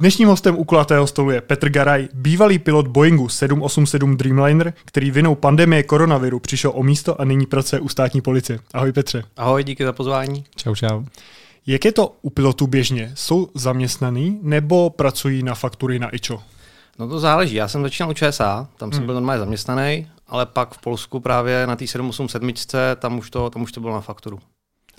Dnešním 0.00 0.28
hostem 0.28 0.58
u 0.58 0.64
kulatého 0.64 1.06
stolu 1.06 1.30
je 1.30 1.40
Petr 1.40 1.68
Garaj, 1.68 2.08
bývalý 2.14 2.58
pilot 2.58 2.88
Boeingu 2.88 3.28
787 3.28 4.16
Dreamliner, 4.16 4.72
který 4.84 5.10
vinou 5.10 5.34
pandemie 5.34 5.82
koronaviru 5.82 6.38
přišel 6.38 6.72
o 6.74 6.82
místo 6.82 7.20
a 7.20 7.24
nyní 7.24 7.46
pracuje 7.46 7.80
u 7.80 7.88
státní 7.88 8.20
policie. 8.20 8.58
Ahoj 8.74 8.92
Petře. 8.92 9.22
Ahoj, 9.36 9.64
díky 9.64 9.84
za 9.84 9.92
pozvání. 9.92 10.44
Čau, 10.56 10.74
čau. 10.74 11.04
Jak 11.66 11.84
je 11.84 11.92
to 11.92 12.16
u 12.22 12.30
pilotů 12.30 12.66
běžně? 12.66 13.12
Jsou 13.14 13.48
zaměstnaný 13.54 14.38
nebo 14.42 14.90
pracují 14.90 15.42
na 15.42 15.54
faktury 15.54 15.98
na 15.98 16.14
IČO? 16.14 16.42
No 16.98 17.08
to 17.08 17.20
záleží. 17.20 17.54
Já 17.54 17.68
jsem 17.68 17.82
začínal 17.82 18.10
u 18.10 18.14
ČSA, 18.14 18.68
tam 18.76 18.90
jsem 18.90 18.98
hmm. 18.98 19.06
byl 19.06 19.14
normálně 19.14 19.40
zaměstnaný, 19.40 20.06
ale 20.28 20.46
pak 20.46 20.74
v 20.74 20.78
Polsku 20.78 21.20
právě 21.20 21.66
na 21.66 21.76
té 21.76 21.86
787 21.86 22.52
tam 22.96 23.18
už 23.18 23.30
to, 23.30 23.50
tam 23.50 23.62
už 23.62 23.72
to 23.72 23.80
bylo 23.80 23.94
na 23.94 24.00
fakturu. 24.00 24.38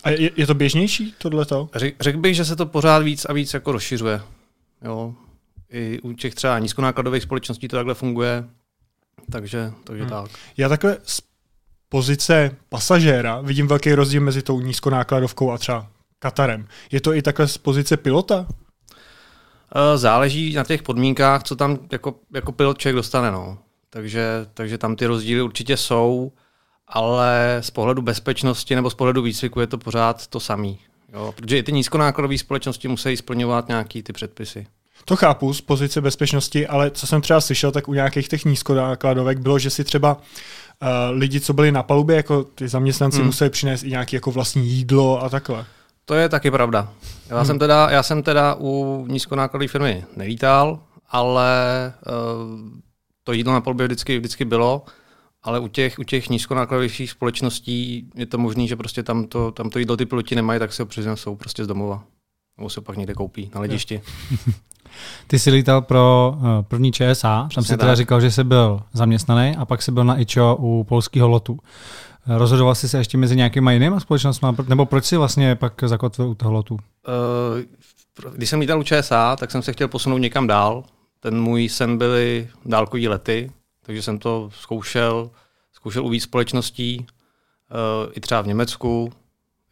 A 0.03 0.09
je, 0.09 0.31
je 0.35 0.47
to 0.47 0.53
běžnější 0.53 1.13
tohleto? 1.17 1.69
Řek, 1.75 1.95
řekl 1.99 2.19
bych, 2.19 2.35
že 2.35 2.45
se 2.45 2.55
to 2.55 2.65
pořád 2.65 2.99
víc 3.03 3.25
a 3.25 3.33
víc 3.33 3.53
jako 3.53 3.71
rozšiřuje. 3.71 4.21
Jo. 4.85 5.13
I 5.69 5.99
u 6.01 6.13
těch 6.13 6.35
třeba 6.35 6.59
nízkonákladových 6.59 7.23
společností 7.23 7.67
to 7.67 7.75
takhle 7.75 7.93
funguje, 7.93 8.49
takže, 9.31 9.73
takže 9.83 10.03
hmm. 10.03 10.09
tak. 10.09 10.31
Já 10.57 10.69
takhle 10.69 10.97
z 11.03 11.21
pozice 11.89 12.55
pasažéra 12.69 13.41
vidím 13.41 13.67
velký 13.67 13.93
rozdíl 13.93 14.21
mezi 14.21 14.41
tou 14.41 14.61
nízkonákladovkou 14.61 15.51
a 15.51 15.57
třeba 15.57 15.87
Katarem. 16.19 16.67
Je 16.91 17.01
to 17.01 17.13
i 17.13 17.21
takhle 17.21 17.47
z 17.47 17.57
pozice 17.57 17.97
pilota? 17.97 18.47
Eh, 19.75 19.97
záleží 19.97 20.53
na 20.53 20.63
těch 20.63 20.83
podmínkách, 20.83 21.43
co 21.43 21.55
tam 21.55 21.79
jako, 21.91 22.15
jako 22.33 22.51
pilot 22.51 22.77
člověk 22.77 22.95
dostane. 22.95 23.31
No. 23.31 23.57
Takže, 23.89 24.47
takže 24.53 24.77
tam 24.77 24.95
ty 24.95 25.05
rozdíly 25.05 25.41
určitě 25.41 25.77
jsou, 25.77 26.31
ale 26.87 27.57
z 27.61 27.71
pohledu 27.71 28.01
bezpečnosti 28.01 28.75
nebo 28.75 28.89
z 28.89 28.95
pohledu 28.95 29.21
výcviku 29.21 29.59
je 29.59 29.67
to 29.67 29.77
pořád 29.77 30.27
to 30.27 30.39
samé. 30.39 30.73
Protože 31.35 31.57
i 31.57 31.63
ty 31.63 31.71
nízkonákladové 31.71 32.37
společnosti 32.37 32.87
musí 32.87 33.17
splňovat 33.17 33.67
nějaký 33.67 34.03
ty 34.03 34.13
předpisy. 34.13 34.67
To 35.05 35.15
chápu 35.15 35.53
z 35.53 35.61
pozice 35.61 36.01
bezpečnosti, 36.01 36.67
ale 36.67 36.91
co 36.91 37.07
jsem 37.07 37.21
třeba 37.21 37.41
slyšel, 37.41 37.71
tak 37.71 37.87
u 37.87 37.93
nějakých 37.93 38.27
těch 38.27 38.45
nízkonákladovek 38.45 39.39
bylo, 39.39 39.59
že 39.59 39.69
si 39.69 39.83
třeba 39.83 40.13
uh, 40.15 40.87
lidi, 41.11 41.39
co 41.39 41.53
byli 41.53 41.71
na 41.71 41.83
palubě, 41.83 42.15
jako 42.15 42.43
ty 42.43 42.67
zaměstnanci, 42.67 43.17
hmm. 43.17 43.25
museli 43.25 43.49
přinést 43.49 43.83
i 43.83 43.89
nějaké 43.89 44.17
jako 44.17 44.31
vlastní 44.31 44.67
jídlo 44.67 45.23
a 45.23 45.29
takhle. 45.29 45.65
To 46.05 46.13
je 46.13 46.29
taky 46.29 46.51
pravda. 46.51 46.93
Já, 47.29 47.37
hmm. 47.37 47.45
jsem, 47.45 47.59
teda, 47.59 47.89
já 47.89 48.03
jsem 48.03 48.23
teda 48.23 48.55
u 48.59 49.05
nízkonákladové 49.09 49.67
firmy 49.67 50.05
nevítal, 50.15 50.79
ale 51.09 51.53
uh, 52.07 52.59
to 53.23 53.33
jídlo 53.33 53.53
na 53.53 53.61
palubě 53.61 53.87
vždycky, 53.87 54.19
vždycky 54.19 54.45
bylo, 54.45 54.85
ale 55.43 55.59
u 55.59 55.67
těch, 55.67 55.99
u 55.99 56.03
těch 56.03 56.29
nízkonákladovějších 56.29 57.11
společností 57.11 58.09
je 58.15 58.25
to 58.25 58.37
možné, 58.37 58.67
že 58.67 58.75
prostě 58.75 59.03
tam 59.03 59.27
to, 59.27 59.51
tam 59.51 59.69
to 59.69 59.79
jídlo 59.79 59.97
ty 59.97 60.05
piloti 60.05 60.35
nemají, 60.35 60.59
tak 60.59 60.73
se 60.73 60.81
ho 60.83 60.87
přinesou 60.87 61.35
prostě 61.35 61.63
z 61.63 61.67
domova. 61.67 62.03
Nebo 62.57 62.69
se 62.69 62.81
pak 62.81 62.97
někde 62.97 63.13
koupí 63.13 63.51
na 63.55 63.61
ledišti. 63.61 64.01
Ty 65.27 65.39
jsi 65.39 65.51
lítal 65.51 65.81
pro 65.81 66.33
uh, 66.35 66.43
první 66.61 66.91
ČSA, 66.91 67.49
tam 67.55 67.63
jsi 67.63 67.77
teda 67.77 67.95
říkal, 67.95 68.21
že 68.21 68.31
jsi 68.31 68.43
byl 68.43 68.81
zaměstnaný 68.93 69.55
a 69.55 69.65
pak 69.65 69.81
jsi 69.81 69.91
byl 69.91 70.03
na 70.03 70.21
IČO 70.21 70.57
u 70.59 70.83
polského 70.83 71.27
lotu. 71.27 71.59
Rozhodoval 72.27 72.75
jsi 72.75 72.89
se 72.89 72.97
ještě 72.97 73.17
mezi 73.17 73.35
nějakýma 73.35 73.71
jinýma 73.71 73.99
společnostmi, 73.99 74.47
nebo 74.67 74.85
proč 74.85 75.05
jsi 75.05 75.17
vlastně 75.17 75.55
pak 75.55 75.83
zakotvil 75.85 76.29
u 76.29 76.35
toho 76.35 76.51
lotu? 76.51 76.73
Uh, 76.73 78.31
když 78.35 78.49
jsem 78.49 78.59
lítal 78.59 78.79
u 78.79 78.83
ČSA, 78.83 79.35
tak 79.35 79.51
jsem 79.51 79.61
se 79.61 79.73
chtěl 79.73 79.87
posunout 79.87 80.17
někam 80.17 80.47
dál. 80.47 80.83
Ten 81.19 81.41
můj 81.41 81.69
sen 81.69 81.97
byly 81.97 82.47
dálkový 82.65 83.07
lety, 83.07 83.51
takže 83.83 84.01
jsem 84.01 84.19
to 84.19 84.49
zkoušel, 84.53 85.31
zkoušel 85.73 86.05
u 86.05 86.09
víc 86.09 86.23
společností, 86.23 86.97
uh, 86.99 88.11
i 88.13 88.19
třeba 88.19 88.41
v 88.41 88.47
Německu, 88.47 89.13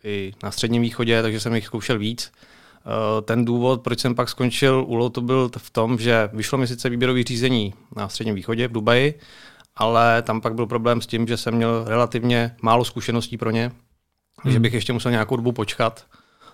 i 0.04 0.34
na 0.44 0.52
Středním 0.52 0.82
východě, 0.82 1.22
takže 1.22 1.40
jsem 1.40 1.56
jich 1.56 1.66
zkoušel 1.66 2.00
víc. 2.00 2.32
Uh, 2.86 3.22
ten 3.22 3.46
důvod, 3.46 3.82
proč 3.82 4.00
jsem 4.00 4.16
pak 4.16 4.30
skončil 4.30 4.86
u 4.88 4.96
lotu, 4.96 5.22
byl 5.22 5.52
v 5.58 5.70
tom, 5.70 5.98
že 5.98 6.30
vyšlo 6.34 6.58
mi 6.58 6.68
sice 6.68 6.90
výběrové 6.90 7.24
řízení 7.24 7.74
na 7.96 8.10
Středním 8.10 8.36
východě 8.36 8.68
v 8.68 8.72
Dubaji, 8.72 9.20
ale 9.76 10.22
tam 10.22 10.42
pak 10.42 10.56
byl 10.56 10.66
problém 10.66 11.02
s 11.02 11.08
tím, 11.08 11.28
že 11.28 11.38
jsem 11.38 11.56
měl 11.56 11.84
relativně 11.88 12.56
málo 12.62 12.86
zkušeností 12.86 13.38
pro 13.38 13.52
ně, 13.52 13.72
hmm. 14.42 14.53
že 14.53 14.59
bych 14.59 14.74
ještě 14.74 14.94
musel 14.94 15.12
nějakou 15.12 15.36
dobu 15.36 15.52
počkat. 15.52 16.06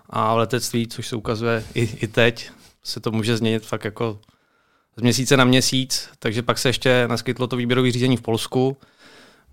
A 0.10 0.34
v 0.34 0.38
letectví, 0.38 0.88
což 0.88 1.08
se 1.08 1.16
ukazuje 1.16 1.66
i, 1.74 1.82
i 1.82 2.08
teď, 2.08 2.52
se 2.84 3.00
to 3.00 3.12
může 3.12 3.38
změnit 3.38 3.66
fakt 3.66 3.86
jako 3.86 4.20
z 4.98 5.02
měsíce 5.02 5.38
na 5.38 5.46
měsíc, 5.46 6.10
takže 6.20 6.42
pak 6.42 6.58
se 6.58 6.70
ještě 6.70 7.08
naskytlo 7.08 7.48
to 7.48 7.56
výběrové 7.56 7.92
řízení 7.92 8.18
v 8.18 8.22
Polsku, 8.22 8.78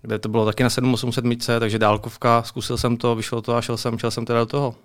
kde 0.01 0.19
to 0.19 0.29
bylo 0.29 0.45
taky 0.45 0.63
na 0.63 0.69
787, 0.69 1.59
takže 1.59 1.79
dálkovka, 1.79 2.43
zkusil 2.43 2.77
jsem 2.77 2.97
to, 2.97 3.15
vyšlo 3.15 3.41
to 3.41 3.55
a 3.55 3.61
šel 3.61 3.77
jsem, 3.77 3.97
šel 3.97 4.11
jsem 4.11 4.25
teda 4.25 4.39
do 4.39 4.45
toho. 4.45 4.75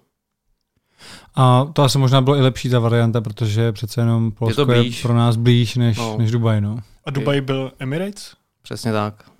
A 1.35 1.65
to 1.73 1.83
asi 1.83 1.99
možná 1.99 2.21
bylo 2.21 2.37
i 2.37 2.41
lepší 2.41 2.71
ta 2.71 2.79
varianta, 2.79 3.21
protože 3.21 3.73
přece 3.73 4.01
jenom 4.01 4.33
Polsko 4.33 4.73
je, 4.73 4.87
je 4.87 4.93
pro 5.03 5.15
nás 5.15 5.37
blíž 5.37 5.77
než, 5.77 5.99
no. 5.99 6.19
než 6.19 6.31
Dubaj. 6.31 6.61
No. 6.61 6.79
A 7.05 7.11
Dubaj 7.11 7.41
byl 7.41 7.73
Emirates? 7.79 8.35
Přesně 8.63 8.93
tak. 8.93 9.31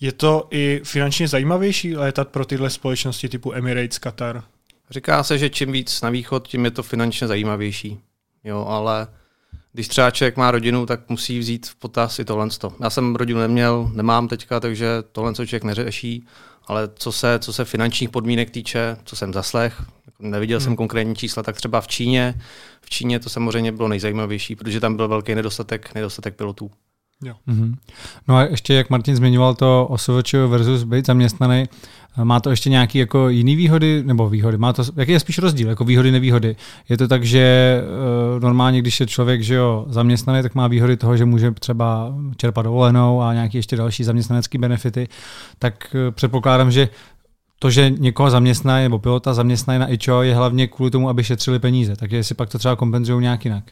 Je 0.00 0.12
to 0.12 0.48
i 0.50 0.80
finančně 0.84 1.28
zajímavější 1.28 1.96
létat 1.96 2.28
pro 2.28 2.44
tyhle 2.44 2.70
společnosti 2.70 3.28
typu 3.28 3.52
Emirates, 3.52 3.98
Qatar? 3.98 4.42
Říká 4.90 5.22
se, 5.22 5.38
že 5.38 5.50
čím 5.50 5.72
víc 5.72 6.00
na 6.00 6.10
východ, 6.10 6.48
tím 6.48 6.64
je 6.64 6.70
to 6.70 6.82
finančně 6.82 7.26
zajímavější. 7.26 7.98
Jo, 8.44 8.64
ale 8.68 9.06
když 9.74 9.88
třeba 9.88 10.10
člověk 10.10 10.36
má 10.36 10.50
rodinu, 10.50 10.86
tak 10.86 11.08
musí 11.08 11.38
vzít 11.38 11.66
v 11.66 11.74
potaz 11.74 12.18
i 12.18 12.24
tohle. 12.24 12.48
Já 12.82 12.90
jsem 12.90 13.16
rodinu 13.16 13.40
neměl, 13.40 13.90
nemám 13.94 14.28
teďka, 14.28 14.60
takže 14.60 14.86
tohle 15.12 15.34
člověk 15.34 15.64
neřeší, 15.64 16.26
ale 16.66 16.88
co 16.94 17.12
se, 17.12 17.38
co 17.38 17.52
se 17.52 17.64
finančních 17.64 18.10
podmínek 18.10 18.50
týče, 18.50 18.96
co 19.04 19.16
jsem 19.16 19.32
zaslech, 19.32 19.82
neviděl 20.18 20.58
hmm. 20.58 20.64
jsem 20.64 20.76
konkrétní 20.76 21.14
čísla, 21.14 21.42
tak 21.42 21.56
třeba 21.56 21.80
v 21.80 21.88
Číně, 21.88 22.34
v 22.80 22.90
Číně 22.90 23.20
to 23.20 23.28
samozřejmě 23.28 23.72
bylo 23.72 23.88
nejzajímavější, 23.88 24.56
protože 24.56 24.80
tam 24.80 24.96
byl 24.96 25.08
velký 25.08 25.34
nedostatek, 25.34 25.94
nedostatek 25.94 26.36
pilotů. 26.36 26.70
Jo. 27.24 27.34
Mm-hmm. 27.48 27.74
No 28.28 28.36
a 28.36 28.42
ještě, 28.42 28.74
jak 28.74 28.90
Martin 28.90 29.16
zmiňoval 29.16 29.54
to 29.54 29.86
OSVČ 29.90 30.34
versus 30.34 30.82
být 30.82 31.06
zaměstnaný, 31.06 31.64
má 32.22 32.40
to 32.40 32.50
ještě 32.50 32.70
nějaké 32.70 32.98
jako 32.98 33.28
jiné 33.28 33.56
výhody, 33.56 34.02
nebo 34.06 34.28
výhody, 34.28 34.58
má 34.58 34.72
to, 34.72 34.82
jaký 34.96 35.12
je 35.12 35.20
spíš 35.20 35.38
rozdíl, 35.38 35.68
jako 35.68 35.84
výhody, 35.84 36.10
nevýhody? 36.10 36.56
Je 36.88 36.96
to 36.96 37.08
tak, 37.08 37.24
že 37.24 37.76
uh, 38.34 38.42
normálně, 38.42 38.80
když 38.80 39.00
je 39.00 39.06
člověk 39.06 39.42
že 39.42 39.54
jo, 39.54 39.84
zaměstnaný, 39.88 40.42
tak 40.42 40.54
má 40.54 40.68
výhody 40.68 40.96
toho, 40.96 41.16
že 41.16 41.24
může 41.24 41.50
třeba 41.50 42.14
čerpat 42.36 42.64
dovolenou 42.64 43.22
a 43.22 43.34
nějaké 43.34 43.58
ještě 43.58 43.76
další 43.76 44.04
zaměstnanecké 44.04 44.58
benefity, 44.58 45.08
tak 45.58 45.94
uh, 45.94 46.14
předpokládám, 46.14 46.70
že 46.70 46.88
to, 47.58 47.70
že 47.70 47.90
někoho 47.90 48.30
zaměstnají 48.30 48.84
nebo 48.84 48.98
pilota 48.98 49.34
zaměstnají 49.34 49.78
na 49.80 49.92
IČO, 49.92 50.22
je 50.22 50.34
hlavně 50.34 50.66
kvůli 50.66 50.90
tomu, 50.90 51.08
aby 51.08 51.24
šetřili 51.24 51.58
peníze. 51.58 51.96
Tak 51.96 52.12
jestli 52.12 52.34
pak 52.34 52.48
to 52.48 52.58
třeba 52.58 52.76
kompenzují 52.76 53.22
nějak 53.22 53.44
jinak. 53.44 53.64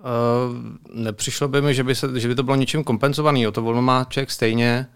Uh, 0.00 0.56
nepřišlo 0.94 1.48
by 1.48 1.62
mi, 1.62 1.74
že 1.74 1.84
by, 1.84 1.94
se, 1.94 2.20
že 2.20 2.28
by 2.28 2.34
to 2.34 2.42
bylo 2.42 2.56
něčím 2.56 2.84
kompenzovaný. 2.84 3.46
O 3.46 3.52
to 3.52 3.62
volno 3.62 3.82
má 3.82 4.04
člověk 4.04 4.30
stejně, 4.30 4.86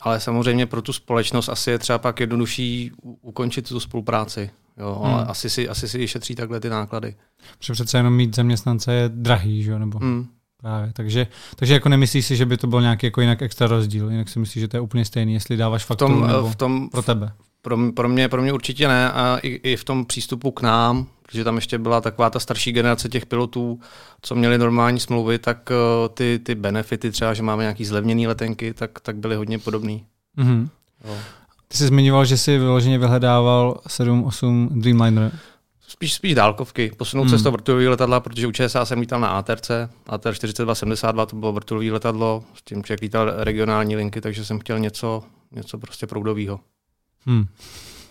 ale 0.00 0.20
samozřejmě 0.20 0.66
pro 0.66 0.82
tu 0.82 0.92
společnost 0.92 1.48
asi 1.48 1.70
je 1.70 1.78
třeba 1.78 1.98
pak 1.98 2.20
jednodušší 2.20 2.92
ukončit 3.22 3.68
tu 3.68 3.80
spolupráci. 3.80 4.50
Jo, 4.76 5.00
hmm. 5.02 5.14
ale 5.14 5.24
asi 5.24 5.50
si, 5.50 5.68
asi 5.68 5.88
si 5.88 6.08
šetří 6.08 6.34
takhle 6.34 6.60
ty 6.60 6.68
náklady. 6.70 7.14
Protože 7.58 7.72
přece 7.72 7.96
jenom 7.96 8.16
mít 8.16 8.36
zaměstnance 8.36 8.92
je 8.92 9.08
drahý, 9.08 9.62
že 9.62 9.70
jo? 9.70 9.78
Nebo 9.78 9.98
hmm. 9.98 10.26
právě. 10.60 10.92
Takže, 10.92 11.26
takže 11.56 11.74
jako 11.74 11.88
nemyslíš 11.88 12.26
si, 12.26 12.36
že 12.36 12.46
by 12.46 12.56
to 12.56 12.66
byl 12.66 12.80
nějaký 12.80 13.06
jako 13.06 13.20
jinak 13.20 13.42
extra 13.42 13.66
rozdíl? 13.66 14.10
Jinak 14.10 14.28
si 14.28 14.38
myslíš, 14.38 14.60
že 14.60 14.68
to 14.68 14.76
je 14.76 14.80
úplně 14.80 15.04
stejný, 15.04 15.34
jestli 15.34 15.56
dáváš 15.56 15.84
fakturu 15.84 16.14
v 16.14 16.18
tom, 16.18 16.28
nebo 16.28 16.50
v 16.50 16.56
tom, 16.56 16.88
pro 16.90 17.02
tebe? 17.02 17.32
Pro, 17.62 17.92
pro, 17.92 18.08
mě, 18.08 18.28
pro 18.28 18.42
mě 18.42 18.52
určitě 18.52 18.88
ne 18.88 19.12
a 19.12 19.38
i, 19.42 19.48
i 19.48 19.76
v 19.76 19.84
tom 19.84 20.04
přístupu 20.04 20.50
k 20.50 20.62
nám, 20.62 21.06
protože 21.34 21.44
tam 21.44 21.56
ještě 21.56 21.78
byla 21.78 22.00
taková 22.00 22.30
ta 22.30 22.40
starší 22.40 22.72
generace 22.72 23.08
těch 23.08 23.26
pilotů, 23.26 23.80
co 24.22 24.34
měli 24.34 24.58
normální 24.58 25.00
smlouvy, 25.00 25.38
tak 25.38 25.70
uh, 25.70 26.08
ty, 26.14 26.40
ty 26.42 26.54
benefity 26.54 27.10
třeba, 27.10 27.34
že 27.34 27.42
máme 27.42 27.62
nějaký 27.62 27.84
zlevněný 27.84 28.26
letenky, 28.26 28.74
tak, 28.74 29.00
tak 29.00 29.16
byly 29.16 29.36
hodně 29.36 29.58
podobný. 29.58 30.04
Mm-hmm. 30.38 30.68
Ty 31.68 31.76
jsi 31.76 31.86
zmiňoval, 31.86 32.24
že 32.24 32.36
jsi 32.36 32.58
vyloženě 32.58 32.98
vyhledával 32.98 33.80
7-8 33.88 34.68
Dreamliner. 34.68 35.32
Spíš, 35.88 36.14
spíš 36.14 36.34
dálkovky. 36.34 36.92
Posunout 36.96 37.22
hmm. 37.22 37.30
se 37.30 37.38
z 37.38 37.42
toho 37.42 37.52
vrtulového 37.52 37.90
letadla, 37.90 38.20
protože 38.20 38.46
u 38.46 38.52
ČSA 38.52 38.84
jsem 38.84 39.00
lítal 39.00 39.20
na 39.20 39.28
ATRC, 39.28 39.70
ATR 40.06 40.34
4272 40.34 41.26
to 41.26 41.36
bylo 41.36 41.52
vrtulové 41.52 41.90
letadlo, 41.90 42.44
s 42.54 42.62
tím 42.62 42.84
člověk 42.84 43.00
lítal 43.00 43.32
regionální 43.36 43.96
linky, 43.96 44.20
takže 44.20 44.44
jsem 44.44 44.58
chtěl 44.58 44.78
něco, 44.78 45.22
něco 45.52 45.78
prostě 45.78 46.06
proudového. 46.06 46.60
Hmm. 47.26 47.46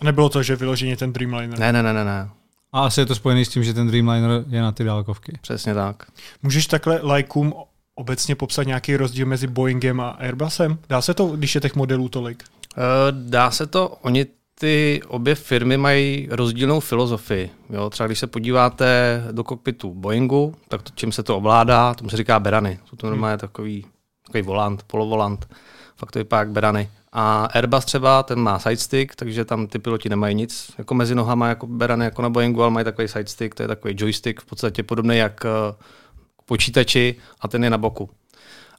Nebylo 0.02 0.28
to, 0.28 0.42
že 0.42 0.56
vyloženě 0.56 0.96
ten 0.96 1.12
Dreamliner? 1.12 1.58
Ne, 1.58 1.72
ne, 1.72 1.82
ne, 1.82 1.92
ne, 1.92 2.04
ne. 2.04 2.30
A 2.74 2.80
asi 2.80 3.00
je 3.00 3.06
to 3.06 3.14
spojený 3.14 3.44
s 3.44 3.48
tím, 3.48 3.64
že 3.64 3.74
ten 3.74 3.86
Dreamliner 3.86 4.44
je 4.48 4.62
na 4.62 4.72
ty 4.72 4.84
dálkovky. 4.84 5.38
Přesně 5.40 5.74
tak. 5.74 6.02
Můžeš 6.42 6.66
takhle 6.66 7.00
lajkům 7.02 7.54
obecně 7.94 8.34
popsat 8.34 8.62
nějaký 8.62 8.96
rozdíl 8.96 9.26
mezi 9.26 9.46
Boeingem 9.46 10.00
a 10.00 10.10
Airbusem? 10.10 10.78
Dá 10.88 11.02
se 11.02 11.14
to, 11.14 11.26
když 11.26 11.54
je 11.54 11.60
těch 11.60 11.74
modelů 11.74 12.08
tolik? 12.08 12.44
Uh, 12.76 12.82
dá 13.30 13.50
se 13.50 13.66
to. 13.66 13.88
Oni 14.02 14.26
ty 14.54 15.00
obě 15.08 15.34
firmy 15.34 15.76
mají 15.76 16.28
rozdílnou 16.30 16.80
filozofii. 16.80 17.50
Jo, 17.70 17.90
třeba 17.90 18.06
když 18.06 18.18
se 18.18 18.26
podíváte 18.26 19.22
do 19.32 19.44
kokpitu 19.44 19.94
Boeingu, 19.94 20.54
tak 20.68 20.82
to, 20.82 20.90
čím 20.94 21.12
se 21.12 21.22
to 21.22 21.36
ovládá, 21.36 21.94
tomu 21.94 22.10
se 22.10 22.16
říká 22.16 22.40
berany. 22.40 22.78
Jsou 22.84 22.96
to 22.96 23.10
normálně 23.10 23.38
takový, 23.38 23.86
takový 24.26 24.42
volant, 24.42 24.82
polovolant. 24.82 25.48
Fakt 25.96 26.10
to 26.10 26.18
vypadá 26.18 26.40
jak 26.40 26.50
berany. 26.50 26.90
A 27.16 27.44
Airbus 27.44 27.84
třeba, 27.84 28.22
ten 28.22 28.38
má 28.38 28.58
sidestick, 28.58 29.14
takže 29.14 29.44
tam 29.44 29.66
ty 29.66 29.78
piloti 29.78 30.08
nemají 30.08 30.34
nic 30.34 30.70
jako 30.78 30.94
mezi 30.94 31.14
nohama, 31.14 31.48
jako 31.48 31.66
berany 31.66 32.04
jako 32.04 32.22
na 32.22 32.30
Boeingu, 32.30 32.62
ale 32.62 32.70
mají 32.70 32.84
takový 32.84 33.08
sidestick, 33.08 33.54
to 33.54 33.62
je 33.62 33.68
takový 33.68 33.94
joystick, 33.98 34.40
v 34.40 34.44
podstatě 34.44 34.82
podobný 34.82 35.16
jak 35.16 35.46
počítači 36.46 37.14
a 37.40 37.48
ten 37.48 37.64
je 37.64 37.70
na 37.70 37.78
boku. 37.78 38.10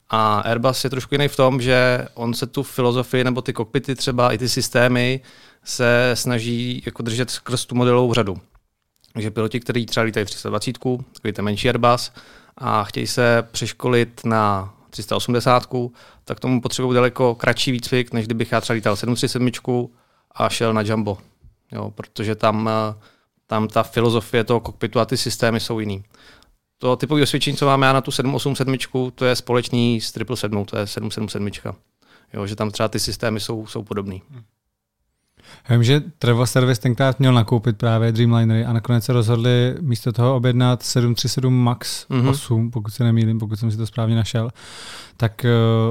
A 0.09 0.39
Airbus 0.39 0.83
je 0.83 0.89
trošku 0.89 1.13
jiný 1.15 1.27
v 1.27 1.35
tom, 1.35 1.61
že 1.61 2.07
on 2.13 2.33
se 2.33 2.47
tu 2.47 2.63
filozofii 2.63 3.23
nebo 3.23 3.41
ty 3.41 3.53
kokpity 3.53 3.95
třeba 3.95 4.31
i 4.31 4.37
ty 4.37 4.49
systémy 4.49 5.21
se 5.63 6.11
snaží 6.13 6.83
jako 6.85 7.03
držet 7.03 7.29
skrz 7.29 7.65
tu 7.65 7.75
modelovou 7.75 8.13
řadu. 8.13 8.37
Takže 9.13 9.31
piloti, 9.31 9.59
kteří 9.59 9.85
třeba 9.85 10.03
lítají 10.03 10.25
320, 10.25 10.77
takový 11.13 11.33
ten 11.33 11.45
menší 11.45 11.69
Airbus, 11.69 12.11
a 12.57 12.83
chtějí 12.83 13.07
se 13.07 13.47
přeškolit 13.51 14.21
na 14.25 14.74
380, 15.03 15.67
tak 16.25 16.39
tomu 16.39 16.61
potřebují 16.61 16.95
daleko 16.95 17.35
kratší 17.35 17.71
výcvik, 17.71 18.13
než 18.13 18.25
kdybych 18.25 18.51
já 18.51 18.61
třeba 18.61 18.75
lítal 18.75 18.95
737 18.95 19.89
a 20.31 20.49
šel 20.49 20.73
na 20.73 20.81
Jumbo. 20.81 21.17
Jo, 21.71 21.91
protože 21.91 22.35
tam, 22.35 22.69
tam 23.47 23.67
ta 23.67 23.83
filozofie 23.83 24.43
toho 24.43 24.59
kokpitu 24.59 24.99
a 24.99 25.05
ty 25.05 25.17
systémy 25.17 25.59
jsou 25.59 25.79
jiný. 25.79 26.03
To 26.77 26.95
typové 26.95 27.23
osvědčení, 27.23 27.57
co 27.57 27.65
máme 27.65 27.87
já 27.87 27.93
na 27.93 28.01
tu 28.01 28.11
787, 28.11 29.11
to 29.15 29.25
je 29.25 29.35
společný 29.35 30.01
s 30.01 30.11
777, 30.11 30.65
to 30.65 30.77
je 30.77 30.87
777. 30.87 31.75
Jo, 32.33 32.47
že 32.47 32.55
tam 32.55 32.71
třeba 32.71 32.89
ty 32.89 32.99
systémy 32.99 33.39
jsou, 33.39 33.67
jsou 33.67 33.83
podobné. 33.83 34.19
Já 35.69 35.75
vím, 35.75 35.83
že 35.83 36.01
Travel 36.19 36.45
Service 36.45 36.81
tenkrát 36.81 37.19
měl 37.19 37.33
nakoupit 37.33 37.77
právě 37.77 38.11
Dreamlinery 38.11 38.65
a 38.65 38.73
nakonec 38.73 39.03
se 39.03 39.13
rozhodli 39.13 39.75
místo 39.81 40.11
toho 40.11 40.35
objednat 40.35 40.83
737 40.83 41.53
MAX 41.53 42.07
mm-hmm. 42.09 42.29
8, 42.29 42.71
pokud 42.71 42.93
se 42.93 43.03
nemýlím, 43.03 43.39
pokud 43.39 43.59
jsem 43.59 43.71
si 43.71 43.77
to 43.77 43.85
správně 43.85 44.15
našel. 44.15 44.49
Tak 45.17 45.45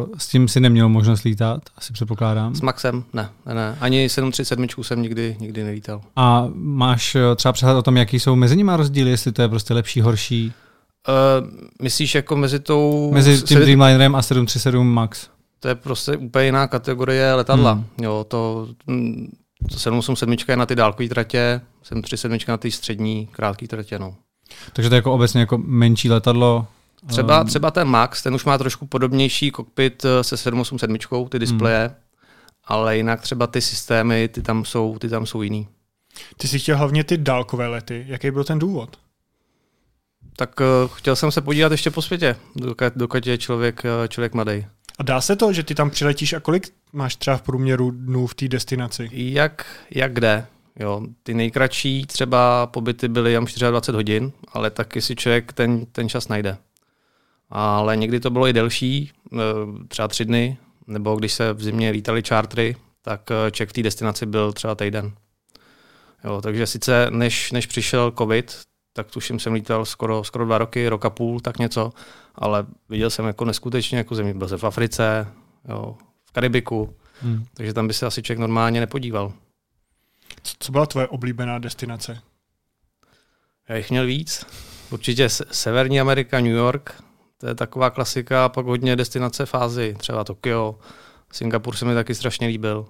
uh, 0.07 0.15
s 0.19 0.29
tím 0.29 0.49
si 0.49 0.61
neměl 0.61 0.89
možnost 0.89 1.23
lítat, 1.23 1.63
asi 1.77 1.93
předpokládám. 1.93 2.55
S 2.55 2.61
Maxem? 2.61 3.05
Ne, 3.13 3.29
ne, 3.47 3.55
ne. 3.55 3.77
Ani 3.81 4.09
737 4.09 4.67
jsem 4.83 5.03
nikdy, 5.03 5.37
nikdy 5.41 5.65
nelítal. 5.65 6.01
A 6.17 6.49
máš 6.55 7.15
eh, 7.15 7.37
třeba 7.37 7.53
přehled 7.53 7.75
o 7.75 7.83
tom, 7.83 7.97
jaký 7.97 8.21
jsou 8.21 8.37
mezi 8.37 8.57
nimi 8.57 8.73
rozdíly, 8.77 9.11
jestli 9.11 9.33
to 9.33 9.43
je 9.43 9.49
prostě 9.49 9.75
lepší, 9.75 10.01
horší? 10.01 10.53
Uh, 11.09 11.49
myslíš 11.83 12.15
jako 12.15 12.37
mezi 12.37 12.61
tou... 12.61 13.11
Mezi 13.13 13.43
tím 13.43 13.59
Dreamlinerem 13.59 14.15
a 14.15 14.23
737 14.23 14.87
MAX? 14.87 15.29
To 15.61 15.69
je 15.69 15.75
prostě 15.75 16.17
úplně 16.17 16.45
jiná 16.45 16.67
kategorie 16.67 17.35
letadla. 17.35 17.73
Hmm. 17.73 17.85
Jo, 18.01 18.25
to, 18.29 18.69
mm, 18.87 19.27
to 19.27 19.44
787 19.71 20.37
je 20.49 20.57
na 20.57 20.67
ty 20.67 20.75
dálkové 20.75 21.09
tratě, 21.09 21.61
737 21.83 22.39
na 22.49 22.57
ty 22.57 22.71
střední, 22.71 23.27
krátké 23.27 23.69
tratě. 23.69 23.99
No. 23.99 24.15
Takže 24.73 24.89
to 24.89 24.95
je 24.95 24.99
jako 24.99 25.15
obecně 25.15 25.41
jako 25.41 25.59
menší 25.59 26.11
letadlo? 26.11 26.67
Třeba, 27.07 27.41
um... 27.41 27.47
třeba 27.47 27.71
ten 27.71 27.89
Max, 27.89 28.23
ten 28.23 28.35
už 28.35 28.45
má 28.45 28.59
trošku 28.59 28.87
podobnější 28.87 29.51
kokpit 29.51 30.05
eh, 30.05 30.25
se 30.25 30.37
787, 30.37 31.29
ty 31.29 31.39
displeje, 31.39 31.87
hmm. 31.87 31.97
ale 32.65 32.97
jinak 32.97 33.21
třeba 33.21 33.47
ty 33.47 33.61
systémy, 33.61 34.29
ty 34.29 34.43
tam 34.43 34.65
jsou, 34.65 34.99
ty 34.99 35.09
tam 35.09 35.27
jsou 35.27 35.43
jiný. 35.43 35.69
Ty 36.37 36.49
jsi 36.49 36.59
chtěl 36.59 36.79
hlavně 36.79 37.05
ty 37.05 37.19
dálkové 37.19 37.67
lety. 37.67 38.05
Jaký 38.09 38.31
byl 38.31 38.45
ten 38.45 38.59
důvod? 38.59 38.97
Tak 40.37 40.61
uh, 40.61 40.91
chtěl 40.95 41.17
jsem 41.17 41.31
se 41.31 41.41
podívat 41.41 41.73
ještě 41.73 41.91
po 41.91 42.03
světě, 42.03 42.37
dokud, 42.57 42.93
dokud 42.97 43.27
je 43.27 43.39
člověk, 43.39 43.83
uh, 43.85 44.09
člověk 44.09 44.35
mladý. 44.35 44.67
A 44.99 45.03
dá 45.03 45.21
se 45.21 45.37
to, 45.37 45.53
že 45.53 45.63
ty 45.63 45.75
tam 45.75 45.91
přiletíš 45.91 46.33
a 46.33 46.41
kolik 46.41 46.73
máš 46.95 47.17
třeba 47.17 47.37
v 47.37 47.43
průměru 47.43 47.91
dnů 47.91 48.27
v 48.27 48.35
té 48.35 48.49
destinaci? 48.49 49.09
Jak, 49.13 49.67
jak 49.91 50.13
kde? 50.13 50.47
Jo, 50.81 51.01
ty 51.23 51.35
nejkratší 51.35 52.07
třeba 52.07 52.67
pobyty 52.67 53.09
byly 53.09 53.33
jen 53.33 53.45
24 53.45 53.97
hodin, 53.97 54.33
ale 54.49 54.71
taky 54.71 55.03
si 55.03 55.17
člověk 55.17 55.53
ten, 55.53 55.87
ten 55.87 56.09
čas 56.09 56.29
najde. 56.29 56.57
Ale 57.51 57.97
někdy 57.97 58.21
to 58.21 58.31
bylo 58.31 58.49
i 58.49 58.53
delší, 58.53 59.13
eh, 59.33 59.37
třeba 59.89 60.09
tři 60.09 60.25
dny, 60.25 60.57
nebo 60.87 61.17
když 61.17 61.33
se 61.33 61.53
v 61.53 61.63
zimě 61.63 61.91
lítali 61.91 62.23
čártry, 62.23 62.77
tak 63.03 63.31
ček 63.51 63.69
v 63.69 63.73
té 63.73 63.83
destinaci 63.83 64.27
byl 64.27 64.53
třeba 64.53 64.75
týden. 64.75 65.13
Jo, 66.25 66.41
takže 66.43 66.67
sice 66.67 67.07
než, 67.11 67.53
než 67.53 67.67
přišel 67.67 68.13
covid, 68.19 68.61
tak 68.93 69.11
tuším 69.11 69.39
jsem 69.39 69.53
lítal 69.53 69.85
skoro, 69.85 70.25
skoro 70.25 70.45
dva 70.45 70.59
roky, 70.59 70.89
roka 70.89 71.11
půl, 71.11 71.41
tak 71.41 71.59
něco, 71.59 71.93
ale 72.35 72.67
viděl 72.89 73.11
jsem 73.11 73.27
jako 73.27 73.45
neskutečně 73.45 73.99
jako 73.99 74.15
země. 74.15 74.35
Byl 74.35 74.49
jsem 74.49 74.59
v 74.59 74.65
Africe, 74.65 75.27
jo, 75.69 75.97
Karibiku, 76.35 76.95
hmm. 77.23 77.45
takže 77.55 77.73
tam 77.73 77.87
by 77.87 77.95
se 77.95 78.07
asi 78.07 78.23
člověk 78.23 78.39
normálně 78.39 78.81
nepodíval. 78.81 79.33
Co 80.59 80.73
byla 80.73 80.87
tvoje 80.87 81.09
oblíbená 81.09 81.59
destinace? 81.59 82.21
Já 83.69 83.77
jich 83.77 83.91
měl 83.91 84.07
víc. 84.07 84.47
Určitě 84.91 85.29
Severní 85.29 86.01
Amerika, 86.01 86.41
New 86.41 86.53
York, 86.53 87.03
to 87.39 87.47
je 87.47 87.55
taková 87.55 87.91
klasika, 87.91 88.45
a 88.45 88.49
pak 88.49 88.67
hodně 88.67 88.97
destinace 88.97 89.47
fázy, 89.47 89.97
třeba 89.99 90.25
Tokio, 90.25 90.79
Singapur 91.33 91.77
se 91.77 91.85
mi 91.85 91.95
taky 91.95 92.15
strašně 92.15 92.47
líbil. 92.47 92.87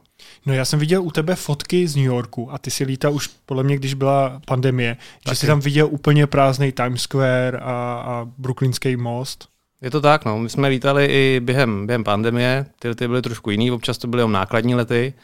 No 0.47 0.55
já 0.55 0.65
jsem 0.65 0.79
viděl 0.79 1.03
u 1.03 1.11
tebe 1.11 1.35
fotky 1.35 1.89
z 1.89 1.97
New 1.97 2.05
Yorku 2.05 2.53
a 2.53 2.59
ty 2.59 2.71
si 2.71 2.85
lítal 2.85 3.15
už 3.15 3.27
podle 3.47 3.63
mě, 3.63 3.77
když 3.77 3.95
byla 3.95 4.41
pandemie, 4.47 4.95
taky. 4.95 5.35
že 5.35 5.37
jsi 5.37 5.47
tam 5.47 5.61
viděl 5.61 5.89
úplně 5.91 6.27
prázdný 6.27 6.73
Times 6.73 7.03
Square 7.03 7.59
a, 7.59 7.63
a 8.07 8.29
Brooklynský 8.39 8.97
most. 8.97 9.54
Je 9.83 9.91
to 9.91 10.01
tak, 10.01 10.25
no. 10.25 10.39
My 10.39 10.49
jsme 10.49 10.69
lítali 10.69 11.07
i 11.07 11.41
během, 11.41 11.87
během 11.87 12.05
pandemie, 12.05 12.67
ty 12.79 12.89
lety 12.89 13.09
byly 13.09 13.23
trošku 13.23 13.51
jiný, 13.51 13.71
občas 13.71 13.99
to 13.99 14.09
byly 14.09 14.23
jen 14.23 14.33
nákladní 14.33 14.75
lety, 14.75 15.15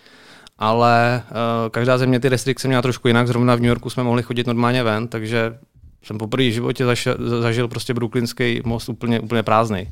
ale 0.58 1.23
uh, 1.31 1.70
každá 1.70 1.99
země 1.99 2.20
ty 2.20 2.29
restrikce 2.29 2.69
měla 2.69 2.82
trošku 2.82 3.08
jinak, 3.08 3.26
zrovna 3.26 3.55
v 3.55 3.61
New 3.61 3.69
Yorku 3.69 3.91
jsme 3.91 4.02
mohli 4.02 4.23
chodit 4.23 4.47
normálně 4.47 4.82
ven, 4.82 5.08
takže 5.08 5.58
jsem 6.02 6.19
poprvé 6.19 6.49
v 6.49 6.52
životě 6.52 6.85
zašel, 6.85 7.17
zažil 7.41 7.69
prostě 7.69 7.94
Brooklynský 7.94 8.61
most 8.64 8.88
úplně, 8.88 9.20
úplně 9.20 9.43
prázdný 9.43 9.88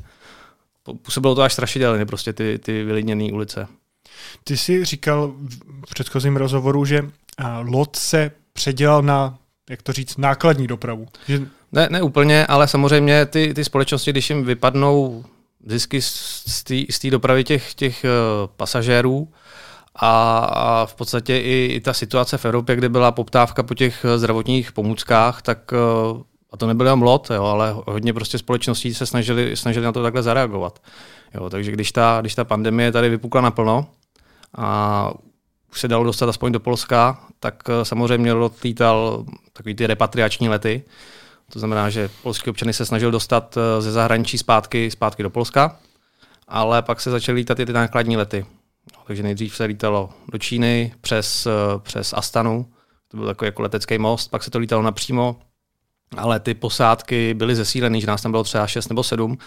působilo 0.93 1.35
to 1.35 1.41
až 1.41 1.53
strašidelně, 1.53 2.05
prostě 2.05 2.33
ty, 2.33 2.59
ty 2.59 2.83
vylidněné 2.83 3.33
ulice. 3.33 3.67
Ty 4.43 4.57
jsi 4.57 4.85
říkal 4.85 5.33
v 5.85 5.89
předchozím 5.89 6.35
rozhovoru, 6.35 6.85
že 6.85 7.09
lot 7.61 7.95
se 7.95 8.31
předělal 8.53 9.01
na, 9.01 9.37
jak 9.69 9.81
to 9.81 9.93
říct, 9.93 10.17
nákladní 10.17 10.67
dopravu. 10.67 11.07
Že... 11.27 11.47
Ne, 11.71 11.87
ne 11.91 12.01
úplně, 12.01 12.45
ale 12.45 12.67
samozřejmě 12.67 13.25
ty, 13.25 13.53
ty 13.53 13.63
společnosti, 13.63 14.11
když 14.11 14.29
jim 14.29 14.43
vypadnou 14.45 15.23
zisky 15.65 16.01
z 16.01 16.99
té 17.01 17.09
dopravy 17.09 17.43
těch, 17.43 17.73
těch 17.73 18.03
uh, 18.03 18.49
pasažérů, 18.57 19.27
a, 19.95 20.37
a 20.37 20.85
v 20.85 20.95
podstatě 20.95 21.37
i, 21.37 21.69
i 21.73 21.81
ta 21.81 21.93
situace 21.93 22.37
v 22.37 22.45
Evropě, 22.45 22.75
kde 22.75 22.89
byla 22.89 23.11
poptávka 23.11 23.63
po 23.63 23.73
těch 23.73 24.05
zdravotních 24.15 24.71
pomůckách, 24.71 25.41
tak 25.41 25.71
uh, 26.11 26.21
a 26.51 26.57
to 26.57 26.67
nebyl 26.67 26.85
jenom 26.85 27.01
lot, 27.01 27.29
jo, 27.29 27.43
ale 27.43 27.75
hodně 27.87 28.13
prostě 28.13 28.37
společností 28.37 28.93
se 28.93 29.05
snažili, 29.05 29.55
snažili 29.55 29.85
na 29.85 29.91
to 29.91 30.03
takhle 30.03 30.23
zareagovat. 30.23 30.79
Jo, 31.33 31.49
takže 31.49 31.71
když 31.71 31.91
ta, 31.91 32.17
když 32.21 32.35
ta 32.35 32.43
pandemie 32.43 32.91
tady 32.91 33.09
vypukla 33.09 33.41
naplno 33.41 33.87
a 34.57 35.11
už 35.71 35.79
se 35.79 35.87
dalo 35.87 36.03
dostat 36.03 36.29
aspoň 36.29 36.51
do 36.51 36.59
Polska, 36.59 37.21
tak 37.39 37.63
eh, 37.69 37.85
samozřejmě 37.85 38.33
lot 38.33 38.61
lítal 38.63 39.25
takový 39.53 39.75
ty 39.75 39.87
repatriační 39.87 40.49
lety. 40.49 40.83
To 41.49 41.59
znamená, 41.59 41.89
že 41.89 42.09
polský 42.23 42.49
občany 42.49 42.73
se 42.73 42.85
snažil 42.85 43.11
dostat 43.11 43.57
eh, 43.57 43.81
ze 43.81 43.91
zahraničí 43.91 44.37
zpátky, 44.37 44.91
zpátky 44.91 45.23
do 45.23 45.29
Polska, 45.29 45.79
ale 46.47 46.81
pak 46.81 47.01
se 47.01 47.11
začaly 47.11 47.35
lítat 47.35 47.59
i 47.59 47.65
ty 47.65 47.73
nákladní 47.73 48.17
lety. 48.17 48.45
Takže 49.07 49.23
nejdřív 49.23 49.55
se 49.55 49.63
lítalo 49.63 50.09
do 50.31 50.37
Číny 50.37 50.93
přes, 51.01 51.45
eh, 51.45 51.51
přes 51.79 52.13
Astanu, 52.13 52.65
to 53.07 53.17
byl 53.17 53.25
takový 53.25 53.47
jako 53.47 53.61
letecký 53.61 53.97
most, 53.97 54.27
pak 54.27 54.43
se 54.43 54.51
to 54.51 54.59
lítalo 54.59 54.81
napřímo 54.81 55.39
ale 56.17 56.39
ty 56.39 56.53
posádky 56.53 57.33
byly 57.33 57.55
zesílený, 57.55 58.01
že 58.01 58.07
nás 58.07 58.21
tam 58.21 58.31
bylo 58.31 58.43
třeba 58.43 58.67
6 58.67 58.89
nebo 58.89 59.03
7, 59.03 59.37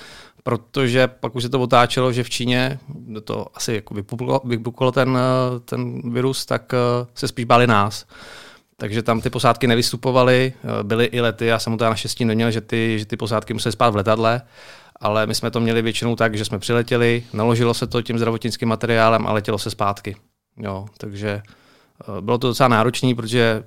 protože 0.42 1.08
pak 1.08 1.34
už 1.34 1.42
se 1.42 1.48
to 1.48 1.60
otáčelo, 1.60 2.12
že 2.12 2.24
v 2.24 2.30
Číně 2.30 2.78
to 3.24 3.46
asi 3.54 3.74
jako 3.74 3.94
vypuklo, 3.94 4.40
vypuklo 4.44 4.92
ten, 4.92 5.18
ten 5.64 6.12
virus, 6.12 6.46
tak 6.46 6.74
eh, 6.74 7.06
se 7.14 7.28
spíš 7.28 7.44
báli 7.44 7.66
nás. 7.66 8.06
Takže 8.82 9.02
tam 9.02 9.20
ty 9.20 9.30
posádky 9.30 9.66
nevystupovaly, 9.66 10.52
eh, 10.64 10.82
byly 10.82 11.04
i 11.04 11.20
lety, 11.20 11.46
já 11.46 11.58
jsem 11.58 11.78
to 11.78 11.84
naštěstí 11.84 12.24
neměl, 12.24 12.50
že 12.50 12.60
ty, 12.60 12.98
že 12.98 13.06
ty 13.06 13.16
posádky 13.16 13.52
musely 13.52 13.72
spát 13.72 13.90
v 13.90 13.96
letadle, 13.96 14.42
ale 15.00 15.26
my 15.26 15.34
jsme 15.34 15.50
to 15.50 15.60
měli 15.60 15.82
většinou 15.82 16.16
tak, 16.16 16.34
že 16.34 16.44
jsme 16.44 16.58
přiletěli, 16.58 17.22
naložilo 17.32 17.74
se 17.74 17.86
to 17.86 18.02
tím 18.02 18.18
zdravotnickým 18.18 18.68
materiálem 18.68 19.26
a 19.26 19.32
letělo 19.32 19.58
se 19.58 19.70
zpátky. 19.70 20.16
Jo, 20.56 20.86
takže 20.98 21.28
eh, 21.38 22.20
bylo 22.20 22.38
to 22.38 22.48
docela 22.48 22.68
náročné, 22.68 23.14
protože 23.14 23.64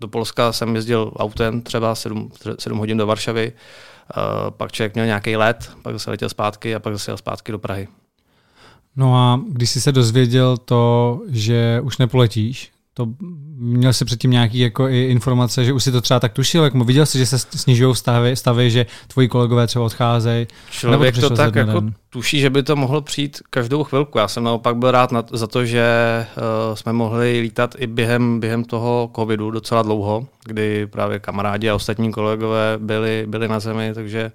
do 0.00 0.08
Polska 0.08 0.52
jsem 0.52 0.74
jezdil 0.74 1.12
autem 1.16 1.62
třeba 1.62 1.94
7, 1.94 2.30
7 2.58 2.78
hodin 2.78 2.98
do 2.98 3.06
Varšavy, 3.06 3.52
uh, 3.52 4.50
pak 4.50 4.72
člověk 4.72 4.94
měl 4.94 5.06
nějaký 5.06 5.36
let, 5.36 5.70
pak 5.82 5.92
zase 5.92 6.10
letěl 6.10 6.28
zpátky 6.28 6.74
a 6.74 6.78
pak 6.78 6.92
zase 6.92 7.10
jel 7.10 7.16
zpátky 7.16 7.52
do 7.52 7.58
Prahy. 7.58 7.88
No 8.96 9.16
a 9.16 9.40
když 9.48 9.70
jsi 9.70 9.80
se 9.80 9.92
dozvěděl 9.92 10.56
to, 10.56 11.20
že 11.28 11.80
už 11.82 11.98
nepoletíš, 11.98 12.72
to 12.96 13.08
měl 13.56 13.92
jsi 13.92 14.04
předtím 14.04 14.30
nějaký 14.30 14.58
jako 14.58 14.88
i 14.88 15.02
informace, 15.02 15.64
že 15.64 15.72
už 15.72 15.84
si 15.84 15.92
to 15.92 16.00
třeba 16.00 16.20
tak 16.20 16.32
tušil, 16.32 16.64
jak 16.64 16.74
viděl 16.74 17.06
jsi, 17.06 17.18
že 17.18 17.26
se 17.26 17.38
snižují 17.38 17.96
stavy, 17.96 18.36
stavy, 18.36 18.70
že 18.70 18.86
tvoji 19.08 19.28
kolegové 19.28 19.66
třeba 19.66 19.84
odcházejí. 19.84 20.46
Člověk 20.70 21.14
to, 21.14 21.30
to 21.30 21.36
tak 21.36 21.54
jako 21.54 21.80
den? 21.80 21.94
tuší, 22.10 22.40
že 22.40 22.50
by 22.50 22.62
to 22.62 22.76
mohlo 22.76 23.00
přijít 23.00 23.40
každou 23.50 23.84
chvilku. 23.84 24.18
Já 24.18 24.28
jsem 24.28 24.44
naopak 24.44 24.76
byl 24.76 24.90
rád 24.90 25.12
na, 25.12 25.24
za 25.30 25.46
to, 25.46 25.64
že 25.64 25.86
uh, 26.36 26.74
jsme 26.74 26.92
mohli 26.92 27.40
lítat 27.40 27.74
i 27.78 27.86
během, 27.86 28.40
během 28.40 28.64
toho 28.64 29.10
covidu 29.16 29.50
docela 29.50 29.82
dlouho, 29.82 30.26
kdy 30.44 30.86
právě 30.86 31.18
kamarádi 31.18 31.70
a 31.70 31.74
ostatní 31.74 32.12
kolegové 32.12 32.78
byli, 32.78 33.24
byli 33.28 33.48
na 33.48 33.60
zemi, 33.60 33.90
takže 33.94 34.32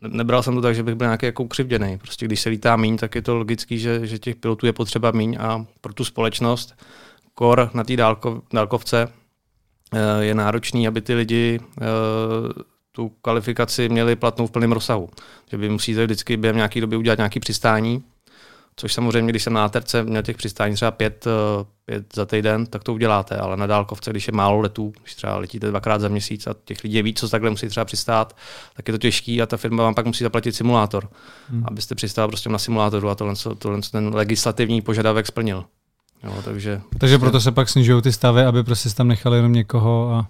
nebral 0.00 0.42
jsem 0.42 0.54
to 0.54 0.62
tak, 0.62 0.74
že 0.74 0.82
bych 0.82 0.94
byl 0.94 1.06
nějaký 1.06 1.26
jako 1.26 1.42
ukřivděný. 1.42 1.98
Prostě 1.98 2.26
když 2.26 2.40
se 2.40 2.48
lítá 2.48 2.76
míň, 2.76 2.96
tak 2.96 3.14
je 3.14 3.22
to 3.22 3.36
logický, 3.36 3.78
že, 3.78 4.06
že 4.06 4.18
těch 4.18 4.36
pilotů 4.36 4.66
je 4.66 4.72
potřeba 4.72 5.10
míň 5.10 5.36
a 5.40 5.66
pro 5.80 5.92
tu 5.92 6.04
společnost 6.04 6.74
kor 7.34 7.70
na 7.74 7.84
té 7.84 7.96
dálko, 7.96 8.42
dálkovce 8.52 9.08
eh, 9.92 10.24
je 10.24 10.34
náročný, 10.34 10.88
aby 10.88 11.00
ty 11.00 11.14
lidi 11.14 11.60
eh, 11.60 11.84
tu 12.92 13.08
kvalifikaci 13.08 13.88
měli 13.88 14.16
platnou 14.16 14.46
v 14.46 14.50
plném 14.50 14.72
rozsahu. 14.72 15.08
Že 15.50 15.56
vy 15.56 15.68
musíte 15.68 16.04
vždycky 16.04 16.36
během 16.36 16.56
nějaké 16.56 16.80
doby 16.80 16.96
udělat 16.96 17.18
nějaké 17.18 17.40
přistání, 17.40 18.04
což 18.76 18.92
samozřejmě, 18.92 19.32
když 19.32 19.42
jsem 19.42 19.52
na 19.52 19.68
terce 19.68 20.02
měl 20.02 20.22
těch 20.22 20.36
přistání 20.36 20.74
třeba 20.74 20.90
pět, 20.90 21.26
eh, 21.26 21.64
pět 21.84 22.06
za 22.14 22.26
týden, 22.26 22.66
tak 22.66 22.84
to 22.84 22.94
uděláte, 22.94 23.36
ale 23.36 23.56
na 23.56 23.66
dálkovce, 23.66 24.10
když 24.10 24.26
je 24.26 24.32
málo 24.32 24.60
letů, 24.60 24.92
když 25.02 25.14
třeba 25.14 25.36
letíte 25.36 25.68
dvakrát 25.68 26.00
za 26.00 26.08
měsíc 26.08 26.46
a 26.46 26.54
těch 26.64 26.84
lidí 26.84 26.94
je 26.94 27.02
víc, 27.02 27.20
co 27.20 27.28
takhle 27.28 27.50
musí 27.50 27.68
třeba 27.68 27.84
přistát, 27.84 28.36
tak 28.76 28.88
je 28.88 28.92
to 28.92 28.98
těžký 28.98 29.42
a 29.42 29.46
ta 29.46 29.56
firma 29.56 29.82
vám 29.82 29.94
pak 29.94 30.06
musí 30.06 30.24
zaplatit 30.24 30.52
simulátor, 30.52 31.08
hmm. 31.48 31.64
abyste 31.68 31.94
přistál 31.94 32.28
prostě 32.28 32.48
na 32.48 32.58
simulátoru 32.58 33.08
a 33.08 33.14
tohle, 33.14 33.34
tohle 33.58 33.80
ten 33.90 34.14
legislativní 34.14 34.82
požadavek 34.82 35.26
splnil. 35.26 35.64
Jo, 36.24 36.42
takže, 36.44 36.80
takže 36.98 37.18
proto 37.18 37.40
se 37.40 37.52
pak 37.52 37.68
snižují 37.68 38.02
ty 38.02 38.12
stavy, 38.12 38.44
aby 38.44 38.64
prostě 38.64 38.90
tam 38.90 39.08
nechali 39.08 39.38
jenom 39.38 39.52
někoho 39.52 40.10
a, 40.10 40.28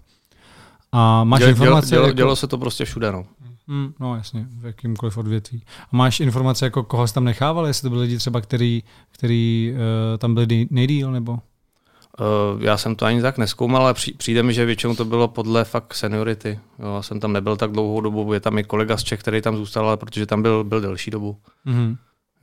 a 0.92 1.24
máš 1.24 1.38
dělo, 1.38 1.50
informace? 1.50 1.88
Dělo, 1.88 2.12
dělo, 2.12 2.30
jako... 2.30 2.36
se 2.36 2.46
to 2.46 2.58
prostě 2.58 2.84
všude, 2.84 3.12
no. 3.12 3.26
Hmm, 3.68 3.92
no 4.00 4.16
jasně, 4.16 4.46
v 4.50 4.66
jakýmkoliv 4.66 5.18
odvětví. 5.18 5.62
A 5.92 5.96
máš 5.96 6.20
informace, 6.20 6.64
jako 6.66 6.82
koho 6.82 7.08
jsi 7.08 7.14
tam 7.14 7.24
nechával, 7.24 7.66
jestli 7.66 7.82
to 7.82 7.90
byli 7.90 8.02
lidi 8.02 8.16
třeba, 8.16 8.40
který, 8.40 8.82
který 9.10 9.72
uh, 9.72 10.18
tam 10.18 10.34
byli 10.34 10.66
nejdíl, 10.70 11.12
nebo? 11.12 11.32
Uh, 11.32 12.62
já 12.62 12.76
jsem 12.76 12.96
to 12.96 13.04
ani 13.04 13.22
tak 13.22 13.38
neskoumal, 13.38 13.82
ale 13.82 13.94
přijde 13.94 14.42
mi, 14.42 14.54
že 14.54 14.64
většinou 14.64 14.94
to 14.94 15.04
bylo 15.04 15.28
podle 15.28 15.64
fakt 15.64 15.94
seniority. 15.94 16.60
Jo, 16.78 16.94
já 16.94 17.02
jsem 17.02 17.20
tam 17.20 17.32
nebyl 17.32 17.56
tak 17.56 17.72
dlouhou 17.72 18.00
dobu, 18.00 18.32
je 18.32 18.40
tam 18.40 18.58
i 18.58 18.64
kolega 18.64 18.96
z 18.96 19.04
Čech, 19.04 19.20
který 19.20 19.42
tam 19.42 19.56
zůstal, 19.56 19.88
ale 19.88 19.96
protože 19.96 20.26
tam 20.26 20.42
byl, 20.42 20.64
byl 20.64 20.80
delší 20.80 21.10
dobu. 21.10 21.36
Mm-hmm. 21.66 21.96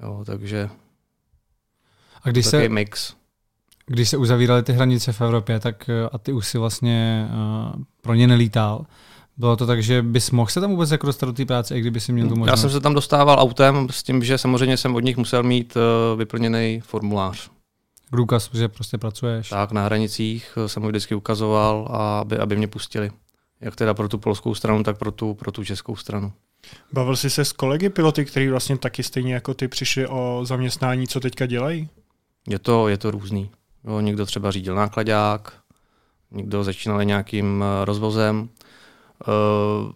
Jo, 0.04 0.24
takže 0.26 0.70
a 2.24 2.30
když 2.30 2.46
se, 2.46 2.70
mix. 2.70 3.16
Když 3.86 4.10
se 4.10 4.18
uzavíraly 4.18 4.64
ty 4.64 4.74
hranice 4.74 5.14
v 5.14 5.22
Evropě, 5.22 5.60
tak 5.60 5.90
eh, 5.90 6.10
a 6.12 6.18
ty 6.18 6.34
už 6.34 6.48
si 6.48 6.58
vlastně 6.58 7.28
uh, 7.32 7.82
pro 8.02 8.14
ně 8.14 8.28
nelítal, 8.28 8.86
bylo 9.38 9.56
to 9.56 9.68
tak, 9.68 9.84
že 9.84 10.02
bys 10.02 10.32
mohl 10.32 10.52
se 10.52 10.62
tam 10.62 10.72
vůbec 10.72 10.92
jako 10.92 11.08
dostat 11.08 11.26
do 11.26 11.34
té 11.34 11.46
práce, 11.46 11.78
i 11.78 11.82
kdyby 11.82 12.00
si 12.00 12.14
měl 12.14 12.28
tu 12.28 12.36
možnost? 12.36 12.48
Já 12.48 12.58
jsem 12.58 12.70
se 12.70 12.80
tam 12.80 12.94
dostával 12.94 13.40
autem 13.40 13.88
s 13.92 14.04
tím, 14.04 14.24
že 14.24 14.38
samozřejmě 14.38 14.78
jsem 14.78 14.96
od 14.96 15.00
nich 15.00 15.18
musel 15.18 15.44
mít 15.44 15.76
uh, 15.76 16.20
vyplněný 16.20 16.82
formulář. 16.86 17.50
Průkaz, 18.10 18.50
že 18.54 18.68
prostě 18.68 18.98
pracuješ. 18.98 19.50
Tak, 19.50 19.72
na 19.72 19.86
hranicích 19.86 20.58
jsem 20.68 20.84
ho 20.84 20.90
vždycky 20.90 21.16
ukazoval, 21.16 21.88
a 21.92 22.20
aby, 22.20 22.38
aby 22.38 22.56
mě 22.56 22.68
pustili. 22.68 23.12
Jak 23.62 23.76
teda 23.76 23.94
pro 23.94 24.10
tu 24.10 24.18
polskou 24.18 24.56
stranu, 24.56 24.84
tak 24.84 24.98
pro 24.98 25.12
tu, 25.12 25.34
pro 25.34 25.52
tu 25.52 25.64
českou 25.64 25.96
stranu. 25.96 26.32
Bavil 26.94 27.16
jsi 27.16 27.30
se 27.30 27.46
s 27.46 27.52
kolegy 27.52 27.90
piloty, 27.90 28.26
kteří 28.26 28.48
vlastně 28.50 28.78
taky 28.78 29.04
stejně 29.04 29.34
jako 29.34 29.54
ty 29.54 29.68
přišli 29.68 30.08
o 30.08 30.42
zaměstnání, 30.44 31.08
co 31.08 31.20
teďka 31.20 31.46
dělají? 31.46 31.90
Je 32.48 32.60
to, 32.60 32.88
je 32.88 32.98
to 32.98 33.12
různý. 33.12 33.50
Jo, 33.88 34.00
někdo 34.00 34.26
třeba 34.26 34.52
řídil 34.52 34.76
nákladák, 34.76 35.54
někdo 36.32 36.64
začínal 36.64 37.04
nějakým 37.04 37.64
eh, 37.64 37.86
rozvozem. 37.86 38.50
Eh, 39.28 39.94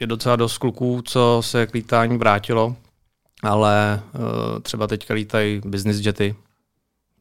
je 0.00 0.06
docela 0.06 0.36
dost 0.36 0.58
kluků, 0.58 1.02
co 1.04 1.38
se 1.44 1.66
k 1.66 1.74
lítání 1.74 2.18
vrátilo, 2.18 2.76
ale 3.42 4.02
eh, 4.14 4.60
třeba 4.60 4.86
teďka 4.86 5.14
lítají 5.14 5.60
business 5.64 6.06
jety. 6.06 6.34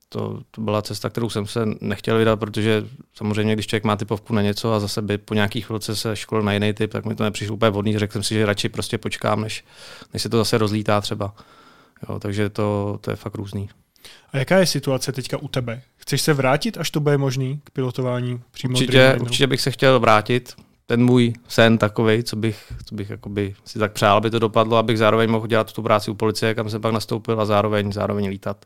To, 0.09 0.41
to 0.51 0.61
byla 0.61 0.81
cesta, 0.81 1.09
kterou 1.09 1.29
jsem 1.29 1.47
se 1.47 1.65
nechtěl 1.81 2.17
vydat, 2.17 2.39
protože 2.39 2.85
samozřejmě, 3.13 3.53
když 3.53 3.67
člověk 3.67 3.83
má 3.83 3.95
typovku 3.95 4.33
na 4.33 4.41
něco 4.41 4.73
a 4.73 4.79
zase 4.79 5.01
by 5.01 5.17
po 5.17 5.33
nějakých 5.33 5.65
chvilce 5.65 5.95
se 5.95 6.15
školil 6.15 6.43
na 6.43 6.53
jiný 6.53 6.73
typ, 6.73 6.91
tak 6.91 7.05
mi 7.05 7.15
to 7.15 7.23
nepřišlo 7.23 7.55
úplně 7.55 7.69
vhodný. 7.69 7.97
Řekl 7.97 8.13
jsem 8.13 8.23
si, 8.23 8.33
že 8.33 8.45
radši 8.45 8.69
prostě 8.69 8.97
počkám, 8.97 9.41
než, 9.41 9.65
než 10.13 10.21
se 10.21 10.29
to 10.29 10.37
zase 10.37 10.57
rozlítá 10.57 11.01
třeba. 11.01 11.33
Jo, 12.09 12.19
takže 12.19 12.49
to, 12.49 12.97
to 13.01 13.11
je 13.11 13.15
fakt 13.15 13.35
různý. 13.35 13.69
A 14.33 14.37
jaká 14.37 14.57
je 14.57 14.65
situace 14.65 15.11
teďka 15.11 15.37
u 15.37 15.47
tebe? 15.47 15.81
Chceš 15.97 16.21
se 16.21 16.33
vrátit, 16.33 16.77
až 16.77 16.91
to 16.91 16.99
bude 16.99 17.17
možný 17.17 17.61
k 17.63 17.69
pilotování 17.69 18.41
přímo 18.51 18.73
určitě, 18.73 19.17
určitě 19.21 19.47
bych 19.47 19.61
se 19.61 19.71
chtěl 19.71 19.99
vrátit. 19.99 20.55
Ten 20.89 21.05
můj 21.05 21.33
sen 21.47 21.77
takový, 21.77 22.23
co 22.23 22.35
bych, 22.35 22.73
co 22.85 22.95
bych 22.95 23.09
jakoby 23.09 23.55
si 23.65 23.79
tak 23.79 23.91
přál, 23.91 24.17
aby 24.17 24.29
to 24.29 24.39
dopadlo, 24.39 24.77
abych 24.77 24.97
zároveň 24.97 25.29
mohl 25.29 25.47
dělat 25.47 25.73
tu 25.73 25.83
práci 25.83 26.11
u 26.11 26.13
policie, 26.13 26.55
kam 26.55 26.69
jsem 26.69 26.81
pak 26.81 26.93
nastoupil 26.93 27.41
a 27.41 27.45
zároveň, 27.45 27.91
zároveň 27.91 28.27
lítat. 28.27 28.65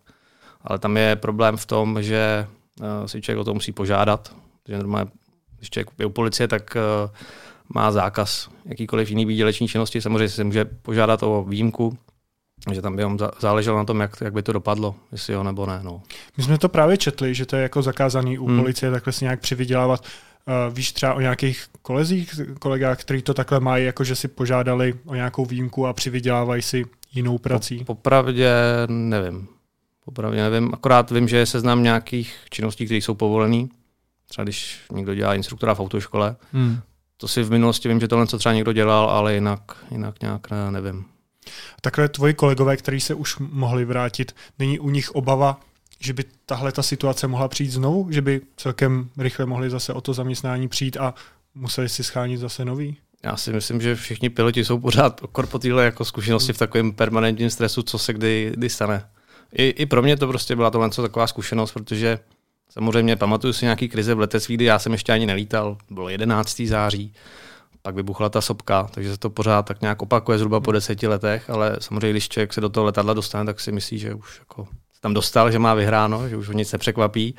Ale 0.61 0.79
tam 0.79 0.97
je 0.97 1.15
problém 1.15 1.57
v 1.57 1.65
tom, 1.65 2.03
že 2.03 2.47
uh, 2.79 2.85
si 3.05 3.21
člověk 3.21 3.39
o 3.39 3.43
to 3.43 3.53
musí 3.53 3.71
požádat. 3.71 4.35
Že 4.67 4.77
normálně, 4.77 5.11
když 5.57 5.69
člověk 5.69 5.89
je 5.99 6.05
u 6.05 6.09
policie, 6.09 6.47
tak 6.47 6.77
uh, 7.05 7.11
má 7.69 7.91
zákaz 7.91 8.49
jakýkoliv 8.65 9.09
jiný 9.09 9.25
výděleční 9.25 9.67
činnosti. 9.67 10.01
Samozřejmě 10.01 10.29
se 10.29 10.43
může 10.43 10.65
požádat 10.65 11.23
o 11.23 11.43
výjimku, 11.43 11.97
že 12.71 12.81
tam 12.81 12.95
by 12.95 13.03
záleželo 13.39 13.77
na 13.77 13.85
tom, 13.85 13.99
jak, 13.99 14.11
jak 14.21 14.33
by 14.33 14.43
to 14.43 14.53
dopadlo, 14.53 14.95
jestli 15.11 15.33
jo 15.33 15.43
nebo 15.43 15.65
ne. 15.65 15.79
No. 15.83 16.01
My 16.37 16.43
jsme 16.43 16.57
to 16.57 16.69
právě 16.69 16.97
četli, 16.97 17.35
že 17.35 17.45
to 17.45 17.55
je 17.55 17.61
jako 17.61 17.81
zakázaný 17.81 18.39
u 18.39 18.47
hmm. 18.47 18.59
policie 18.59 18.91
takhle 18.91 19.13
si 19.13 19.25
nějak 19.25 19.39
přivydělávat. 19.39 20.05
Uh, 20.47 20.75
víš 20.75 20.91
třeba 20.91 21.13
o 21.13 21.19
nějakých 21.19 21.65
kolezích, 21.81 22.39
kolegách, 22.59 22.99
kteří 22.99 23.21
to 23.21 23.33
takhle 23.33 23.59
mají, 23.59 23.85
jako 23.85 24.03
že 24.03 24.15
si 24.15 24.27
požádali 24.27 24.93
o 25.05 25.15
nějakou 25.15 25.45
výjimku 25.45 25.87
a 25.87 25.93
přivydělávají 25.93 26.61
si 26.61 26.85
jinou 27.13 27.37
prací? 27.37 27.77
Po, 27.77 27.85
popravdě 27.85 28.53
nevím. 28.87 29.47
Popravdě 30.05 30.49
nevím, 30.49 30.73
akorát 30.73 31.11
vím, 31.11 31.27
že 31.27 31.37
je 31.37 31.45
seznam 31.45 31.83
nějakých 31.83 32.35
činností, 32.49 32.85
které 32.85 32.97
jsou 32.97 33.13
povolené. 33.13 33.67
Třeba 34.27 34.43
když 34.43 34.81
někdo 34.91 35.15
dělá 35.15 35.35
instruktora 35.35 35.75
v 35.75 35.79
autoškole, 35.79 36.35
hmm. 36.53 36.79
to 37.17 37.27
si 37.27 37.43
v 37.43 37.51
minulosti 37.51 37.89
vím, 37.89 37.99
že 37.99 38.07
tohle 38.07 38.27
co 38.27 38.37
třeba 38.37 38.53
někdo 38.53 38.73
dělal, 38.73 39.09
ale 39.09 39.33
jinak, 39.33 39.77
jinak 39.91 40.21
nějak 40.21 40.51
ne, 40.51 40.71
nevím. 40.71 41.05
Takhle 41.81 42.09
tvoji 42.09 42.33
kolegové, 42.33 42.77
kteří 42.77 42.99
se 42.99 43.13
už 43.13 43.37
mohli 43.39 43.85
vrátit, 43.85 44.35
není 44.59 44.79
u 44.79 44.89
nich 44.89 45.11
obava, 45.11 45.59
že 46.05 46.13
by 46.13 46.23
tahle 46.45 46.71
ta 46.71 46.83
situace 46.83 47.27
mohla 47.27 47.47
přijít 47.47 47.71
znovu, 47.71 48.07
že 48.11 48.21
by 48.21 48.41
celkem 48.57 49.09
rychle 49.17 49.45
mohli 49.45 49.69
zase 49.69 49.93
o 49.93 50.01
to 50.01 50.13
zaměstnání 50.13 50.67
přijít 50.67 50.97
a 50.97 51.13
museli 51.55 51.89
si 51.89 52.03
schánit 52.03 52.37
zase 52.37 52.65
nový? 52.65 52.97
Já 53.23 53.37
si 53.37 53.53
myslím, 53.53 53.81
že 53.81 53.95
všichni 53.95 54.29
piloti 54.29 54.65
jsou 54.65 54.79
pořád 54.79 55.21
po 55.51 55.59
téhle 55.59 55.85
jako 55.85 56.05
zkušenosti 56.05 56.53
v 56.53 56.57
takovém 56.57 56.91
permanentním 56.91 57.49
stresu, 57.49 57.83
co 57.83 57.97
se 57.97 58.13
kdy, 58.13 58.51
kdy 58.55 58.69
stane. 58.69 59.05
I, 59.53 59.67
I 59.67 59.85
pro 59.85 60.01
mě 60.01 60.17
to 60.17 60.27
prostě 60.27 60.55
byla 60.55 60.71
tohle 60.71 60.89
taková 60.89 61.27
zkušenost, 61.27 61.71
protože 61.71 62.19
samozřejmě 62.69 63.15
pamatuju 63.15 63.53
si 63.53 63.65
nějaký 63.65 63.89
krize 63.89 64.13
v 64.13 64.19
letectví, 64.19 64.55
kdy 64.55 64.65
já 64.65 64.79
jsem 64.79 64.91
ještě 64.91 65.13
ani 65.13 65.25
nelítal, 65.25 65.77
bylo 65.89 66.09
11. 66.09 66.61
září, 66.61 67.13
pak 67.81 67.95
vybuchla 67.95 68.29
ta 68.29 68.41
sopka, 68.41 68.87
takže 68.91 69.11
se 69.11 69.17
to 69.17 69.29
pořád 69.29 69.61
tak 69.61 69.81
nějak 69.81 70.01
opakuje 70.01 70.37
zhruba 70.37 70.59
po 70.59 70.71
deseti 70.71 71.07
letech, 71.07 71.49
ale 71.49 71.77
samozřejmě, 71.79 72.09
když 72.11 72.29
člověk 72.29 72.53
se 72.53 72.61
do 72.61 72.69
toho 72.69 72.85
letadla 72.85 73.13
dostane, 73.13 73.45
tak 73.45 73.59
si 73.59 73.71
myslí, 73.71 73.99
že 73.99 74.13
už 74.13 74.39
jako 74.39 74.67
tam 75.03 75.13
dostal, 75.13 75.51
že 75.51 75.59
má 75.59 75.73
vyhráno, 75.73 76.29
že 76.29 76.37
už 76.37 76.47
ho 76.47 76.53
nic 76.53 76.71
nepřekvapí, 76.71 77.35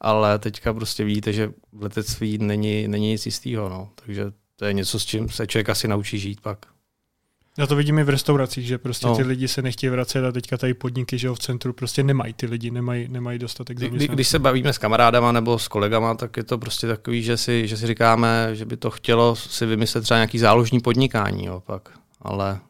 ale 0.00 0.38
teďka 0.38 0.74
prostě 0.74 1.04
vidíte, 1.04 1.32
že 1.32 1.52
v 1.72 1.82
letectví 1.82 2.38
není, 2.38 2.88
není 2.88 3.08
nic 3.08 3.26
jistého, 3.26 3.68
no. 3.68 3.88
takže 4.04 4.32
to 4.56 4.64
je 4.64 4.72
něco, 4.72 5.00
s 5.00 5.04
čím 5.04 5.28
se 5.28 5.46
člověk 5.46 5.68
asi 5.68 5.88
naučí 5.88 6.18
žít 6.18 6.40
pak. 6.40 6.58
Já 7.58 7.66
to 7.66 7.76
vidím 7.76 7.98
i 7.98 8.04
v 8.04 8.08
restauracích, 8.08 8.66
že 8.66 8.78
prostě 8.78 9.06
no. 9.06 9.16
ty 9.16 9.22
lidi 9.22 9.48
se 9.48 9.62
nechtějí 9.62 9.90
vracet 9.90 10.24
a 10.24 10.32
teďka 10.32 10.56
tady 10.56 10.74
podniky, 10.74 11.18
že 11.18 11.30
v 11.30 11.38
centru 11.38 11.72
prostě 11.72 12.02
nemají 12.02 12.32
ty 12.32 12.46
lidi, 12.46 12.70
nemají, 12.70 13.08
nemají 13.08 13.38
dostatek 13.38 13.76
Kdy, 13.76 14.08
Když 14.08 14.28
se 14.28 14.38
bavíme 14.38 14.72
s 14.72 14.78
kamarádama 14.78 15.32
nebo 15.32 15.58
s 15.58 15.68
kolegama, 15.68 16.14
tak 16.14 16.36
je 16.36 16.44
to 16.44 16.58
prostě 16.58 16.86
takový, 16.86 17.22
že 17.22 17.36
si, 17.36 17.68
že 17.68 17.76
si 17.76 17.86
říkáme, 17.86 18.56
že 18.56 18.64
by 18.64 18.76
to 18.76 18.90
chtělo 18.90 19.36
si 19.36 19.66
vymyslet 19.66 20.02
třeba 20.02 20.18
nějaký 20.18 20.38
záložní 20.38 20.80
podnikání, 20.80 21.46
jo, 21.46 21.62
pak. 21.66 21.88
ale 22.20 22.60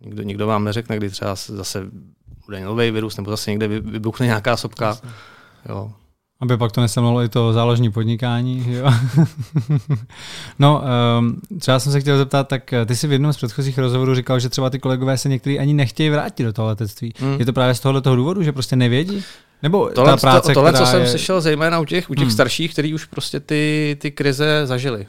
nikdo, 0.00 0.22
nikdo 0.22 0.46
vám 0.46 0.64
neřekne, 0.64 0.96
kdy 0.96 1.10
třeba 1.10 1.34
zase 1.34 1.90
bude 2.46 2.60
nový 2.60 2.90
virus 2.90 3.16
nebo 3.16 3.30
zase 3.30 3.50
někde 3.50 3.68
vybuchne 3.68 4.26
nějaká 4.26 4.56
sopka. 4.56 4.98
Jo. 5.68 5.92
Aby 6.40 6.56
pak 6.56 6.72
to 6.72 6.80
nesemlalo 6.80 7.22
i 7.22 7.28
to 7.28 7.52
záložní 7.52 7.92
podnikání. 7.92 8.64
Jo? 8.68 8.90
no, 10.58 10.82
um, 11.18 11.40
třeba 11.60 11.78
jsem 11.80 11.92
se 11.92 12.00
chtěl 12.00 12.18
zeptat, 12.18 12.48
tak 12.48 12.72
eh, 12.72 12.86
ty 12.86 12.96
si 12.96 13.06
v 13.06 13.12
jednom 13.12 13.32
z 13.32 13.36
předchozích 13.36 13.78
rozhovorů 13.78 14.14
říkal, 14.14 14.40
že 14.40 14.48
třeba 14.48 14.70
ty 14.70 14.78
kolegové 14.78 15.18
se 15.18 15.28
někteří 15.28 15.58
ani 15.58 15.74
nechtějí 15.74 16.10
vrátit 16.10 16.44
do 16.44 16.52
toho 16.52 16.68
letectví. 16.68 17.12
Hmm. 17.18 17.36
Je 17.38 17.46
to 17.46 17.52
právě 17.52 17.74
z 17.74 17.80
tohohle 17.80 18.00
toho 18.00 18.16
důvodu, 18.16 18.42
že 18.42 18.52
prostě 18.52 18.76
nevědí? 18.76 19.24
Nebo 19.62 19.90
tohle, 19.94 20.12
ta 20.12 20.16
práce, 20.16 20.48
to, 20.48 20.54
tohle 20.54 20.72
co 20.72 20.82
je... 20.82 20.86
jsem 20.86 21.06
slyšel 21.06 21.40
zejména 21.40 21.78
u 21.78 21.84
těch, 21.84 22.10
u 22.10 22.14
těch 22.14 22.22
hmm. 22.22 22.30
starších, 22.30 22.72
kteří 22.72 22.94
už 22.94 23.04
prostě 23.04 23.40
ty, 23.40 23.96
ty 24.00 24.10
krize 24.10 24.66
zažili. 24.66 25.06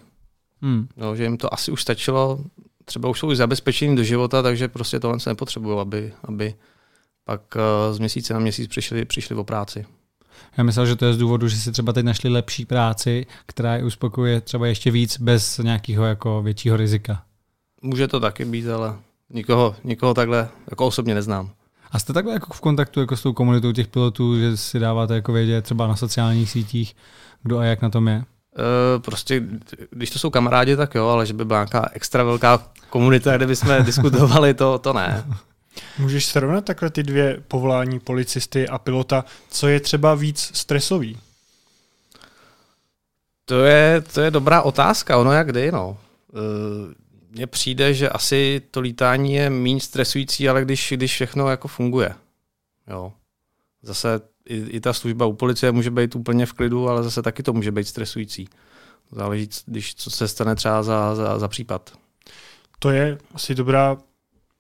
Hmm. 0.62 0.88
No, 0.98 1.16
že 1.16 1.24
jim 1.24 1.38
to 1.38 1.54
asi 1.54 1.72
už 1.72 1.82
stačilo, 1.82 2.40
třeba 2.86 3.10
už 3.10 3.20
jsou 3.20 3.36
zabezpečení 3.36 3.96
do 3.96 4.04
života, 4.04 4.42
takže 4.42 4.68
prostě 4.68 5.00
tohle 5.00 5.20
se 5.20 5.30
nepotřebují, 5.30 5.80
aby, 5.80 6.14
aby 6.24 6.54
pak 7.28 7.42
uh, 7.56 7.96
z 7.96 8.00
měsíce 8.00 8.34
na 8.34 8.40
měsíc 8.40 8.68
přišli, 8.68 9.06
přišli 9.06 9.36
o 9.36 9.44
práci. 9.44 9.86
Já 10.58 10.64
myslel, 10.64 10.86
že 10.86 10.96
to 10.96 11.06
je 11.06 11.14
z 11.14 11.18
důvodu, 11.18 11.48
že 11.48 11.56
si 11.56 11.72
třeba 11.72 11.94
teď 11.94 12.06
našli 12.06 12.30
lepší 12.30 12.66
práci, 12.66 13.26
která 13.46 13.76
je 13.76 13.84
uspokojuje 13.84 14.42
třeba 14.42 14.68
ještě 14.68 14.92
víc 14.92 15.20
bez 15.20 15.58
nějakého 15.58 16.06
jako 16.06 16.42
většího 16.42 16.78
rizika. 16.78 17.24
Může 17.82 18.08
to 18.08 18.20
taky 18.20 18.46
být, 18.46 18.70
ale 18.70 18.96
nikoho, 19.30 19.76
nikoho 19.84 20.14
takhle 20.14 20.50
jako 20.70 20.88
osobně 20.88 21.16
neznám. 21.16 21.50
A 21.92 22.00
jste 22.00 22.14
takhle 22.14 22.34
jako 22.34 22.54
v 22.54 22.62
kontaktu 22.62 23.00
jako 23.00 23.18
s 23.18 23.24
tou 23.24 23.34
komunitou 23.34 23.72
těch 23.72 23.88
pilotů, 23.88 24.40
že 24.40 24.58
si 24.58 24.80
dáváte 24.80 25.16
jako 25.16 25.34
vědět 25.34 25.62
třeba 25.62 25.88
na 25.88 25.96
sociálních 25.96 26.52
sítích, 26.52 26.96
kdo 27.44 27.58
a 27.58 27.64
jak 27.64 27.82
na 27.82 27.90
tom 27.90 28.08
je? 28.08 28.18
Uh, 28.18 29.02
prostě, 29.02 29.44
když 29.90 30.10
to 30.10 30.20
jsou 30.20 30.30
kamarádi, 30.30 30.76
tak 30.76 30.96
jo, 30.96 31.08
ale 31.08 31.26
že 31.26 31.34
by 31.34 31.46
byla 31.46 31.60
nějaká 31.60 31.90
extra 31.94 32.24
velká 32.24 32.64
komunita, 32.90 33.38
kde 33.38 33.48
bychom 33.48 33.76
diskutovali, 33.84 34.54
to, 34.54 34.80
to 34.80 34.94
ne. 34.94 35.24
Můžeš 35.98 36.26
srovnat 36.26 36.66
takhle 36.66 36.90
ty 36.90 37.04
dvě 37.04 37.44
povolání 37.48 38.00
policisty 38.00 38.68
a 38.68 38.78
pilota, 38.78 39.26
co 39.50 39.68
je 39.68 39.80
třeba 39.80 40.16
víc 40.16 40.52
stresový? 40.54 41.18
To 43.46 43.64
je, 43.64 44.02
to 44.02 44.22
je 44.22 44.32
dobrá 44.32 44.62
otázka, 44.62 45.18
ono 45.18 45.32
jak 45.32 45.48
kdy, 45.48 45.72
no. 45.72 45.98
mně 47.32 47.48
přijde, 47.48 47.94
že 47.94 48.10
asi 48.10 48.62
to 48.72 48.80
lítání 48.80 49.34
je 49.34 49.50
méně 49.50 49.82
stresující, 49.82 50.50
ale 50.50 50.62
když, 50.62 50.94
když 50.96 51.12
všechno 51.12 51.50
jako 51.50 51.68
funguje. 51.68 52.16
Jo. 52.88 53.14
Zase 53.82 54.22
i, 54.50 54.56
i 54.56 54.80
ta 54.80 54.94
služba 54.94 55.26
u 55.26 55.34
policie 55.34 55.72
může 55.72 55.92
být 55.92 56.16
úplně 56.16 56.46
v 56.46 56.54
klidu, 56.54 56.90
ale 56.90 57.04
zase 57.04 57.22
taky 57.22 57.44
to 57.44 57.54
může 57.54 57.72
být 57.72 57.88
stresující. 57.88 58.50
Záleží, 59.12 59.50
když 59.66 59.96
co 59.96 60.10
se 60.10 60.28
stane 60.28 60.56
třeba 60.56 60.84
za, 60.84 61.16
za, 61.16 61.40
za 61.40 61.48
případ. 61.48 61.92
To 62.80 62.90
je 62.90 63.18
asi 63.34 63.56
dobrá 63.56 63.98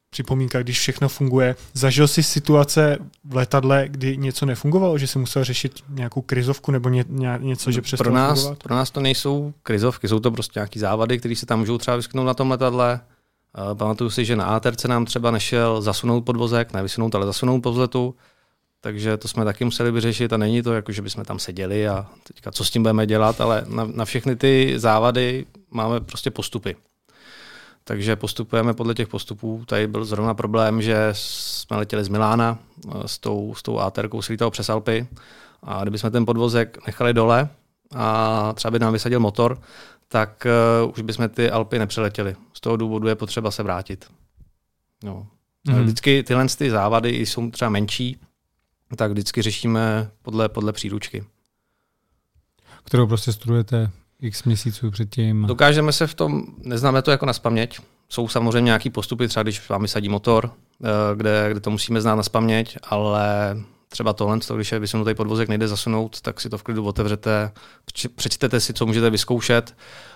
připomínka, 0.09 0.63
když 0.63 0.79
všechno 0.79 1.09
funguje. 1.09 1.55
Zažil 1.73 2.07
jsi 2.07 2.23
situace 2.23 2.97
v 3.23 3.35
letadle, 3.35 3.85
kdy 3.87 4.17
něco 4.17 4.45
nefungovalo, 4.45 4.97
že 4.97 5.07
si 5.07 5.19
musel 5.19 5.43
řešit 5.43 5.83
nějakou 5.89 6.21
krizovku 6.21 6.71
nebo 6.71 6.89
ně, 6.89 7.05
ně, 7.09 7.39
něco, 7.41 7.71
že 7.71 7.81
přestalo 7.81 8.11
pro 8.11 8.13
nás, 8.13 8.39
fungovat? 8.39 8.63
Pro 8.63 8.75
nás 8.75 8.91
to 8.91 8.99
nejsou 8.99 9.53
krizovky, 9.63 10.07
jsou 10.07 10.19
to 10.19 10.31
prostě 10.31 10.59
nějaké 10.59 10.79
závady, 10.79 11.17
které 11.17 11.35
se 11.35 11.45
tam 11.45 11.59
můžou 11.59 11.77
třeba 11.77 11.97
vyskytnout 11.97 12.25
na 12.25 12.33
tom 12.33 12.51
letadle. 12.51 12.99
Uh, 13.57 13.77
pamatuju 13.77 14.09
si, 14.09 14.25
že 14.25 14.35
na 14.35 14.45
ATRC 14.45 14.83
nám 14.83 15.05
třeba 15.05 15.31
nešel 15.31 15.81
zasunout 15.81 16.25
podvozek, 16.25 16.73
ne 16.73 16.83
vysunout, 16.83 17.15
ale 17.15 17.25
zasunout 17.25 17.63
po 17.63 17.71
vzletu. 17.71 18.15
Takže 18.81 19.17
to 19.17 19.27
jsme 19.27 19.45
taky 19.45 19.65
museli 19.65 19.91
vyřešit 19.91 20.33
a 20.33 20.37
není 20.37 20.61
to 20.61 20.73
jako, 20.73 20.91
že 20.91 21.01
bychom 21.01 21.25
tam 21.25 21.39
seděli 21.39 21.87
a 21.87 22.05
teďka 22.23 22.51
co 22.51 22.65
s 22.65 22.71
tím 22.71 22.81
budeme 22.81 23.07
dělat, 23.07 23.41
ale 23.41 23.65
na, 23.67 23.85
na 23.93 24.05
všechny 24.05 24.35
ty 24.35 24.73
závady 24.77 25.45
máme 25.71 25.99
prostě 25.99 26.31
postupy. 26.31 26.75
Takže 27.88 28.15
postupujeme 28.15 28.74
podle 28.74 28.94
těch 28.94 29.08
postupů. 29.08 29.63
Tady 29.65 29.88
byl 29.88 30.06
zrovna 30.06 30.34
problém, 30.34 30.82
že 30.82 31.10
jsme 31.12 31.77
letěli 31.77 32.03
z 32.03 32.08
Milána 32.08 32.60
eh, 32.88 33.08
s 33.08 33.17
tou, 33.17 33.56
s 33.56 33.63
tou 33.63 33.79
ATRkou, 33.79 34.22
se 34.22 34.34
lítalo 34.34 34.51
přes 34.51 34.70
Alpy 34.70 35.08
a 35.63 35.82
kdybychom 35.82 36.12
ten 36.12 36.25
podvozek 36.25 36.88
nechali 36.88 37.13
dole 37.13 37.50
a 37.96 38.53
třeba 38.53 38.72
by 38.72 38.79
nám 38.79 38.94
vysadil 38.94 39.20
motor, 39.20 39.62
tak 40.08 40.48
uh, 40.84 40.91
už 40.91 41.01
bychom 41.01 41.29
ty 41.29 41.51
Alpy 41.51 41.79
nepřeletěli. 41.79 42.36
Z 42.53 42.60
toho 42.60 42.77
důvodu 42.77 43.08
je 43.08 43.15
potřeba 43.15 43.51
se 43.51 43.63
vrátit. 43.63 44.06
No. 45.03 45.27
Mm. 45.67 45.82
Vždycky 45.84 46.24
tyhle 46.24 46.48
ty 46.58 46.70
závady 46.70 47.10
jsou 47.10 47.51
třeba 47.51 47.70
menší, 47.70 48.17
tak 48.96 49.12
vždycky 49.12 49.41
řešíme 49.41 50.12
podle, 50.22 50.50
podle 50.50 50.74
příručky. 50.74 51.24
Kterou 52.84 53.08
prostě 53.08 53.34
studujete 53.34 53.91
x 54.21 54.43
měsíců 54.43 54.91
předtím. 54.91 55.45
Dokážeme 55.45 55.91
se 55.91 56.07
v 56.07 56.13
tom, 56.13 56.43
neznáme 56.57 57.01
to 57.01 57.12
jako 57.12 57.25
na 57.25 57.33
spaměť. 57.33 57.79
Jsou 58.09 58.27
samozřejmě 58.27 58.65
nějaký 58.65 58.89
postupy, 58.89 59.27
třeba 59.27 59.43
když 59.43 59.69
vám 59.69 59.81
vysadí 59.81 60.09
motor, 60.09 60.51
eh, 60.83 60.88
kde, 61.15 61.47
kde 61.51 61.59
to 61.59 61.71
musíme 61.71 62.01
znát 62.01 62.15
na 62.15 62.24
spaměť, 62.24 62.77
ale 62.83 63.57
třeba 63.89 64.13
tohle, 64.13 64.39
když 64.55 64.71
je 64.71 64.79
vysunutý 64.79 65.13
podvozek, 65.13 65.50
nejde 65.50 65.67
zasunout, 65.67 66.21
tak 66.21 66.41
si 66.41 66.50
to 66.50 66.57
v 66.57 66.63
klidu 66.63 66.86
otevřete, 66.86 67.51
přečtete 68.15 68.59
si, 68.59 68.74
co 68.74 68.86
můžete 68.86 69.09
vyzkoušet, 69.09 69.75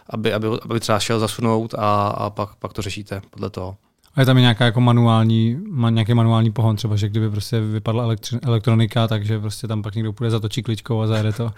aby, 0.09 0.33
aby, 0.33 0.47
aby 0.61 0.79
třeba 0.79 0.99
šel 0.99 1.19
zasunout 1.19 1.73
a, 1.73 2.07
a 2.07 2.29
pak, 2.29 2.55
pak 2.55 2.73
to 2.73 2.81
řešíte 2.81 3.21
podle 3.29 3.49
toho. 3.49 3.77
A 4.15 4.19
je 4.19 4.25
tam 4.25 4.37
i 4.37 4.41
nějaká 4.41 4.65
jako 4.65 4.81
manuální, 4.81 5.57
nějaký 5.89 6.13
manuální 6.13 6.51
pohon, 6.51 6.75
třeba, 6.75 6.95
že 6.95 7.09
kdyby 7.09 7.29
prostě 7.29 7.59
vypadla 7.59 8.05
elektri- 8.05 8.39
elektronika, 8.43 9.07
takže 9.07 9.39
prostě 9.39 9.67
tam 9.67 9.81
pak 9.81 9.95
někdo 9.95 10.13
půjde 10.13 10.31
zatočí 10.31 10.63
kličkou 10.63 11.01
a 11.01 11.07
zajede 11.07 11.33
to. 11.33 11.51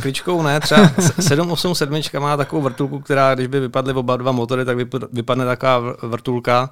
Kličkou 0.00 0.42
ne, 0.42 0.60
třeba 0.60 0.88
787 1.20 2.22
má 2.22 2.36
takovou 2.36 2.62
vrtulku, 2.62 3.00
která 3.00 3.34
když 3.34 3.46
by 3.46 3.60
vypadly 3.60 3.92
oba 3.92 4.16
dva 4.16 4.32
motory, 4.32 4.64
tak 4.64 4.76
vypadne 5.12 5.44
taková 5.44 5.80
vrtulka, 6.02 6.70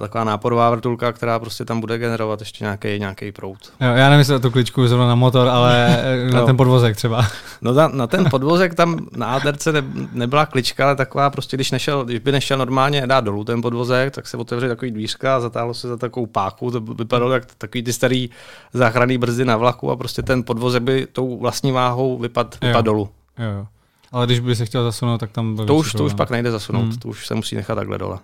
taková 0.00 0.24
náporová 0.24 0.70
vrtulka, 0.70 1.12
která 1.12 1.38
prostě 1.38 1.64
tam 1.64 1.80
bude 1.80 1.98
generovat 1.98 2.40
ještě 2.40 2.64
nějaký, 2.64 2.98
nějaký 2.98 3.32
prout. 3.32 3.58
Jo, 3.80 3.92
já 3.92 4.10
nemyslím 4.10 4.40
tu 4.40 4.50
kličku 4.50 4.88
zrovna 4.88 5.06
na 5.06 5.14
motor, 5.14 5.48
ale 5.48 6.02
na 6.32 6.40
no. 6.40 6.46
ten 6.46 6.56
podvozek 6.56 6.96
třeba. 6.96 7.26
No 7.62 7.72
na, 7.72 7.88
na 7.88 8.06
ten 8.06 8.30
podvozek 8.30 8.74
tam 8.74 9.06
na 9.16 9.26
ATRC 9.26 9.66
ne, 9.66 9.82
nebyla 10.12 10.46
klička, 10.46 10.84
ale 10.84 10.96
taková 10.96 11.30
prostě, 11.30 11.56
když, 11.56 11.70
nešel, 11.70 12.04
když 12.04 12.18
by 12.18 12.32
nešel 12.32 12.58
normálně 12.58 13.06
dát 13.06 13.24
dolů 13.24 13.44
ten 13.44 13.62
podvozek, 13.62 14.14
tak 14.14 14.28
se 14.28 14.36
otevře 14.36 14.68
takový 14.68 14.90
dvířka 14.90 15.36
a 15.36 15.40
zatáhlo 15.40 15.74
se 15.74 15.88
za 15.88 15.96
takovou 15.96 16.26
páku, 16.26 16.70
to 16.70 16.80
vypadalo 16.80 17.32
jak 17.32 17.54
takový 17.58 17.82
ty 17.82 17.92
starý 17.92 18.30
záchranný 18.72 19.18
brzdy 19.18 19.44
na 19.44 19.56
vlaku 19.56 19.90
a 19.90 19.96
prostě 19.96 20.22
ten 20.22 20.42
podvozek 20.42 20.82
by 20.82 21.06
tou 21.12 21.38
vlastní 21.38 21.72
váhou 21.72 22.18
vypad, 22.18 22.58
vypad 22.62 22.84
dolů. 22.84 23.08
Jo, 23.38 23.50
jo. 23.58 23.66
Ale 24.12 24.26
když 24.26 24.40
by 24.40 24.56
se 24.56 24.66
chtěl 24.66 24.84
zasunout, 24.84 25.20
tak 25.20 25.30
tam... 25.30 25.56
To 25.66 25.74
už, 25.74 25.92
to 25.92 26.04
už 26.04 26.14
pak 26.14 26.30
nejde 26.30 26.50
zasunout, 26.50 26.82
hmm. 26.82 26.96
to 26.96 27.08
už 27.08 27.26
se 27.26 27.34
musí 27.34 27.56
nechat 27.56 27.74
takhle 27.74 27.98
dole. 27.98 28.18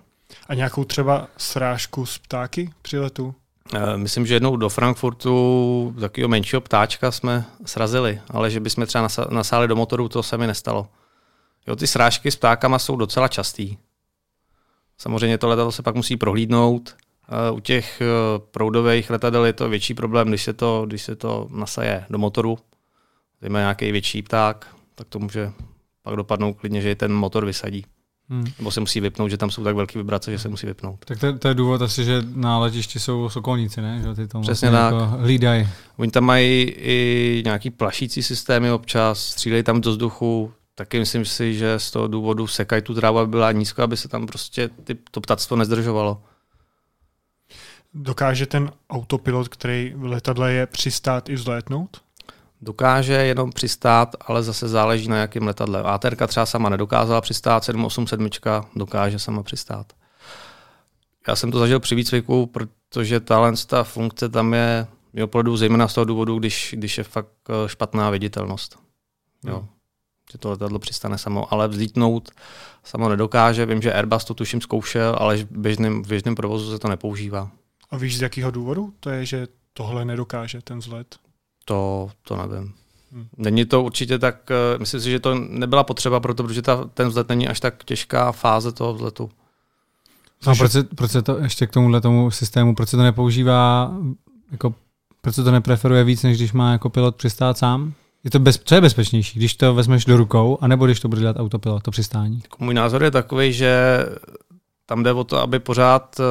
A 0.47 0.53
nějakou 0.53 0.83
třeba 0.83 1.27
srážku 1.37 2.05
z 2.05 2.17
ptáky 2.17 2.71
při 2.81 2.99
letu? 2.99 3.35
Eh, 3.73 3.97
myslím, 3.97 4.25
že 4.25 4.33
jednou 4.33 4.55
do 4.55 4.69
Frankfurtu 4.69 5.95
takového 5.99 6.29
menšího 6.29 6.61
ptáčka 6.61 7.11
jsme 7.11 7.45
srazili, 7.65 8.21
ale 8.29 8.51
že 8.51 8.59
bychom 8.59 8.85
třeba 8.85 9.07
nasáli 9.29 9.67
do 9.67 9.75
motoru, 9.75 10.09
to 10.09 10.23
se 10.23 10.37
mi 10.37 10.47
nestalo. 10.47 10.87
Jo, 11.67 11.75
ty 11.75 11.87
srážky 11.87 12.31
s 12.31 12.35
ptákama 12.35 12.79
jsou 12.79 12.95
docela 12.95 13.27
častý. 13.27 13.77
Samozřejmě 14.97 15.37
to 15.37 15.47
letadlo 15.47 15.71
se 15.71 15.83
pak 15.83 15.95
musí 15.95 16.17
prohlídnout. 16.17 16.95
Eh, 17.29 17.51
u 17.51 17.59
těch 17.59 18.01
eh, 18.01 18.05
proudových 18.51 19.09
letadel 19.09 19.45
je 19.45 19.53
to 19.53 19.69
větší 19.69 19.93
problém, 19.93 20.27
když 20.27 20.43
se 20.43 20.53
to, 20.53 20.83
když 20.87 21.01
se 21.01 21.15
to 21.15 21.47
nasaje 21.51 22.05
do 22.09 22.17
motoru. 22.17 22.57
Má 23.49 23.59
nějaký 23.59 23.91
větší 23.91 24.21
pták, 24.21 24.67
tak 24.95 25.07
to 25.07 25.19
může 25.19 25.51
pak 26.03 26.15
dopadnout 26.15 26.53
klidně, 26.53 26.81
že 26.81 26.95
ten 26.95 27.13
motor 27.13 27.45
vysadí. 27.45 27.85
Hmm. 28.29 28.45
Nebo 28.59 28.71
se 28.71 28.79
musí 28.79 28.99
vypnout, 28.99 29.31
že 29.31 29.37
tam 29.37 29.51
jsou 29.51 29.63
tak 29.63 29.75
velké 29.75 29.99
vibrace, 29.99 30.31
že 30.31 30.39
se 30.39 30.49
musí 30.49 30.67
vypnout. 30.67 31.05
Tak 31.05 31.19
to, 31.19 31.37
to 31.37 31.47
je 31.47 31.53
důvod 31.53 31.81
asi, 31.81 32.05
že 32.05 32.23
na 32.35 32.59
letišti 32.59 32.99
jsou 32.99 33.29
sokolníci, 33.29 33.81
ne? 33.81 34.01
Že 34.03 34.13
ty 34.15 34.27
to 34.27 34.39
Přesně 34.39 34.71
tak. 34.71 34.93
Jako 34.93 35.05
hlídají. 35.05 35.67
Oni 35.97 36.11
tam 36.11 36.23
mají 36.23 36.61
i 36.77 37.41
nějaký 37.45 37.69
plašící 37.69 38.23
systémy 38.23 38.71
občas, 38.71 39.19
střílejí 39.19 39.63
tam 39.63 39.81
do 39.81 39.91
vzduchu, 39.91 40.53
taky 40.75 40.99
myslím 40.99 41.25
si, 41.25 41.53
že 41.53 41.79
z 41.79 41.91
toho 41.91 42.07
důvodu 42.07 42.47
sekají 42.47 42.81
tu 42.81 42.93
trávu, 42.93 43.19
aby 43.19 43.29
byla 43.29 43.51
nízko, 43.51 43.83
aby 43.83 43.97
se 43.97 44.07
tam 44.07 44.27
prostě 44.27 44.69
ty, 44.83 44.97
to 45.11 45.21
ptactvo 45.21 45.55
nezdržovalo. 45.57 46.23
Dokáže 47.93 48.45
ten 48.45 48.71
autopilot, 48.89 49.47
který 49.47 49.93
v 49.95 50.03
letadle 50.03 50.53
je, 50.53 50.67
přistát 50.67 51.29
i 51.29 51.33
vzlétnout? 51.33 52.01
Dokáže 52.61 53.13
jenom 53.13 53.51
přistát, 53.51 54.15
ale 54.21 54.43
zase 54.43 54.67
záleží 54.67 55.07
na 55.07 55.17
jakém 55.17 55.43
letadle. 55.43 55.83
ATR 55.83 56.27
třeba 56.27 56.45
sama 56.45 56.69
nedokázala 56.69 57.21
přistát, 57.21 57.63
787 57.63 58.29
dokáže 58.75 59.19
sama 59.19 59.43
přistát. 59.43 59.93
Já 61.27 61.35
jsem 61.35 61.51
to 61.51 61.59
zažil 61.59 61.79
při 61.79 61.95
výcviku, 61.95 62.45
protože 62.45 63.19
tahle 63.19 63.53
ta 63.67 63.83
funkce 63.83 64.29
tam 64.29 64.53
je 64.53 64.87
mimo 65.13 65.27
pohledu 65.27 65.57
zejména 65.57 65.87
z 65.87 65.93
toho 65.93 66.05
důvodu, 66.05 66.39
když, 66.39 66.75
když 66.77 66.97
je 66.97 67.03
fakt 67.03 67.29
eh, 67.49 67.69
špatná 67.69 68.09
viditelnost. 68.09 68.79
Jo. 69.45 69.57
Hmm. 69.57 69.67
Že 70.31 70.37
to 70.37 70.49
letadlo 70.49 70.79
přistane 70.79 71.17
samo, 71.17 71.53
ale 71.53 71.67
vzlítnout 71.67 72.31
samo 72.83 73.09
nedokáže. 73.09 73.65
Vím, 73.65 73.81
že 73.81 73.93
Airbus 73.93 74.25
to 74.25 74.33
tuším 74.33 74.61
zkoušel, 74.61 75.15
ale 75.19 75.37
v 75.37 75.51
běžném, 75.51 76.03
v 76.03 76.07
běžném 76.07 76.35
provozu 76.35 76.71
se 76.71 76.79
to 76.79 76.87
nepoužívá. 76.87 77.51
A 77.89 77.97
víš 77.97 78.17
z 78.17 78.21
jakého 78.21 78.51
důvodu? 78.51 78.93
To 78.99 79.09
je, 79.09 79.25
že 79.25 79.47
tohle 79.73 80.05
nedokáže 80.05 80.61
ten 80.61 80.79
vzlet? 80.79 81.15
To, 81.69 82.09
to 82.23 82.35
nevím. 82.35 82.73
Hmm. 83.13 83.27
Není 83.37 83.65
to 83.65 83.83
určitě 83.83 84.19
tak, 84.19 84.51
eh, 84.51 84.77
myslím 84.77 85.01
si, 85.01 85.11
že 85.11 85.19
to 85.19 85.35
nebyla 85.35 85.83
potřeba 85.83 86.19
proto, 86.19 86.43
protože 86.43 86.61
ta, 86.61 86.89
ten 86.93 87.07
vzlet 87.07 87.29
není 87.29 87.47
až 87.47 87.59
tak 87.59 87.83
těžká 87.83 88.31
fáze 88.31 88.71
toho 88.71 88.93
vzletu. 88.93 89.29
No, 90.47 90.55
proč, 90.55 90.71
se, 90.71 90.83
proč 90.83 91.11
se 91.11 91.21
to 91.21 91.37
ještě 91.37 91.67
k 91.67 91.71
tomuhle 91.71 92.01
tomu 92.01 92.31
systému, 92.31 92.75
proč 92.75 92.89
se 92.89 92.97
to 92.97 93.03
nepoužívá, 93.03 93.91
jako, 94.51 94.73
proč 95.21 95.35
se 95.35 95.43
to 95.43 95.51
nepreferuje 95.51 96.03
víc, 96.03 96.23
než 96.23 96.37
když 96.37 96.53
má 96.53 96.71
jako 96.71 96.89
pilot 96.89 97.15
přistát 97.15 97.57
sám? 97.57 97.93
Je 98.23 98.31
to 98.31 98.39
bez, 98.39 98.61
co 98.63 98.75
je 98.75 98.81
bezpečnější, 98.81 99.39
když 99.39 99.55
to 99.55 99.73
vezmeš 99.73 100.05
do 100.05 100.17
rukou, 100.17 100.57
anebo 100.61 100.85
když 100.85 100.99
to 100.99 101.07
bude 101.07 101.21
dělat 101.21 101.39
autopilot, 101.39 101.83
to 101.83 101.91
přistání? 101.91 102.43
Můj 102.59 102.73
názor 102.73 103.03
je 103.03 103.11
takový, 103.11 103.53
že 103.53 103.99
tam 104.85 105.03
jde 105.03 105.13
o 105.13 105.23
to, 105.23 105.37
aby 105.37 105.59
pořád 105.59 106.19
eh, 106.19 106.23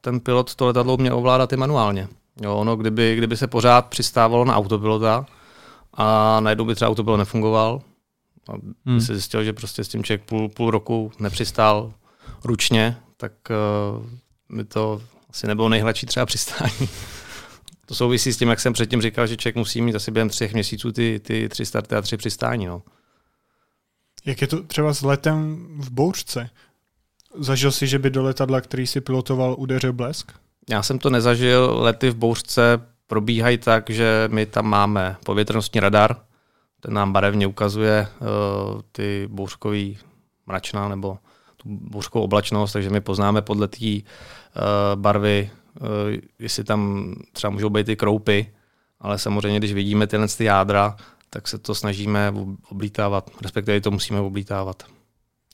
ten 0.00 0.20
pilot 0.20 0.54
to 0.54 0.66
letadlo 0.66 0.96
měl 0.96 1.16
ovládat 1.18 1.52
i 1.52 1.56
manuálně. 1.56 2.08
Jo, 2.42 2.56
ono, 2.56 2.76
kdyby, 2.76 3.16
kdyby 3.16 3.36
se 3.36 3.46
pořád 3.46 3.86
přistávalo 3.86 4.44
na 4.44 4.56
autopilota 4.56 5.26
a 5.94 6.40
najednou 6.40 6.64
by 6.64 6.74
třeba 6.74 6.88
autopilot 6.88 7.18
nefungoval, 7.18 7.80
a 8.48 8.52
by 8.58 8.72
hmm. 8.86 9.00
se 9.00 9.14
zjistil, 9.14 9.44
že 9.44 9.52
prostě 9.52 9.84
s 9.84 9.88
tím 9.88 10.04
člověk 10.04 10.24
půl, 10.24 10.48
půl 10.48 10.70
roku 10.70 11.12
nepřistál 11.18 11.92
ručně, 12.44 12.96
tak 13.16 13.32
uh, 13.50 14.06
by 14.56 14.64
to 14.64 15.02
asi 15.30 15.46
nebylo 15.46 15.68
nejhladší 15.68 16.06
třeba 16.06 16.26
přistání. 16.26 16.88
to 17.86 17.94
souvisí 17.94 18.32
s 18.32 18.36
tím, 18.36 18.48
jak 18.48 18.60
jsem 18.60 18.72
předtím 18.72 19.02
říkal, 19.02 19.26
že 19.26 19.36
člověk 19.36 19.56
musí 19.56 19.82
mít 19.82 19.94
asi 19.94 20.10
během 20.10 20.28
třech 20.28 20.52
měsíců 20.52 20.92
ty, 20.92 21.20
ty 21.24 21.48
tři 21.48 21.66
starty 21.66 21.94
a 21.94 22.02
tři 22.02 22.16
přistání. 22.16 22.66
No. 22.66 22.82
Jak 24.24 24.40
je 24.40 24.46
to 24.46 24.62
třeba 24.62 24.94
s 24.94 25.02
letem 25.02 25.66
v 25.78 25.90
bouřce? 25.90 26.50
Zažil 27.38 27.72
jsi, 27.72 27.86
že 27.86 27.98
by 27.98 28.10
do 28.10 28.22
letadla, 28.22 28.60
který 28.60 28.86
si 28.86 29.00
pilotoval, 29.00 29.54
udeřil 29.58 29.92
blesk? 29.92 30.32
Já 30.70 30.82
jsem 30.82 30.98
to 30.98 31.10
nezažil. 31.10 31.76
Lety 31.80 32.10
v 32.10 32.16
bouřce 32.16 32.80
probíhají 33.06 33.58
tak, 33.58 33.90
že 33.90 34.28
my 34.32 34.46
tam 34.46 34.66
máme 34.66 35.16
povětrnostní 35.24 35.80
radar, 35.80 36.16
ten 36.80 36.94
nám 36.94 37.12
barevně 37.12 37.46
ukazuje 37.46 38.08
uh, 38.20 38.80
ty 38.92 39.28
bouřkový 39.30 39.98
mračna 40.46 40.88
nebo 40.88 41.18
tu 41.56 41.68
bouřkovou 41.68 42.24
oblačnost, 42.24 42.72
takže 42.72 42.90
my 42.90 43.00
poznáme 43.00 43.42
podle 43.42 43.68
té 43.68 43.86
uh, 43.86 44.00
barvy, 44.94 45.50
uh, 45.80 45.88
jestli 46.38 46.64
tam 46.64 47.12
třeba 47.32 47.50
můžou 47.50 47.70
být 47.70 47.86
ty 47.86 47.96
kroupy, 47.96 48.52
ale 49.00 49.18
samozřejmě, 49.18 49.58
když 49.58 49.72
vidíme 49.72 50.06
tyhle 50.06 50.28
ty 50.28 50.44
jádra, 50.44 50.96
tak 51.30 51.48
se 51.48 51.58
to 51.58 51.74
snažíme 51.74 52.32
oblítávat, 52.68 53.30
respektive 53.42 53.80
to 53.80 53.90
musíme 53.90 54.20
oblítávat. 54.20 54.82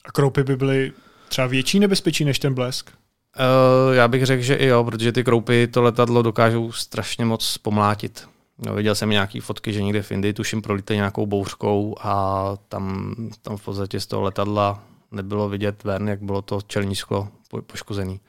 A 0.05 0.13
kroupy 0.13 0.45
by 0.45 0.57
byly 0.57 0.93
třeba 1.29 1.47
větší 1.47 1.81
nebezpečí 1.81 2.25
než 2.25 2.39
ten 2.39 2.55
blesk? 2.55 2.91
Uh, 3.39 3.95
já 3.95 4.09
bych 4.09 4.27
řekl, 4.27 4.43
že 4.43 4.55
i 4.55 4.67
jo, 4.67 4.85
protože 4.85 5.13
ty 5.13 5.25
kroupy 5.25 5.67
to 5.67 5.83
letadlo 5.83 6.23
dokážou 6.23 6.73
strašně 6.73 7.25
moc 7.25 7.59
pomlátit. 7.59 8.29
No, 8.59 8.75
viděl 8.75 8.95
jsem 8.95 9.11
nějaké 9.11 9.41
fotky, 9.41 9.73
že 9.73 9.83
někde 9.83 10.03
v 10.03 10.13
Indii 10.13 10.33
tuším 10.33 10.63
prolíte 10.63 10.95
nějakou 10.95 11.27
bouřkou 11.27 11.97
a 12.01 12.45
tam, 12.69 13.15
tam 13.43 13.57
v 13.57 13.65
podstatě 13.65 14.01
z 14.01 14.07
toho 14.07 14.23
letadla 14.23 14.83
nebylo 15.11 15.49
vidět 15.49 15.85
ven, 15.85 16.09
jak 16.09 16.23
bylo 16.23 16.43
to 16.43 16.61
čelní 16.67 16.97
sklo 16.97 17.29
poškozený. 17.67 18.21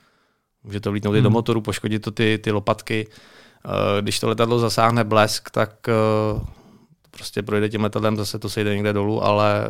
Může 0.63 0.79
to 0.79 0.91
vlítnout 0.91 1.11
hmm. 1.11 1.19
i 1.19 1.21
do 1.21 1.29
hmm. 1.29 1.33
motoru, 1.33 1.61
poškodit 1.61 2.01
to 2.01 2.11
ty, 2.11 2.39
ty 2.43 2.51
lopatky. 2.51 3.07
Uh, 3.65 4.01
když 4.01 4.19
to 4.19 4.27
letadlo 4.27 4.59
zasáhne 4.59 5.03
blesk, 5.03 5.49
tak 5.49 5.87
uh, 6.35 6.41
prostě 7.11 7.41
projde 7.41 7.69
tím 7.69 7.83
letadlem, 7.83 8.17
zase 8.17 8.39
to 8.39 8.49
sejde 8.49 8.75
někde 8.75 8.93
dolů, 8.93 9.23
ale 9.23 9.67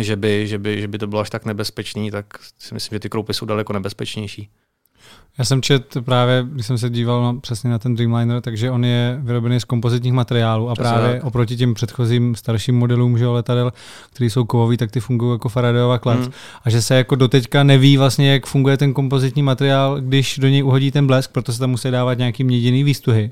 že 0.00 0.16
by, 0.16 0.46
že 0.46 0.58
by, 0.58 0.80
že 0.80 0.88
by 0.88 0.98
to 0.98 1.06
bylo 1.06 1.20
až 1.20 1.30
tak 1.30 1.44
nebezpečný, 1.44 2.10
tak 2.10 2.26
si 2.58 2.74
myslím, 2.74 2.96
že 2.96 3.00
ty 3.00 3.08
kroupy 3.08 3.34
jsou 3.34 3.46
daleko 3.46 3.72
nebezpečnější. 3.72 4.48
Já 5.38 5.44
jsem 5.44 5.62
čet 5.62 5.96
právě, 6.04 6.46
když 6.52 6.66
jsem 6.66 6.78
se 6.78 6.90
díval 6.90 7.22
na, 7.22 7.40
přesně 7.40 7.70
na 7.70 7.78
ten 7.78 7.94
Dreamliner, 7.94 8.40
takže 8.40 8.70
on 8.70 8.84
je 8.84 9.18
vyrobený 9.22 9.60
z 9.60 9.64
kompozitních 9.64 10.12
materiálů 10.12 10.70
a 10.70 10.74
právě 10.74 11.12
tak. 11.12 11.24
oproti 11.24 11.56
těm 11.56 11.74
předchozím 11.74 12.34
starším 12.34 12.78
modelům 12.78 13.18
že 13.18 13.26
letadel, 13.26 13.72
které 14.12 14.30
jsou 14.30 14.44
kovový, 14.44 14.76
tak 14.76 14.90
ty 14.90 15.00
fungují 15.00 15.32
jako 15.32 15.48
Faradayova 15.48 15.98
klec. 15.98 16.20
Hmm. 16.20 16.32
A 16.64 16.70
že 16.70 16.82
se 16.82 16.94
jako 16.94 17.14
doteďka 17.14 17.62
neví 17.62 17.96
vlastně, 17.96 18.32
jak 18.32 18.46
funguje 18.46 18.76
ten 18.76 18.92
kompozitní 18.92 19.42
materiál, 19.42 20.00
když 20.00 20.38
do 20.38 20.48
něj 20.48 20.64
uhodí 20.64 20.90
ten 20.90 21.06
blesk, 21.06 21.32
proto 21.32 21.52
se 21.52 21.58
tam 21.58 21.70
musí 21.70 21.90
dávat 21.90 22.18
nějaký 22.18 22.44
měděný 22.44 22.84
výstuhy. 22.84 23.30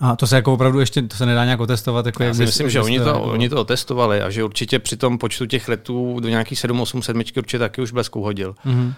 A 0.00 0.16
to 0.16 0.26
se 0.26 0.36
jako 0.36 0.52
opravdu 0.52 0.80
ještě, 0.80 1.02
to 1.02 1.16
se 1.16 1.26
nedá 1.26 1.44
nějak 1.44 1.60
otestovat. 1.60 2.06
Jako 2.06 2.22
Já 2.22 2.34
si 2.34 2.42
myslím, 2.42 2.70
že 2.70 2.80
oni 2.80 2.98
to, 2.98 3.08
jako... 3.08 3.22
oni 3.22 3.48
to 3.48 3.60
otestovali 3.60 4.22
a 4.22 4.30
že 4.30 4.44
určitě 4.44 4.78
při 4.78 4.96
tom 4.96 5.18
počtu 5.18 5.46
těch 5.46 5.68
letů 5.68 6.20
do 6.20 6.28
nějakých 6.28 6.58
7, 6.58 6.80
8, 6.80 7.02
7 7.02 7.22
určitě 7.36 7.58
taky 7.58 7.82
už 7.82 7.92
blesku 7.92 8.22
hodil. 8.22 8.54
Mm-hmm. 8.66 8.94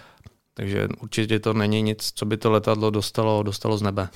Takže 0.55 0.89
určitě 1.01 1.39
to 1.39 1.53
není 1.53 1.83
nic, 1.83 2.13
co 2.15 2.27
by 2.27 2.37
to 2.37 2.51
letadlo 2.51 2.91
dostalo, 2.91 3.43
dostalo 3.43 3.79
z 3.79 3.83
nebe. 3.83 4.09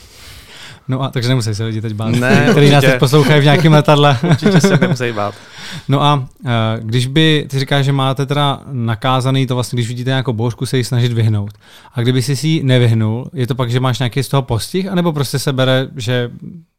No 0.89 1.03
a 1.03 1.11
takže 1.11 1.29
nemusí 1.29 1.55
se 1.55 1.65
lidi 1.65 1.81
teď 1.81 1.93
bát, 1.93 2.09
ne, 2.09 2.47
který 2.51 2.71
nás 2.71 2.85
teď 2.85 2.99
poslouchají 2.99 3.41
v 3.41 3.45
nějakém 3.45 3.73
letadle. 3.73 4.19
určitě 4.31 4.61
se 4.61 4.77
nemusí 4.77 5.13
bát. 5.13 5.35
No 5.89 6.03
a 6.03 6.15
uh, 6.15 6.51
když 6.81 7.07
by, 7.07 7.47
ty 7.51 7.59
říkáš, 7.59 7.85
že 7.85 7.93
máte 7.93 8.27
teda 8.27 8.61
nakázaný 8.73 9.47
to 9.47 9.55
vlastně, 9.55 9.77
když 9.77 9.89
vidíte 9.89 10.11
nějakou 10.11 10.33
bouřku, 10.33 10.67
se 10.67 10.79
jí 10.79 10.85
snažit 10.85 11.13
vyhnout. 11.13 11.51
A 11.93 12.01
kdyby 12.01 12.23
si 12.23 12.37
si 12.37 12.63
nevyhnul, 12.63 13.31
je 13.33 13.47
to 13.47 13.55
pak, 13.55 13.71
že 13.71 13.81
máš 13.81 13.99
nějaký 13.99 14.23
z 14.23 14.29
toho 14.29 14.43
postih, 14.43 14.89
anebo 14.89 15.13
prostě 15.13 15.39
se 15.39 15.53
bere, 15.53 15.89
že 15.97 16.31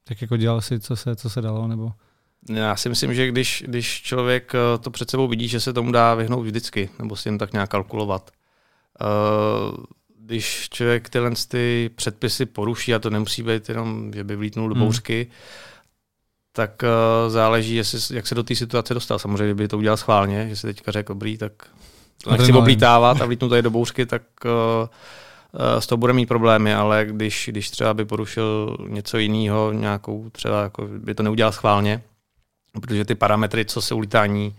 tak 0.07 0.21
jako 0.21 0.37
dělal 0.37 0.61
si, 0.61 0.79
co 0.79 0.95
se, 0.95 1.15
co 1.15 1.29
se 1.29 1.41
dalo, 1.41 1.67
nebo? 1.67 1.91
Já 2.49 2.75
si 2.75 2.89
myslím, 2.89 3.13
že 3.13 3.27
když, 3.27 3.63
když 3.67 4.01
člověk 4.01 4.55
eh, 4.55 4.77
to 4.77 4.91
před 4.91 5.09
sebou 5.09 5.27
vidí, 5.27 5.47
že 5.47 5.59
se 5.59 5.73
tomu 5.73 5.91
dá 5.91 6.15
vyhnout 6.15 6.45
vždycky, 6.45 6.89
nebo 6.99 7.15
si 7.15 7.27
jen 7.27 7.37
tak 7.37 7.53
nějak 7.53 7.69
kalkulovat. 7.69 8.31
Uh, 9.01 9.77
když 10.19 10.69
člověk 10.69 11.09
tyhle 11.09 11.31
ty 11.47 11.89
předpisy 11.95 12.45
poruší, 12.45 12.93
a 12.93 12.99
to 12.99 13.09
nemusí 13.09 13.43
být 13.43 13.69
jenom, 13.69 14.13
že 14.13 14.23
by 14.23 14.35
vlítnul 14.35 14.69
do 14.69 14.75
hmm. 14.75 14.83
bouřky, 14.83 15.27
tak 16.51 16.83
uh, 16.83 17.31
záleží, 17.31 17.75
jestli, 17.75 18.15
jak 18.15 18.27
se 18.27 18.35
do 18.35 18.43
té 18.43 18.55
situace 18.55 18.93
dostal. 18.93 19.19
Samozřejmě, 19.19 19.53
kdyby 19.53 19.67
to 19.67 19.77
udělal 19.77 19.97
schválně, 19.97 20.49
že 20.49 20.55
si 20.55 20.67
teďka 20.67 20.91
řekl, 20.91 21.13
dobrý, 21.13 21.37
tak 21.37 21.51
to 22.23 22.31
nechci 22.31 22.53
oblítávat 22.53 23.21
a 23.21 23.25
vlítnu 23.25 23.49
tady 23.49 23.61
do 23.61 23.69
bouřky, 23.69 24.05
tak 24.05 24.21
uh, 24.45 24.87
s 25.79 25.87
toho 25.87 25.97
bude 25.97 26.13
mít 26.13 26.25
problémy, 26.25 26.73
ale 26.73 27.05
když, 27.09 27.49
když 27.51 27.69
třeba 27.69 27.93
by 27.93 28.05
porušil 28.05 28.77
něco 28.87 29.17
jiného, 29.17 29.71
nějakou 29.71 30.29
třeba 30.29 30.63
jako 30.63 30.87
by 30.87 31.15
to 31.15 31.23
neudělal 31.23 31.51
schválně, 31.51 32.03
protože 32.81 33.05
ty 33.05 33.15
parametry, 33.15 33.65
co 33.65 33.81
se 33.81 33.95
ulítání, 33.95 34.55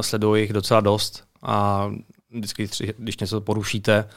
sledují 0.00 0.42
jich 0.42 0.52
docela 0.52 0.80
dost 0.80 1.24
a 1.42 1.90
vždycky, 2.30 2.68
když 2.98 3.18
něco 3.18 3.40
porušíte, 3.40 4.08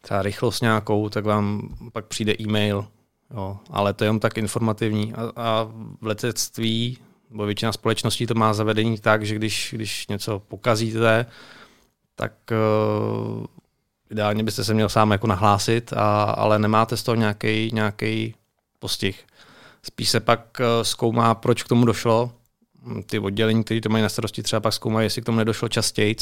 třeba 0.00 0.22
rychlost 0.22 0.60
nějakou, 0.60 1.08
tak 1.08 1.24
vám 1.24 1.68
pak 1.92 2.06
přijde 2.06 2.34
e-mail, 2.40 2.86
jo, 3.34 3.58
ale 3.70 3.92
to 3.92 4.04
je 4.04 4.08
jen 4.08 4.20
tak 4.20 4.38
informativní. 4.38 5.14
A, 5.14 5.32
a 5.36 5.68
v 6.00 6.06
letectví, 6.06 6.98
bo 7.30 7.46
většina 7.46 7.72
společností 7.72 8.26
to 8.26 8.34
má 8.34 8.54
zavedení 8.54 8.98
tak, 8.98 9.26
že 9.26 9.34
když, 9.34 9.68
když 9.76 10.08
něco 10.08 10.38
pokazíte, 10.38 11.26
tak 12.14 12.32
uh, 12.50 13.46
ideálně 14.12 14.42
byste 14.42 14.64
se 14.64 14.74
měl 14.74 14.88
sám 14.88 15.10
jako 15.10 15.26
nahlásit, 15.26 15.92
a, 15.92 16.22
ale 16.22 16.58
nemáte 16.58 16.96
z 16.96 17.02
toho 17.02 17.14
nějaký 17.72 18.34
postih. 18.78 19.24
Spíš 19.82 20.10
se 20.10 20.20
pak 20.20 20.40
uh, 20.60 20.66
zkoumá, 20.82 21.34
proč 21.34 21.62
k 21.62 21.68
tomu 21.68 21.84
došlo. 21.84 22.32
Ty 23.06 23.18
oddělení, 23.18 23.64
které 23.64 23.80
to 23.80 23.88
mají 23.88 24.02
na 24.02 24.08
starosti, 24.08 24.42
třeba 24.42 24.60
pak 24.60 24.72
zkoumají, 24.72 25.06
jestli 25.06 25.22
k 25.22 25.24
tomu 25.24 25.38
nedošlo 25.38 25.68
častěji 25.68 26.16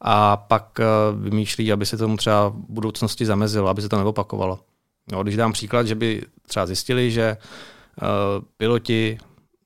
a 0.00 0.36
pak 0.36 0.78
uh, 0.78 1.20
vymýšlí, 1.22 1.72
aby 1.72 1.86
se 1.86 1.96
tomu 1.96 2.16
třeba 2.16 2.48
v 2.48 2.54
budoucnosti 2.54 3.26
zamezilo, 3.26 3.68
aby 3.68 3.82
se 3.82 3.88
to 3.88 3.96
neopakovalo. 3.96 4.60
No, 5.12 5.22
když 5.22 5.36
dám 5.36 5.52
příklad, 5.52 5.86
že 5.86 5.94
by 5.94 6.22
třeba 6.46 6.66
zjistili, 6.66 7.10
že 7.10 7.36
uh, 8.02 8.08
piloti 8.56 9.18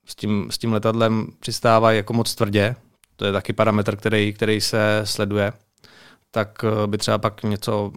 s 0.06 0.14
tím, 0.14 0.48
s 0.50 0.58
tím 0.58 0.72
letadlem 0.72 1.26
přistávají 1.40 1.96
jako 1.96 2.12
moc 2.12 2.34
tvrdě, 2.34 2.76
to 3.16 3.24
je 3.24 3.32
taky 3.32 3.52
parametr, 3.52 3.96
který, 3.96 4.32
který 4.32 4.60
se 4.60 5.00
sleduje, 5.04 5.52
tak 6.30 6.64
uh, 6.64 6.86
by 6.86 6.98
třeba 6.98 7.18
pak 7.18 7.42
něco 7.42 7.92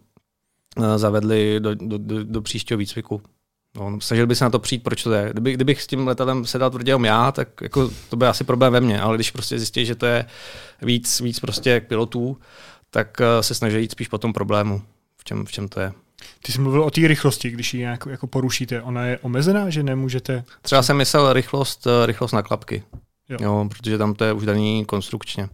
uh, 0.77 0.85
zavedli 0.95 1.59
do, 1.59 1.75
do, 1.75 1.97
do, 1.97 2.23
do 2.23 2.41
příštího 2.41 2.77
výcviku. 2.77 3.21
No, 3.75 4.01
snažil 4.01 4.27
by 4.27 4.35
se 4.35 4.43
na 4.43 4.49
to 4.49 4.59
přijít, 4.59 4.83
proč 4.83 5.03
to 5.03 5.13
je. 5.13 5.29
Kdyby, 5.31 5.53
kdybych 5.53 5.81
s 5.81 5.87
tím 5.87 6.07
letadlem 6.07 6.45
sedal 6.45 6.69
tvrdě 6.69 6.97
já, 7.03 7.31
tak 7.31 7.61
jako 7.61 7.91
to 8.09 8.15
by 8.15 8.25
asi 8.25 8.43
problém 8.43 8.73
ve 8.73 8.81
mně, 8.81 9.01
ale 9.01 9.17
když 9.17 9.31
prostě 9.31 9.57
zjistí, 9.57 9.85
že 9.85 9.95
to 9.95 10.05
je 10.05 10.25
víc, 10.81 11.21
víc 11.21 11.39
prostě 11.39 11.81
pilotů, 11.87 12.37
tak 12.89 13.17
uh, 13.19 13.41
se 13.41 13.55
snaží 13.55 13.77
jít 13.77 13.91
spíš 13.91 14.07
po 14.07 14.17
tom 14.17 14.33
problému, 14.33 14.81
v 15.17 15.23
čem, 15.23 15.45
v 15.45 15.51
čem 15.51 15.67
to 15.67 15.79
je. 15.79 15.91
Ty 16.43 16.51
jsi 16.51 16.61
mluvil 16.61 16.83
o 16.83 16.91
té 16.91 17.07
rychlosti, 17.07 17.49
když 17.49 17.73
ji 17.73 17.79
nějak 17.79 18.03
jako 18.09 18.27
porušíte. 18.27 18.81
Ona 18.81 19.05
je 19.05 19.19
omezená, 19.19 19.69
že 19.69 19.83
nemůžete... 19.83 20.43
Třeba 20.61 20.83
jsem 20.83 20.97
myslel 20.97 21.33
rychlost, 21.33 21.87
eh, 21.87 22.05
rychlost 22.05 22.31
na 22.31 22.41
klapky, 22.41 22.83
jo. 23.29 23.37
Jo, 23.41 23.67
protože 23.69 23.97
tam 23.97 24.13
to 24.13 24.23
je 24.23 24.33
už 24.33 24.45
daný 24.45 24.85
konstrukčně. 24.85 25.49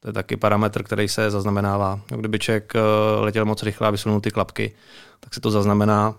To 0.00 0.08
je 0.08 0.12
taky 0.12 0.36
parametr, 0.36 0.82
který 0.82 1.08
se 1.08 1.30
zaznamenává. 1.30 2.00
Kdyby 2.16 2.38
člověk 2.38 2.72
eh, 2.76 2.80
letěl 3.20 3.44
moc 3.44 3.62
rychle 3.62 3.88
a 3.88 3.90
vysunul 3.90 4.20
ty 4.20 4.30
klapky, 4.30 4.74
tak 5.20 5.34
se 5.34 5.40
to 5.40 5.50
zaznamená. 5.50 6.14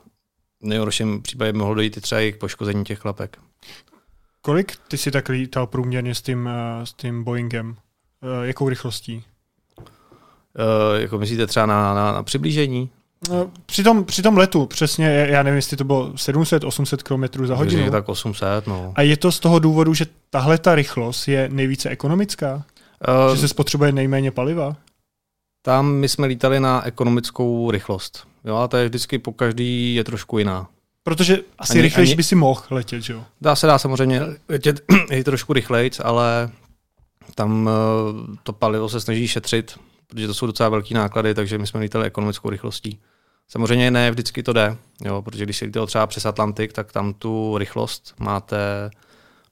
V 0.61 0.65
nejhorším 0.65 1.21
případě 1.21 1.53
mohlo 1.53 1.75
dojít 1.75 1.97
i 1.97 2.01
třeba 2.01 2.21
i 2.21 2.31
k 2.31 2.39
poškození 2.39 2.83
těch 2.83 2.99
klapek. 2.99 3.37
Kolik 4.41 4.75
ty 4.87 4.97
si 4.97 5.11
tak 5.11 5.29
lítal 5.29 5.67
průměrně 5.67 6.15
s 6.15 6.21
tím, 6.21 6.49
s 6.83 6.93
tím 6.93 7.23
Boeingem? 7.23 7.75
Jakou 8.43 8.69
rychlostí? 8.69 9.23
Uh, 9.77 11.01
jako 11.01 11.17
myslíte 11.17 11.47
třeba 11.47 11.65
na, 11.65 11.93
na, 11.93 12.11
na 12.11 12.23
přiblížení? 12.23 12.89
No, 13.29 13.51
při, 13.65 13.83
tom, 13.83 14.05
při 14.05 14.21
tom 14.21 14.37
letu, 14.37 14.65
přesně, 14.65 15.27
já 15.29 15.43
nevím, 15.43 15.55
jestli 15.55 15.77
to 15.77 15.83
bylo 15.83 16.11
700-800 16.13 17.29
km 17.37 17.45
za 17.45 17.55
hodinu. 17.55 17.91
Tak 17.91 18.09
800, 18.09 18.67
no. 18.67 18.93
A 18.95 19.01
je 19.01 19.17
to 19.17 19.31
z 19.31 19.39
toho 19.39 19.59
důvodu, 19.59 19.93
že 19.93 20.05
tahle 20.29 20.57
ta 20.57 20.75
rychlost 20.75 21.27
je 21.27 21.49
nejvíce 21.51 21.89
ekonomická? 21.89 22.63
Uh, 23.07 23.35
že 23.35 23.41
se 23.41 23.47
spotřebuje 23.47 23.91
nejméně 23.91 24.31
paliva? 24.31 24.75
Tam 25.61 25.93
my 25.93 26.09
jsme 26.09 26.27
lítali 26.27 26.59
na 26.59 26.85
ekonomickou 26.85 27.71
rychlost. 27.71 28.27
Jo, 28.45 28.55
a 28.55 28.67
to 28.67 28.77
je 28.77 28.89
vždycky 28.89 29.19
po 29.19 29.33
každý 29.33 29.95
je 29.95 30.03
trošku 30.03 30.37
jiná. 30.37 30.67
Protože 31.03 31.39
asi 31.59 31.73
ani, 31.73 31.81
rychlejší 31.81 32.11
ani... 32.11 32.15
by 32.15 32.23
si 32.23 32.35
mohl 32.35 32.61
letět, 32.69 33.09
jo? 33.09 33.23
Dá 33.41 33.55
se 33.55 33.67
dá 33.67 33.77
samozřejmě 33.77 34.21
letět 34.49 34.81
i 35.11 35.23
trošku 35.23 35.53
rychlejc, 35.53 35.99
ale 36.03 36.49
tam 37.35 37.67
uh, 37.67 38.35
to 38.43 38.53
palivo 38.53 38.89
se 38.89 39.01
snaží 39.01 39.27
šetřit, 39.27 39.79
protože 40.07 40.27
to 40.27 40.33
jsou 40.33 40.45
docela 40.45 40.69
velké 40.69 40.95
náklady, 40.95 41.33
takže 41.33 41.57
my 41.57 41.67
jsme 41.67 41.79
lítali 41.79 42.05
ekonomickou 42.05 42.49
rychlostí. 42.49 42.99
Samozřejmě 43.47 43.91
ne 43.91 44.11
vždycky 44.11 44.43
to 44.43 44.53
jde, 44.53 44.77
jo, 45.05 45.21
protože 45.21 45.43
když 45.43 45.57
se 45.57 45.65
lítal 45.65 45.87
třeba 45.87 46.07
přes 46.07 46.25
Atlantik, 46.25 46.73
tak 46.73 46.91
tam 46.91 47.13
tu 47.13 47.57
rychlost 47.57 48.13
máte 48.19 48.89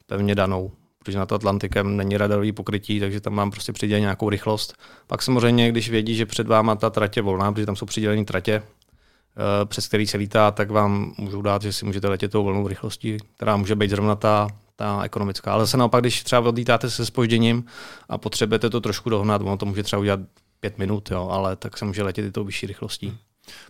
pevně 0.06 0.36
danou, 0.36 0.72
protože 1.04 1.18
nad 1.18 1.32
Atlantikem 1.32 1.98
není 1.98 2.18
radarový 2.18 2.52
pokrytí, 2.52 3.00
takže 3.00 3.22
tam 3.22 3.36
vám 3.36 3.52
prostě 3.52 3.74
přijde 3.74 4.00
nějakou 4.00 4.30
rychlost. 4.30 4.74
Pak 5.08 5.22
samozřejmě, 5.22 5.72
když 5.72 5.90
vědí, 5.90 6.16
že 6.16 6.26
před 6.26 6.48
váma 6.48 6.76
ta 6.76 6.90
tratě 6.90 7.22
volná, 7.22 7.52
protože 7.52 7.66
tam 7.66 7.76
jsou 7.76 7.86
přidělené 7.86 8.26
tratě, 8.26 8.54
eh, 8.54 9.66
přes 9.66 9.88
který 9.88 10.08
se 10.08 10.18
lítá, 10.18 10.52
tak 10.52 10.72
vám 10.72 11.14
můžou 11.18 11.42
dát, 11.42 11.62
že 11.62 11.74
si 11.74 11.86
můžete 11.86 12.08
letět 12.08 12.32
tou 12.32 12.44
volnou 12.44 12.68
rychlostí, 12.68 13.18
která 13.36 13.58
může 13.58 13.76
být 13.76 13.90
zrovna 13.90 14.16
ta, 14.16 14.48
ta 14.76 15.02
ekonomická. 15.04 15.52
Ale 15.54 15.64
zase 15.64 15.78
naopak, 15.78 16.02
když 16.02 16.24
třeba 16.24 16.42
odlítáte 16.42 16.90
se 16.90 17.06
spožděním 17.06 17.66
a 18.10 18.18
potřebujete 18.18 18.70
to 18.70 18.82
trošku 18.82 19.10
dohnat, 19.10 19.42
ono 19.42 19.58
to 19.58 19.66
může 19.66 19.84
třeba 19.84 20.00
udělat 20.00 20.20
pět 20.60 20.78
minut, 20.78 21.12
jo, 21.12 21.30
ale 21.32 21.56
tak 21.56 21.78
se 21.78 21.86
může 21.86 22.04
letět 22.04 22.26
i 22.26 22.32
tou 22.32 22.44
vyšší 22.44 22.68
rychlostí. 22.68 23.18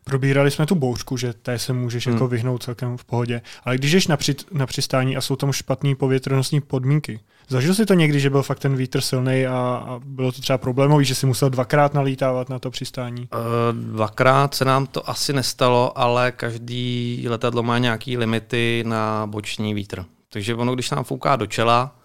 Probírali 0.04 0.52
jsme 0.52 0.66
tu 0.66 0.76
bouřku, 0.76 1.18
že 1.18 1.34
té 1.34 1.60
se 1.60 1.74
můžeš 1.74 2.06
jako 2.06 2.10
hmm. 2.10 2.18
jako 2.18 2.28
vyhnout 2.28 2.64
celkem 2.64 2.98
v 2.98 3.06
pohodě. 3.06 3.42
Ale 3.64 3.78
když 3.78 3.92
jsi 3.92 4.10
na, 4.10 4.18
při, 4.18 4.36
na 4.52 4.66
přistání 4.66 5.18
a 5.18 5.22
jsou 5.22 5.36
tam 5.36 5.52
špatné 5.52 5.96
povětrnostní 5.96 6.62
podmínky, 6.62 7.20
zažil 7.48 7.76
jsi 7.76 7.86
to 7.86 7.94
někdy, 7.94 8.20
že 8.20 8.30
byl 8.30 8.44
fakt 8.44 8.60
ten 8.60 8.76
vítr 8.76 9.02
silný 9.02 9.46
a, 9.46 9.54
a 9.88 10.00
bylo 10.06 10.32
to 10.32 10.42
třeba 10.42 10.58
problémový, 10.58 11.06
že 11.06 11.16
si 11.16 11.26
musel 11.26 11.50
dvakrát 11.50 11.94
nalítávat 11.94 12.50
na 12.50 12.60
to 12.60 12.72
přistání? 12.72 13.22
Uh, 13.22 13.94
dvakrát 13.94 14.56
se 14.56 14.66
nám 14.66 14.88
to 14.88 15.10
asi 15.10 15.34
nestalo, 15.34 15.98
ale 15.98 16.32
každý 16.32 17.26
letadlo 17.30 17.64
má 17.64 17.78
nějaký 17.78 18.18
limity 18.18 18.84
na 18.88 19.28
boční 19.28 19.74
vítr. 19.74 20.06
Takže 20.30 20.56
ono, 20.56 20.74
když 20.74 20.92
nám 20.92 21.04
fouká 21.04 21.36
do 21.36 21.48
čela, 21.48 21.99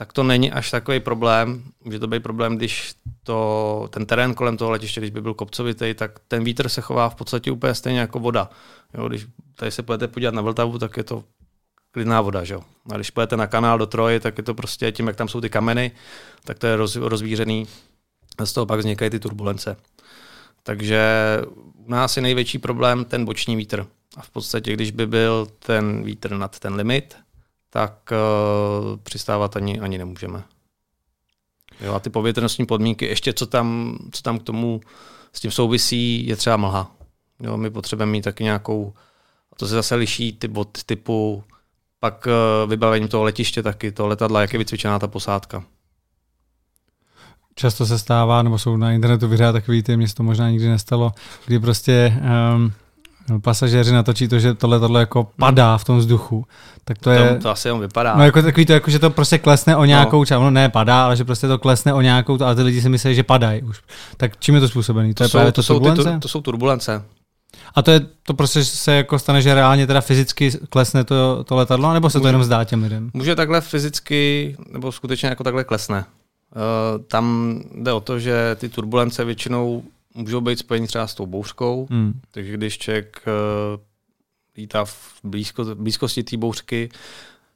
tak 0.00 0.12
to 0.12 0.22
není 0.22 0.52
až 0.52 0.70
takový 0.70 1.00
problém. 1.00 1.62
Může 1.84 1.98
to 1.98 2.06
být 2.06 2.22
problém, 2.22 2.56
když 2.56 2.94
to, 3.22 3.88
ten 3.90 4.06
terén 4.06 4.34
kolem 4.34 4.56
toho 4.56 4.70
letiště, 4.70 5.00
když 5.00 5.10
by 5.10 5.20
byl 5.20 5.34
kopcovitý, 5.34 5.94
tak 5.94 6.18
ten 6.28 6.44
vítr 6.44 6.68
se 6.68 6.80
chová 6.80 7.08
v 7.08 7.14
podstatě 7.14 7.50
úplně 7.50 7.74
stejně 7.74 8.00
jako 8.00 8.18
voda. 8.18 8.50
Jo, 8.94 9.08
když 9.08 9.26
tady 9.56 9.70
se 9.70 9.82
půjdete 9.82 10.08
podívat 10.08 10.34
na 10.34 10.42
Vltavu, 10.42 10.78
tak 10.78 10.96
je 10.96 11.04
to 11.04 11.24
klidná 11.90 12.20
voda. 12.20 12.44
Že? 12.44 12.54
A 12.92 12.96
když 12.96 13.10
půjdete 13.10 13.36
na 13.36 13.46
kanál 13.46 13.78
do 13.78 13.86
Troje, 13.86 14.20
tak 14.20 14.38
je 14.38 14.44
to 14.44 14.54
prostě 14.54 14.92
tím, 14.92 15.06
jak 15.06 15.16
tam 15.16 15.28
jsou 15.28 15.40
ty 15.40 15.50
kameny, 15.50 15.90
tak 16.44 16.58
to 16.58 16.66
je 16.66 16.76
roz, 16.76 16.96
rozvířený. 16.96 17.66
A 18.38 18.46
z 18.46 18.52
toho 18.52 18.66
pak 18.66 18.78
vznikají 18.78 19.10
ty 19.10 19.18
turbulence. 19.18 19.76
Takže 20.62 21.02
u 21.74 21.90
nás 21.90 22.16
je 22.16 22.22
největší 22.22 22.58
problém 22.58 23.04
ten 23.04 23.24
boční 23.24 23.56
vítr. 23.56 23.86
A 24.16 24.22
v 24.22 24.30
podstatě, 24.30 24.72
když 24.72 24.90
by 24.90 25.06
byl 25.06 25.48
ten 25.58 26.02
vítr 26.02 26.36
nad 26.36 26.58
ten 26.58 26.74
limit, 26.74 27.16
tak 27.70 28.12
uh, 28.12 28.96
přistávat 29.02 29.56
ani, 29.56 29.80
ani 29.80 29.98
nemůžeme. 29.98 30.42
Jo, 31.80 31.94
a 31.94 32.00
ty 32.00 32.10
povětrnostní 32.10 32.66
podmínky, 32.66 33.06
ještě 33.06 33.32
co 33.32 33.46
tam, 33.46 33.98
co 34.12 34.22
tam 34.22 34.38
k 34.38 34.42
tomu 34.42 34.80
s 35.32 35.40
tím 35.40 35.50
souvisí, 35.50 36.26
je 36.26 36.36
třeba 36.36 36.56
mlha. 36.56 36.96
Jo, 37.40 37.56
my 37.56 37.70
potřebujeme 37.70 38.12
mít 38.12 38.22
taky 38.22 38.44
nějakou, 38.44 38.92
a 39.52 39.56
to 39.56 39.66
se 39.66 39.74
zase 39.74 39.94
liší 39.94 40.32
ty 40.32 40.48
od 40.48 40.84
typu, 40.84 41.44
pak 42.00 42.26
uh, 42.26 42.70
vybavení 42.70 43.08
toho 43.08 43.24
letiště 43.24 43.62
taky, 43.62 43.92
to 43.92 44.06
letadla, 44.06 44.40
jak 44.40 44.52
je 44.52 44.58
vycvičená 44.58 44.98
ta 44.98 45.08
posádka. 45.08 45.64
Často 47.54 47.86
se 47.86 47.98
stává, 47.98 48.42
nebo 48.42 48.58
jsou 48.58 48.76
na 48.76 48.92
internetu 48.92 49.28
vyřád 49.28 49.52
takový 49.52 49.82
ty, 49.82 49.96
mně 49.96 50.08
se 50.08 50.14
to 50.14 50.22
možná 50.22 50.50
nikdy 50.50 50.68
nestalo, 50.68 51.12
kdy 51.46 51.58
prostě 51.58 52.20
um, 52.54 52.72
pasažéři 53.42 53.92
natočí 53.92 54.28
to, 54.28 54.38
že 54.38 54.54
tohle 54.54 54.80
tohle 54.80 55.00
jako 55.00 55.28
padá 55.38 55.78
v 55.78 55.84
tom 55.84 55.98
vzduchu, 55.98 56.44
tak 56.84 56.98
to, 56.98 57.04
to 57.04 57.10
je... 57.10 57.38
To 57.42 57.50
asi 57.50 57.68
jenom 57.68 57.80
vypadá. 57.80 58.16
No 58.16 58.24
jako 58.24 58.42
takový 58.42 58.66
to, 58.66 58.72
jako, 58.72 58.90
že 58.90 58.98
to 58.98 59.10
prostě 59.10 59.38
klesne 59.38 59.76
o 59.76 59.84
nějakou 59.84 60.18
no. 60.18 60.24
část, 60.24 60.40
no 60.40 60.50
ne 60.50 60.68
padá, 60.68 61.04
ale 61.04 61.16
že 61.16 61.24
prostě 61.24 61.48
to 61.48 61.58
klesne 61.58 61.94
o 61.94 62.00
nějakou, 62.00 62.42
a 62.42 62.54
ty 62.54 62.62
lidi 62.62 62.82
si 62.82 62.88
myslí, 62.88 63.14
že 63.14 63.22
padají 63.22 63.62
už. 63.62 63.82
Tak 64.16 64.32
čím 64.38 64.54
je 64.54 64.60
to 64.60 64.68
způsobený? 64.68 65.14
To, 65.14 65.18
to 65.18 65.24
je 65.24 65.28
jsou, 65.28 65.38
právě 65.38 65.52
to, 65.52 65.62
to, 65.62 65.74
turbulence? 65.74 66.04
Ty, 66.04 66.10
to, 66.10 66.18
to 66.18 66.28
jsou 66.28 66.40
turbulence. 66.40 67.02
A 67.74 67.82
to 67.82 67.90
je 67.90 68.00
to 68.22 68.34
prostě 68.34 68.64
se 68.64 68.94
jako 68.94 69.18
stane, 69.18 69.42
že 69.42 69.54
reálně 69.54 69.86
teda 69.86 70.00
fyzicky 70.00 70.50
klesne 70.70 71.04
to, 71.04 71.44
to 71.44 71.56
letadlo, 71.56 71.92
nebo 71.92 72.10
se 72.10 72.18
může, 72.18 72.22
to 72.22 72.28
jenom 72.28 72.44
zdá 72.44 72.64
těm 72.64 72.82
lidem? 72.82 73.10
Může 73.14 73.36
takhle 73.36 73.60
fyzicky, 73.60 74.56
nebo 74.72 74.92
skutečně 74.92 75.28
jako 75.28 75.44
takhle 75.44 75.64
klesne. 75.64 76.04
Uh, 76.56 77.04
tam 77.04 77.56
jde 77.74 77.92
o 77.92 78.00
to, 78.00 78.18
že 78.18 78.56
ty 78.60 78.68
turbulence 78.68 79.24
většinou 79.24 79.82
můžou 80.14 80.40
být 80.40 80.58
spojení 80.58 80.86
třeba 80.86 81.06
s 81.06 81.14
tou 81.14 81.26
bouřkou, 81.26 81.86
hmm. 81.90 82.20
takže 82.30 82.52
když 82.52 82.78
člověk 82.78 83.22
uh, 83.26 83.80
lítá 84.56 84.84
v 84.84 85.20
blízko, 85.24 85.64
blízkosti 85.74 86.22
té 86.22 86.36
bouřky, 86.36 86.88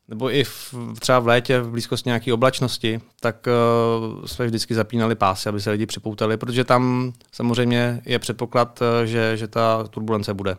nebo 0.09 0.31
i 0.31 0.45
v, 0.45 0.75
třeba 1.01 1.19
v 1.19 1.27
létě 1.27 1.61
v 1.61 1.71
blízkosti 1.71 2.09
nějaké 2.09 2.33
oblačnosti, 2.33 3.01
tak 3.21 3.47
uh, 3.47 4.25
jsme 4.25 4.47
vždycky 4.47 4.75
zapínali 4.75 5.15
pásy, 5.15 5.49
aby 5.49 5.61
se 5.61 5.71
lidi 5.71 5.87
připoutali, 5.87 6.37
protože 6.37 6.65
tam 6.65 7.13
samozřejmě 7.33 8.03
je 8.07 8.19
předpoklad, 8.19 8.81
uh, 8.81 9.07
že, 9.07 9.37
že 9.37 9.49
ta 9.49 9.85
turbulence 9.85 10.35
bude. 10.35 10.57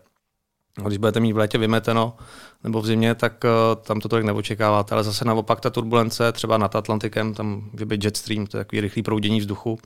Když 0.87 0.97
budete 0.97 1.19
mít 1.19 1.33
v 1.33 1.37
létě 1.37 1.57
vymeteno 1.57 2.17
nebo 2.63 2.81
v 2.81 2.85
zimě, 2.85 3.15
tak 3.15 3.43
uh, 3.43 3.83
tam 3.83 3.99
to 3.99 4.09
tolik 4.09 4.25
neočekáváte. 4.25 4.95
Ale 4.95 5.03
zase 5.03 5.25
naopak 5.25 5.61
ta 5.61 5.69
turbulence, 5.69 6.31
třeba 6.31 6.57
nad 6.57 6.75
Atlantikem, 6.75 7.33
tam 7.33 7.69
může 7.71 7.85
být 7.85 8.03
jetstream, 8.03 8.47
to 8.47 8.57
je 8.57 8.63
takový 8.63 8.81
rychlý 8.81 9.03
proudění 9.03 9.39
vzduchu, 9.39 9.79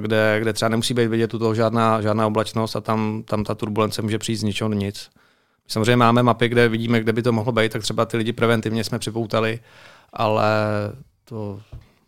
kde, 0.00 0.36
kde 0.40 0.52
třeba 0.52 0.68
nemusí 0.68 0.94
být 0.94 1.06
vidět 1.06 1.34
u 1.34 1.38
toho 1.38 1.54
žádná, 1.54 2.00
žádná 2.00 2.26
oblačnost 2.26 2.76
a 2.76 2.80
tam, 2.80 3.22
tam 3.26 3.44
ta 3.44 3.54
turbulence 3.54 4.02
může 4.02 4.18
přijít 4.18 4.36
z 4.36 4.42
ničeho 4.42 4.68
do 4.68 4.74
nic. 4.74 5.10
Samozřejmě 5.68 5.96
máme 5.96 6.22
mapy, 6.22 6.48
kde 6.48 6.68
vidíme, 6.68 7.00
kde 7.00 7.12
by 7.12 7.22
to 7.22 7.32
mohlo 7.32 7.52
být, 7.52 7.72
tak 7.72 7.82
třeba 7.82 8.04
ty 8.04 8.16
lidi 8.16 8.32
preventivně 8.32 8.84
jsme 8.84 8.98
připoutali, 8.98 9.60
ale 10.12 10.52
to, 11.24 11.60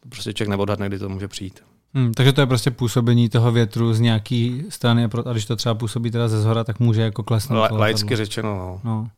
to 0.02 0.08
prostě 0.08 0.32
člověk 0.32 0.50
neodhadne, 0.50 0.88
kdy 0.88 0.98
to 0.98 1.08
může 1.08 1.28
přijít. 1.28 1.60
Hmm, 1.94 2.14
takže 2.14 2.32
to 2.32 2.40
je 2.40 2.46
prostě 2.46 2.70
působení 2.70 3.28
toho 3.28 3.52
větru 3.52 3.94
z 3.94 4.00
nějaký 4.00 4.64
strany 4.68 5.04
a 5.04 5.32
když 5.32 5.46
to 5.46 5.56
třeba 5.56 5.74
působí 5.74 6.10
teda 6.10 6.28
ze 6.28 6.40
zhora, 6.40 6.64
tak 6.64 6.80
může 6.80 7.02
jako 7.02 7.22
klesnout. 7.22 7.58
La, 7.58 7.68
laicky 7.72 8.16
řečeno, 8.16 8.56
no. 8.56 8.80
no. 8.84 9.08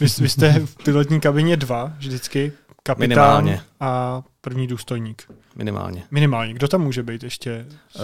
Vy, 0.00 0.06
vy 0.18 0.28
jste 0.28 0.60
v 0.66 0.76
pilotní 0.84 1.20
kabině 1.20 1.56
dva 1.56 1.92
vždycky, 1.98 2.52
kapitán 2.88 3.44
Minimálně. 3.44 3.60
a 3.80 4.22
první 4.40 4.66
důstojník. 4.66 5.22
Minimálně. 5.56 6.02
Minimálně. 6.10 6.54
Kdo 6.54 6.68
tam 6.68 6.80
může 6.80 7.02
být 7.02 7.22
ještě? 7.22 7.66
Uh, 7.68 8.02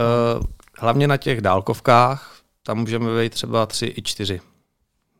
hlavně 0.79 1.09
na 1.09 1.17
těch 1.17 1.41
dálkovkách, 1.41 2.37
tam 2.63 2.79
můžeme 2.79 3.21
být 3.21 3.33
třeba 3.33 3.67
tři 3.67 3.95
i 3.97 4.03
čtyři 4.03 4.41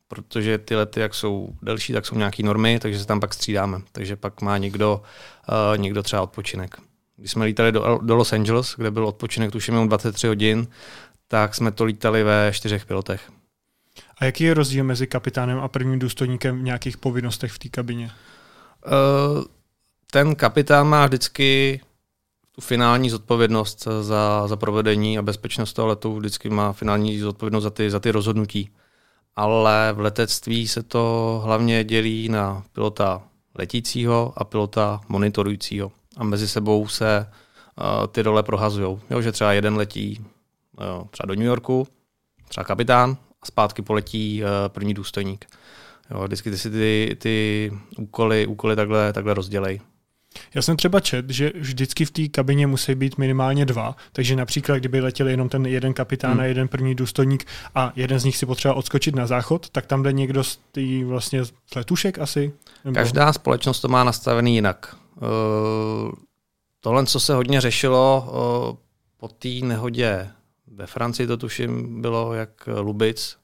protože 0.09 0.59
ty 0.59 0.77
lety, 0.77 1.01
jak 1.01 1.15
jsou 1.15 1.49
delší, 1.63 1.93
tak 1.93 2.07
jsou 2.07 2.17
nějaké 2.17 2.43
normy, 2.43 2.79
takže 2.79 2.99
se 2.99 3.07
tam 3.07 3.21
pak 3.21 3.35
střídáme. 3.35 3.81
Takže 3.93 4.17
pak 4.17 4.41
má 4.43 4.59
někdo, 4.59 5.03
uh, 5.49 5.79
někdo 5.79 6.03
třeba 6.03 6.23
odpočinek. 6.23 6.77
Když 7.17 7.31
jsme 7.31 7.45
lítali 7.45 7.73
do, 7.73 7.99
do 8.03 8.17
Los 8.17 8.33
Angeles, 8.33 8.75
kde 8.77 8.91
byl 8.91 9.07
odpočinek 9.07 9.53
tuším 9.53 9.75
jenom 9.75 9.89
23 9.89 10.27
hodin, 10.27 10.67
tak 11.29 11.55
jsme 11.55 11.71
to 11.71 11.85
lítali 11.85 12.23
ve 12.23 12.51
čtyřech 12.55 12.87
pilotech. 12.87 13.31
A 14.19 14.25
jaký 14.25 14.45
je 14.45 14.55
rozdíl 14.55 14.85
mezi 14.85 15.07
kapitánem 15.07 15.59
a 15.59 15.69
prvním 15.69 15.99
důstojníkem 15.99 16.59
v 16.59 16.63
nějakých 16.63 16.97
povinnostech 16.97 17.53
v 17.53 17.59
té 17.59 17.69
kabině? 17.69 18.11
Uh, 18.87 19.45
ten 20.15 20.35
kapitán 20.35 20.89
má 20.89 21.07
vždycky 21.07 21.81
tu 22.53 22.61
finální 22.61 23.11
zodpovědnost 23.11 23.89
za, 24.01 24.49
za 24.49 24.57
provedení 24.57 25.19
a 25.19 25.23
bezpečnost 25.23 25.73
toho 25.73 25.89
letu, 25.89 26.17
vždycky 26.17 26.51
má 26.51 26.73
finální 26.73 27.19
zodpovědnost 27.19 27.65
za 27.65 27.71
ty, 27.71 27.91
za 27.91 28.01
ty 28.01 28.11
rozhodnutí 28.11 28.71
ale 29.37 29.93
v 29.93 30.01
letectví 30.01 30.69
se 30.69 30.83
to 30.83 31.41
hlavně 31.45 31.85
dělí 31.85 32.29
na 32.29 32.65
pilota 32.73 33.23
letícího 33.55 34.33
a 34.37 34.45
pilota 34.45 35.01
monitorujícího. 35.09 35.93
A 36.17 36.25
mezi 36.25 36.49
sebou 36.49 36.89
se 36.89 37.27
uh, 37.27 38.07
ty 38.07 38.23
role 38.23 38.43
prohazují. 38.43 38.99
že 39.21 39.33
třeba 39.33 39.53
jeden 39.53 39.77
letí 39.77 40.25
uh, 40.73 41.07
třeba 41.11 41.27
do 41.27 41.35
New 41.35 41.47
Yorku, 41.47 41.89
třeba 42.49 42.65
kapitán, 42.65 43.17
a 43.43 43.47
zpátky 43.47 43.83
poletí 43.83 44.43
uh, 44.43 44.49
první 44.69 44.95
důstojník. 44.95 45.47
Jo, 46.11 46.25
vždycky 46.25 46.51
ty 46.51 46.59
si 46.59 46.71
ty, 46.71 47.17
ty 47.21 47.73
úkoly, 47.99 48.47
úkoly 48.47 48.77
takhle, 48.77 49.13
takhle 49.13 49.35
rozdělej. 49.35 49.81
Já 50.55 50.63
jsem 50.63 50.77
třeba 50.77 51.01
čet, 51.01 51.31
že 51.31 51.53
vždycky 51.61 52.05
v 52.05 52.11
té 52.11 52.29
kabině 52.29 52.67
musí 52.67 52.95
být 52.95 53.19
minimálně 53.19 53.67
dva, 53.67 53.97
takže 54.13 54.37
například, 54.37 54.77
kdyby 54.77 55.01
letěl 55.01 55.29
jenom 55.29 55.49
ten 55.49 55.67
jeden 55.67 55.95
kapitán 55.95 56.31
hmm. 56.31 56.41
a 56.41 56.45
jeden 56.45 56.69
první 56.69 56.95
důstojník 56.95 57.45
a 57.75 57.93
jeden 57.97 58.19
z 58.19 58.25
nich 58.25 58.37
si 58.37 58.47
potřeba 58.47 58.75
odskočit 58.75 59.15
na 59.15 59.27
záchod, 59.27 59.71
tak 59.71 59.87
tam 59.87 60.03
jde 60.03 60.13
někdo 60.13 60.45
z 60.45 60.59
tý 60.73 61.05
vlastně 61.05 61.45
z 61.45 61.53
letušek 61.77 62.19
asi? 62.19 62.53
Nebo... 62.85 62.95
Každá 62.95 63.33
společnost 63.33 63.81
to 63.81 63.89
má 63.89 64.05
nastavený 64.05 64.55
jinak. 64.55 64.97
Uh, 65.17 66.13
tohle, 66.81 67.07
co 67.07 67.21
se 67.21 67.35
hodně 67.35 67.61
řešilo 67.61 68.27
uh, 68.27 68.77
po 69.17 69.29
té 69.29 69.49
nehodě 69.49 70.31
ve 70.67 70.87
Francii, 70.87 71.27
to 71.27 71.37
tuším 71.37 72.03
bylo 72.03 72.35
jak 72.35 72.69
Lubic, 72.81 73.37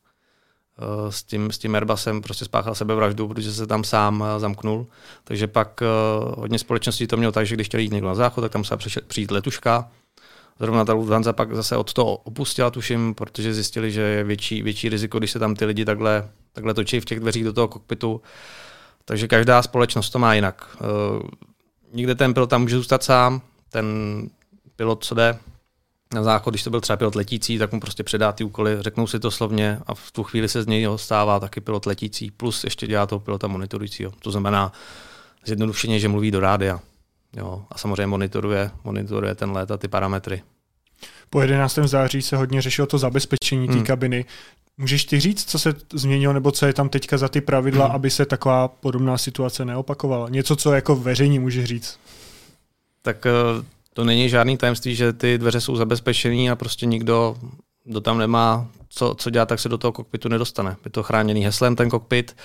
s 1.10 1.22
tím, 1.22 1.50
s 1.50 1.58
tím 1.58 1.74
Airbusem 1.74 2.22
prostě 2.22 2.44
spáchal 2.44 2.74
sebevraždu, 2.74 3.28
protože 3.28 3.52
se 3.52 3.66
tam 3.66 3.84
sám 3.84 4.24
eh, 4.26 4.40
zamknul. 4.40 4.86
Takže 5.24 5.46
pak 5.46 5.80
uh, 5.82 6.34
hodně 6.38 6.58
společností 6.58 7.06
to 7.06 7.16
mělo 7.16 7.32
tak, 7.32 7.46
že 7.46 7.54
když 7.54 7.66
chtěli 7.66 7.82
jít 7.82 7.92
někdo 7.92 8.08
na 8.08 8.14
záchod, 8.14 8.42
tak 8.42 8.52
tam 8.52 8.64
se 8.64 8.76
přijít 9.06 9.30
letuška. 9.30 9.90
Zrovna 10.60 10.84
ta 10.84 10.92
Lufthansa 10.92 11.32
pak 11.32 11.54
zase 11.54 11.76
od 11.76 11.92
toho 11.92 12.16
opustila, 12.16 12.70
tuším, 12.70 13.14
protože 13.14 13.54
zjistili, 13.54 13.92
že 13.92 14.00
je 14.00 14.24
větší, 14.24 14.62
větší 14.62 14.88
riziko, 14.88 15.18
když 15.18 15.30
se 15.30 15.38
tam 15.38 15.54
ty 15.54 15.64
lidi 15.64 15.84
takhle, 15.84 16.28
takhle 16.52 16.74
točí 16.74 17.00
v 17.00 17.04
těch 17.04 17.20
dveřích 17.20 17.44
do 17.44 17.52
toho 17.52 17.68
kokpitu. 17.68 18.20
Takže 19.04 19.28
každá 19.28 19.62
společnost 19.62 20.10
to 20.10 20.18
má 20.18 20.34
jinak. 20.34 20.76
Nikde 21.92 22.14
ten 22.14 22.34
pilot 22.34 22.50
tam 22.50 22.62
může 22.62 22.76
zůstat 22.76 23.02
sám, 23.02 23.40
ten 23.70 23.86
pilot, 24.76 25.04
co 25.04 25.14
jde, 25.14 25.38
na 26.14 26.22
záchod, 26.22 26.52
když 26.54 26.62
to 26.62 26.70
byl 26.70 26.80
třeba 26.80 26.96
pilot 26.96 27.14
letící, 27.14 27.58
tak 27.58 27.72
mu 27.72 27.80
prostě 27.80 28.02
předá 28.02 28.32
ty 28.32 28.44
úkoly, 28.44 28.76
řeknou 28.80 29.06
si 29.06 29.20
to 29.20 29.30
slovně 29.30 29.78
a 29.86 29.94
v 29.94 30.10
tu 30.12 30.22
chvíli 30.22 30.48
se 30.48 30.62
z 30.62 30.66
něj 30.66 30.88
stává 30.96 31.40
taky 31.40 31.60
pilot 31.60 31.86
letící, 31.86 32.30
plus 32.30 32.64
ještě 32.64 32.86
dělá 32.86 33.06
toho 33.06 33.20
pilota 33.20 33.46
monitorujícího. 33.46 34.12
To 34.18 34.30
znamená 34.30 34.72
zjednodušeně, 35.46 36.00
že 36.00 36.08
mluví 36.08 36.30
do 36.30 36.40
rádia. 36.40 36.80
Jo, 37.36 37.64
a 37.70 37.78
samozřejmě 37.78 38.06
monitoruje, 38.06 38.70
monitoruje 38.84 39.34
ten 39.34 39.52
let 39.52 39.70
a 39.70 39.76
ty 39.76 39.88
parametry. 39.88 40.42
Po 41.30 41.40
11. 41.40 41.78
září 41.84 42.22
se 42.22 42.36
hodně 42.36 42.62
řešilo 42.62 42.86
to 42.86 42.98
zabezpečení 42.98 43.66
té 43.66 43.74
hmm. 43.74 43.84
kabiny. 43.84 44.24
Můžeš 44.78 45.04
ty 45.04 45.20
říct, 45.20 45.50
co 45.50 45.58
se 45.58 45.74
změnilo, 45.92 46.32
nebo 46.32 46.52
co 46.52 46.66
je 46.66 46.72
tam 46.72 46.88
teďka 46.88 47.18
za 47.18 47.28
ty 47.28 47.40
pravidla, 47.40 47.86
hmm. 47.86 47.94
aby 47.94 48.10
se 48.10 48.26
taková 48.26 48.68
podobná 48.68 49.18
situace 49.18 49.64
neopakovala? 49.64 50.28
Něco, 50.28 50.56
co 50.56 50.72
jako 50.72 50.96
veřejně 50.96 51.40
můžeš 51.40 51.64
říct? 51.64 51.98
Tak 53.02 53.26
eh, 53.26 53.30
to 54.00 54.04
není 54.04 54.28
žádný 54.28 54.56
tajemství, 54.56 54.94
že 54.94 55.12
ty 55.12 55.38
dveře 55.38 55.60
jsou 55.60 55.76
zabezpečené 55.76 56.50
a 56.50 56.56
prostě 56.56 56.86
nikdo, 56.86 57.36
kdo 57.84 58.00
tam 58.00 58.18
nemá 58.18 58.66
co, 58.88 59.14
co 59.14 59.30
dělat, 59.30 59.48
tak 59.48 59.60
se 59.60 59.68
do 59.68 59.78
toho 59.78 59.92
kokpitu 59.92 60.28
nedostane. 60.28 60.76
Je 60.84 60.90
to 60.90 61.02
chráněný 61.02 61.44
heslem 61.44 61.76
ten 61.76 61.90
kokpit 61.90 62.36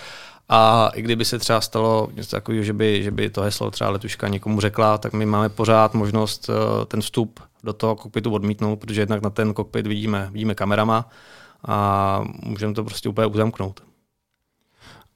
a 0.50 0.89
i 0.94 1.02
kdyby 1.02 1.26
se 1.26 1.39
třeba 1.39 1.62
stalo 1.62 2.10
něco 2.13 2.32
takového, 2.32 2.63
že 2.63 2.74
by, 2.74 3.04
že 3.04 3.12
by 3.12 3.30
to 3.30 3.41
heslo 3.41 3.72
třeba 3.72 3.89
letuška 3.89 4.28
někomu 4.28 4.62
řekla, 4.62 4.98
tak 4.98 5.13
my 5.13 5.26
máme 5.26 5.50
pořád 5.50 5.94
možnost 5.94 6.50
uh, 6.50 6.86
ten 6.86 7.02
vstup 7.02 7.39
do 7.63 7.74
toho 7.74 7.96
kokpitu 7.96 8.32
odmítnout, 8.34 8.76
protože 8.76 9.02
jednak 9.02 9.22
na 9.22 9.30
ten 9.30 9.54
kokpit 9.54 9.88
vidíme, 9.88 10.30
vidíme 10.32 10.56
kamerama 10.56 11.10
a 11.68 12.22
můžeme 12.44 12.74
to 12.74 12.84
prostě 12.84 13.10
úplně 13.10 13.28
uzamknout. 13.28 13.82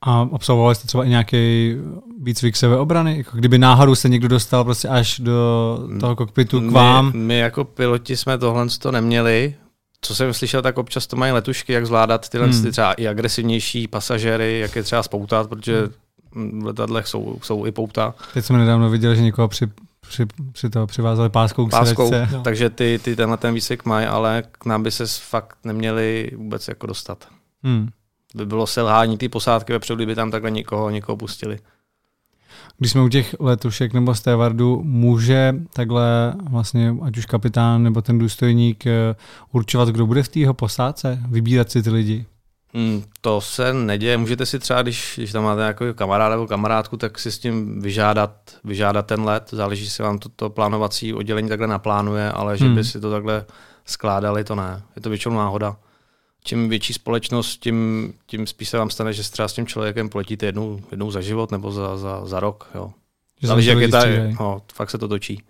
A 0.06 0.22
absolvovali 0.34 0.76
jste 0.76 0.88
třeba 0.88 1.04
i 1.04 1.10
nějaký 1.10 1.76
výcvik 2.22 2.56
sebeobrany? 2.56 3.18
Jako 3.18 3.38
kdyby 3.38 3.58
náhodou 3.58 3.96
se 3.96 4.10
někdo 4.10 4.28
dostal 4.28 4.64
prostě 4.64 4.88
až 4.88 5.20
do 5.20 5.80
toho 6.00 6.16
kokpitu 6.16 6.62
k 6.62 6.72
vám? 6.72 7.12
My, 7.12 7.20
my 7.20 7.38
jako 7.38 7.64
piloti 7.64 8.18
jsme 8.18 8.38
tohle 8.38 8.68
to 8.82 8.92
neměli. 8.92 9.56
Co 10.02 10.16
jsem 10.16 10.34
slyšel, 10.34 10.62
tak 10.62 10.78
občas 10.78 11.08
to 11.08 11.16
mají 11.16 11.32
letušky, 11.32 11.74
jak 11.74 11.86
zvládat 11.86 12.30
tyhle 12.30 12.48
hmm. 12.48 12.64
ty 12.64 12.72
třeba 12.72 12.94
i 12.94 13.08
agresivnější 13.08 13.88
pasažéry, 13.88 14.60
jak 14.60 14.76
je 14.76 14.84
třeba 14.84 15.04
spoutat, 15.04 15.50
protože 15.50 15.90
v 16.32 16.66
letadlech 16.66 17.08
jsou, 17.08 17.40
jsou 17.44 17.66
i 17.66 17.72
pouta. 17.72 18.14
Teď 18.34 18.46
jsme 18.46 18.58
nedávno 18.58 18.90
viděli, 18.90 19.16
že 19.16 19.22
někoho 19.22 19.48
při, 19.48 19.68
při, 20.08 20.26
při 20.52 20.70
to 20.70 20.88
přivázali 20.88 21.30
páskou 21.30 21.68
k 21.68 21.72
páskou, 21.72 22.12
no. 22.32 22.42
Takže 22.44 22.70
ty, 22.70 23.00
ty 23.04 23.16
tenhle 23.16 23.38
ten 23.38 23.54
výsek 23.54 23.86
mají, 23.86 24.08
ale 24.08 24.44
k 24.52 24.66
nám 24.66 24.84
by 24.84 24.92
se 24.92 25.06
fakt 25.08 25.58
neměli 25.64 26.32
vůbec 26.36 26.68
jako 26.68 26.88
dostat. 26.88 27.28
Hmm 27.64 27.90
by 28.36 28.46
bylo 28.46 28.68
selhání 28.68 29.18
ty 29.18 29.30
posádky 29.30 29.74
vepředu, 29.74 29.96
kdyby 29.96 30.16
tam 30.16 30.32
takhle 30.32 30.52
někoho, 30.52 30.90
někoho 30.90 31.18
pustili. 31.18 31.60
Když 32.78 32.92
jsme 32.92 33.02
u 33.02 33.10
těch 33.10 33.36
letušek 33.40 33.94
nebo 33.94 34.16
stevardu, 34.16 34.82
může 34.84 35.56
takhle 35.74 36.34
vlastně 36.50 36.96
ať 37.02 37.18
už 37.18 37.26
kapitán 37.26 37.84
nebo 37.84 38.02
ten 38.02 38.20
důstojník 38.20 38.88
eh, 38.88 39.16
určovat, 39.52 39.90
kdo 39.90 40.06
bude 40.06 40.24
v 40.24 40.28
té 40.28 40.40
jeho 40.40 40.54
posádce, 40.54 41.20
vybírat 41.30 41.72
si 41.72 41.84
ty 41.84 41.90
lidi? 41.90 42.26
Hmm, 42.74 43.04
to 43.22 43.42
se 43.42 43.74
neděje. 43.74 44.18
Můžete 44.18 44.46
si 44.46 44.60
třeba, 44.60 44.82
když, 44.82 45.14
když 45.18 45.32
tam 45.32 45.44
máte 45.44 45.60
nějakou 45.60 45.94
kamaráda 45.94 46.36
nebo 46.36 46.48
kamarádku, 46.48 46.98
tak 46.98 47.20
si 47.20 47.32
s 47.32 47.40
tím 47.40 47.82
vyžádat, 47.82 48.32
vyžádat 48.64 49.06
ten 49.06 49.24
let. 49.24 49.50
Záleží, 49.52 49.84
jestli 49.84 50.04
vám 50.04 50.20
to, 50.20 50.30
to 50.30 50.50
plánovací 50.50 51.14
oddělení 51.14 51.50
takhle 51.50 51.68
naplánuje, 51.68 52.32
ale 52.32 52.58
že 52.58 52.66
hmm. 52.66 52.76
by 52.76 52.84
si 52.84 53.00
to 53.00 53.12
takhle 53.12 53.46
skládali, 53.86 54.44
to 54.44 54.56
ne. 54.56 54.82
Je 54.96 55.02
to 55.02 55.10
většinou 55.10 55.36
náhoda 55.36 55.76
čím 56.44 56.70
větší 56.70 56.94
společnost, 56.94 57.58
tím, 57.58 58.14
tím 58.26 58.48
spíš 58.48 58.70
se 58.70 58.78
vám 58.78 58.90
stane, 58.90 59.14
že 59.14 59.32
třeba 59.32 59.48
s 59.48 59.54
tím 59.54 59.68
člověkem 59.68 60.10
poletíte 60.10 60.46
jednou, 60.46 60.80
jednou 60.92 61.12
za 61.12 61.22
život 61.22 61.52
nebo 61.52 61.72
za, 61.72 61.98
za, 61.98 62.26
za 62.26 62.40
rok. 62.40 62.70
Jo. 62.76 62.92
Záleží, 63.42 63.68
jak 63.68 63.80
je 63.80 63.88
ta, 63.88 64.04
no, 64.40 64.62
fakt 64.74 64.90
se 64.90 64.98
to 64.98 65.08
točí. 65.08 65.44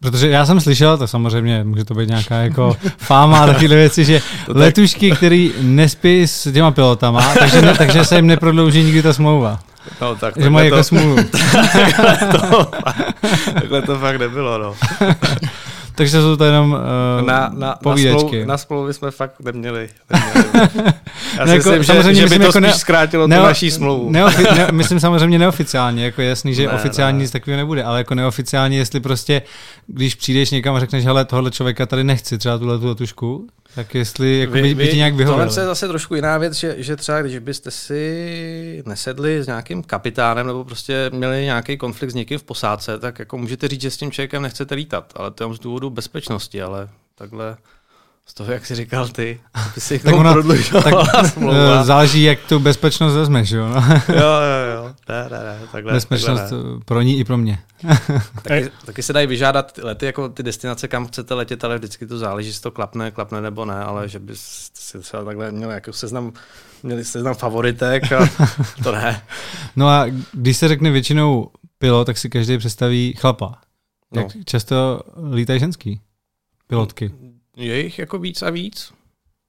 Protože 0.00 0.28
já 0.28 0.46
jsem 0.46 0.60
slyšel, 0.60 0.98
to 0.98 1.06
samozřejmě 1.06 1.64
může 1.64 1.84
to 1.84 1.94
být 1.94 2.08
nějaká 2.08 2.36
jako 2.36 2.76
fáma 2.98 3.38
a 3.38 3.46
takové 3.46 3.68
věci, 3.68 4.04
že 4.04 4.22
letušky, 4.48 5.10
který 5.10 5.52
nespí 5.60 6.22
s 6.22 6.52
těma 6.52 6.70
pilotama, 6.70 7.34
takže, 7.38 7.62
ne, 7.62 7.74
takže 7.74 8.04
se 8.04 8.16
jim 8.16 8.26
neprodlouží 8.26 8.84
nikdy 8.84 9.02
ta 9.02 9.12
smlouva. 9.12 9.60
No, 10.00 10.16
tak 10.16 10.34
že 10.36 10.50
mají 10.50 10.70
to, 10.70 10.76
jako 10.76 10.84
smlouvu. 10.84 11.16
takhle, 11.72 12.16
to, 12.32 12.70
takhle 13.54 13.82
to 13.82 13.98
fakt 13.98 14.16
nebylo, 14.16 14.58
no. 14.58 14.74
Takže 15.94 16.20
jsou 16.20 16.36
to 16.36 16.44
jenom 16.44 16.72
uh, 16.72 17.26
na, 17.26 17.50
na, 17.54 17.74
povídečky. 17.82 18.40
Na, 18.40 18.46
na 18.46 18.58
smlouvy 18.58 18.94
jsme 18.94 19.10
fakt 19.10 19.40
neměli. 19.40 19.88
neměli. 20.10 20.92
Já 21.38 21.44
no 21.44 21.46
si 21.46 21.56
jako, 21.56 21.68
myslím, 21.68 21.84
samozřejmě 21.84 22.14
že, 22.14 22.28
že 22.28 22.34
by 22.34 22.38
to 22.38 22.44
jako 22.44 22.52
spíš 22.52 22.62
ne, 22.62 22.72
zkrátilo 22.72 23.26
neo, 23.26 23.40
tu 23.40 23.46
naší 23.46 23.70
smlouvu. 23.70 24.10
Neofi, 24.10 24.42
ne, 24.56 24.68
myslím 24.72 25.00
samozřejmě 25.00 25.38
neoficiálně, 25.38 26.04
jako 26.04 26.22
jasný, 26.22 26.54
že 26.54 26.66
ne, 26.66 26.72
oficiální 26.72 27.18
ne, 27.18 27.22
nic 27.22 27.30
takového 27.30 27.56
nebude, 27.56 27.84
ale 27.84 27.98
jako 27.98 28.14
neoficiálně, 28.14 28.78
jestli 28.78 29.00
prostě, 29.00 29.42
když 29.86 30.14
přijdeš 30.14 30.50
někam 30.50 30.74
a 30.74 30.80
řekneš, 30.80 31.04
hele, 31.04 31.24
tohle 31.24 31.50
člověka 31.50 31.86
tady 31.86 32.04
nechci, 32.04 32.38
třeba 32.38 32.58
tuhle 32.58 32.78
tu 32.78 32.86
letušku, 32.86 33.46
tak 33.74 33.94
jestli 33.94 34.38
jako 34.38 34.52
vy, 34.52 34.62
by, 34.62 34.74
by 34.74 34.88
ti 34.88 34.96
nějak 34.96 35.14
vyhověl. 35.14 35.46
Tohle 35.46 35.62
je 35.62 35.66
zase 35.66 35.88
trošku 35.88 36.14
jiná 36.14 36.38
věc, 36.38 36.54
že, 36.54 36.74
že 36.78 36.96
třeba 36.96 37.22
když 37.22 37.38
byste 37.38 37.70
si 37.70 38.82
nesedli 38.86 39.42
s 39.42 39.46
nějakým 39.46 39.82
kapitánem 39.82 40.46
nebo 40.46 40.64
prostě 40.64 41.10
měli 41.12 41.44
nějaký 41.44 41.76
konflikt 41.76 42.10
s 42.10 42.14
někým 42.14 42.38
v 42.38 42.42
posádce, 42.42 42.98
tak 42.98 43.18
jako 43.18 43.38
můžete 43.38 43.68
říct, 43.68 43.80
že 43.80 43.90
s 43.90 43.96
tím 43.96 44.10
člověkem 44.10 44.42
nechcete 44.42 44.74
lítat, 44.74 45.12
ale 45.16 45.30
to 45.30 45.48
je 45.48 45.54
z 45.54 45.58
důvodu 45.58 45.83
bezpečnosti, 45.90 46.62
ale 46.62 46.88
takhle 47.14 47.56
z 48.26 48.34
toho, 48.34 48.52
jak 48.52 48.66
jsi 48.66 48.74
říkal 48.74 49.08
ty, 49.08 49.40
by 49.74 49.80
si 49.80 49.98
tak 50.04 50.14
ona, 50.14 50.34
tak, 50.82 50.94
eh, 51.52 51.84
Záleží, 51.84 52.22
jak 52.22 52.38
tu 52.48 52.58
bezpečnost 52.58 53.14
vezmeš, 53.14 53.50
jo? 53.50 53.68
No. 53.68 53.74
jo, 54.08 54.16
jo, 54.16 54.74
jo. 54.74 54.94
Ne, 55.08 55.28
ne, 55.30 55.44
ne, 55.44 55.58
takhle, 55.72 55.92
bezpečnost 55.92 56.40
takhle 56.40 56.58
ne. 56.58 56.80
pro 56.84 57.02
ní 57.02 57.18
i 57.18 57.24
pro 57.24 57.36
mě. 57.36 57.58
taky, 58.42 58.70
taky, 58.84 59.02
se 59.02 59.12
dají 59.12 59.26
vyžádat 59.26 59.78
lety, 59.82 60.06
jako 60.06 60.28
ty 60.28 60.42
destinace, 60.42 60.88
kam 60.88 61.06
chcete 61.06 61.34
letět, 61.34 61.64
ale 61.64 61.78
vždycky 61.78 62.06
to 62.06 62.18
záleží, 62.18 62.48
jestli 62.48 62.62
to 62.62 62.70
klapne, 62.70 63.10
klapne 63.10 63.40
nebo 63.40 63.64
ne, 63.64 63.76
ale 63.76 64.08
že 64.08 64.18
bys 64.18 64.70
si 64.74 64.98
třeba 64.98 65.24
takhle 65.24 65.52
měl 65.52 65.70
jako 65.70 65.92
seznam, 65.92 66.32
měli 66.82 67.04
seznam 67.04 67.34
favoritek 67.34 68.12
a 68.12 68.28
to 68.82 68.92
ne. 68.92 69.22
No 69.76 69.88
a 69.88 70.06
když 70.32 70.56
se 70.56 70.68
řekne 70.68 70.90
většinou 70.90 71.50
pilot, 71.78 72.06
tak 72.06 72.18
si 72.18 72.30
každý 72.30 72.58
představí 72.58 73.14
chlapa. 73.18 73.63
Jak 74.16 74.34
no. 74.34 74.42
často 74.44 75.00
lítají 75.34 75.60
ženský 75.60 76.00
pilotky? 76.66 77.10
Je 77.56 77.82
jich 77.82 77.98
jako 77.98 78.18
víc 78.18 78.42
a 78.42 78.50
víc. 78.50 78.92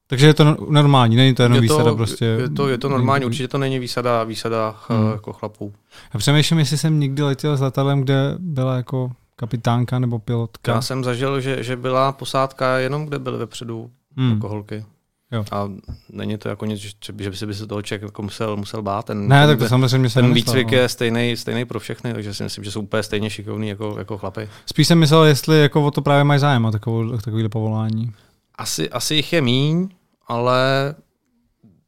Takže 0.07 0.27
je 0.27 0.33
to 0.33 0.43
normální, 0.69 1.15
není 1.15 1.35
to 1.35 1.43
jenom 1.43 1.55
je 1.63 1.69
to, 1.69 1.73
výsada 1.73 1.95
prostě. 1.95 2.25
Je 2.25 2.49
to, 2.49 2.67
je 2.67 2.77
to 2.77 2.89
normální, 2.89 3.25
určitě 3.25 3.47
to 3.47 3.57
není 3.57 3.79
výsada, 3.79 4.23
výsada 4.23 4.75
hmm. 4.89 5.11
jako 5.11 5.33
chlapů. 5.33 5.73
Já 6.13 6.17
přemýšlím, 6.17 6.59
jestli 6.59 6.77
jsem 6.77 6.99
nikdy 6.99 7.23
letěl 7.23 7.57
s 7.57 7.61
letadlem, 7.61 8.01
kde 8.01 8.35
byla 8.39 8.75
jako 8.75 9.11
kapitánka 9.35 9.99
nebo 9.99 10.19
pilotka. 10.19 10.71
Já 10.71 10.81
jsem 10.81 11.03
zažil, 11.03 11.41
že, 11.41 11.63
že 11.63 11.75
byla 11.75 12.11
posádka 12.11 12.77
jenom, 12.77 13.05
kde 13.05 13.19
byly 13.19 13.37
vepředu 13.37 13.91
hmm. 14.17 14.31
jako 14.31 14.49
holky. 14.49 14.85
Jo. 15.35 15.45
A 15.51 15.69
není 16.09 16.37
to 16.37 16.49
jako 16.49 16.65
nic, 16.65 16.79
že, 16.79 16.89
že 17.05 17.11
by 17.13 17.37
se, 17.37 17.45
by 17.45 17.53
se 17.53 17.67
toho 17.67 17.81
člověk 17.81 18.01
jako 18.01 18.21
musel, 18.21 18.57
musel 18.57 18.81
bát. 18.81 19.05
Ten, 19.05 19.27
ne, 19.27 19.47
ten, 19.47 19.49
tak 19.49 19.59
to 19.59 19.69
samozřejmě 19.69 20.09
se 20.09 20.21
Ten 20.21 20.33
výcvik 20.33 20.71
no. 20.71 20.77
je 20.77 20.89
stejný, 20.89 21.37
stejný 21.37 21.65
pro 21.65 21.79
všechny, 21.79 22.13
takže 22.13 22.33
si 22.33 22.43
myslím, 22.43 22.63
že 22.63 22.71
jsou 22.71 22.81
úplně 22.81 23.03
stejně 23.03 23.29
šikovní 23.29 23.69
jako, 23.69 23.95
jako 23.97 24.17
chlapy. 24.17 24.49
Spíš 24.65 24.87
jsem 24.87 24.99
myslel, 24.99 25.23
jestli 25.25 25.61
jako 25.61 25.85
o 25.85 25.91
to 25.91 26.01
právě 26.01 26.23
mají 26.23 26.39
zájem 26.39 26.65
o 26.65 26.71
takovou, 26.71 27.17
takovýhle 27.17 27.49
povolání. 27.49 28.13
Asi, 28.55 28.89
asi 28.89 29.15
jich 29.15 29.33
je 29.33 29.41
míň, 29.41 29.89
ale 30.27 30.95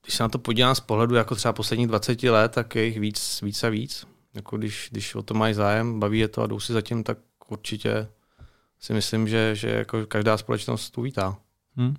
když 0.03 0.15
se 0.15 0.23
na 0.23 0.29
to 0.29 0.39
podívám 0.39 0.75
z 0.75 0.79
pohledu 0.79 1.15
jako 1.15 1.35
třeba 1.35 1.53
posledních 1.53 1.87
20 1.87 2.23
let, 2.23 2.51
tak 2.51 2.75
je 2.75 2.85
jich 2.85 2.99
víc, 2.99 3.41
víc 3.41 3.63
a 3.63 3.69
víc. 3.69 4.07
Jako 4.33 4.57
když, 4.57 4.87
když 4.91 5.15
o 5.15 5.23
to 5.23 5.33
mají 5.33 5.53
zájem, 5.53 5.99
baví 5.99 6.19
je 6.19 6.27
to 6.27 6.41
a 6.41 6.47
jdou 6.47 6.59
si 6.59 6.73
zatím, 6.73 7.03
tak 7.03 7.17
určitě 7.47 8.07
si 8.79 8.93
myslím, 8.93 9.27
že, 9.27 9.55
že 9.55 9.69
jako 9.69 10.05
každá 10.05 10.37
společnost 10.37 10.89
to 10.89 11.01
vítá. 11.01 11.37
Hmm. 11.75 11.95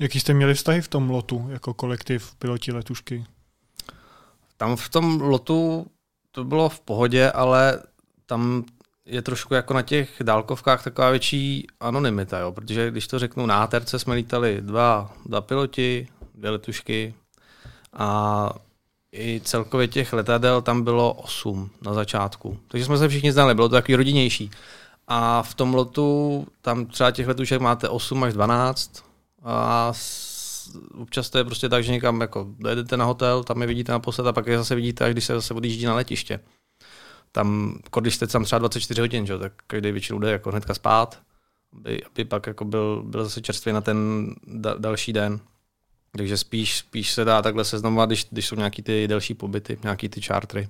Jaký 0.00 0.20
jste 0.20 0.34
měli 0.34 0.54
vztahy 0.54 0.80
v 0.80 0.88
tom 0.88 1.10
lotu 1.10 1.46
jako 1.50 1.74
kolektiv 1.74 2.34
piloti 2.38 2.72
letušky? 2.72 3.24
Tam 4.56 4.76
v 4.76 4.88
tom 4.88 5.20
lotu 5.20 5.86
to 6.32 6.44
bylo 6.44 6.68
v 6.68 6.80
pohodě, 6.80 7.30
ale 7.30 7.82
tam 8.26 8.64
je 9.06 9.22
trošku 9.22 9.54
jako 9.54 9.74
na 9.74 9.82
těch 9.82 10.16
dálkovkách 10.22 10.84
taková 10.84 11.10
větší 11.10 11.66
anonymita, 11.80 12.38
jo? 12.38 12.52
protože 12.52 12.90
když 12.90 13.06
to 13.06 13.18
řeknu, 13.18 13.46
na 13.46 13.62
ATRC 13.62 13.94
jsme 13.96 14.14
lítali 14.14 14.58
dva, 14.60 15.12
dva 15.26 15.40
piloti, 15.40 16.08
dvě 16.34 16.50
letušky 16.50 17.14
a 17.92 18.50
i 19.12 19.40
celkově 19.44 19.88
těch 19.88 20.12
letadel 20.12 20.62
tam 20.62 20.82
bylo 20.82 21.12
osm 21.12 21.70
na 21.82 21.94
začátku. 21.94 22.58
Takže 22.68 22.84
jsme 22.84 22.98
se 22.98 23.08
všichni 23.08 23.32
znali, 23.32 23.54
bylo 23.54 23.68
to 23.68 23.74
takový 23.74 23.96
rodinnější. 23.96 24.50
A 25.08 25.42
v 25.42 25.54
tom 25.54 25.74
lotu 25.74 26.46
tam 26.62 26.86
třeba 26.86 27.10
těch 27.10 27.28
letušek 27.28 27.60
máte 27.60 27.88
8 27.88 28.24
až 28.24 28.32
12, 28.32 29.09
a 29.44 29.92
občas 30.94 31.30
to 31.30 31.38
je 31.38 31.44
prostě 31.44 31.68
tak, 31.68 31.84
že 31.84 31.92
někam 31.92 32.20
jako 32.20 32.46
dojedete 32.58 32.96
na 32.96 33.04
hotel, 33.04 33.44
tam 33.44 33.60
je 33.60 33.66
vidíte 33.66 33.92
naposled 33.92 34.26
a 34.26 34.32
pak 34.32 34.46
je 34.46 34.58
zase 34.58 34.74
vidíte, 34.74 35.04
až 35.04 35.12
když 35.12 35.24
se 35.24 35.34
zase 35.34 35.54
odjíždí 35.54 35.84
na 35.84 35.94
letiště. 35.94 36.40
Tam, 37.32 37.78
jako 37.84 38.00
když 38.00 38.14
jste 38.14 38.26
tam 38.26 38.44
třeba 38.44 38.58
24 38.58 39.00
hodin, 39.00 39.26
že, 39.26 39.38
tak 39.38 39.52
každý 39.66 39.92
většinou 39.92 40.18
jde 40.18 40.30
jako 40.30 40.50
hnedka 40.50 40.74
spát, 40.74 41.22
aby, 41.72 42.04
aby 42.04 42.24
pak 42.24 42.46
jako 42.46 42.64
byl, 42.64 43.02
byl 43.02 43.24
zase 43.24 43.40
čerstvý 43.40 43.72
na 43.72 43.80
ten 43.80 44.30
da, 44.46 44.74
další 44.74 45.12
den. 45.12 45.40
Takže 46.16 46.36
spíš, 46.36 46.76
spíš 46.76 47.12
se 47.12 47.24
dá 47.24 47.42
takhle 47.42 47.64
seznamovat, 47.64 48.08
když, 48.08 48.26
když 48.30 48.46
jsou 48.46 48.56
nějaký 48.56 48.82
ty 48.82 49.08
delší 49.08 49.34
pobyty, 49.34 49.78
nějaký 49.82 50.08
ty 50.08 50.20
chartry. 50.20 50.68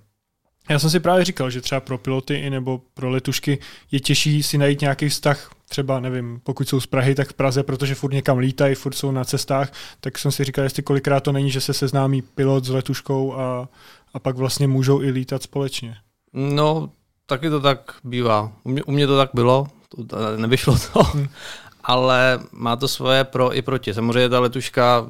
Já 0.68 0.78
jsem 0.78 0.90
si 0.90 1.00
právě 1.00 1.24
říkal, 1.24 1.50
že 1.50 1.60
třeba 1.60 1.80
pro 1.80 1.98
piloty 1.98 2.34
i 2.34 2.50
nebo 2.50 2.80
pro 2.94 3.10
letušky 3.10 3.58
je 3.90 4.00
těžší 4.00 4.42
si 4.42 4.58
najít 4.58 4.80
nějaký 4.80 5.08
vztah, 5.08 5.50
třeba 5.68 6.00
nevím, 6.00 6.40
pokud 6.42 6.68
jsou 6.68 6.80
z 6.80 6.86
Prahy, 6.86 7.14
tak 7.14 7.28
v 7.28 7.34
Praze, 7.34 7.62
protože 7.62 7.94
furt 7.94 8.12
někam 8.12 8.38
lítají, 8.38 8.74
furt 8.74 8.94
jsou 8.94 9.10
na 9.10 9.24
cestách, 9.24 9.72
tak 10.00 10.18
jsem 10.18 10.32
si 10.32 10.44
říkal, 10.44 10.64
jestli 10.64 10.82
kolikrát 10.82 11.20
to 11.20 11.32
není, 11.32 11.50
že 11.50 11.60
se 11.60 11.74
seznámí 11.74 12.22
pilot 12.22 12.64
s 12.64 12.68
letuškou 12.68 13.34
a, 13.34 13.68
a 14.14 14.18
pak 14.18 14.36
vlastně 14.36 14.68
můžou 14.68 15.02
i 15.02 15.10
lítat 15.10 15.42
společně. 15.42 15.96
No, 16.32 16.90
taky 17.26 17.50
to 17.50 17.60
tak 17.60 17.94
bývá. 18.04 18.52
U 18.64 18.68
mě, 18.68 18.82
u 18.82 18.92
mě 18.92 19.06
to 19.06 19.16
tak 19.16 19.30
bylo, 19.34 19.66
to, 20.06 20.36
nevyšlo 20.36 20.76
to, 20.92 21.02
hmm. 21.02 21.28
ale 21.84 22.38
má 22.52 22.76
to 22.76 22.88
svoje 22.88 23.24
pro 23.24 23.56
i 23.56 23.62
proti. 23.62 23.94
Samozřejmě 23.94 24.28
ta 24.28 24.40
letuška 24.40 25.06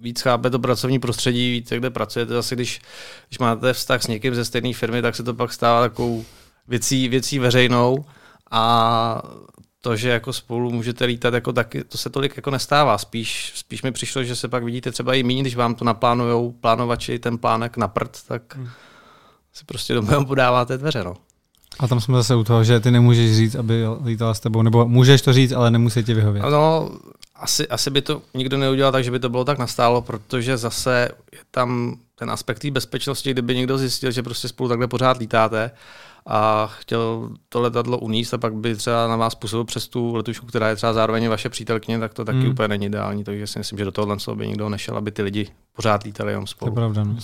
víc 0.00 0.20
chápe 0.20 0.50
to 0.50 0.58
pracovní 0.58 0.98
prostředí, 0.98 1.52
víc 1.52 1.72
kde 1.72 1.90
pracujete. 1.90 2.32
Zase 2.34 2.54
když, 2.54 2.80
když 3.28 3.38
máte 3.38 3.72
vztah 3.72 4.02
s 4.02 4.06
někým 4.06 4.34
ze 4.34 4.44
stejné 4.44 4.74
firmy, 4.74 5.02
tak 5.02 5.16
se 5.16 5.22
to 5.22 5.34
pak 5.34 5.52
stává 5.52 5.80
takovou 5.80 6.24
věcí, 6.68 7.08
věcí 7.08 7.38
veřejnou 7.38 8.04
a 8.50 9.22
to, 9.80 9.96
že 9.96 10.08
jako 10.08 10.32
spolu 10.32 10.70
můžete 10.70 11.04
lítat, 11.04 11.34
jako 11.34 11.52
taky, 11.52 11.84
to 11.84 11.98
se 11.98 12.10
tolik 12.10 12.36
jako 12.36 12.50
nestává. 12.50 12.98
Spíš, 12.98 13.52
spíš 13.54 13.82
mi 13.82 13.92
přišlo, 13.92 14.24
že 14.24 14.36
se 14.36 14.48
pak 14.48 14.64
vidíte 14.64 14.92
třeba 14.92 15.14
i 15.14 15.22
méně, 15.22 15.40
když 15.40 15.56
vám 15.56 15.74
to 15.74 15.84
naplánujou 15.84 16.52
plánovači 16.52 17.18
ten 17.18 17.38
plánek 17.38 17.76
na 17.76 17.88
prd, 17.88 18.16
tak 18.28 18.56
hmm. 18.56 18.68
si 19.52 19.64
prostě 19.64 19.94
domů 19.94 20.26
podáváte 20.26 20.78
dveře. 20.78 21.04
No. 21.04 21.14
A 21.78 21.88
tam 21.88 22.00
jsme 22.00 22.16
zase 22.16 22.34
u 22.34 22.44
toho, 22.44 22.64
že 22.64 22.80
ty 22.80 22.90
nemůžeš 22.90 23.36
říct, 23.36 23.54
aby 23.54 23.84
lítala 24.04 24.34
s 24.34 24.40
tebou, 24.40 24.62
nebo 24.62 24.88
můžeš 24.88 25.22
to 25.22 25.32
říct, 25.32 25.52
ale 25.52 25.70
nemusí 25.70 26.04
ti 26.04 26.14
vyhovět. 26.14 26.44
No, 26.50 26.90
asi, 27.40 27.68
asi 27.68 27.90
by 27.90 28.02
to 28.02 28.22
nikdo 28.34 28.56
neudělal 28.56 28.92
tak, 28.92 29.04
že 29.04 29.10
by 29.10 29.18
to 29.18 29.28
bylo 29.28 29.44
tak 29.44 29.58
nastálo, 29.58 30.02
protože 30.02 30.56
zase 30.56 31.08
je 31.32 31.38
tam 31.50 31.96
ten 32.14 32.30
aspekt 32.30 32.58
té 32.58 32.70
bezpečnosti, 32.70 33.30
kdyby 33.30 33.54
někdo 33.54 33.78
zjistil, 33.78 34.10
že 34.10 34.22
prostě 34.22 34.48
spolu 34.48 34.68
takhle 34.68 34.88
pořád 34.88 35.18
lítáte 35.18 35.70
a 36.26 36.66
chtěl 36.66 37.30
to 37.48 37.60
letadlo 37.60 37.98
uníst 37.98 38.34
a 38.34 38.38
pak 38.38 38.54
by 38.54 38.76
třeba 38.76 39.08
na 39.08 39.16
vás 39.16 39.34
působil 39.34 39.64
přes 39.64 39.88
tu 39.88 40.14
letušku, 40.14 40.46
která 40.46 40.68
je 40.68 40.76
třeba 40.76 40.92
zároveň 40.92 41.28
vaše 41.28 41.48
přítelkyně, 41.48 41.98
tak 41.98 42.14
to 42.14 42.24
taky 42.24 42.38
hmm. 42.38 42.50
úplně 42.50 42.68
není 42.68 42.86
ideální. 42.86 43.24
Takže 43.24 43.46
si 43.46 43.58
myslím, 43.58 43.78
že 43.78 43.84
do 43.84 43.92
tohohle 43.92 44.16
by 44.34 44.48
nikdo 44.48 44.68
nešel, 44.68 44.96
aby 44.96 45.10
ty 45.10 45.22
lidi 45.22 45.48
pořád 45.76 46.02
lítali 46.02 46.32
jenom 46.32 46.46
spolu. 46.46 46.70
To 46.70 46.80
je 46.80 46.80
pravda. 46.80 47.04
No. 47.04 47.16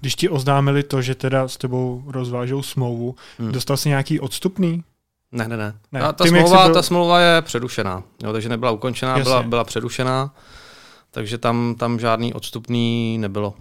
Když 0.00 0.14
ti 0.14 0.28
oznámili 0.28 0.82
to, 0.82 1.02
že 1.02 1.14
teda 1.14 1.48
s 1.48 1.56
tebou 1.56 2.02
rozvážou 2.06 2.62
smlouvu, 2.62 3.14
hmm. 3.38 3.52
dostal 3.52 3.76
jsi 3.76 3.88
nějaký 3.88 4.20
odstupný? 4.20 4.84
Ne, 5.32 5.48
ne, 5.48 5.56
ne. 5.56 5.74
ne. 5.92 6.00
Ta, 6.00 6.12
ta, 6.12 6.26
smlouva, 6.26 6.64
byl... 6.64 6.74
ta 6.74 6.82
smlouva 6.82 7.20
je 7.20 7.42
přerušená, 7.42 8.02
jo, 8.22 8.32
takže 8.32 8.48
nebyla 8.48 8.70
ukončená, 8.70 9.18
byla, 9.18 9.42
byla 9.42 9.64
přerušená, 9.64 10.34
takže 11.10 11.38
tam, 11.38 11.74
tam 11.78 11.98
žádný 11.98 12.34
odstupný 12.34 13.18
nebylo. 13.18 13.54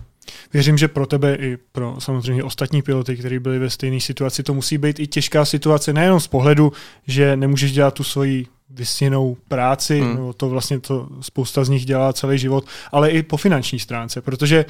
Věřím, 0.54 0.78
že 0.78 0.88
pro 0.88 1.06
tebe 1.06 1.36
i 1.36 1.58
pro 1.72 1.96
samozřejmě 2.00 2.44
ostatní 2.44 2.82
piloty, 2.82 3.18
kteří 3.18 3.40
byli 3.40 3.60
ve 3.60 3.70
stejné 3.70 4.00
situaci, 4.00 4.44
to 4.44 4.54
musí 4.54 4.78
být 4.78 5.00
i 5.00 5.08
těžká 5.08 5.46
situace, 5.46 5.94
nejenom 5.94 6.20
z 6.20 6.28
pohledu, 6.28 6.74
že 7.08 7.36
nemůžeš 7.36 7.72
dělat 7.72 7.94
tu 7.94 8.04
svoji 8.04 8.48
vysněnou 8.70 9.38
práci, 9.48 10.00
hmm. 10.00 10.16
no 10.16 10.34
to 10.34 10.50
vlastně 10.50 10.80
to 10.80 11.10
spousta 11.22 11.64
z 11.64 11.70
nich 11.70 11.86
dělá 11.86 12.14
celý 12.14 12.38
život, 12.38 12.66
ale 12.92 13.10
i 13.10 13.24
po 13.24 13.38
finanční 13.38 13.80
stránce, 13.80 14.22
protože 14.22 14.66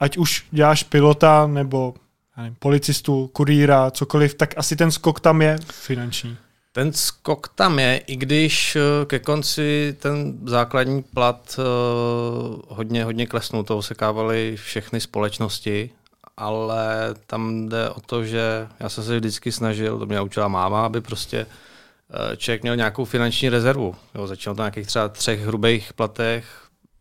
ať 0.00 0.16
už 0.16 0.46
děláš 0.50 0.82
pilota 0.82 1.46
nebo 1.46 1.94
nevím, 2.36 2.56
policistu, 2.58 3.30
kurýra, 3.32 3.90
cokoliv, 3.90 4.34
tak 4.34 4.54
asi 4.56 4.76
ten 4.76 4.90
skok 4.90 5.20
tam 5.20 5.42
je 5.42 5.58
finanční. 5.72 6.36
Ten 6.74 6.92
skok 6.92 7.48
tam 7.48 7.78
je, 7.78 7.96
i 7.96 8.16
když 8.16 8.76
eh, 8.76 9.06
ke 9.06 9.18
konci 9.18 9.96
ten 9.98 10.38
základní 10.44 11.02
plat 11.02 11.58
uh, 11.58 12.62
hodně, 12.68 13.04
hodně 13.04 13.26
klesnul, 13.26 13.64
to 13.64 13.78
osekávaly 13.78 14.56
všechny 14.56 15.00
společnosti, 15.00 15.90
ale 16.36 17.14
tam 17.26 17.68
jde 17.68 17.90
o 17.90 18.00
to, 18.00 18.24
že 18.24 18.68
já 18.80 18.88
jsem 18.88 19.04
se 19.04 19.16
vždycky 19.16 19.52
snažil, 19.52 19.98
to 19.98 20.06
mě 20.06 20.20
učila 20.20 20.48
máma, 20.48 20.86
aby 20.86 21.00
prostě 21.00 21.46
uh, 21.46 22.36
člověk 22.36 22.62
měl 22.62 22.76
nějakou 22.76 23.04
finanční 23.04 23.48
rezervu. 23.48 23.94
Jo, 24.14 24.26
začínal 24.26 24.54
to 24.54 24.62
na 24.62 24.66
nějakých 24.66 24.86
třeba 24.86 25.08
třech 25.08 25.40
hrubých 25.40 25.92
platech, 25.92 26.44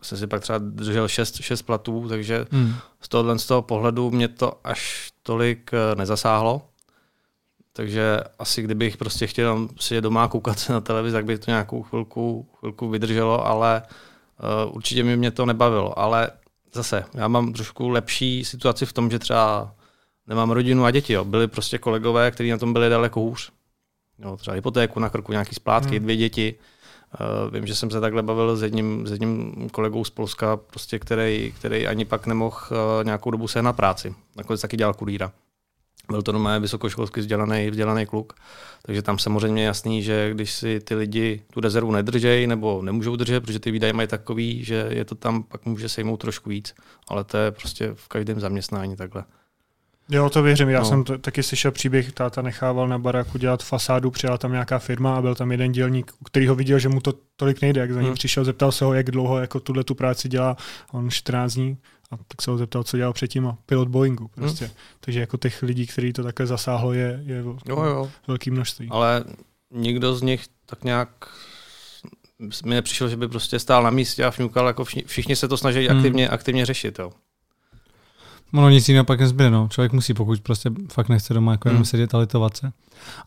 jsem 0.01 0.17
si 0.17 0.27
pak 0.27 0.41
třeba 0.41 0.59
držel 0.61 1.07
šest, 1.07 1.41
šest 1.41 1.61
platů, 1.61 2.09
takže 2.09 2.45
hmm. 2.51 2.75
z 3.01 3.07
tohohle 3.07 3.39
z 3.39 3.45
toho 3.45 3.61
pohledu 3.61 4.11
mě 4.11 4.27
to 4.27 4.53
až 4.63 5.11
tolik 5.23 5.71
nezasáhlo. 5.95 6.61
Takže 7.75 8.19
asi 8.39 8.61
kdybych 8.61 8.97
prostě 8.97 9.27
chtěl 9.27 9.67
si 9.79 9.95
je 9.95 10.01
doma 10.01 10.27
koukat 10.27 10.57
na 10.69 10.81
televizi, 10.81 11.13
tak 11.13 11.25
by 11.25 11.37
to 11.37 11.51
nějakou 11.51 11.83
chvilku, 11.83 12.47
chvilku 12.59 12.89
vydrželo, 12.89 13.47
ale 13.47 13.81
uh, 14.67 14.75
určitě 14.75 15.03
mi 15.03 15.17
mě 15.17 15.31
to 15.31 15.45
nebavilo. 15.45 15.99
Ale 15.99 16.29
zase, 16.73 17.05
já 17.13 17.27
mám 17.27 17.53
trošku 17.53 17.89
lepší 17.89 18.45
situaci 18.45 18.85
v 18.85 18.93
tom, 18.93 19.11
že 19.11 19.19
třeba 19.19 19.75
nemám 20.27 20.51
rodinu 20.51 20.85
a 20.85 20.91
děti. 20.91 21.13
Jo. 21.13 21.25
Byli 21.25 21.47
prostě 21.47 21.77
kolegové, 21.77 22.31
kteří 22.31 22.51
na 22.51 22.57
tom 22.57 22.73
byli 22.73 22.89
daleko 22.89 23.19
hůř. 23.19 23.51
Jo, 24.19 24.37
třeba 24.37 24.55
hypotéku 24.55 24.99
na 24.99 25.09
krku, 25.09 25.31
nějaký 25.31 25.55
splátky, 25.55 25.95
hmm. 25.95 26.03
dvě 26.03 26.15
děti. 26.15 26.55
Uh, 27.19 27.53
vím, 27.53 27.67
že 27.67 27.75
jsem 27.75 27.91
se 27.91 28.01
takhle 28.01 28.23
bavil 28.23 28.57
s 28.57 28.63
jedním, 28.63 29.07
s 29.07 29.11
jedním 29.11 29.53
kolegou 29.69 30.03
z 30.03 30.09
Polska, 30.09 30.57
prostě, 30.57 30.99
který, 30.99 31.53
který 31.57 31.87
ani 31.87 32.05
pak 32.05 32.27
nemohl 32.27 32.57
uh, 32.71 33.03
nějakou 33.03 33.31
dobu 33.31 33.47
sehnat 33.47 33.75
práci. 33.75 34.15
Nakonec 34.35 34.61
taky 34.61 34.77
dělal 34.77 34.93
kurýra. 34.93 35.31
Byl 36.09 36.21
to 36.21 36.31
doma 36.31 36.57
vysokoškolsky 36.57 37.19
vzdělaný, 37.19 37.69
vzdělaný 37.69 38.05
kluk, 38.05 38.33
takže 38.85 39.01
tam 39.01 39.19
samozřejmě 39.19 39.65
jasný, 39.65 40.03
že 40.03 40.31
když 40.33 40.51
si 40.51 40.79
ty 40.79 40.95
lidi 40.95 41.43
tu 41.53 41.59
rezervu 41.59 41.91
nedržejí 41.91 42.47
nebo 42.47 42.81
nemůžou 42.81 43.15
držet, 43.15 43.39
protože 43.39 43.59
ty 43.59 43.71
výdaje 43.71 43.93
mají 43.93 44.07
takový, 44.07 44.63
že 44.63 44.87
je 44.89 45.05
to 45.05 45.15
tam, 45.15 45.43
pak 45.43 45.65
může 45.65 45.89
sejmout 45.89 46.17
trošku 46.17 46.49
víc, 46.49 46.75
ale 47.07 47.23
to 47.23 47.37
je 47.37 47.51
prostě 47.51 47.91
v 47.95 48.07
každém 48.07 48.39
zaměstnání 48.39 48.95
takhle. 48.95 49.23
Jo, 50.09 50.29
to 50.29 50.43
věřím. 50.43 50.69
Já 50.69 50.79
no. 50.79 50.85
jsem 50.85 51.03
to, 51.03 51.17
taky 51.17 51.43
slyšel 51.43 51.71
příběh, 51.71 52.11
táta 52.11 52.41
nechával 52.41 52.87
na 52.87 52.97
baráku 52.97 53.37
dělat 53.37 53.63
fasádu, 53.63 54.11
přijela 54.11 54.37
tam 54.37 54.51
nějaká 54.51 54.79
firma 54.79 55.15
a 55.15 55.21
byl 55.21 55.35
tam 55.35 55.51
jeden 55.51 55.71
dělník, 55.71 56.11
který 56.25 56.47
ho 56.47 56.55
viděl, 56.55 56.79
že 56.79 56.89
mu 56.89 57.01
to 57.01 57.13
tolik 57.35 57.61
nejde, 57.61 57.81
jak 57.81 57.91
za 57.91 57.99
ním 57.99 58.07
hmm. 58.07 58.15
přišel, 58.15 58.45
zeptal 58.45 58.71
se 58.71 58.85
ho, 58.85 58.93
jak 58.93 59.11
dlouho 59.11 59.39
jako 59.39 59.59
tuhle 59.59 59.83
tu 59.83 59.95
práci 59.95 60.29
dělá, 60.29 60.57
on 60.91 61.09
14 61.09 61.53
dní 61.53 61.77
a 62.13 62.17
tak 62.27 62.41
se 62.41 62.51
ho 62.51 62.57
zeptal, 62.57 62.83
co 62.83 62.97
dělal 62.97 63.13
předtím 63.13 63.47
a 63.47 63.57
pilot 63.65 63.87
Boeingu 63.87 64.27
prostě. 64.27 64.65
Hmm. 64.65 64.73
Takže 64.99 65.19
jako 65.19 65.37
těch 65.37 65.63
lidí, 65.63 65.87
který 65.87 66.13
to 66.13 66.23
takhle 66.23 66.45
zasáhlo, 66.47 66.93
je, 66.93 67.23
je 67.25 67.37
jo, 67.37 67.57
jo. 67.67 68.11
velký 68.27 68.51
množství. 68.51 68.87
Ale 68.91 69.23
nikdo 69.71 70.15
z 70.15 70.21
nich 70.21 70.45
tak 70.65 70.83
nějak 70.83 71.09
mi 72.65 72.75
nepřišel, 72.75 73.09
že 73.09 73.17
by 73.17 73.27
prostě 73.27 73.59
stál 73.59 73.83
na 73.83 73.89
místě 73.89 74.25
a 74.25 74.31
fňukal, 74.31 74.67
jako 74.67 74.83
všichni, 74.85 75.03
všichni 75.07 75.35
se 75.35 75.47
to 75.47 75.57
snaží 75.57 75.87
hmm. 75.87 75.97
aktivně, 75.97 76.29
aktivně 76.29 76.65
řešit. 76.65 76.99
Jo. 76.99 77.11
Ono 78.53 78.69
nic 78.69 78.89
jiného 78.89 79.05
pak 79.05 79.19
nezbyde, 79.19 79.49
no. 79.49 79.67
Člověk 79.71 79.93
musí, 79.93 80.13
pokud 80.13 80.41
prostě 80.41 80.71
fakt 80.91 81.09
nechce 81.09 81.33
doma 81.33 81.51
jako 81.51 81.67
jenom 81.67 81.77
hmm. 81.77 81.85
sedět 81.85 82.15
a 82.15 82.17
litovat 82.17 82.57
se. 82.57 82.71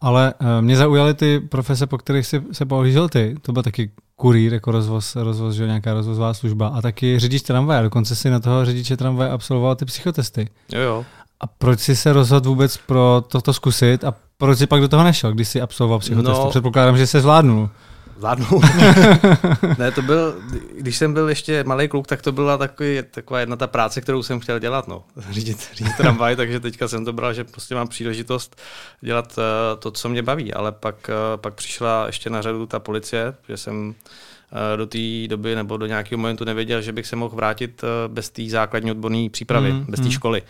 Ale 0.01 0.35
uh, 0.41 0.47
mě 0.61 0.77
zaujaly 0.77 1.15
ty 1.15 1.41
profese, 1.41 1.87
po 1.87 1.99
kterých 1.99 2.27
si 2.27 2.43
se 2.53 2.65
pohlížel 2.65 3.09
ty. 3.09 3.35
To 3.43 3.53
byl 3.53 3.63
taky 3.63 3.91
kurýr, 4.17 4.53
jako 4.53 4.71
rozvoz, 4.71 5.17
rozvoz 5.17 5.55
že 5.55 5.67
nějaká 5.67 5.95
rozvozová 5.95 6.35
služba 6.35 6.69
a 6.69 6.81
taky 6.81 7.19
řidič 7.19 7.43
tramvaje. 7.43 7.83
Dokonce 7.83 8.17
si 8.17 8.31
na 8.31 8.41
toho 8.41 8.65
řidiče 8.65 8.97
tramvaje 8.97 9.31
absolvoval 9.31 9.77
ty 9.77 9.85
psychotesty. 9.85 10.49
Jo, 10.73 10.81
jo. 10.81 11.05
A 11.41 11.47
proč 11.47 11.81
jsi 11.81 11.97
se 11.97 12.13
rozhodl 12.13 12.49
vůbec 12.49 12.77
pro 12.77 13.25
toto 13.29 13.53
zkusit 13.53 14.05
a 14.05 14.15
proč 14.39 14.59
jsi 14.59 14.67
pak 14.67 14.81
do 14.81 14.89
toho 14.89 15.05
nešel, 15.05 15.33
když 15.33 15.49
jsi 15.49 15.61
absolvoval 15.61 15.99
psychotesty? 15.99 16.45
No, 16.45 16.51
Předpokládám, 16.51 16.97
že 16.97 17.07
se 17.07 17.21
zvládnul. 17.21 17.71
Zvládnu. 18.17 18.47
ne, 19.79 19.91
to 19.91 20.03
byl, 20.03 20.35
když 20.79 20.97
jsem 20.97 21.15
byl 21.15 21.29
ještě 21.29 21.65
malý 21.65 21.89
kluk, 21.89 22.07
tak 22.07 22.23
to 22.23 22.33
byla 22.33 22.59
takový, 22.59 23.03
taková 23.11 23.41
jedna 23.41 23.57
ta 23.57 23.67
práce, 23.67 24.01
kterou 24.01 24.23
jsem 24.23 24.41
chtěl 24.41 24.59
dělat, 24.59 24.89
no. 24.89 25.05
Řídit, 25.31 25.69
řídit 25.75 25.97
tramvaj, 25.97 26.37
takže 26.37 26.61
teďka 26.61 26.89
jsem 26.89 27.05
to 27.05 27.13
bral, 27.13 27.35
že 27.35 27.45
prostě 27.45 27.75
mám 27.75 27.89
příležitost 27.89 28.57
dělat 29.01 29.39
uh, 29.39 29.45
to, 29.81 29.91
co 29.91 30.09
mě 30.09 30.23
baví, 30.23 30.55
ale 30.55 30.73
pak, 30.73 31.11
uh, 31.11 31.41
pak 31.41 31.55
přišla 31.55 32.07
ještě 32.07 32.31
na 32.31 32.43
řadu 32.43 32.67
ta 32.67 32.79
policie, 32.79 33.35
že 33.49 33.57
jsem 33.57 33.89
uh, 33.89 34.77
do 34.77 34.87
té 34.87 35.29
doby 35.29 35.55
nebo 35.55 35.77
do 35.77 35.87
nějakého 35.87 36.19
momentu 36.19 36.45
nevěděl, 36.45 36.83
že 36.83 36.93
bych 36.93 37.07
se 37.07 37.17
mohl 37.17 37.37
vrátit 37.37 37.83
uh, 37.83 38.15
bez 38.15 38.31
té 38.31 38.49
základní 38.49 38.91
odborné 38.91 39.31
přípravy, 39.31 39.73
mm, 39.73 39.85
bez 39.89 40.01
té 40.01 40.07
mm. 40.07 40.13
školy. 40.13 40.43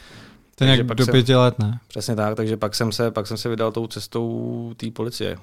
To 0.55 0.65
nějak 0.65 0.87
do 0.87 1.07
pěti 1.07 1.35
let, 1.35 1.59
ne? 1.59 1.81
Přesně 1.89 2.17
tak, 2.17 2.35
takže 2.35 2.57
pak 2.57 2.75
jsem 2.75 2.93
se, 2.93 3.11
pak 3.11 3.27
jsem 3.27 3.37
se 3.37 3.49
vydal 3.49 3.73
tou 3.73 3.87
cestou 3.87 4.73
té 4.77 4.91
policie 4.91 5.39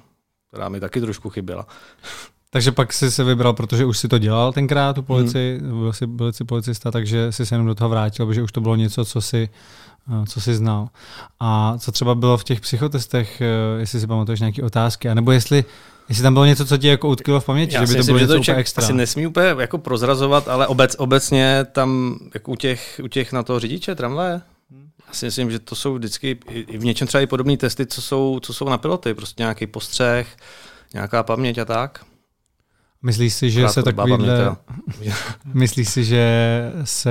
která 0.54 0.68
mi 0.68 0.80
taky 0.80 1.00
trošku 1.00 1.30
chyběla. 1.30 1.66
Takže 2.50 2.72
pak 2.72 2.92
jsi 2.92 3.10
se 3.10 3.24
vybral, 3.24 3.52
protože 3.52 3.84
už 3.84 3.98
si 3.98 4.08
to 4.08 4.18
dělal 4.18 4.52
tenkrát, 4.52 4.92
tu 4.92 5.02
policii, 5.02 5.58
hmm. 5.58 5.80
byl, 5.80 5.92
jsi, 5.92 6.06
byl 6.06 6.32
jsi 6.32 6.44
policista, 6.44 6.90
takže 6.90 7.32
jsi 7.32 7.46
se 7.46 7.54
jenom 7.54 7.66
do 7.66 7.74
toho 7.74 7.90
vrátil, 7.90 8.26
protože 8.26 8.42
už 8.42 8.52
to 8.52 8.60
bylo 8.60 8.76
něco, 8.76 9.04
co 9.04 9.20
si, 9.20 9.48
eh, 10.12 10.26
co 10.26 10.40
jsi 10.40 10.54
znal. 10.54 10.88
A 11.40 11.74
co 11.78 11.92
třeba 11.92 12.14
bylo 12.14 12.36
v 12.36 12.44
těch 12.44 12.60
psychotestech, 12.60 13.40
eh, 13.40 13.80
jestli 13.80 14.00
si 14.00 14.06
pamatuješ 14.06 14.40
nějaké 14.40 14.62
otázky, 14.62 15.08
anebo 15.08 15.32
jestli 15.32 15.64
Jestli 16.08 16.22
tam 16.22 16.34
bylo 16.34 16.44
něco, 16.44 16.66
co 16.66 16.76
ti 16.76 16.88
jako 16.88 17.08
utkilo 17.08 17.40
v 17.40 17.44
paměti, 17.44 17.74
Já 17.74 17.84
že 17.84 17.92
by 17.92 17.98
to 17.98 18.04
bylo 18.04 18.18
něco 18.18 18.38
úplně 18.38 18.56
extra. 18.56 18.84
Asi 18.84 18.92
nesmí 18.92 19.26
úplně 19.26 19.46
jako 19.58 19.78
prozrazovat, 19.78 20.48
ale 20.48 20.66
obec, 20.66 20.96
obecně 20.98 21.66
tam 21.72 22.18
jako 22.34 22.52
u 22.52 22.56
těch, 22.56 23.00
u 23.04 23.08
těch 23.08 23.32
na 23.32 23.42
toho 23.42 23.60
řidiče 23.60 23.94
tramvaje, 23.94 24.40
si 25.14 25.26
myslím, 25.26 25.50
že 25.50 25.58
to 25.58 25.74
jsou 25.74 25.94
vždycky 25.94 26.38
i 26.50 26.78
v 26.78 26.84
něčem 26.84 27.08
třeba 27.08 27.20
i 27.20 27.26
podobné 27.26 27.56
testy, 27.56 27.86
co 27.86 28.02
jsou, 28.02 28.40
co 28.40 28.54
jsou 28.54 28.68
na 28.68 28.78
piloty, 28.78 29.14
prostě 29.14 29.42
nějaký 29.42 29.66
postřeh, 29.66 30.36
nějaká 30.94 31.22
paměť 31.22 31.58
a 31.58 31.64
tak. 31.64 32.04
Myslíš 33.04 33.34
si, 33.34 33.50
že 33.50 33.68
se 33.68 33.82
takovýhle, 33.82 34.56
myslíš 35.54 35.88
si, 35.88 36.04
že 36.04 36.72
se 36.84 37.10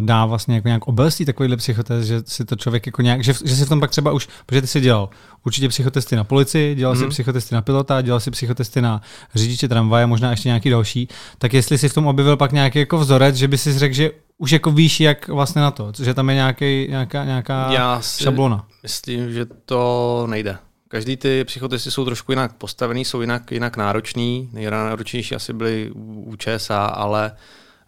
dá 0.00 0.26
vlastně 0.26 0.54
jako 0.54 0.68
nějak 0.68 0.88
obelstí 0.88 1.24
takovýhle 1.24 1.56
psychotest, 1.56 2.08
že 2.08 2.22
si 2.26 2.44
to 2.44 2.56
člověk 2.56 2.86
jako 2.86 3.02
nějak, 3.02 3.24
že, 3.24 3.32
že 3.44 3.56
si 3.56 3.64
v 3.64 3.68
tom 3.68 3.80
pak 3.80 3.90
třeba 3.90 4.12
už, 4.12 4.28
protože 4.46 4.60
ty 4.60 4.66
si 4.66 4.80
dělal 4.80 5.08
určitě 5.46 5.68
psychotesty 5.68 6.16
na 6.16 6.24
policii, 6.24 6.74
dělal 6.74 6.94
mm-hmm. 6.94 6.98
si 6.98 7.04
mhm. 7.04 7.10
psychotesty 7.10 7.54
na 7.54 7.62
pilota, 7.62 8.02
dělal 8.02 8.20
si 8.20 8.30
psychotesty 8.30 8.82
na 8.82 9.02
řidiče 9.34 9.68
tramvaje, 9.68 10.06
možná 10.06 10.30
ještě 10.30 10.48
nějaký 10.48 10.70
další, 10.70 11.08
tak 11.38 11.54
jestli 11.54 11.78
si 11.78 11.88
v 11.88 11.94
tom 11.94 12.06
objevil 12.06 12.36
pak 12.36 12.52
nějaký 12.52 12.78
jako 12.78 12.98
vzorec, 12.98 13.36
že 13.36 13.48
by 13.48 13.58
si 13.58 13.78
řekl, 13.78 13.94
že 13.94 14.10
už 14.38 14.52
jako 14.52 14.70
víš, 14.70 15.00
jak 15.00 15.28
vlastně 15.28 15.62
na 15.62 15.70
to, 15.70 15.92
že 16.02 16.14
tam 16.14 16.28
je 16.28 16.34
nějaký, 16.34 16.86
nějaká, 16.88 17.24
nějaká 17.24 17.72
Já 17.72 18.00
šablona. 18.00 18.66
myslím, 18.82 19.32
že 19.32 19.46
to 19.64 20.26
nejde. 20.30 20.58
Každý 20.92 21.16
ty 21.16 21.44
psychotesty 21.44 21.90
jsou 21.90 22.04
trošku 22.04 22.32
jinak 22.32 22.52
postavený, 22.52 23.04
jsou 23.04 23.20
jinak, 23.20 23.50
jinak 23.50 23.76
náročný. 23.76 24.48
Nejnáročnější 24.52 25.34
asi 25.34 25.52
byly 25.52 25.90
u 25.94 26.36
ČSA, 26.36 26.86
ale 26.86 27.32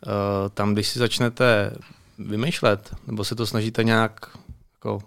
uh, 0.07 0.13
tam, 0.55 0.73
když 0.73 0.89
si 0.89 0.99
začnete 0.99 1.73
vymýšlet, 2.19 2.95
nebo 3.07 3.25
se 3.25 3.35
to 3.35 3.47
snažíte 3.47 3.85
nějak 3.85 4.31
jako 4.75 5.03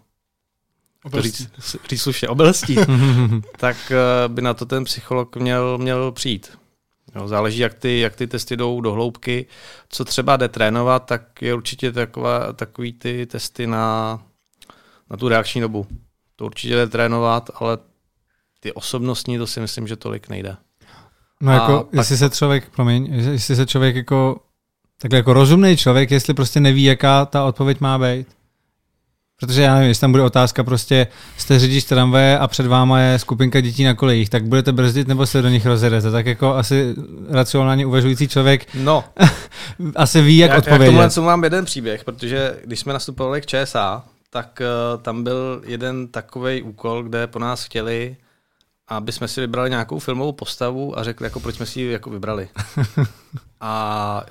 to 1.12 1.22
říct, 1.22 1.50
říct 1.90 2.02
slušně, 2.02 2.28
obelstí, 2.28 2.76
tak 3.58 3.78
uh, 3.92 4.34
by 4.34 4.42
na 4.42 4.54
to 4.54 4.66
ten 4.66 4.84
psycholog 4.84 5.36
měl, 5.36 5.78
měl 5.78 6.12
přijít. 6.12 6.58
Jo, 7.16 7.28
záleží, 7.28 7.60
jak 7.60 7.74
ty, 7.74 8.00
jak 8.00 8.16
ty 8.16 8.28
testy 8.28 8.58
jdou 8.58 8.82
do 8.82 8.92
hloubky. 8.92 9.46
Co 9.90 10.06
třeba 10.06 10.38
jde 10.38 10.48
trénovat, 10.48 11.06
tak 11.06 11.42
je 11.42 11.54
určitě 11.54 11.92
taková, 11.92 12.54
takový 12.54 12.94
ty 12.94 13.26
testy 13.26 13.68
na, 13.68 14.20
na 15.10 15.18
tu 15.18 15.28
reakční 15.28 15.62
dobu. 15.62 15.88
To 16.36 16.46
určitě 16.46 16.76
jde 16.76 16.88
trénovat, 16.88 17.50
ale 17.56 17.78
ty 18.60 18.74
osobnostní, 18.74 19.38
to 19.38 19.48
si 19.48 19.60
myslím, 19.60 19.88
že 19.88 19.96
tolik 19.96 20.30
nejde. 20.30 20.56
No 21.42 21.52
A 21.52 21.56
jako, 21.56 21.78
pak- 21.84 21.94
jestli 21.94 22.18
se 22.18 22.30
člověk, 22.30 22.70
promiň, 22.76 23.14
jestli 23.14 23.56
se 23.56 23.66
člověk 23.66 23.96
jako, 23.96 24.40
takhle 25.02 25.20
jako 25.20 25.34
rozumný 25.34 25.78
člověk, 25.78 26.12
jestli 26.12 26.34
prostě 26.34 26.60
neví, 26.60 26.84
jaká 26.84 27.26
ta 27.26 27.44
odpověď 27.46 27.80
má 27.82 28.00
být. 28.00 28.28
Protože 29.40 29.62
já 29.62 29.74
nevím, 29.76 29.88
jestli 29.90 30.02
tam 30.02 30.12
bude 30.12 30.24
otázka 30.24 30.64
prostě, 30.64 31.08
jste 31.38 31.60
řidič 31.60 31.84
tramvaje 31.86 32.40
a 32.40 32.48
před 32.48 32.68
váma 32.68 33.00
je 33.00 33.20
skupinka 33.20 33.62
dětí 33.62 33.84
na 33.84 33.94
kolejích, 33.94 34.30
tak 34.30 34.44
budete 34.46 34.72
brzdit 34.72 35.08
nebo 35.08 35.26
se 35.26 35.42
do 35.42 35.50
nich 35.50 35.66
rozjedete? 35.66 36.12
Tak 36.12 36.26
jako 36.26 36.54
asi 36.56 36.96
racionálně 37.30 37.86
uvažující 37.86 38.28
člověk 38.28 38.68
No, 38.76 39.04
asi 39.96 40.22
ví, 40.22 40.38
jak 40.38 40.50
já, 40.50 40.56
já 40.56 40.62
k 40.62 40.64
odpovědět. 40.64 41.14
tomu 41.16 41.28
mám 41.28 41.44
jeden 41.44 41.66
příběh, 41.66 42.04
protože 42.04 42.58
když 42.66 42.80
jsme 42.80 42.94
nastupovali 42.94 43.42
k 43.42 43.46
ČSA, 43.46 44.04
tak 44.30 44.62
uh, 44.62 45.02
tam 45.02 45.24
byl 45.24 45.62
jeden 45.66 46.08
takový 46.08 46.62
úkol, 46.62 47.04
kde 47.04 47.28
po 47.28 47.40
nás 47.40 47.64
chtěli, 47.64 48.18
aby 48.88 49.12
jsme 49.12 49.28
si 49.28 49.42
vybrali 49.42 49.70
nějakou 49.70 50.00
filmovou 50.00 50.32
postavu 50.32 51.00
a 51.00 51.04
řekli, 51.04 51.26
jako 51.26 51.40
proč 51.40 51.56
jsme 51.56 51.66
si 51.66 51.82
ji 51.82 51.92
jako 51.92 52.10
vybrali. 52.10 52.50
a 53.62 54.24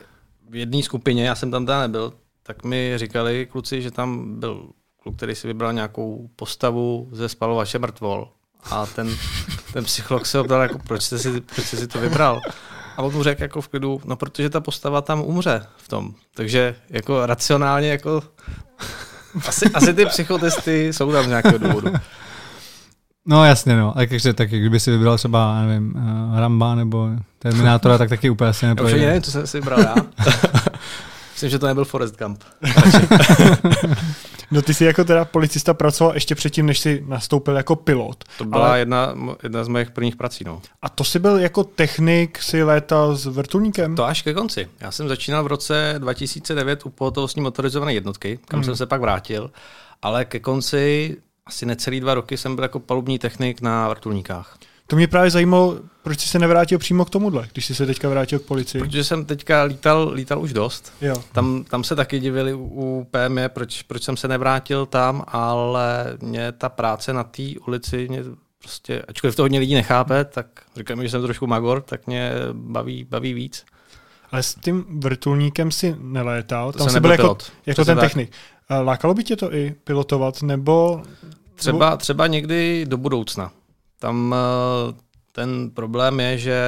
v 0.49 0.57
jedné 0.57 0.83
skupině, 0.83 1.27
já 1.27 1.35
jsem 1.35 1.51
tam 1.51 1.67
teda 1.67 1.81
nebyl, 1.81 2.13
tak 2.43 2.65
mi 2.65 2.93
říkali 2.97 3.47
kluci, 3.47 3.83
že 3.83 3.91
tam 3.91 4.41
byl 4.41 4.69
kluk, 5.03 5.17
který 5.17 5.35
si 5.35 5.47
vybral 5.47 5.73
nějakou 5.73 6.31
postavu 6.37 7.09
ze 7.13 7.29
spalovače 7.29 7.79
mrtvol. 7.79 8.29
A 8.71 8.87
ten, 8.87 9.17
ten 9.73 9.85
psycholog 9.85 10.27
se 10.27 10.39
ho 10.39 10.45
ptal, 10.45 10.63
jako, 10.63 10.79
proč, 10.79 11.03
jste 11.03 11.19
si, 11.19 11.41
proč 11.41 11.67
jste 11.67 11.77
si 11.77 11.87
to 11.87 12.01
vybral. 12.01 12.41
A 12.97 13.03
on 13.03 13.15
mu 13.15 13.23
řekl 13.23 13.43
jako 13.43 13.61
v 13.61 13.69
klidu, 13.69 14.01
no 14.05 14.17
protože 14.17 14.51
ta 14.51 14.61
postava 14.61 15.03
tam 15.03 15.21
umře 15.21 15.67
v 15.77 15.89
tom. 15.89 16.15
Takže 16.35 16.77
jako 16.91 17.27
racionálně 17.27 17.89
jako 17.89 18.23
asi, 19.49 19.71
asi 19.75 19.95
ty 19.95 20.07
psychotesty 20.07 20.93
jsou 20.93 21.13
tam 21.13 21.25
z 21.25 21.29
nějakého 21.29 21.59
důvodu. 21.59 21.93
No 23.27 23.45
jasně, 23.45 23.77
no. 23.77 23.99
A 23.99 24.07
takže 24.07 24.33
taky, 24.33 24.59
kdyby 24.61 24.81
si 24.81 24.91
vybral 24.91 25.17
třeba, 25.17 25.63
nevím, 25.63 25.95
uh, 25.97 26.39
Ramba 26.39 26.75
nebo 26.75 27.09
Terminátora, 27.39 27.99
tak 27.99 28.09
taky 28.09 28.31
úplně 28.31 28.51
asi 28.51 28.65
Já 28.65 28.69
neprojde. 28.69 29.07
nevím, 29.07 29.23
co 29.23 29.31
jsem 29.31 29.47
si 29.47 29.61
vybral 29.61 29.81
já. 29.81 29.95
Myslím, 31.33 31.51
že 31.51 31.59
to 31.59 31.67
nebyl 31.67 31.85
Forest 31.85 32.19
Gump. 32.19 32.45
No 34.51 34.63
ty 34.63 34.75
jsi 34.75 34.85
jako 34.85 35.05
teda 35.05 35.25
policista 35.25 35.75
pracoval 35.75 36.15
ještě 36.15 36.35
předtím, 36.35 36.67
než 36.67 36.79
jsi 36.81 37.05
nastoupil 37.07 37.57
jako 37.57 37.77
pilot. 37.77 38.25
To 38.39 38.45
byla 38.45 38.69
Ale- 38.69 38.79
jedna, 38.79 39.15
jedna 39.43 39.65
z 39.65 39.69
mojich 39.69 39.91
prvních 39.91 40.17
prací. 40.17 40.45
No. 40.45 40.63
A 40.83 40.89
to 40.89 41.05
jsi 41.05 41.19
byl 41.19 41.39
jako 41.39 41.65
technik, 41.65 42.43
si 42.43 42.63
létal 42.63 43.17
s 43.17 43.27
vrtulníkem? 43.27 43.97
To 43.97 44.05
až 44.05 44.23
ke 44.23 44.35
konci. 44.35 44.69
Já 44.81 44.91
jsem 44.91 45.09
začínal 45.09 45.45
v 45.45 45.47
roce 45.47 45.95
2009 45.99 46.87
u 46.87 46.91
pohotovostní 46.91 47.43
motorizované 47.43 47.95
jednotky, 47.95 48.39
kam 48.49 48.59
Hmm. 48.59 48.65
jsem 48.65 48.77
se 48.77 48.87
pak 48.87 49.01
vrátil, 49.01 49.51
ale 50.03 50.25
ke 50.25 50.41
konci 50.41 51.17
asi 51.47 51.67
necelý 51.67 52.01
dva 52.01 52.15
roky 52.15 52.37
jsem 52.37 52.55
byl 52.55 52.63
jako 52.65 52.81
palubní 52.81 53.19
technik 53.19 53.61
na 53.61 53.89
vrtulníkách. 53.89 54.59
To 54.87 54.97
mě 54.97 55.09
právě 55.09 55.31
zajímalo, 55.31 55.79
proč 56.03 56.21
jsi 56.21 56.29
se 56.29 56.39
nevrátil 56.39 56.79
přímo 56.79 57.05
k 57.05 57.11
tomuhle, 57.11 57.49
když 57.53 57.67
jsi 57.67 57.75
se 57.75 57.87
teďka 57.87 58.09
vrátil 58.09 58.39
k 58.39 58.43
policii. 58.43 58.81
Protože 58.81 59.05
jsem 59.05 59.25
teďka 59.25 59.63
lítal, 59.63 60.11
lítal 60.15 60.43
už 60.43 60.53
dost. 60.53 60.93
Jo. 61.01 61.15
Tam, 61.33 61.65
tam 61.65 61.85
se 61.85 61.97
taky 61.97 62.21
divili 62.21 62.55
u, 62.55 63.07
PME, 63.11 63.49
proč, 63.49 63.83
proč 63.83 64.03
jsem 64.03 64.17
se 64.17 64.29
nevrátil 64.29 64.87
tam, 64.87 65.25
ale 65.27 66.17
mě 66.23 66.53
ta 66.53 66.69
práce 66.69 67.13
na 67.13 67.25
té 67.25 67.43
ulici, 67.67 68.07
mě 68.09 68.23
prostě, 68.59 69.03
ačkoliv 69.09 69.37
to 69.37 69.43
hodně 69.43 69.59
lidí 69.59 69.75
nechápe, 69.75 70.25
tak 70.25 70.47
říkám, 70.77 71.03
že 71.03 71.09
jsem 71.09 71.23
trošku 71.23 71.47
magor, 71.47 71.83
tak 71.83 72.07
mě 72.07 72.33
baví, 72.53 73.05
baví 73.05 73.35
víc. 73.35 73.65
Ale 74.33 74.43
s 74.43 74.55
tím 74.55 74.85
vrtulníkem 74.99 75.71
si 75.71 75.97
nelétal, 75.99 76.73
To 76.73 76.79
tam 76.79 76.85
jsem 76.89 76.93
jsi 76.97 77.01
byl 77.01 77.11
jako, 77.11 77.23
pilot. 77.23 77.53
jako 77.67 77.83
Přesně 77.83 77.85
ten 77.85 77.97
tak. 77.99 78.05
technik. 78.05 78.33
Lákalo 78.83 79.15
by 79.15 79.25
tě 79.25 79.37
to 79.37 79.55
i 79.55 79.75
pilotovat, 79.85 80.43
nebo... 80.43 81.03
Třeba, 81.55 81.97
třeba 81.97 82.27
někdy 82.27 82.87
do 82.89 82.97
budoucna. 82.97 83.53
Tam 84.05 84.35
eh, 84.35 84.95
ten 85.33 85.71
problém 85.71 86.21
je, 86.21 86.39
že 86.39 86.59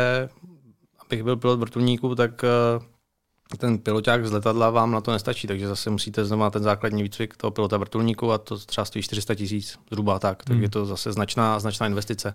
abych 1.06 1.22
byl 1.22 1.36
pilot 1.36 1.60
vrtulníku, 1.60 2.14
tak 2.14 2.44
eh, 2.44 3.56
ten 3.56 3.78
piloták 3.78 4.26
z 4.26 4.32
letadla 4.32 4.70
vám 4.70 4.90
na 4.92 5.00
to 5.00 5.12
nestačí, 5.12 5.46
takže 5.46 5.68
zase 5.68 5.90
musíte 5.90 6.24
znova 6.24 6.50
ten 6.50 6.62
základní 6.62 7.02
výcvik 7.02 7.36
toho 7.36 7.50
pilota 7.50 7.76
vrtulníku 7.76 8.32
a 8.32 8.38
to 8.38 8.58
třeba 8.58 8.84
stojí 8.84 9.02
400 9.02 9.34
tisíc 9.34 9.78
zhruba 9.90 10.18
tak, 10.18 10.44
tak 10.44 10.54
Hmm. 10.54 10.62
je 10.62 10.68
to 10.68 10.86
zase 10.86 11.12
značná, 11.12 11.60
značná 11.60 11.86
investice. 11.86 12.34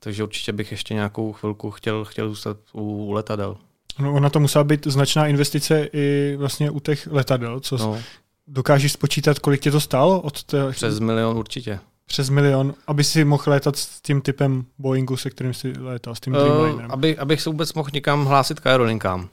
Takže 0.00 0.22
určitě 0.22 0.52
bych 0.52 0.70
ještě 0.70 0.94
nějakou 0.94 1.32
chvilku 1.32 1.70
chtěl, 1.70 2.04
chtěl 2.04 2.28
zůstat 2.28 2.56
u, 2.72 3.12
letadel. 3.12 3.56
No, 3.98 4.14
ona 4.14 4.30
to 4.30 4.40
musela 4.40 4.64
být 4.64 4.86
značná 4.86 5.26
investice 5.26 5.88
i 5.92 6.36
vlastně 6.36 6.70
u 6.70 6.80
těch 6.80 7.08
letadel. 7.10 7.60
Co 7.60 7.76
no. 7.76 7.86
No, 7.86 8.02
Dokážeš 8.46 8.92
spočítat, 8.92 9.38
kolik 9.38 9.60
tě 9.60 9.70
to 9.70 9.80
stálo? 9.80 10.20
Od 10.20 10.44
té, 10.44 10.70
přes 10.70 11.00
milion 11.00 11.38
určitě. 11.38 11.80
Přes 12.06 12.30
milion, 12.30 12.74
aby 12.86 13.04
si 13.04 13.24
mohl 13.24 13.42
létat 13.46 13.76
s 13.76 14.00
tím 14.00 14.20
typem 14.20 14.64
Boeingu, 14.78 15.16
se 15.16 15.30
kterým 15.30 15.54
si 15.54 15.72
létal, 15.78 16.14
s 16.14 16.20
tím 16.20 16.34
Uh, 16.34 16.40
Dreamlinerem. 16.40 16.90
aby, 16.90 17.18
abych 17.18 17.42
se 17.42 17.50
vůbec 17.50 17.72
mohl 17.74 17.88
někam 17.94 18.24
hlásit 18.24 18.60
k 18.60 18.66
aerolinkám. 18.66 19.28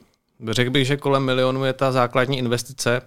Řekl 0.50 0.70
bych, 0.70 0.86
že 0.86 0.96
kolem 0.96 1.22
milionu 1.24 1.64
je 1.64 1.72
ta 1.72 1.92
základní 1.92 2.38
investice. 2.38 3.02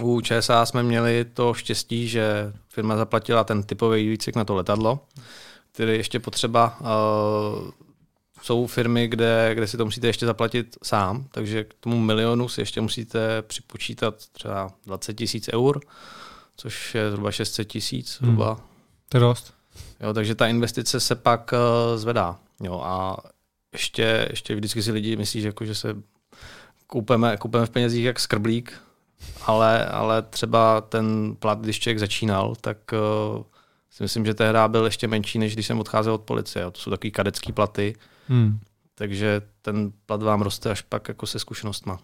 U 0.00 0.20
ČSA 0.20 0.66
jsme 0.66 0.82
měli 0.82 1.24
to 1.24 1.54
štěstí, 1.54 2.08
že 2.08 2.52
firma 2.68 2.96
zaplatila 2.96 3.44
ten 3.44 3.62
typový 3.62 4.08
výcvik 4.08 4.36
na 4.36 4.44
to 4.44 4.54
letadlo, 4.54 5.00
který 5.72 5.96
ještě 5.96 6.20
potřeba. 6.20 6.78
Uh, 6.80 7.70
jsou 8.44 8.66
firmy, 8.66 9.08
kde, 9.08 9.50
kde 9.54 9.66
si 9.66 9.76
to 9.76 9.84
musíte 9.84 10.06
ještě 10.06 10.26
zaplatit 10.26 10.76
sám, 10.82 11.24
takže 11.30 11.64
k 11.64 11.74
tomu 11.80 12.00
milionu 12.00 12.48
si 12.48 12.60
ještě 12.60 12.80
musíte 12.80 13.42
připočítat 13.42 14.14
třeba 14.32 14.70
20 14.86 15.14
tisíc 15.14 15.48
eur, 15.52 15.80
což 16.56 16.94
je 16.94 17.10
zhruba 17.10 17.30
600 17.32 17.68
tisíc. 17.68 18.20
Hmm. 18.20 18.30
Zhruba. 18.30 18.60
To 19.08 19.16
je 19.16 19.20
dost. 19.20 19.54
Jo, 20.00 20.12
takže 20.14 20.34
ta 20.34 20.46
investice 20.46 21.00
se 21.00 21.14
pak 21.14 21.52
uh, 21.52 21.98
zvedá. 21.98 22.38
Jo, 22.62 22.80
a 22.84 23.16
ještě, 23.72 24.26
ještě 24.30 24.54
vždycky 24.54 24.82
si 24.82 24.92
lidi 24.92 25.16
myslí, 25.16 25.40
že, 25.40 25.48
jako, 25.48 25.64
že 25.64 25.74
se 25.74 25.96
koupeme, 26.86 27.36
koupeme 27.36 27.66
v 27.66 27.70
penězích 27.70 28.04
jak 28.04 28.20
skrblík, 28.20 28.82
ale, 29.46 29.86
ale 29.86 30.22
třeba 30.22 30.80
ten 30.80 31.36
plat, 31.38 31.60
když 31.60 31.80
člověk 31.80 31.98
začínal, 31.98 32.54
tak 32.60 32.78
uh, 32.92 33.42
si 33.90 34.02
myslím, 34.02 34.26
že 34.26 34.34
tehdy 34.34 34.58
byl 34.68 34.84
ještě 34.84 35.08
menší, 35.08 35.38
než 35.38 35.54
když 35.54 35.66
jsem 35.66 35.80
odcházel 35.80 36.14
od 36.14 36.22
policie. 36.22 36.62
Jo. 36.62 36.70
To 36.70 36.80
jsou 36.80 36.90
takový 36.90 37.10
kadecký 37.10 37.52
platy, 37.52 37.94
Hmm. 38.28 38.58
takže 38.94 39.42
ten 39.62 39.92
plat 40.06 40.22
vám 40.22 40.42
roste 40.42 40.70
až 40.70 40.82
pak 40.82 41.08
jako 41.08 41.26
se 41.26 41.38
zkušenostma. 41.38 41.98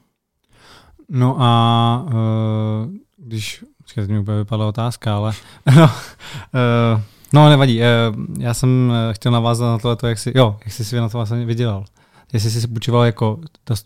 No 1.08 1.36
a 1.38 2.04
uh, 2.06 2.92
když, 3.16 3.64
počkej, 3.90 4.02
teď 4.02 4.10
mi 4.10 4.18
úplně 4.18 4.38
vypadla 4.38 4.66
otázka, 4.66 5.16
ale 5.16 5.32
no, 5.76 5.84
uh, 5.84 7.00
no 7.32 7.48
nevadí, 7.48 7.80
uh, 7.80 7.86
já 8.38 8.54
jsem 8.54 8.88
uh, 8.90 9.14
chtěl 9.14 9.32
navázat 9.32 9.66
na 9.66 9.78
tohle, 9.78 10.10
jak 10.10 10.18
jsi, 10.18 10.32
jo, 10.34 10.56
jak 10.64 10.72
jsi 10.72 10.84
si 10.84 10.96
na 10.96 11.08
to 11.08 11.18
vlastně 11.18 11.44
vydělal. 11.44 11.84
Jestli 12.32 12.50
jsi 12.50 12.60
si 12.60 12.68
půjčoval 12.68 13.04
jako, 13.04 13.38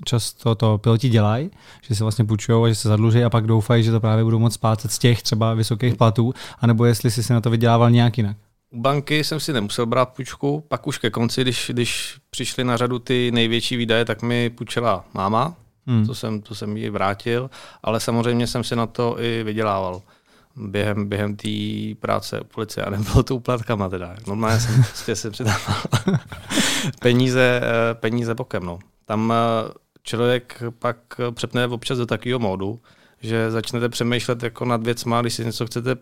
často 0.05 0.55
to 0.55 0.79
piloti 0.79 1.09
dělají, 1.09 1.51
že 1.83 1.95
si 1.95 2.03
vlastně 2.03 2.25
půjčují 2.25 2.65
a 2.65 2.69
že 2.69 2.75
se 2.75 2.89
zadluží 2.89 3.25
a 3.25 3.31
pak 3.31 3.47
doufají, 3.47 3.83
že 3.83 3.91
to 3.91 4.01
právě 4.01 4.25
budou 4.25 4.39
moc 4.39 4.55
splácet 4.55 4.93
z 4.93 4.99
těch 4.99 5.23
třeba 5.23 5.55
vysokých 5.55 5.95
platů, 5.95 6.35
anebo 6.59 6.85
jestli 6.85 7.11
jsi 7.11 7.23
si 7.23 7.33
na 7.33 7.41
to 7.41 7.51
vydělával 7.51 7.91
nějak 7.91 8.19
jinak. 8.19 8.37
U 8.71 8.81
banky 8.81 9.25
jsem 9.25 9.41
si 9.41 9.53
nemusel 9.53 9.87
brát 9.87 10.09
půjčku, 10.09 10.65
pak 10.69 10.87
už 10.87 10.99
ke 10.99 11.11
konci, 11.11 11.43
když, 11.43 11.71
když 11.75 12.17
přišly 12.31 12.65
na 12.65 12.77
řadu 12.77 12.99
ty 12.99 13.31
největší 13.35 13.77
výdaje, 13.77 14.05
tak 14.05 14.23
mi 14.23 14.51
půjčila 14.51 15.05
máma, 15.15 15.57
Hmm. 15.87 16.07
to 16.07 16.15
jsem, 16.15 16.43
to 16.43 16.55
jsem 16.55 16.77
jí 16.77 16.91
vrátil, 16.91 17.51
ale 17.83 18.01
samozřejmě 18.01 18.47
jsem 18.47 18.65
si 18.65 18.77
na 18.77 18.87
to 18.87 19.21
i 19.21 19.43
vydělával 19.43 20.03
během, 20.57 21.09
během 21.09 21.37
té 21.37 21.49
práce 22.01 22.41
u 22.41 22.45
policie 22.45 22.85
a 22.85 22.91
nebylo 22.91 23.23
to 23.23 23.37
úplatkama 23.37 23.89
teda. 23.89 24.17
Normálně 24.27 24.61
jsem 24.61 24.83
prostě 24.83 25.17
se 25.17 25.31
přidával 25.31 25.77
peníze, 27.01 27.61
eh, 27.63 27.95
peníze 27.95 28.35
bokem. 28.35 28.65
No. 28.65 28.79
Tam 29.05 29.33
eh, 29.33 29.73
člověk 30.03 30.63
pak 30.79 30.97
přepne 31.35 31.67
občas 31.67 31.99
do 31.99 32.07
takového 32.07 32.39
módu, 32.39 32.81
že 33.21 33.51
začnete 33.51 33.89
přemýšlet 33.89 34.43
jako 34.43 34.65
nad 34.65 34.83
věcma, 34.83 35.21
když 35.21 35.35
si 35.35 35.45
něco 35.45 35.67
chcete 35.67 35.97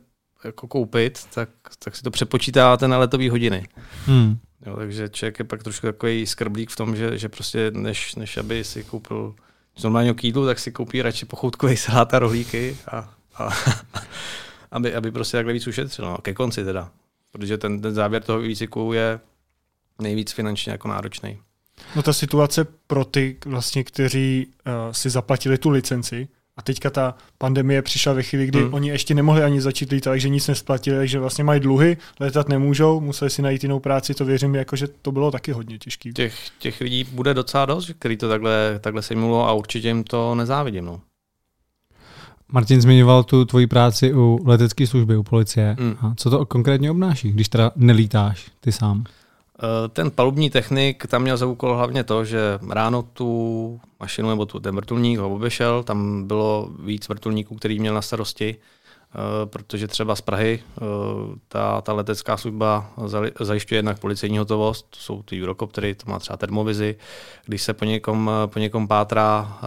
jako 0.44 0.68
koupit, 0.68 1.26
tak, 1.34 1.48
tak 1.84 1.96
si 1.96 2.02
to 2.02 2.10
přepočítáváte 2.10 2.88
na 2.88 2.98
letové 2.98 3.30
hodiny. 3.30 3.68
Hmm. 4.06 4.38
Jo, 4.66 4.76
takže 4.76 5.08
člověk 5.08 5.38
je 5.38 5.44
pak 5.44 5.62
trošku 5.62 5.86
takový 5.86 6.26
skrblík 6.26 6.70
v 6.70 6.76
tom, 6.76 6.96
že, 6.96 7.18
že 7.18 7.28
prostě 7.28 7.70
než, 7.74 8.14
než 8.14 8.36
aby 8.36 8.64
si 8.64 8.84
koupil 8.84 9.34
z 9.76 9.82
normálního 9.82 10.14
k 10.14 10.24
jídlu, 10.24 10.46
tak 10.46 10.58
si 10.58 10.72
koupí 10.72 11.02
radši 11.02 11.26
pochoutkový 11.26 11.76
salát 11.76 12.14
a 12.14 12.18
rohlíky 12.18 12.76
a, 12.90 13.14
a 13.34 13.48
aby, 14.70 14.94
aby 14.94 15.10
prostě 15.10 15.36
takhle 15.36 15.52
víc 15.52 15.66
ušetřil. 15.66 16.04
No, 16.04 16.18
ke 16.18 16.34
konci 16.34 16.64
teda. 16.64 16.90
Protože 17.32 17.58
ten, 17.58 17.80
ten 17.80 17.94
závěr 17.94 18.22
toho 18.22 18.38
výcviku 18.38 18.92
je 18.92 19.20
nejvíc 19.98 20.32
finančně 20.32 20.72
jako 20.72 20.88
náročný. 20.88 21.38
No 21.96 22.02
ta 22.02 22.12
situace 22.12 22.66
pro 22.86 23.04
ty, 23.04 23.38
vlastně, 23.44 23.84
kteří 23.84 24.46
uh, 24.46 24.92
si 24.92 25.10
zaplatili 25.10 25.58
tu 25.58 25.70
licenci, 25.70 26.28
a 26.56 26.62
teďka 26.62 26.90
ta 26.90 27.14
pandemie 27.38 27.82
přišla 27.82 28.12
ve 28.12 28.22
chvíli, 28.22 28.46
kdy 28.46 28.60
Hmm. 28.60 28.74
oni 28.74 28.88
ještě 28.88 29.14
nemohli 29.14 29.42
ani 29.42 29.60
začít 29.60 29.92
lítat, 29.92 30.12
takže 30.12 30.28
nic 30.28 30.48
nesplatili, 30.48 30.96
takže 30.96 31.18
vlastně 31.18 31.44
mají 31.44 31.60
dluhy, 31.60 31.96
letat 32.20 32.48
nemůžou, 32.48 33.00
museli 33.00 33.30
si 33.30 33.42
najít 33.42 33.62
jinou 33.62 33.80
práci, 33.80 34.14
to 34.14 34.24
věřím, 34.24 34.54
jako, 34.54 34.76
že 34.76 34.88
to 35.02 35.12
bylo 35.12 35.30
taky 35.30 35.52
hodně 35.52 35.78
těžké. 35.78 36.12
Těch, 36.12 36.34
těch 36.58 36.80
lidí 36.80 37.04
bude 37.04 37.34
docela 37.34 37.66
dost, 37.66 37.90
který 37.98 38.16
to 38.16 38.28
takhle, 38.28 38.78
takhle 38.80 39.02
simulo 39.02 39.48
a 39.48 39.52
určitě 39.52 39.88
jim 39.88 40.04
to 40.04 40.34
nezávidím. 40.34 40.84
No. 40.84 41.00
Martin 42.48 42.80
zmiňoval 42.80 43.24
tu 43.24 43.44
tvoji 43.44 43.66
práci 43.66 44.14
u 44.14 44.40
letecké 44.44 44.86
služby, 44.86 45.16
u 45.16 45.22
policie. 45.22 45.76
Hmm. 45.78 45.96
A 46.00 46.14
co 46.16 46.30
to 46.30 46.46
konkrétně 46.46 46.90
obnáší, 46.90 47.32
když 47.32 47.48
teda 47.48 47.70
nelítáš 47.76 48.50
ty 48.60 48.72
sám? 48.72 49.04
Eh, 49.58 49.88
ten 49.88 50.10
palubní 50.10 50.50
technik 50.50 51.06
tam 51.06 51.22
měl 51.22 51.36
za 51.36 51.46
úkol 51.46 51.76
hlavně 51.76 52.04
to, 52.04 52.24
že 52.24 52.58
ráno 52.70 53.02
tu 53.02 53.80
mašinu 54.00 54.28
nebo 54.28 54.46
tu, 54.46 54.60
ten 54.60 54.76
vrtulník 54.76 55.18
ho 55.18 55.34
obešel, 55.34 55.82
tam 55.82 56.26
bylo 56.26 56.68
víc 56.84 57.08
vrtulníků, 57.08 57.54
který 57.56 57.80
měl 57.80 57.94
na 57.94 58.02
starosti, 58.02 58.56
eh, 58.56 59.46
protože 59.46 59.88
třeba 59.88 60.16
z 60.16 60.20
Prahy 60.20 60.62
eh, 60.62 60.82
ta, 61.48 61.80
ta 61.80 61.92
letecká 61.92 62.36
služba 62.36 62.90
zajišťuje 63.40 63.78
jednak 63.78 63.98
policejní 63.98 64.38
hotovost, 64.38 64.86
to 64.90 64.96
jsou 64.98 65.22
ty 65.22 65.42
Eurocoptery, 65.42 65.94
to 65.94 66.10
má 66.10 66.18
třeba 66.18 66.36
termovizi, 66.36 66.96
když 67.46 67.62
se 67.62 67.74
po 67.74 67.84
někom, 67.84 68.30
po 68.46 68.58
někom 68.58 68.88
pátrá, 68.88 69.58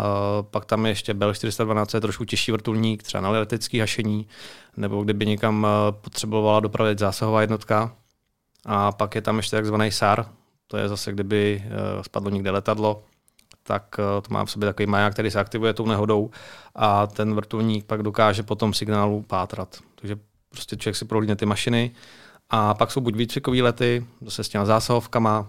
pak 0.42 0.66
tam 0.66 0.86
je 0.86 0.92
ještě 0.92 1.14
Bell 1.14 1.34
412, 1.34 1.94
je 1.94 2.02
trošku 2.02 2.26
těžší 2.26 2.52
vrtulník, 2.52 3.04
třeba 3.04 3.22
na 3.22 3.30
letecký 3.30 3.80
hašení, 3.80 4.28
nebo 4.78 5.04
kdyby 5.04 5.26
někam 5.26 5.68
potřebovala 5.92 6.60
dopravit 6.60 7.00
zásahová 7.00 7.42
jednotka, 7.42 7.92
a 8.66 8.92
pak 8.92 9.16
je 9.16 9.22
tam 9.22 9.38
ještě 9.38 9.56
takzvaný 9.56 9.92
SAR, 9.92 10.26
to 10.68 10.78
je 10.78 10.90
zase, 10.90 11.12
kdyby 11.12 11.64
eh, 11.66 12.04
spadlo 12.04 12.30
někde 12.30 12.52
letadlo, 12.52 13.04
tak 13.64 13.96
eh, 14.00 14.22
to 14.22 14.34
má 14.34 14.46
v 14.46 14.52
sobě 14.52 14.70
takový 14.70 14.88
maják, 14.88 15.14
který 15.14 15.32
se 15.32 15.40
aktivuje 15.40 15.74
tou 15.74 15.86
nehodou 15.86 16.30
a 16.76 17.08
ten 17.08 17.36
vrtulník 17.36 17.86
pak 17.86 18.04
dokáže 18.04 18.44
potom 18.44 18.74
signálu 18.74 19.22
pátrat. 19.22 19.78
Takže 19.96 20.16
prostě 20.50 20.76
člověk 20.78 20.96
si 20.96 21.06
prohlídne 21.06 21.36
ty 21.36 21.46
mašiny 21.46 21.92
a 22.50 22.74
pak 22.74 22.92
jsou 22.92 23.02
buď 23.02 23.16
výcvikové 23.16 23.62
lety, 23.62 24.06
zase 24.22 24.44
s 24.44 24.50
těma 24.50 24.66
zásahovkama, 24.66 25.48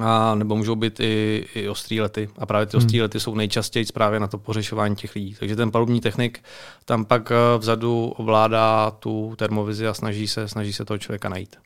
a 0.00 0.34
nebo 0.34 0.56
můžou 0.56 0.74
být 0.74 1.00
i, 1.00 1.46
i 1.54 1.68
ostrý 1.68 2.00
lety. 2.00 2.28
A 2.38 2.46
právě 2.46 2.66
ty 2.66 2.76
hmm. 2.76 2.84
ostrý 2.84 3.02
lety 3.02 3.20
jsou 3.20 3.34
nejčastěji 3.34 3.86
právě 3.94 4.20
na 4.20 4.26
to 4.26 4.38
pořešování 4.38 4.96
těch 4.96 5.14
lidí. 5.14 5.36
Takže 5.38 5.56
ten 5.56 5.70
palubní 5.70 6.00
technik 6.00 6.44
tam 6.84 7.04
pak 7.04 7.30
eh, 7.30 7.58
vzadu 7.58 8.08
ovládá 8.16 8.90
tu 8.90 9.34
termovizi 9.36 9.86
a 9.86 9.94
snaží 9.94 10.28
se, 10.28 10.48
snaží 10.48 10.72
se 10.72 10.84
toho 10.84 10.98
člověka 10.98 11.28
najít. 11.28 11.56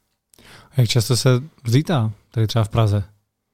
Jak 0.77 0.89
často 0.89 1.17
se 1.17 1.43
vzítá 1.65 2.11
tady 2.31 2.47
třeba 2.47 2.65
v 2.65 2.69
Praze? 2.69 3.05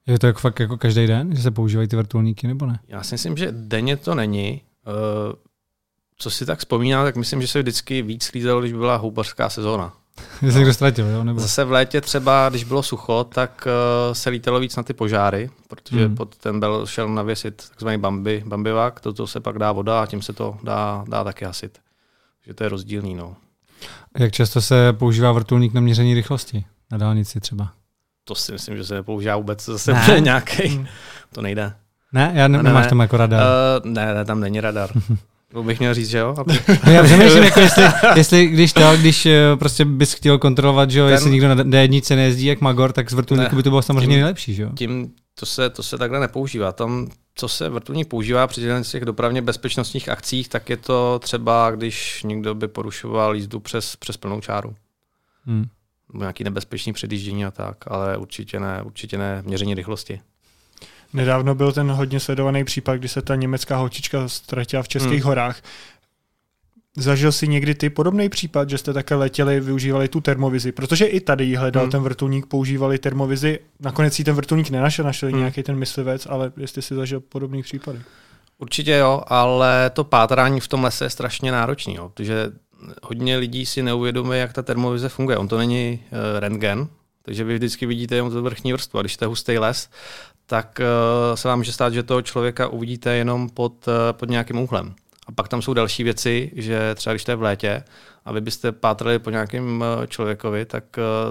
Je 0.07 0.19
to 0.19 0.27
jako 0.27 0.39
fakt 0.39 0.61
jako 0.61 0.77
každý 0.77 1.07
den, 1.07 1.37
že 1.37 1.43
se 1.43 1.51
používají 1.51 1.89
ty 1.89 1.97
vrtulníky 1.97 2.47
nebo 2.47 2.67
ne? 2.67 2.79
Já 2.89 3.03
si 3.03 3.15
myslím, 3.15 3.37
že 3.37 3.49
denně 3.53 3.97
to 3.97 4.15
není. 4.15 4.63
Eh, 4.87 5.37
co 6.17 6.31
si 6.31 6.47
tak 6.47 6.59
vzpomíná, 6.59 7.05
tak 7.05 7.17
myslím, 7.17 7.43
že 7.43 7.49
se 7.49 7.63
vždycky 7.63 8.03
víc 8.03 8.25
slízelo, 8.25 8.61
když 8.61 8.73
byla 8.73 8.97
houbařská 8.97 9.51
sezóna. 9.51 9.93
Že 10.43 10.53
se 10.53 10.59
někdo 10.59 10.75
ztratil, 10.75 11.07
jo? 11.07 11.25
Nebo? 11.25 11.41
Zase 11.41 11.65
v 11.65 11.73
létě 11.73 12.01
třeba, 12.01 12.49
když 12.49 12.65
bylo 12.65 12.83
sucho, 12.83 13.25
tak 13.25 13.67
uh, 13.67 14.15
se 14.15 14.31
lítalo 14.31 14.61
víc 14.61 14.77
na 14.77 14.83
ty 14.83 14.93
požáry, 14.93 15.51
protože 15.69 16.07
hmm. 16.07 16.17
pod 16.17 16.37
ten 16.37 16.61
bel 16.61 16.87
šel 16.87 17.09
navěsit 17.09 17.69
takzvaný 17.69 17.99
bambi, 17.99 18.43
bambivák, 18.47 19.01
toto 19.01 19.27
se 19.27 19.41
pak 19.41 19.59
dá 19.59 19.73
voda 19.73 20.03
a 20.03 20.07
tím 20.07 20.23
se 20.23 20.33
to 20.33 20.57
dá, 20.63 21.05
dá 21.09 21.25
taky 21.25 21.45
hasit. 21.45 21.79
Takže 22.41 22.55
to 22.55 22.65
je 22.65 22.69
rozdílný. 22.69 23.15
No. 23.15 23.37
Jak 24.19 24.33
často 24.33 24.61
se 24.61 24.93
používá 24.93 25.33
vrtulník 25.33 25.73
na 25.73 25.81
měření 25.81 26.15
rychlosti? 26.15 26.65
Na 26.93 26.99
dálnici 26.99 27.41
třeba. 27.41 27.73
To 28.25 28.35
si 28.35 28.53
myslím, 28.53 28.77
že 28.77 28.85
se 28.85 28.95
nepoužívá 28.95 29.37
vůbec 29.37 29.65
zase 29.65 29.93
ne. 29.93 30.21
nějaký. 30.21 30.69
Hmm. 30.69 30.87
To 31.35 31.43
nejde. 31.43 31.73
Ne, 32.13 32.33
já 32.35 32.49
ne, 32.49 32.59
ne 32.59 32.63
nemáš 32.63 32.85
ne. 32.85 32.89
tam 32.89 33.01
jako 33.01 33.17
radar. 33.17 33.43
Uh, 33.43 33.91
ne, 33.91 34.15
ne, 34.15 34.25
tam 34.25 34.41
není 34.41 34.61
radar. 34.61 34.91
To 35.53 35.63
bych 35.63 35.79
měl 35.79 35.95
říct, 35.95 36.09
že 36.09 36.19
jo? 36.19 36.35
Aby... 36.39 36.59
No 36.87 36.93
já 36.93 37.03
přemýšlím, 37.03 37.43
jako 37.43 37.61
jestli, 37.61 37.85
jestli, 38.17 38.47
když 38.47 38.73
to, 38.73 38.97
když 38.97 39.27
eh, 39.27 39.57
prostě 39.59 39.85
bys 39.85 40.13
chtěl 40.13 40.39
kontrolovat, 40.39 40.91
že 40.91 40.99
jo, 40.99 41.07
Ten... 41.07 41.13
jestli 41.13 41.31
někdo 41.31 41.49
na 41.49 41.55
D1 41.55 42.17
nejezdí 42.17 42.47
jak 42.47 42.61
Magor, 42.61 42.93
tak 42.93 43.11
z 43.11 43.15
vrtulníku 43.15 43.57
by 43.57 43.63
to 43.63 43.71
bylo 43.71 43.83
samozřejmě 43.83 44.07
tím, 44.07 44.11
nejlepší, 44.11 44.55
že 44.55 44.63
jo? 44.63 44.71
Tím 44.77 45.13
to 45.41 45.47
se, 45.47 45.71
to 45.71 45.83
se 45.83 45.99
takhle 45.99 46.21
nepoužívá. 46.21 46.73
Tam, 46.73 47.09
co 47.35 47.49
se 47.49 47.69
vrtulník 47.69 48.09
používá 48.09 48.47
při 48.47 48.61
těch 48.83 49.05
dopravně 49.05 49.43
bezpečnostních 49.43 50.09
akcích, 50.09 50.49
tak 50.49 50.71
je 50.71 50.77
to 50.77 51.19
třeba, 51.19 51.71
když 51.71 52.23
někdo 52.23 52.55
by 52.55 52.69
porušoval 52.69 53.35
jízdu 53.35 53.61
přes, 53.61 53.97
přes 53.97 54.17
plnou 54.17 54.41
čáru. 54.41 54.75
Hmm 55.47 55.67
nějaký 56.15 56.45
nebezpečný 56.45 56.93
předjíždění 56.93 57.45
a 57.45 57.51
tak, 57.51 57.77
ale 57.87 58.17
určitě 58.17 58.61
ne, 58.61 58.83
určitě 58.83 59.19
ne 59.19 59.43
měření 59.47 59.75
rychlosti. 59.75 60.21
Nedávno 61.13 61.55
byl 61.55 61.73
ten 61.73 61.91
hodně 61.91 62.21
sledovaný 62.21 62.65
případ, 62.65 62.97
kdy 62.97 63.09
se 63.09 63.23
ta 63.23 63.35
německá 63.35 63.77
holčička 63.77 64.29
ztratila 64.29 64.83
v 64.83 64.89
Českých 64.89 65.23
hmm. 65.23 65.29
horách. 65.29 65.63
Zažil 66.97 67.33
si 67.33 67.49
někdy 67.49 67.75
ty 67.75 67.91
podobný 67.91 68.29
případ, 68.29 68.71
že 68.71 68.79
jste 68.79 68.93
také 68.93 69.15
letěli, 69.15 69.61
využívali 69.61 70.09
tu 70.09 70.21
termovizi? 70.21 70.73
Protože 70.73 71.07
i 71.07 71.21
tady 71.21 71.45
jí 71.45 71.57
hledal 71.57 71.83
hmm. 71.83 71.91
ten 71.91 72.03
vrtulník, 72.03 72.47
používali 72.47 72.99
termovizi. 72.99 73.59
Nakonec 73.81 74.15
si 74.15 74.25
ten 74.25 74.35
vrtulník 74.35 74.71
nenašel, 74.71 75.05
našel 75.05 75.29
hmm. 75.29 75.39
nějaký 75.39 75.63
ten 75.63 75.77
myslivec, 75.77 76.27
ale 76.31 76.53
jestli 76.57 76.83
si 76.83 76.95
zažil 76.95 77.21
podobný 77.21 77.63
případy. 77.63 78.01
Určitě 78.59 78.93
jo, 78.93 79.23
ale 79.27 79.91
to 79.91 80.05
pátrání 80.05 80.61
v 80.61 80.69
tom 80.69 80.85
lese 80.85 81.05
je 81.05 81.11
strašně 81.11 81.53
náročný, 81.53 81.95
jo, 81.95 82.09
protože 82.09 82.53
hodně 83.03 83.37
lidí 83.37 83.67
si 83.67 83.83
neuvědomuje, 83.83 84.41
jak 84.41 84.53
ta 84.53 84.63
termovize 84.63 85.09
funguje. 85.09 85.39
On 85.39 85.49
to 85.49 85.59
není 85.59 86.03
uh, 86.03 86.41
rentgen, 86.41 86.89
takže 87.23 87.45
vy 87.45 87.55
vždycky 87.55 87.87
vidíte 87.87 88.15
jenom 88.15 88.31
tu 88.31 88.43
vrchní 88.43 88.73
vrstvu. 88.73 88.99
A 88.99 89.03
když 89.03 89.15
jste 89.15 89.27
hustý 89.27 89.59
les, 89.59 89.91
tak 90.47 90.81
uh, 90.81 91.37
se 91.37 91.49
vám 91.49 91.59
může 91.59 91.73
stát, 91.73 91.93
že 91.93 92.03
toho 92.03 92.23
člověka 92.23 92.69
uvidíte 92.69 93.15
jenom 93.15 93.49
pod, 93.49 93.89
uh, 93.89 93.95
pod 94.13 94.29
nějakým 94.29 94.59
úhlem. 94.59 94.95
A 95.27 95.33
pak 95.33 95.49
tam 95.49 95.63
jsou 95.63 95.75
další 95.75 96.05
věci, 96.05 96.51
že 96.55 96.95
třeba 96.95 97.13
když 97.13 97.23
jste 97.23 97.35
v 97.35 97.43
létě 97.43 97.85
a 98.25 98.33
vy 98.33 98.41
byste 98.41 98.73
pátrali 98.73 99.19
po 99.19 99.31
nějakém 99.31 99.85
člověkovi, 100.09 100.65
tak 100.65 100.85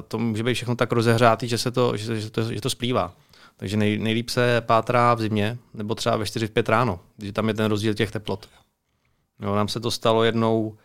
to 0.07 0.17
může 0.19 0.43
být 0.43 0.53
všechno 0.53 0.75
tak 0.75 0.91
rozehřátý, 0.91 1.47
že, 1.47 1.57
se 1.57 1.71
to, 1.71 1.97
že, 1.97 2.19
že, 2.19 2.29
to, 2.29 2.43
že 2.53 2.61
to 2.61 2.69
splývá. 2.69 3.13
Takže 3.61 3.77
nej, 3.77 3.97
nejlíp 3.97 4.29
se 4.29 4.61
pátrá 4.61 5.13
v 5.13 5.21
zimě, 5.21 5.57
nebo 5.73 5.95
třeba 5.95 6.17
ve 6.17 6.23
4-5 6.23 6.69
ráno, 6.71 6.99
když 7.17 7.31
tam 7.31 7.47
je 7.47 7.53
ten 7.53 7.65
rozdíl 7.65 7.93
těch 7.93 8.11
teplot. 8.11 8.49
Jo, 9.41 9.55
nám 9.55 9.67
se 9.67 9.79
to 9.79 9.91
stalo 9.91 10.23
jednou, 10.23 10.77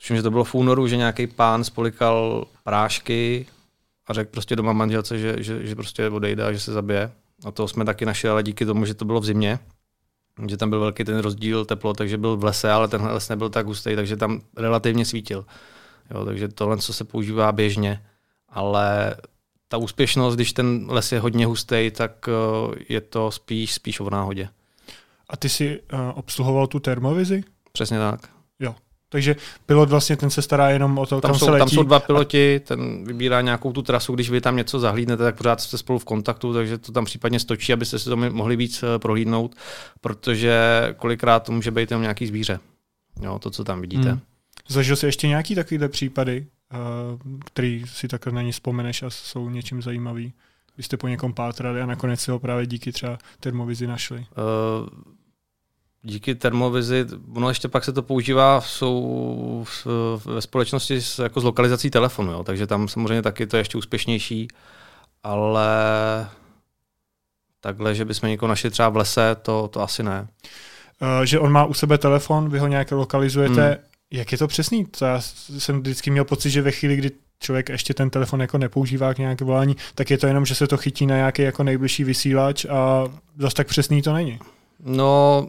tuším, 0.00 0.16
že 0.16 0.22
to 0.22 0.30
bylo 0.30 0.44
v 0.44 0.54
únoru, 0.54 0.86
že 0.88 0.96
nějaký 0.96 1.26
pán 1.26 1.64
spolikal 1.64 2.44
prášky 2.64 3.46
a 4.06 4.12
řekl 4.14 4.30
prostě 4.30 4.56
doma 4.56 4.72
manželce, 4.72 5.18
že, 5.18 5.42
že, 5.42 5.66
že 5.66 5.74
prostě 5.74 6.08
odejde 6.08 6.44
a 6.44 6.52
že 6.52 6.60
se 6.60 6.72
zabije. 6.72 7.12
A 7.44 7.50
to 7.50 7.68
jsme 7.68 7.84
taky 7.84 8.06
našli, 8.06 8.28
ale 8.28 8.42
díky 8.42 8.66
tomu, 8.66 8.84
že 8.84 8.94
to 8.94 9.04
bylo 9.04 9.20
v 9.20 9.24
zimě, 9.24 9.58
že 10.48 10.56
tam 10.56 10.70
byl 10.70 10.80
velký 10.80 11.04
ten 11.04 11.18
rozdíl 11.18 11.64
teplo, 11.64 11.94
takže 11.94 12.18
byl 12.18 12.36
v 12.36 12.44
lese, 12.44 12.70
ale 12.70 12.88
ten 12.88 13.02
les 13.02 13.28
nebyl 13.28 13.50
tak 13.50 13.66
hustý, 13.66 13.96
takže 13.96 14.16
tam 14.16 14.40
relativně 14.56 15.04
svítil. 15.04 15.44
Jo, 16.10 16.24
takže 16.24 16.48
tohle, 16.48 16.78
co 16.78 16.92
se 16.92 17.04
používá 17.04 17.52
běžně, 17.52 18.02
ale 18.48 19.16
ta 19.68 19.76
úspěšnost, 19.76 20.34
když 20.34 20.52
ten 20.52 20.86
les 20.88 21.12
je 21.12 21.20
hodně 21.20 21.46
hustý, 21.46 21.90
tak 21.90 22.28
eh, 22.28 22.84
je 22.88 23.00
to 23.00 23.30
spíš, 23.30 23.74
spíš 23.74 24.00
o 24.00 24.10
náhodě. 24.10 24.48
A 25.28 25.36
ty 25.36 25.48
jsi 25.48 25.80
uh, 25.92 26.00
obsluhoval 26.14 26.66
tu 26.66 26.80
termovizi? 26.80 27.42
Přesně 27.72 27.98
tak. 27.98 28.39
Takže 29.12 29.36
pilot 29.66 29.90
vlastně 29.90 30.16
ten 30.16 30.30
se 30.30 30.42
stará 30.42 30.70
jenom 30.70 30.98
o 30.98 31.06
to, 31.06 31.20
tam 31.20 31.30
kam 31.30 31.38
jsou, 31.38 31.44
se 31.44 31.50
letí. 31.50 31.58
Tam 31.58 31.68
jsou 31.68 31.82
dva 31.82 32.00
piloti, 32.00 32.60
ten 32.60 33.04
vybírá 33.04 33.40
nějakou 33.40 33.72
tu 33.72 33.82
trasu, 33.82 34.14
když 34.14 34.30
vy 34.30 34.40
tam 34.40 34.56
něco 34.56 34.80
zahlídnete, 34.80 35.22
tak 35.22 35.36
pořád 35.36 35.60
jste 35.60 35.78
spolu 35.78 35.98
v 35.98 36.04
kontaktu, 36.04 36.54
takže 36.54 36.78
to 36.78 36.92
tam 36.92 37.04
případně 37.04 37.40
stočí, 37.40 37.72
abyste 37.72 37.98
si 37.98 38.04
to 38.04 38.16
mohli 38.16 38.56
víc 38.56 38.82
eh, 38.82 38.98
prohlídnout, 38.98 39.56
protože 40.00 40.60
kolikrát 40.96 41.40
to 41.40 41.52
může 41.52 41.70
být 41.70 41.90
jenom 41.90 42.02
nějaký 42.02 42.26
zvíře. 42.26 42.60
Jo, 43.22 43.38
to, 43.38 43.50
co 43.50 43.64
tam 43.64 43.80
vidíte. 43.80 44.10
Hmm. 44.10 44.20
Zažil 44.68 44.96
jsi 44.96 45.06
ještě 45.06 45.28
nějaký 45.28 45.54
takovýhle 45.54 45.88
případy, 45.88 46.46
eh, 46.72 46.76
který 47.44 47.84
si 47.86 48.08
takhle 48.08 48.32
na 48.32 48.42
ně 48.42 48.52
vzpomeneš 48.52 49.02
a 49.02 49.10
jsou 49.10 49.50
něčím 49.50 49.82
zajímavý? 49.82 50.32
Když 50.74 50.86
jste 50.86 50.96
po 50.96 51.08
někom 51.08 51.32
pátrali 51.32 51.82
a 51.82 51.86
nakonec 51.86 52.20
si 52.20 52.30
ho 52.30 52.38
právě 52.38 52.66
díky 52.66 52.92
třeba 52.92 53.18
termovizi 53.40 53.86
našli. 53.86 54.18
Uh, 54.18 54.88
díky 56.02 56.34
termovizi, 56.34 57.06
ono 57.34 57.48
ještě 57.48 57.68
pak 57.68 57.84
se 57.84 57.92
to 57.92 58.02
používá 58.02 58.60
jsou 58.60 59.66
ve 60.24 60.42
společnosti 60.42 61.00
s, 61.00 61.18
jako 61.18 61.40
s 61.40 61.44
lokalizací 61.44 61.90
telefonu, 61.90 62.32
jo, 62.32 62.44
takže 62.44 62.66
tam 62.66 62.88
samozřejmě 62.88 63.22
taky 63.22 63.46
to 63.46 63.56
je 63.56 63.60
ještě 63.60 63.78
úspěšnější, 63.78 64.48
ale 65.22 65.68
takhle, 67.60 67.94
že 67.94 68.04
bychom 68.04 68.28
někoho 68.28 68.48
našli 68.48 68.70
třeba 68.70 68.88
v 68.88 68.96
lese, 68.96 69.36
to, 69.42 69.68
to 69.68 69.82
asi 69.82 70.02
ne. 70.02 70.28
Uh, 71.02 71.24
že 71.24 71.38
on 71.38 71.52
má 71.52 71.64
u 71.64 71.74
sebe 71.74 71.98
telefon, 71.98 72.48
vy 72.48 72.58
ho 72.58 72.66
nějak 72.66 72.90
lokalizujete, 72.90 73.66
hmm. 73.66 73.76
jak 74.10 74.32
je 74.32 74.38
to 74.38 74.46
přesný? 74.46 74.84
To 74.84 75.04
já 75.04 75.20
jsem 75.58 75.80
vždycky 75.80 76.10
měl 76.10 76.24
pocit, 76.24 76.50
že 76.50 76.62
ve 76.62 76.70
chvíli, 76.70 76.96
kdy 76.96 77.10
člověk 77.40 77.68
ještě 77.68 77.94
ten 77.94 78.10
telefon 78.10 78.40
jako 78.40 78.58
nepoužívá 78.58 79.14
k 79.14 79.18
nějaké 79.18 79.44
volání, 79.44 79.76
tak 79.94 80.10
je 80.10 80.18
to 80.18 80.26
jenom, 80.26 80.46
že 80.46 80.54
se 80.54 80.66
to 80.66 80.76
chytí 80.76 81.06
na 81.06 81.16
nějaký 81.16 81.42
jako 81.42 81.62
nejbližší 81.62 82.04
vysílač 82.04 82.64
a 82.64 83.04
zase 83.38 83.56
tak 83.56 83.66
přesný 83.66 84.02
to 84.02 84.12
není. 84.12 84.38
No, 84.84 85.48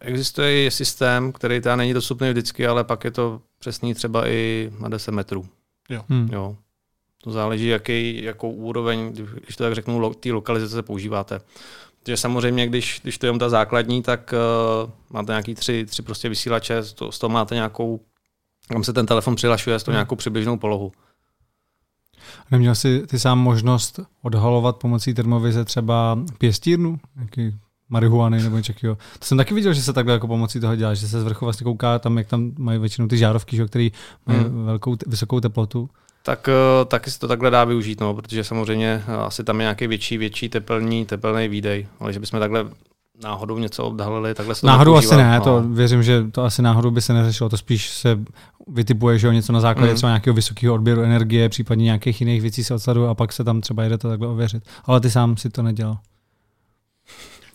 Existuje 0.00 0.66
i 0.66 0.70
systém, 0.70 1.32
který 1.32 1.60
teda 1.60 1.76
není 1.76 1.94
dostupný 1.94 2.30
vždycky, 2.30 2.66
ale 2.66 2.84
pak 2.84 3.04
je 3.04 3.10
to 3.10 3.40
přesný 3.58 3.94
třeba 3.94 4.28
i 4.28 4.72
na 4.80 4.88
10 4.88 5.12
metrů. 5.12 5.46
Jo. 5.88 6.04
Hmm. 6.08 6.28
jo. 6.32 6.56
To 7.22 7.30
záleží, 7.30 7.66
jaký, 7.66 8.24
jakou 8.24 8.50
úroveň, 8.50 9.12
když 9.44 9.56
to 9.56 9.64
tak 9.64 9.74
řeknu, 9.74 9.98
lo, 9.98 10.14
té 10.14 10.32
lokalizace 10.32 10.82
používáte. 10.82 11.40
Takže 12.02 12.16
samozřejmě, 12.16 12.66
když, 12.66 13.00
když 13.02 13.18
to 13.18 13.26
je 13.26 13.38
ta 13.38 13.48
základní, 13.48 14.02
tak 14.02 14.34
uh, 14.84 14.90
máte 15.10 15.32
nějaký 15.32 15.54
tři, 15.54 15.86
tři 15.86 16.02
prostě 16.02 16.28
vysílače, 16.28 16.82
to, 16.82 17.12
z 17.12 17.18
toho 17.18 17.30
máte 17.30 17.54
nějakou, 17.54 18.00
kam 18.68 18.84
se 18.84 18.92
ten 18.92 19.06
telefon 19.06 19.36
přihlašuje, 19.36 19.78
z 19.78 19.82
toho 19.82 19.92
hmm. 19.92 19.96
nějakou 19.96 20.16
přibližnou 20.16 20.56
polohu. 20.56 20.92
Neměl 22.50 22.74
jsi 22.74 23.06
ty 23.06 23.18
sám 23.18 23.38
možnost 23.38 24.00
odhalovat 24.22 24.76
pomocí 24.76 25.14
termovize 25.14 25.64
třeba 25.64 26.18
pěstírnu? 26.38 27.00
Jaký 27.20 27.58
marihuany 27.94 28.42
nebo 28.42 28.56
něco 28.56 28.72
takového. 28.72 28.96
To 29.18 29.24
jsem 29.24 29.38
taky 29.38 29.54
viděl, 29.54 29.72
že 29.72 29.82
se 29.82 29.92
takhle 29.92 30.12
jako 30.12 30.26
pomocí 30.26 30.60
toho 30.60 30.76
dělá, 30.76 30.94
že 30.94 31.08
se 31.08 31.20
z 31.20 31.24
vrchu 31.24 31.44
vlastně 31.44 31.64
kouká 31.64 31.98
tam, 31.98 32.18
jak 32.18 32.26
tam 32.26 32.52
mají 32.58 32.78
většinou 32.78 33.08
ty 33.08 33.18
žárovky, 33.18 33.56
že, 33.56 33.66
které 33.66 33.88
mají 34.26 34.38
hmm. 34.38 34.66
velkou, 34.66 34.96
vysokou 35.06 35.40
teplotu. 35.40 35.88
Tak 36.22 36.48
eh, 36.48 36.84
taky 36.84 37.10
se 37.10 37.18
to 37.18 37.28
takhle 37.28 37.50
dá 37.50 37.64
využít, 37.64 38.00
no, 38.00 38.14
protože 38.14 38.44
samozřejmě 38.44 39.02
eh, 39.08 39.16
asi 39.16 39.44
tam 39.44 39.60
je 39.60 39.64
nějaký 39.64 39.86
větší, 39.86 40.18
větší 40.18 40.48
tepelný, 40.48 41.06
tepelný 41.06 41.48
výdej, 41.48 41.86
ale 42.00 42.12
že 42.12 42.20
bychom 42.20 42.40
takhle 42.40 42.66
náhodou 43.22 43.58
něco 43.58 43.84
odhalili, 43.84 44.34
takhle 44.34 44.54
se 44.54 44.60
to 44.60 44.66
Náhodou 44.66 44.94
asi 44.94 45.16
ne, 45.16 45.38
no. 45.38 45.44
to 45.44 45.62
věřím, 45.62 46.02
že 46.02 46.24
to 46.32 46.44
asi 46.44 46.62
náhodou 46.62 46.90
by 46.90 47.00
se 47.00 47.12
neřešilo, 47.12 47.48
to 47.48 47.56
spíš 47.56 47.90
se 47.90 48.18
vytipuje, 48.68 49.18
že 49.18 49.26
jo, 49.26 49.32
něco 49.32 49.52
na 49.52 49.60
základě 49.60 49.90
mm. 49.90 49.96
třeba 49.96 50.10
nějakého 50.10 50.34
vysokého 50.34 50.74
odběru 50.74 51.02
energie, 51.02 51.48
případně 51.48 51.84
nějakých 51.84 52.20
jiných 52.20 52.42
věcí 52.42 52.64
se 52.64 52.74
odsadu 52.74 53.06
a 53.06 53.14
pak 53.14 53.32
se 53.32 53.44
tam 53.44 53.60
třeba 53.60 53.82
jede 53.82 53.98
to 53.98 54.08
takhle 54.08 54.28
ověřit. 54.28 54.64
Ale 54.84 55.00
ty 55.00 55.10
sám 55.10 55.36
si 55.36 55.50
to 55.50 55.62
nedělal. 55.62 55.98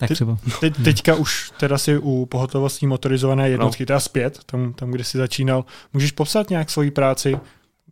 Tak 0.00 0.08
Te, 0.08 0.14
třeba. 0.14 0.38
Te, 0.60 0.70
teďka 0.70 1.14
už 1.14 1.52
teda 1.56 1.78
si 1.78 1.98
u 1.98 2.26
pohotovostní 2.26 2.88
motorizované 2.88 3.48
jednotky, 3.48 3.82
no. 3.82 3.86
teda 3.86 4.00
zpět, 4.00 4.40
tam, 4.46 4.72
tam, 4.72 4.90
kde 4.90 5.04
jsi 5.04 5.18
začínal. 5.18 5.64
Můžeš 5.92 6.12
popsat 6.12 6.50
nějak 6.50 6.70
svoji 6.70 6.90
práci, 6.90 7.38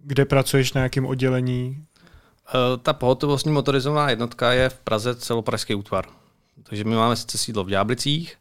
kde 0.03 0.25
pracuješ 0.25 0.73
na 0.73 0.79
nějakém 0.79 1.07
oddělení? 1.07 1.69
Uh, 1.69 2.83
ta 2.83 2.93
pohotovostní 2.93 3.53
motorizovaná 3.53 4.11
jednotka 4.11 4.53
je 4.53 4.69
v 4.69 4.79
Praze 4.79 5.15
celopražský 5.15 5.75
útvar. 5.75 6.05
Takže 6.63 6.85
my 6.85 6.97
máme 6.97 7.17
sice 7.17 7.39
sídlo 7.39 7.65
v 7.65 7.69
Ďáblicích, 7.69 8.37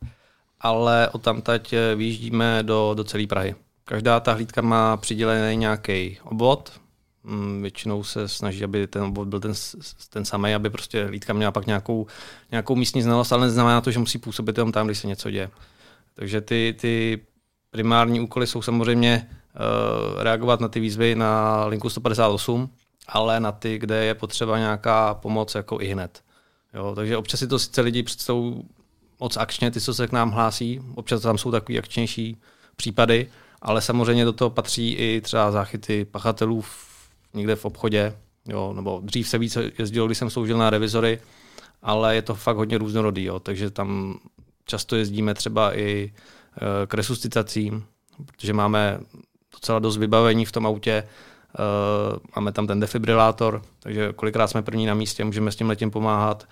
ale 0.62 1.10
od 1.10 1.22
tamtať 1.22 1.74
vyjíždíme 1.96 2.64
do, 2.64 2.94
do 2.94 3.04
celé 3.04 3.28
Prahy. 3.28 3.56
Každá 3.86 4.20
ta 4.20 4.34
hlídka 4.34 4.62
má 4.62 4.98
přidělený 4.98 5.58
nějaký 5.58 6.18
obvod, 6.24 6.72
většinou 7.62 8.04
se 8.04 8.28
snaží, 8.28 8.64
aby 8.64 8.88
ten 8.88 9.04
obvod 9.04 9.28
byl 9.28 9.40
ten, 9.40 9.54
ten 10.10 10.26
samý, 10.26 10.56
aby 10.56 10.70
prostě 10.70 11.06
hlídka 11.06 11.34
měla 11.34 11.52
pak 11.52 11.66
nějakou, 11.66 12.08
nějakou 12.52 12.76
místní 12.76 13.02
znalost, 13.02 13.32
ale 13.32 13.46
neznamená 13.46 13.82
to, 13.82 13.92
že 13.92 14.00
musí 14.00 14.18
působit 14.18 14.58
jenom 14.58 14.72
tam, 14.72 14.86
když 14.86 14.98
se 14.98 15.08
něco 15.08 15.32
děje. 15.32 15.50
Takže 16.14 16.42
ty, 16.42 16.76
ty 16.80 17.20
primární 17.72 18.20
úkoly 18.20 18.48
jsou 18.48 18.62
samozřejmě 18.62 19.30
uh, 19.30 20.24
reagovat 20.24 20.60
na 20.60 20.68
ty 20.68 20.80
výzvy 20.80 21.16
na 21.16 21.66
linku 21.66 21.90
158, 21.90 22.70
ale 23.08 23.40
na 23.40 23.52
ty, 23.52 23.78
kde 23.78 24.06
je 24.06 24.14
potřeba 24.14 24.58
nějaká 24.58 25.14
pomoc 25.14 25.56
jako 25.56 25.82
i 25.82 25.88
hned. 25.88 26.24
Jo, 26.74 26.94
takže 26.96 27.18
občas 27.18 27.40
si 27.40 27.48
to 27.48 27.60
sice 27.60 27.82
lidi 27.82 28.04
představují 28.04 28.64
moc 29.20 29.38
akčně, 29.38 29.72
ty, 29.72 29.82
co 29.82 29.94
se 29.94 30.08
k 30.08 30.12
nám 30.12 30.32
hlásí, 30.32 30.82
občas 30.96 31.22
tam 31.22 31.38
jsou 31.38 31.52
takový 31.52 31.80
akčnější 31.80 32.38
případy, 32.76 33.30
ale 33.62 33.82
samozřejmě 33.82 34.26
do 34.26 34.34
toho 34.34 34.50
patří 34.50 34.94
i 34.94 35.22
třeba 35.22 35.52
záchyty 35.52 36.06
pachatelů 36.06 36.62
někde 37.34 37.56
v 37.56 37.66
obchodě, 37.66 38.16
jo, 38.48 38.74
nebo 38.74 39.02
dřív 39.04 39.28
se 39.28 39.38
více 39.38 39.72
jezdilo, 39.80 40.06
když 40.06 40.18
jsem 40.18 40.30
sloužil 40.30 40.58
na 40.58 40.70
revizory, 40.70 41.20
ale 41.82 42.16
je 42.16 42.22
to 42.22 42.36
fakt 42.36 42.58
hodně 42.58 42.78
různorodý, 42.78 43.24
jo, 43.24 43.40
takže 43.40 43.70
tam 43.70 44.20
často 44.66 44.96
jezdíme 44.96 45.34
třeba 45.34 45.78
i 45.78 46.14
e, 46.84 46.88
k 46.88 46.94
resuscitacím, 46.94 47.86
protože 48.26 48.54
máme 48.54 49.00
docela 49.54 49.80
dost 49.80 49.98
vybavení 49.98 50.46
v 50.46 50.52
tom 50.52 50.68
autě, 50.68 50.92
e, 50.92 51.04
máme 52.36 52.52
tam 52.52 52.68
ten 52.68 52.80
defibrilátor, 52.80 53.62
takže 53.80 54.14
kolikrát 54.14 54.48
jsme 54.48 54.62
první 54.62 54.86
na 54.86 54.94
místě, 54.94 55.24
můžeme 55.24 55.52
s 55.52 55.56
tím 55.56 55.70
letím 55.70 55.92
pomáhat. 55.92 56.44
E, 56.44 56.48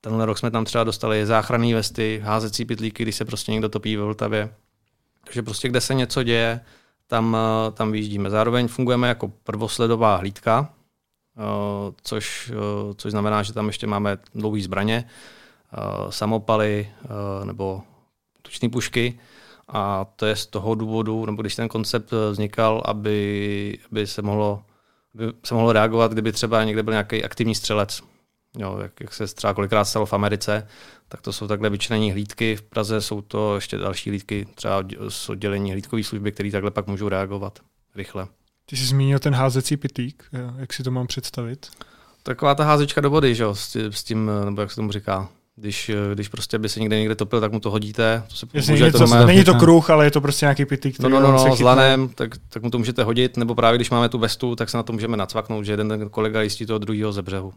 tenhle 0.00 0.26
rok 0.26 0.38
jsme 0.38 0.50
tam 0.50 0.64
třeba 0.64 0.84
dostali 0.84 1.26
záchranné 1.26 1.74
vesty, 1.74 2.20
házecí 2.24 2.64
pitlíky, 2.64 3.02
když 3.02 3.16
se 3.16 3.24
prostě 3.24 3.52
někdo 3.52 3.68
topí 3.68 3.96
ve 3.96 4.04
Vltavě. 4.04 4.54
Takže 5.24 5.42
prostě 5.42 5.68
kde 5.68 5.80
se 5.80 5.94
něco 5.94 6.22
děje, 6.22 6.60
tam, 7.10 7.36
eh, 7.36 7.70
tam 7.70 7.92
vyjíždíme. 7.92 8.30
Zároveň 8.30 8.68
fungujeme 8.68 9.08
jako 9.08 9.28
prvosledová 9.28 10.16
hlídka, 10.16 10.70
eh, 11.38 11.42
což, 12.02 12.52
eh, 12.54 12.94
což 12.94 13.10
znamená, 13.10 13.42
že 13.42 13.52
tam 13.52 13.66
ještě 13.66 13.86
máme 13.86 14.18
dlouhé 14.34 14.62
zbraně, 14.62 15.04
samopaly 16.10 16.90
nebo 17.44 17.82
tučné 18.42 18.68
pušky. 18.68 19.18
A 19.68 20.06
to 20.16 20.26
je 20.26 20.36
z 20.36 20.46
toho 20.46 20.74
důvodu, 20.74 21.26
nebo 21.26 21.42
když 21.42 21.54
ten 21.54 21.68
koncept 21.68 22.10
vznikal, 22.30 22.82
aby, 22.84 23.78
aby 23.90 24.06
se 24.06 24.22
mohlo 24.22 24.62
aby 25.14 25.24
se 25.44 25.54
mohlo 25.54 25.72
reagovat, 25.72 26.12
kdyby 26.12 26.32
třeba 26.32 26.64
někde 26.64 26.82
byl 26.82 26.92
nějaký 26.92 27.24
aktivní 27.24 27.54
střelec. 27.54 28.02
Jo, 28.58 28.78
jak, 28.82 29.00
jak 29.00 29.14
se 29.14 29.26
třeba 29.26 29.54
kolikrát 29.54 29.84
stalo 29.84 30.06
v 30.06 30.12
Americe, 30.12 30.66
tak 31.08 31.22
to 31.22 31.32
jsou 31.32 31.48
takhle 31.48 31.70
vyčlení 31.70 32.12
hlídky. 32.12 32.56
V 32.56 32.62
Praze 32.62 33.00
jsou 33.00 33.20
to 33.20 33.54
ještě 33.54 33.78
další 33.78 34.10
hlídky, 34.10 34.46
třeba 34.54 34.84
z 35.08 35.28
oddělení 35.28 35.72
hlídkové 35.72 36.04
služby, 36.04 36.32
které 36.32 36.50
takhle 36.50 36.70
pak 36.70 36.86
můžou 36.86 37.08
reagovat 37.08 37.58
rychle. 37.96 38.26
Ty 38.66 38.76
jsi 38.76 38.84
zmínil 38.84 39.18
ten 39.18 39.34
házecí 39.34 39.76
pitlík, 39.76 40.24
jak 40.56 40.72
si 40.72 40.82
to 40.82 40.90
mám 40.90 41.06
představit? 41.06 41.66
Taková 42.22 42.54
ta 42.54 42.64
házečka 42.64 43.00
do 43.00 43.10
vody, 43.10 43.34
že 43.34 43.42
jo, 43.42 43.54
s 43.90 44.04
tím, 44.04 44.30
nebo 44.44 44.60
jak 44.60 44.70
se 44.70 44.76
tomu 44.76 44.92
říká, 44.92 45.28
když, 45.56 45.90
když 46.14 46.28
prostě 46.28 46.58
by 46.58 46.68
se 46.68 46.80
někde 46.80 46.98
někde 46.98 47.14
topil, 47.14 47.40
tak 47.40 47.52
mu 47.52 47.60
to 47.60 47.70
hodíte. 47.70 48.22
To 48.28 48.34
se 48.34 48.46
Jasně, 48.54 48.72
může, 48.72 48.92
to, 48.92 48.98
to 48.98 49.26
není 49.26 49.44
to 49.44 49.54
kruh, 49.58 49.90
ale 49.90 50.04
je 50.04 50.10
to 50.10 50.20
prostě 50.20 50.46
nějaký 50.46 50.64
pitlík, 50.64 50.94
který 50.94 51.12
no, 51.12 51.20
no, 51.20 51.32
no, 51.32 51.44
no 51.46 51.56
s 51.56 51.60
lanem, 51.60 52.08
tak, 52.08 52.30
tak 52.48 52.62
mu 52.62 52.70
to 52.70 52.78
můžete 52.78 53.04
hodit, 53.04 53.36
nebo 53.36 53.54
právě 53.54 53.78
když 53.78 53.90
máme 53.90 54.08
tu 54.08 54.18
vestu, 54.18 54.56
tak 54.56 54.70
se 54.70 54.76
na 54.76 54.82
to 54.82 54.92
můžeme 54.92 55.16
nacvaknout, 55.16 55.64
že 55.64 55.72
jeden 55.72 55.88
ten 55.88 56.08
kolega 56.08 56.42
jistí 56.42 56.66
toho 56.66 56.78
druhého 56.78 57.12
ze 57.12 57.22
břehu. 57.22 57.52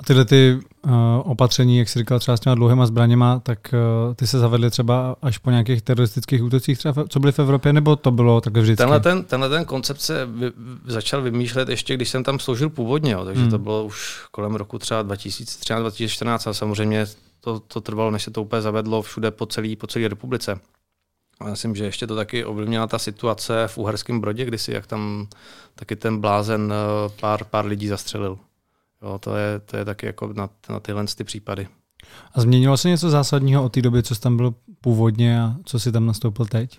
A 0.00 0.04
tyhle 0.04 0.24
ty 0.24 0.58
uh, 0.84 0.92
opatření, 1.24 1.78
jak 1.78 1.88
jsi 1.88 1.98
říkal, 1.98 2.18
třeba 2.18 2.36
s 2.36 2.40
těma 2.40 2.54
dlouhýma 2.54 2.86
zbraněma, 2.86 3.38
tak 3.38 3.74
uh, 4.08 4.14
ty 4.14 4.26
se 4.26 4.38
zavedly 4.38 4.70
třeba 4.70 5.16
až 5.22 5.38
po 5.38 5.50
nějakých 5.50 5.82
teroristických 5.82 6.44
útocích, 6.44 6.78
třeba 6.78 7.04
co 7.08 7.20
byly 7.20 7.32
v 7.32 7.38
Evropě, 7.38 7.72
nebo 7.72 7.96
to 7.96 8.10
bylo 8.10 8.40
takhle 8.40 8.62
vždycky? 8.62 8.78
Tenhle 8.78 9.00
ten, 9.00 9.24
tenhle 9.24 9.48
ten 9.48 9.64
koncept 9.64 10.00
se 10.00 10.26
vy, 10.26 10.52
začal 10.84 11.22
vymýšlet 11.22 11.68
ještě, 11.68 11.94
když 11.94 12.08
jsem 12.08 12.24
tam 12.24 12.38
sloužil 12.38 12.70
původně, 12.70 13.12
jo, 13.12 13.24
takže 13.24 13.42
hmm. 13.42 13.50
to 13.50 13.58
bylo 13.58 13.84
už 13.84 14.26
kolem 14.30 14.54
roku 14.54 14.78
třeba 14.78 15.04
2013-2014 15.04 16.50
a 16.50 16.52
samozřejmě 16.52 17.06
to, 17.40 17.60
to 17.60 17.80
trvalo, 17.80 18.10
než 18.10 18.22
se 18.22 18.30
to 18.30 18.42
úplně 18.42 18.62
zavedlo 18.62 19.02
všude 19.02 19.30
po 19.30 19.46
celé 19.46 19.76
po 19.76 19.86
celé 19.86 20.08
republice. 20.08 20.60
A 21.40 21.44
myslím, 21.44 21.76
že 21.76 21.84
ještě 21.84 22.06
to 22.06 22.16
taky 22.16 22.44
ovlivnila 22.44 22.86
ta 22.86 22.98
situace 22.98 23.68
v 23.68 23.78
Uherském 23.78 24.20
Brodě, 24.20 24.44
kdy 24.44 24.58
si 24.58 24.72
jak 24.72 24.86
tam 24.86 25.28
taky 25.74 25.96
ten 25.96 26.20
blázen 26.20 26.72
eh, 26.72 27.12
pár, 27.20 27.44
pár 27.44 27.66
lidí 27.66 27.88
zastřelil. 27.88 28.38
Jo, 29.02 29.18
to, 29.18 29.36
je, 29.36 29.58
to 29.58 29.76
je 29.76 29.84
taky 29.84 30.06
jako 30.06 30.32
na, 30.32 30.50
na 30.68 30.80
tyhle 30.80 31.04
ty 31.16 31.24
případy. 31.24 31.68
A 32.34 32.40
změnilo 32.40 32.76
se 32.76 32.88
něco 32.88 33.10
zásadního 33.10 33.64
od 33.64 33.72
té 33.72 33.82
doby, 33.82 34.02
co 34.02 34.14
jsi 34.14 34.20
tam 34.20 34.36
byl 34.36 34.54
původně 34.80 35.42
a 35.42 35.54
co 35.64 35.80
si 35.80 35.92
tam 35.92 36.06
nastoupil 36.06 36.46
teď? 36.46 36.78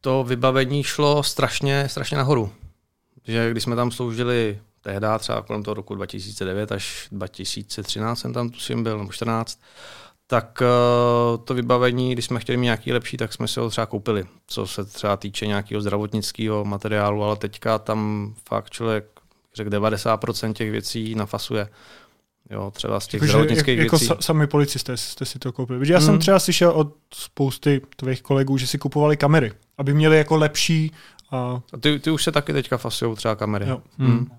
To 0.00 0.24
vybavení 0.24 0.82
šlo 0.82 1.22
strašně, 1.22 1.88
strašně 1.88 2.16
nahoru. 2.16 2.50
Že 3.24 3.50
když 3.50 3.62
jsme 3.62 3.76
tam 3.76 3.90
sloužili 3.90 4.58
tehdy, 4.80 5.06
třeba 5.18 5.42
kolem 5.42 5.62
toho 5.62 5.74
roku 5.74 5.94
2009 5.94 6.72
až 6.72 7.08
2013 7.12 8.18
jsem 8.18 8.32
tam 8.32 8.50
tuším 8.50 8.82
byl, 8.82 8.98
nebo 8.98 9.12
14, 9.12 9.60
tak 10.26 10.62
uh, 10.62 11.44
to 11.44 11.54
vybavení, 11.54 12.12
když 12.12 12.24
jsme 12.24 12.40
chtěli 12.40 12.56
mít 12.56 12.64
nějaký 12.64 12.92
lepší, 12.92 13.16
tak 13.16 13.32
jsme 13.32 13.48
si 13.48 13.60
ho 13.60 13.70
třeba 13.70 13.86
koupili, 13.86 14.26
co 14.46 14.66
se 14.66 14.84
třeba 14.84 15.16
týče 15.16 15.46
nějakého 15.46 15.80
zdravotnického 15.80 16.64
materiálu, 16.64 17.24
ale 17.24 17.36
teďka 17.36 17.78
tam 17.78 18.34
fakt 18.48 18.70
člověk 18.70 19.15
řekl 19.56 19.70
90% 19.70 20.52
těch 20.52 20.70
věcí 20.70 21.14
nafasuje. 21.14 21.68
Jo, 22.50 22.70
třeba 22.70 23.00
z 23.00 23.06
těch 23.06 23.20
Takže 23.20 23.30
zdravotnických 23.30 23.78
jako 23.78 23.96
věcí. 23.96 24.08
Jako 24.08 24.22
sami 24.22 24.46
policisté 24.46 24.96
jste 24.96 25.24
si 25.24 25.38
to 25.38 25.52
koupili. 25.52 25.92
já 25.92 25.98
hmm. 25.98 26.06
jsem 26.06 26.18
třeba 26.18 26.38
slyšel 26.38 26.70
od 26.70 26.94
spousty 27.14 27.80
tvých 27.96 28.22
kolegů, 28.22 28.58
že 28.58 28.66
si 28.66 28.78
kupovali 28.78 29.16
kamery, 29.16 29.52
aby 29.78 29.94
měli 29.94 30.18
jako 30.18 30.36
lepší... 30.36 30.92
A... 31.30 31.60
a 31.72 31.76
ty, 31.80 31.98
ty 31.98 32.10
už 32.10 32.24
se 32.24 32.32
taky 32.32 32.52
teďka 32.52 32.76
fasují 32.76 33.16
třeba 33.16 33.36
kamery. 33.36 33.68
Jo. 33.68 33.82
Hmm. 33.98 34.30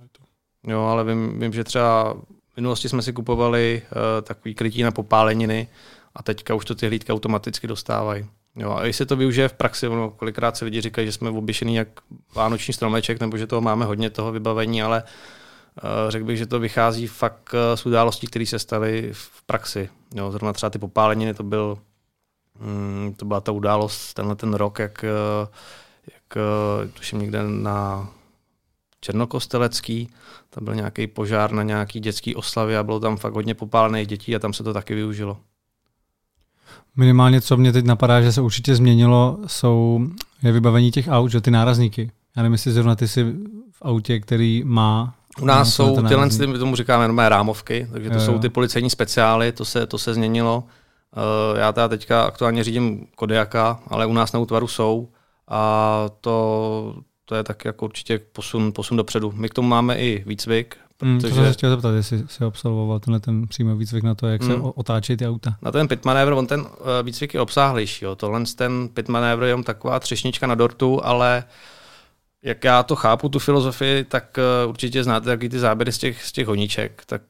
Jo, 0.67 0.81
ale 0.81 1.03
vím, 1.03 1.39
vím, 1.39 1.53
že 1.53 1.63
třeba 1.63 2.13
v 2.53 2.57
minulosti 2.57 2.89
jsme 2.89 3.01
si 3.01 3.13
kupovali 3.13 3.81
uh, 3.85 4.21
takový 4.21 4.55
krytí 4.55 4.83
na 4.83 4.91
popáleniny 4.91 5.67
a 6.15 6.23
teďka 6.23 6.55
už 6.55 6.65
to 6.65 6.75
ty 6.75 6.87
hlídky 6.87 7.11
automaticky 7.11 7.67
dostávají. 7.67 8.25
Jo, 8.57 8.71
a 8.71 8.85
jestli 8.85 9.05
to 9.05 9.15
využije 9.15 9.47
v 9.47 9.53
praxi, 9.53 9.87
ono, 9.87 10.09
kolikrát 10.09 10.57
si 10.57 10.65
lidi 10.65 10.81
říkají, 10.81 11.07
že 11.07 11.11
jsme 11.11 11.29
obyšený 11.29 11.75
jak 11.75 11.87
vánoční 12.35 12.73
stromeček, 12.73 13.19
nebo 13.19 13.37
že 13.37 13.47
toho 13.47 13.61
máme 13.61 13.85
hodně 13.85 14.09
toho 14.09 14.31
vybavení, 14.31 14.81
ale 14.81 15.03
uh, 15.03 15.89
řekl 16.09 16.25
bych, 16.25 16.37
že 16.37 16.45
to 16.45 16.59
vychází 16.59 17.07
fakt 17.07 17.53
uh, 17.53 17.59
z 17.75 17.85
událostí, 17.85 18.27
které 18.27 18.45
se 18.45 18.59
staly 18.59 19.09
v 19.13 19.41
praxi. 19.41 19.89
Jo, 20.15 20.31
zrovna 20.31 20.53
třeba 20.53 20.69
ty 20.69 20.79
popáleniny, 20.79 21.33
to 21.33 21.43
byl 21.43 21.77
um, 22.61 23.13
to 23.17 23.25
byla 23.25 23.41
ta 23.41 23.51
událost 23.51 24.13
tenhle 24.13 24.35
ten 24.35 24.53
rok, 24.53 24.79
jak, 24.79 25.05
uh, 25.43 25.47
jak 26.13 26.43
tuším 26.93 27.19
někde 27.19 27.43
na 27.43 28.09
Černokostelecký, 29.01 30.09
tam 30.49 30.65
byl 30.65 30.75
nějaký 30.75 31.07
požár 31.07 31.51
na 31.51 31.63
nějaký 31.63 31.99
dětský 31.99 32.35
oslavě 32.35 32.77
a 32.77 32.83
bylo 32.83 32.99
tam 32.99 33.17
fakt 33.17 33.33
hodně 33.33 33.55
popálených 33.55 34.07
dětí 34.07 34.35
a 34.35 34.39
tam 34.39 34.53
se 34.53 34.63
to 34.63 34.73
taky 34.73 34.95
využilo. 34.95 35.37
Minimálně, 36.97 37.41
co 37.41 37.57
mě 37.57 37.71
teď 37.71 37.85
napadá, 37.85 38.21
že 38.21 38.31
se 38.31 38.41
určitě 38.41 38.75
změnilo, 38.75 39.37
jsou 39.47 40.07
je 40.43 40.51
vybavení 40.51 40.91
těch 40.91 41.07
aut, 41.07 41.31
že 41.31 41.41
ty 41.41 41.51
nárazníky. 41.51 42.11
Já 42.35 42.43
nevím, 42.43 42.53
jestli 42.53 42.71
zrovna 42.71 42.95
ty 42.95 43.07
si 43.07 43.23
v 43.71 43.81
autě, 43.81 44.19
který 44.19 44.63
má 44.65 45.15
u 45.41 45.45
nás 45.45 45.73
jsou 45.73 46.01
tyhle, 46.07 46.47
my 46.47 46.57
tomu 46.57 46.75
říkáme 46.75 47.07
normálně 47.07 47.29
rámovky, 47.29 47.87
takže 47.91 48.09
to 48.09 48.15
jo, 48.15 48.21
jo. 48.21 48.25
jsou 48.25 48.39
ty 48.39 48.49
policejní 48.49 48.89
speciály, 48.89 49.51
to 49.51 49.65
se, 49.65 49.85
to 49.85 49.97
se 49.97 50.13
změnilo. 50.13 50.63
Uh, 50.63 51.59
já 51.59 51.71
teda 51.71 51.87
teďka 51.87 52.23
aktuálně 52.23 52.63
řídím 52.63 53.07
Kodiaka, 53.15 53.79
ale 53.87 54.05
u 54.05 54.13
nás 54.13 54.31
na 54.31 54.39
útvaru 54.39 54.67
jsou 54.67 55.09
a 55.47 56.05
to, 56.21 56.95
to 57.25 57.35
je 57.35 57.43
tak 57.43 57.65
jako 57.65 57.85
určitě 57.85 58.19
posun, 58.19 58.71
posun 58.75 58.97
dopředu. 58.97 59.33
My 59.35 59.49
k 59.49 59.53
tomu 59.53 59.67
máme 59.67 59.97
i 59.97 60.23
výcvik, 60.27 60.77
Hmm, 61.01 61.17
protože... 61.17 61.29
to 61.29 61.35
jsem 61.35 61.45
se 61.45 61.53
chtěl 61.53 61.69
zeptat, 61.69 61.91
jestli 61.91 62.23
se 62.27 62.45
absolvoval 62.45 62.99
tenhle 62.99 63.19
ten 63.19 63.47
přímo 63.47 63.75
výcvik 63.75 64.03
na 64.03 64.15
to, 64.15 64.27
jak 64.27 64.41
hmm. 64.41 64.51
se 64.51 64.57
otáčí 64.75 65.17
ty 65.17 65.27
auta. 65.27 65.57
Na 65.61 65.71
ten 65.71 65.87
pit 65.87 66.05
manévr, 66.05 66.33
on 66.33 66.47
ten 66.47 66.59
uh, 66.59 66.67
výcvik 67.03 67.33
je 67.33 67.41
obsáhlejší. 67.41 68.05
Jo. 68.05 68.15
Tohle 68.15 68.43
ten 68.55 68.89
pit 68.93 69.09
manévr 69.09 69.43
je 69.43 69.63
taková 69.63 69.99
třešnička 69.99 70.47
na 70.47 70.55
dortu, 70.55 71.05
ale 71.05 71.43
jak 72.43 72.63
já 72.63 72.83
to 72.83 72.95
chápu, 72.95 73.29
tu 73.29 73.39
filozofii, 73.39 74.03
tak 74.03 74.37
uh, 74.63 74.69
určitě 74.69 75.03
znáte 75.03 75.25
taky 75.25 75.49
ty 75.49 75.59
záběry 75.59 75.91
z 75.91 75.97
těch, 75.97 76.23
z 76.23 76.31
těch 76.31 76.47
honíček, 76.47 77.03
tak 77.05 77.21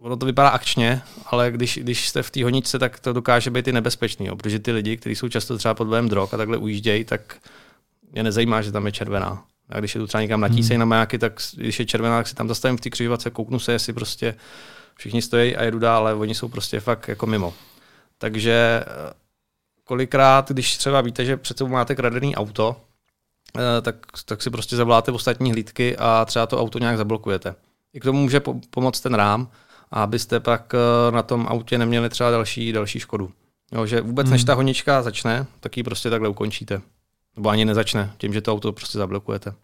ono 0.00 0.16
to 0.16 0.26
vypadá 0.26 0.48
akčně, 0.48 1.02
ale 1.26 1.50
když, 1.50 1.78
když 1.82 2.08
jste 2.08 2.22
v 2.22 2.30
té 2.30 2.44
honičce, 2.44 2.78
tak 2.78 3.00
to 3.00 3.12
dokáže 3.12 3.50
být 3.50 3.68
i 3.68 3.72
nebezpečný, 3.72 4.26
jo, 4.26 4.36
protože 4.36 4.58
ty 4.58 4.72
lidi, 4.72 4.96
kteří 4.96 5.16
jsou 5.16 5.28
často 5.28 5.58
třeba 5.58 5.74
pod 5.74 5.84
vlivem 5.84 6.08
drog 6.08 6.28
a 6.32 6.36
takhle 6.36 6.56
ujíždějí, 6.56 7.04
tak 7.04 7.36
mě 8.12 8.22
nezajímá, 8.22 8.62
že 8.62 8.72
tam 8.72 8.86
je 8.86 8.92
červená. 8.92 9.44
A 9.72 9.78
když 9.78 9.94
je 9.94 10.00
tu 10.00 10.06
třeba 10.06 10.22
někam 10.22 10.40
natísej 10.40 10.74
hmm. 10.74 10.80
na 10.80 10.84
majáky, 10.84 11.18
tak 11.18 11.40
když 11.56 11.78
je 11.78 11.86
červená, 11.86 12.18
tak 12.18 12.28
si 12.28 12.34
tam 12.34 12.48
zastavím 12.48 12.76
v 12.76 12.80
té 12.80 12.90
křižovatce, 12.90 13.30
kouknu 13.30 13.58
se, 13.58 13.72
jestli 13.72 13.92
prostě 13.92 14.34
všichni 14.94 15.22
stojí 15.22 15.56
a 15.56 15.62
jedu 15.62 15.78
dál, 15.78 16.02
ale 16.02 16.14
oni 16.14 16.34
jsou 16.34 16.48
prostě 16.48 16.80
fakt 16.80 17.08
jako 17.08 17.26
mimo. 17.26 17.54
Takže 18.18 18.84
eh, 18.86 19.12
kolikrát, 19.84 20.50
když 20.50 20.76
třeba 20.76 21.00
víte, 21.00 21.24
že 21.24 21.36
před 21.36 21.58
sebou 21.58 21.70
máte 21.70 21.94
kradený 21.94 22.36
auto, 22.36 22.76
eh, 23.56 23.80
tak, 23.82 23.96
tak 24.24 24.42
si 24.42 24.50
prostě 24.50 24.76
zavoláte 24.76 25.12
ostatní 25.12 25.52
hlídky 25.52 25.96
a 25.96 26.24
třeba 26.24 26.46
to 26.46 26.60
auto 26.60 26.78
nějak 26.78 26.96
zablokujete. 26.96 27.54
I 27.92 28.00
k 28.00 28.04
tomu 28.04 28.20
může 28.20 28.40
pomoct 28.70 29.00
ten 29.00 29.14
rám, 29.14 29.48
abyste 29.90 30.40
pak 30.40 30.74
eh, 30.74 31.12
na 31.12 31.22
tom 31.22 31.46
autě 31.48 31.78
neměli 31.78 32.08
třeba 32.08 32.30
další, 32.30 32.72
další 32.72 33.00
škodu. 33.00 33.32
Jo, 33.72 33.86
že 33.86 34.00
vůbec 34.00 34.24
hmm. 34.24 34.32
než 34.32 34.44
ta 34.44 34.54
honička 34.54 35.02
začne, 35.02 35.46
tak 35.60 35.76
ji 35.76 35.82
prostě 35.82 36.10
takhle 36.10 36.28
ukončíte. 36.28 36.82
Nebo 37.36 37.48
ani 37.48 37.64
nezačne, 37.64 38.12
tím, 38.18 38.32
že 38.32 38.40
to 38.40 38.52
auto 38.52 38.72
prostě 38.72 38.98
zablokujete. 38.98 39.54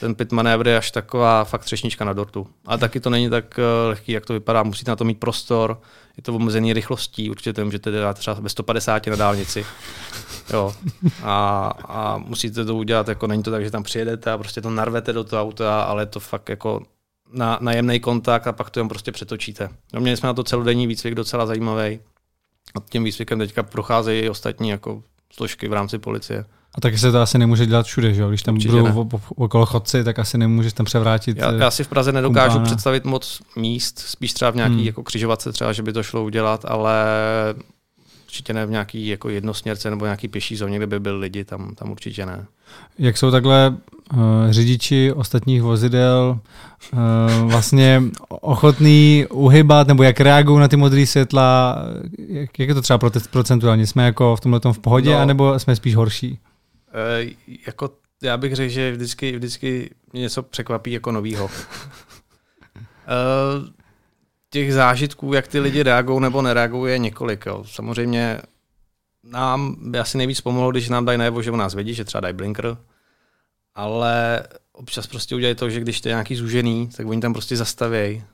Ten 0.00 0.14
pit 0.14 0.32
manévr 0.32 0.68
je 0.68 0.78
až 0.78 0.90
taková 0.90 1.44
fakt 1.44 1.64
třešnička 1.64 2.04
na 2.04 2.12
dortu. 2.12 2.46
Ale 2.66 2.78
taky 2.78 3.00
to 3.00 3.10
není 3.10 3.30
tak 3.30 3.58
uh, 3.58 3.88
lehký, 3.88 4.12
jak 4.12 4.26
to 4.26 4.32
vypadá. 4.32 4.62
Musíte 4.62 4.90
na 4.90 4.96
to 4.96 5.04
mít 5.04 5.20
prostor, 5.20 5.80
je 6.16 6.22
to 6.22 6.34
omezený 6.34 6.72
rychlostí, 6.72 7.30
určitě 7.30 7.52
to 7.52 7.64
můžete 7.64 7.90
dát 7.90 8.18
třeba 8.18 8.36
ve 8.40 8.48
150 8.48 9.06
na 9.06 9.16
dálnici. 9.16 9.66
Jo. 10.52 10.74
A, 11.22 11.68
a, 11.88 12.18
musíte 12.18 12.64
to 12.64 12.76
udělat, 12.76 13.08
jako 13.08 13.26
není 13.26 13.42
to 13.42 13.50
tak, 13.50 13.64
že 13.64 13.70
tam 13.70 13.82
přijedete 13.82 14.30
a 14.30 14.38
prostě 14.38 14.60
to 14.60 14.70
narvete 14.70 15.12
do 15.12 15.24
toho 15.24 15.42
auta, 15.42 15.82
ale 15.82 16.06
to 16.06 16.20
fakt 16.20 16.48
jako 16.48 16.82
na, 17.32 17.58
na 17.60 17.72
jemný 17.72 18.00
kontakt 18.00 18.46
a 18.46 18.52
pak 18.52 18.70
to 18.70 18.80
jen 18.80 18.88
prostě 18.88 19.12
přetočíte. 19.12 19.68
No, 19.92 20.00
měli 20.00 20.16
jsme 20.16 20.26
na 20.26 20.34
to 20.34 20.44
celodenní 20.44 20.86
výcvik 20.86 21.14
docela 21.14 21.46
zajímavý. 21.46 22.00
A 22.74 22.80
tím 22.90 23.04
výcvikem 23.04 23.38
teďka 23.38 23.62
procházejí 23.62 24.28
ostatní 24.28 24.68
jako 24.68 25.02
složky 25.32 25.68
v 25.68 25.72
rámci 25.72 25.98
policie. 25.98 26.44
A 26.74 26.80
taky 26.80 26.98
se 26.98 27.12
to 27.12 27.20
asi 27.20 27.38
nemůže 27.38 27.66
dělat 27.66 27.86
všude, 27.86 28.14
že 28.14 28.22
jo? 28.22 28.28
Když 28.28 28.42
tam 28.42 28.54
Určitě 28.54 28.72
budou 28.72 29.04
ne. 29.12 29.20
okolo 29.36 29.66
chodci, 29.66 30.04
tak 30.04 30.18
asi 30.18 30.38
nemůžeš 30.38 30.72
tam 30.72 30.86
převrátit. 30.86 31.36
Já, 31.36 31.52
já 31.52 31.70
si 31.70 31.84
v 31.84 31.88
Praze 31.88 32.12
nedokážu 32.12 32.52
kumpána. 32.52 32.64
představit 32.64 33.04
moc 33.04 33.42
míst, 33.56 33.98
spíš 33.98 34.32
třeba 34.32 34.50
v 34.50 34.56
nějaký 34.56 34.74
hmm. 34.74 34.86
jako 34.86 35.02
křižovatce 35.02 35.52
třeba, 35.52 35.72
že 35.72 35.82
by 35.82 35.92
to 35.92 36.02
šlo 36.02 36.24
udělat, 36.24 36.64
ale 36.68 37.04
určitě 38.30 38.52
ne 38.52 38.66
v 38.66 38.70
nějaký 38.70 39.06
jako 39.06 39.28
jednosměrce 39.28 39.90
nebo 39.90 40.04
nějaký 40.04 40.28
pěší 40.28 40.56
zóně, 40.56 40.76
kde 40.76 40.86
by 40.86 41.00
byli 41.00 41.18
lidi, 41.18 41.44
tam, 41.44 41.74
tam 41.74 41.90
určitě 41.90 42.26
ne. 42.26 42.46
Jak 42.98 43.18
jsou 43.18 43.30
takhle 43.30 43.76
uh, 44.14 44.20
řidiči 44.50 45.12
ostatních 45.12 45.62
vozidel 45.62 46.38
uh, 46.92 46.98
vlastně 47.50 48.02
ochotný 48.28 49.26
uhybat, 49.30 49.88
nebo 49.88 50.02
jak 50.02 50.20
reagují 50.20 50.60
na 50.60 50.68
ty 50.68 50.76
modré 50.76 51.06
světla, 51.06 51.78
jak, 52.28 52.58
jak 52.58 52.68
je 52.68 52.74
to 52.74 52.82
třeba 52.82 52.98
procentuálně? 53.30 53.86
Jsme 53.86 54.04
jako 54.04 54.36
v 54.36 54.40
tomhle 54.40 54.60
v 54.72 54.78
pohodě, 54.78 55.10
no, 55.10 55.18
anebo 55.18 55.58
jsme 55.58 55.76
spíš 55.76 55.96
horší? 55.96 56.38
Uh, 57.24 57.30
jako 57.66 57.90
já 58.22 58.36
bych 58.36 58.54
řekl, 58.54 58.72
že 58.72 58.92
vždycky, 58.92 59.36
vždycky 59.36 59.90
mě 60.12 60.22
něco 60.22 60.42
překvapí 60.42 60.92
jako 60.92 61.12
novýho. 61.12 61.44
uh, 61.44 61.50
těch 64.50 64.74
zážitků, 64.74 65.32
jak 65.32 65.48
ty 65.48 65.60
lidi 65.60 65.82
reagují 65.82 66.20
nebo 66.20 66.42
nereagují, 66.42 66.92
je 66.92 66.98
několik. 66.98 67.46
Jo. 67.46 67.64
Samozřejmě 67.66 68.40
nám 69.24 69.76
by 69.90 69.98
asi 69.98 70.18
nejvíc 70.18 70.40
pomohlo, 70.40 70.70
když 70.70 70.88
nám 70.88 71.04
dají 71.04 71.18
najevo, 71.18 71.42
že 71.42 71.50
u 71.50 71.56
nás 71.56 71.74
vědí, 71.74 71.94
že 71.94 72.04
třeba 72.04 72.20
dají 72.20 72.34
blinker, 72.34 72.76
ale 73.74 74.42
občas 74.72 75.06
prostě 75.06 75.34
udělají 75.34 75.54
to, 75.54 75.70
že 75.70 75.80
když 75.80 76.00
to 76.00 76.08
je 76.08 76.12
nějaký 76.12 76.36
zúžený, 76.36 76.88
tak 76.96 77.06
oni 77.06 77.20
tam 77.20 77.32
prostě 77.32 77.56
zastavějí. 77.56 78.24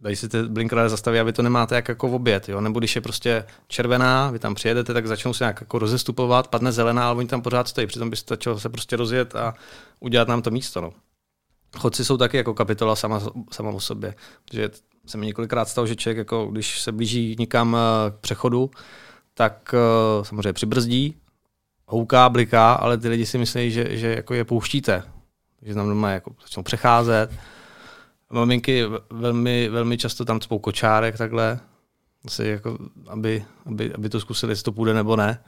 Dají 0.00 0.16
si 0.16 0.28
ty 0.28 0.42
blinker 0.42 0.88
zastaví, 0.88 1.18
aby 1.18 1.32
to 1.32 1.42
nemáte 1.42 1.74
jak 1.74 1.88
jako 1.88 2.08
v 2.08 2.14
oběd, 2.14 2.48
jo? 2.48 2.60
nebo 2.60 2.78
když 2.78 2.96
je 2.96 3.02
prostě 3.02 3.44
červená, 3.68 4.30
vy 4.30 4.38
tam 4.38 4.54
přijedete, 4.54 4.94
tak 4.94 5.06
začnou 5.06 5.32
se 5.34 5.44
nějak 5.44 5.60
jako 5.60 5.78
rozestupovat, 5.78 6.48
padne 6.48 6.72
zelená, 6.72 7.08
ale 7.08 7.18
oni 7.18 7.28
tam 7.28 7.42
pořád 7.42 7.68
stojí, 7.68 7.86
přitom 7.86 8.10
by 8.10 8.16
stačilo 8.16 8.60
se 8.60 8.68
prostě 8.68 8.96
rozjet 8.96 9.36
a 9.36 9.54
udělat 10.00 10.28
nám 10.28 10.42
to 10.42 10.50
místo. 10.50 10.80
No. 10.80 10.92
Chodci 11.76 12.04
jsou 12.04 12.16
taky 12.16 12.36
jako 12.36 12.54
kapitola 12.54 12.96
sama, 12.96 13.22
sama 13.52 13.70
o 13.70 13.80
sobě, 13.80 14.14
že 14.52 14.70
se 15.06 15.18
mi 15.18 15.26
několikrát 15.26 15.68
stalo, 15.68 15.86
že 15.86 15.96
člověk, 15.96 16.18
jako, 16.18 16.46
když 16.46 16.80
se 16.80 16.92
blíží 16.92 17.36
někam 17.38 17.76
eh, 17.76 18.10
k 18.10 18.20
přechodu, 18.20 18.70
tak 19.34 19.74
uh, 20.18 20.24
samozřejmě 20.24 20.52
přibrzdí, 20.52 21.16
houká, 21.86 22.28
bliká, 22.28 22.72
ale 22.72 22.98
ty 22.98 23.08
lidi 23.08 23.26
si 23.26 23.38
myslí, 23.38 23.70
že, 23.70 23.96
že 23.96 24.14
jako 24.14 24.34
je 24.34 24.44
pouštíte. 24.44 25.02
že 25.62 25.74
tam 25.74 25.88
doma 25.88 26.10
jako 26.10 26.34
začnou 26.42 26.62
přecházet. 26.62 27.30
Maminky 28.30 28.84
velmi, 29.10 29.68
velmi 29.68 29.98
často 29.98 30.24
tam 30.24 30.40
cpou 30.40 30.58
kočárek 30.58 31.18
takhle, 31.18 31.60
asi 32.24 32.44
jako, 32.44 32.78
aby, 33.06 33.44
aby, 33.66 33.94
aby 33.94 34.08
to 34.08 34.20
zkusili, 34.20 34.52
jestli 34.52 34.64
to 34.64 34.72
půjde 34.72 34.94
nebo 34.94 35.16
ne. 35.16 35.44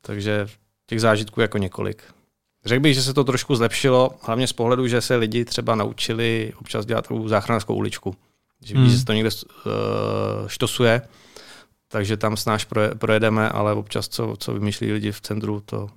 Takže 0.00 0.46
těch 0.86 1.00
zážitků 1.00 1.40
jako 1.40 1.58
několik. 1.58 2.02
Řekl 2.64 2.82
bych, 2.82 2.94
že 2.94 3.02
se 3.02 3.14
to 3.14 3.24
trošku 3.24 3.54
zlepšilo, 3.54 4.10
hlavně 4.22 4.46
z 4.46 4.52
pohledu, 4.52 4.86
že 4.86 5.00
se 5.00 5.16
lidi 5.16 5.44
třeba 5.44 5.74
naučili 5.74 6.52
občas 6.60 6.86
dělat 6.86 7.06
tu 7.08 7.28
záchranářskou 7.28 7.74
uličku. 7.74 8.16
Že 8.64 8.74
vidí, 8.74 8.84
hmm. 8.84 8.92
že 8.92 8.98
se 8.98 9.04
to 9.04 9.12
někde 9.12 9.30
uh, 9.30 9.72
štosuje, 10.46 11.02
takže 11.88 12.16
tam 12.16 12.36
s 12.36 12.44
náš 12.44 12.66
projedeme, 12.98 13.48
ale 13.48 13.72
občas, 13.72 14.08
co, 14.08 14.34
co 14.38 14.54
vymýšlí 14.54 14.92
lidi 14.92 15.12
v 15.12 15.20
centru, 15.20 15.62
to 15.64 15.88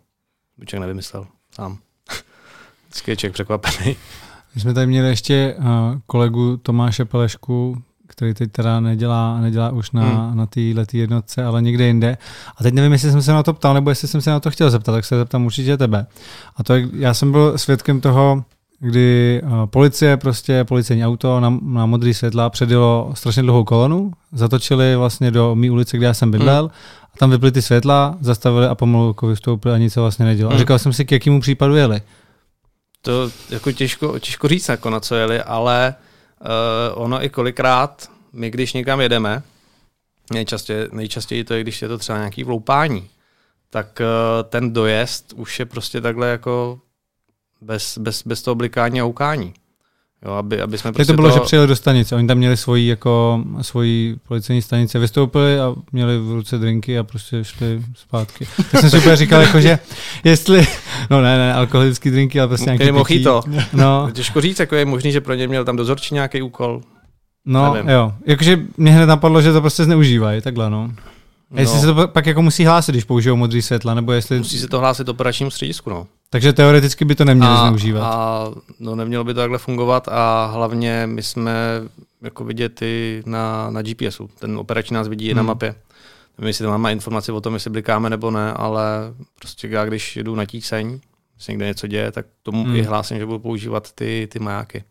by 0.57 0.66
člověk 0.66 0.82
nevymyslel 0.82 1.28
sám. 1.55 1.78
Vždycky 2.88 3.12
je 3.12 3.18
člověk 3.18 3.34
překvapený. 3.34 3.95
My 4.55 4.62
jsme 4.62 4.74
tady 4.74 4.88
měli 4.88 5.07
ještě 5.07 5.55
uh, 5.57 5.66
kolegu 6.05 6.57
Tomáše 6.57 7.05
Pelešku, 7.05 7.84
který 8.07 8.34
teď 8.34 8.51
teda 8.51 8.80
nedělá, 8.80 9.41
nedělá 9.41 9.72
už 9.72 9.91
na, 9.91 10.03
hmm. 10.03 10.38
na 10.38 10.45
té 10.45 10.97
jednotce, 10.97 11.43
ale 11.43 11.62
někde 11.62 11.88
jinde. 11.88 12.18
A 12.57 12.64
teď 12.64 12.74
nevím, 12.74 12.91
jestli 12.91 13.12
jsem 13.12 13.22
se 13.22 13.32
na 13.32 13.43
to 13.43 13.53
ptal, 13.53 13.74
nebo 13.74 13.89
jestli 13.89 14.07
jsem 14.07 14.22
se 14.22 14.30
na 14.30 14.39
to 14.39 14.51
chtěl 14.51 14.70
zeptat, 14.70 14.91
tak 14.91 15.05
se 15.05 15.18
zeptám 15.18 15.45
určitě 15.45 15.78
tebe. 15.78 16.05
A 16.55 16.64
to, 16.64 16.74
já 16.93 17.14
jsem 17.14 17.32
byl 17.32 17.57
svědkem 17.57 18.01
toho, 18.01 18.43
kdy 18.80 19.41
uh, 19.43 19.65
policie, 19.65 20.17
prostě 20.17 20.63
policejní 20.63 21.05
auto 21.05 21.39
na, 21.39 21.59
na 21.61 21.86
modrý 21.86 22.13
světla 22.13 22.49
předjelo 22.49 23.11
strašně 23.13 23.43
dlouhou 23.43 23.63
kolonu, 23.63 24.11
zatočili 24.32 24.95
vlastně 24.95 25.32
do 25.32 25.55
mý 25.55 25.69
ulice, 25.69 25.97
kde 25.97 26.05
já 26.05 26.13
jsem 26.13 26.32
bydlel, 26.32 26.61
hmm. 26.61 26.71
a 27.13 27.17
tam 27.17 27.32
vyply 27.32 27.51
ty 27.51 27.61
světla, 27.61 28.17
zastavili 28.19 28.67
a 28.67 28.75
pomalu 28.75 29.07
jako 29.07 29.27
vystoupili 29.27 29.75
a 29.75 29.77
nic 29.77 29.93
se 29.93 29.99
vlastně 29.99 30.25
nedělo. 30.25 30.49
Hmm. 30.49 30.55
A 30.55 30.59
říkal 30.59 30.80
jsem 30.80 30.93
si, 30.93 31.05
k 31.05 31.11
jakému 31.11 31.41
případu 31.41 31.75
jeli. 31.75 32.01
To 33.01 33.32
jako 33.49 33.71
těžko, 33.71 34.19
těžko 34.19 34.47
říct, 34.47 34.69
jako 34.69 34.89
na 34.89 34.99
co 34.99 35.15
jeli, 35.15 35.41
ale 35.41 35.95
uh, 36.41 37.03
ono 37.03 37.23
i 37.25 37.30
kolikrát, 37.30 38.09
my 38.34 38.49
když 38.49 38.73
někam 38.73 39.01
jedeme, 39.01 39.43
nejčastěji, 40.34 40.88
nejčastěji 40.91 41.43
to 41.43 41.53
je, 41.53 41.61
když 41.61 41.82
je 41.82 41.88
to 41.88 41.97
třeba 41.97 42.17
nějaký 42.17 42.43
vloupání, 42.43 43.09
tak 43.69 44.01
uh, 44.01 44.49
ten 44.49 44.73
dojezd 44.73 45.34
už 45.34 45.59
je 45.59 45.65
prostě 45.65 46.01
takhle 46.01 46.27
jako 46.27 46.80
bez, 47.62 47.97
bez, 47.97 48.24
bez 48.28 48.41
toho 48.41 48.55
blikání 48.55 49.01
a 49.01 49.05
ukání. 49.05 49.53
Jo, 50.26 50.32
aby, 50.32 50.62
aby 50.62 50.78
jsme 50.78 50.91
prostě 50.91 51.14
to 51.14 51.16
bylo, 51.16 51.30
to... 51.30 51.34
že 51.34 51.39
přijeli 51.39 51.68
do 51.68 51.76
stanice, 51.76 52.16
oni 52.16 52.28
tam 52.28 52.38
měli 52.38 52.57
svoji, 52.57 52.88
jako, 52.88 53.43
svoji 53.62 54.16
policejní 54.28 54.62
stanice, 54.62 54.99
vystoupili 54.99 55.60
a 55.60 55.76
měli 55.91 56.18
v 56.20 56.32
ruce 56.32 56.57
drinky 56.57 56.99
a 56.99 57.03
prostě 57.03 57.43
šli 57.43 57.82
zpátky. 57.95 58.47
Tak 58.72 58.82
jsem 58.82 58.89
si 58.89 58.97
úplně 58.97 59.16
říkal, 59.16 59.41
jako, 59.41 59.62
že 59.62 59.80
jestli, 60.24 60.68
no 61.10 61.22
ne, 61.22 61.38
ne, 61.38 61.53
alkoholické 61.53 62.12
drinky, 62.12 62.39
ale 62.39 62.47
prostě 62.47 62.66
nějaký 62.66 63.03
pití. 63.07 63.24
to. 63.24 63.41
No. 63.74 64.10
Těžko 64.14 64.41
říct, 64.41 64.60
jako 64.60 64.76
je 64.76 64.86
možný, 64.86 65.12
že 65.12 65.22
pro 65.22 65.34
ně 65.34 65.47
měl 65.47 65.66
tam 65.66 65.76
dozorčí 65.76 66.14
nějaký 66.14 66.41
úkol. 66.41 66.82
No, 67.45 67.74
Nevím. 67.74 67.89
jo. 67.89 68.14
Jakože 68.26 68.60
mě 68.78 68.91
hned 68.91 69.05
napadlo, 69.05 69.41
že 69.41 69.53
to 69.53 69.62
prostě 69.62 69.84
zneužívají, 69.84 70.41
takhle, 70.41 70.70
no. 70.70 70.91
A 71.55 71.60
jestli 71.60 71.76
no. 71.76 71.82
se 71.82 71.93
to 71.93 72.07
pak 72.07 72.26
jako 72.26 72.41
musí 72.41 72.66
hlásit, 72.66 72.91
když 72.91 73.03
použijou 73.03 73.36
modrý 73.36 73.62
světla, 73.62 73.93
nebo 73.93 74.12
jestli... 74.12 74.38
Musí 74.38 74.60
se 74.60 74.68
to 74.68 74.80
hlásit 74.80 75.10
operačním 75.10 75.51
středisku, 75.51 75.89
no. 75.89 76.07
Takže 76.30 76.53
teoreticky 76.53 77.05
by 77.05 77.15
to 77.15 77.25
neměli 77.25 77.53
a, 77.53 77.67
zneužívat. 77.67 78.03
A 78.03 78.45
no, 78.80 78.95
nemělo 78.95 79.23
by 79.23 79.34
to 79.34 79.39
takhle 79.39 79.57
fungovat 79.57 80.07
a 80.07 80.45
hlavně 80.45 81.07
my 81.07 81.23
jsme 81.23 81.53
jako 82.21 82.43
vidět 82.43 82.82
i 82.82 83.23
na, 83.25 83.69
na 83.69 83.82
GPSu. 83.82 84.30
Ten 84.39 84.57
operační 84.57 84.93
nás 84.93 85.07
vidí 85.07 85.27
hmm. 85.27 85.38
na 85.38 85.43
mapě. 85.43 85.75
My 86.38 86.49
jestli 86.49 86.63
tam 86.63 86.71
máme 86.71 86.91
informaci 86.91 87.32
o 87.32 87.41
tom, 87.41 87.53
jestli 87.53 87.69
blikáme 87.69 88.09
nebo 88.09 88.32
ne, 88.32 88.53
ale 88.53 88.84
prostě 89.39 89.67
já 89.67 89.86
když 89.86 90.15
jedu 90.17 90.36
na 90.36 90.45
tíseň, 90.45 90.99
se 91.38 91.51
někde 91.51 91.65
něco 91.65 91.88
děje, 91.88 92.11
tak 92.11 92.25
tomu 92.43 92.63
hmm. 92.63 92.75
i 92.75 92.82
hlásím, 92.82 93.17
že 93.17 93.25
budu 93.25 93.39
používat 93.39 93.91
ty, 93.91 94.27
ty 94.32 94.39
majáky. 94.39 94.84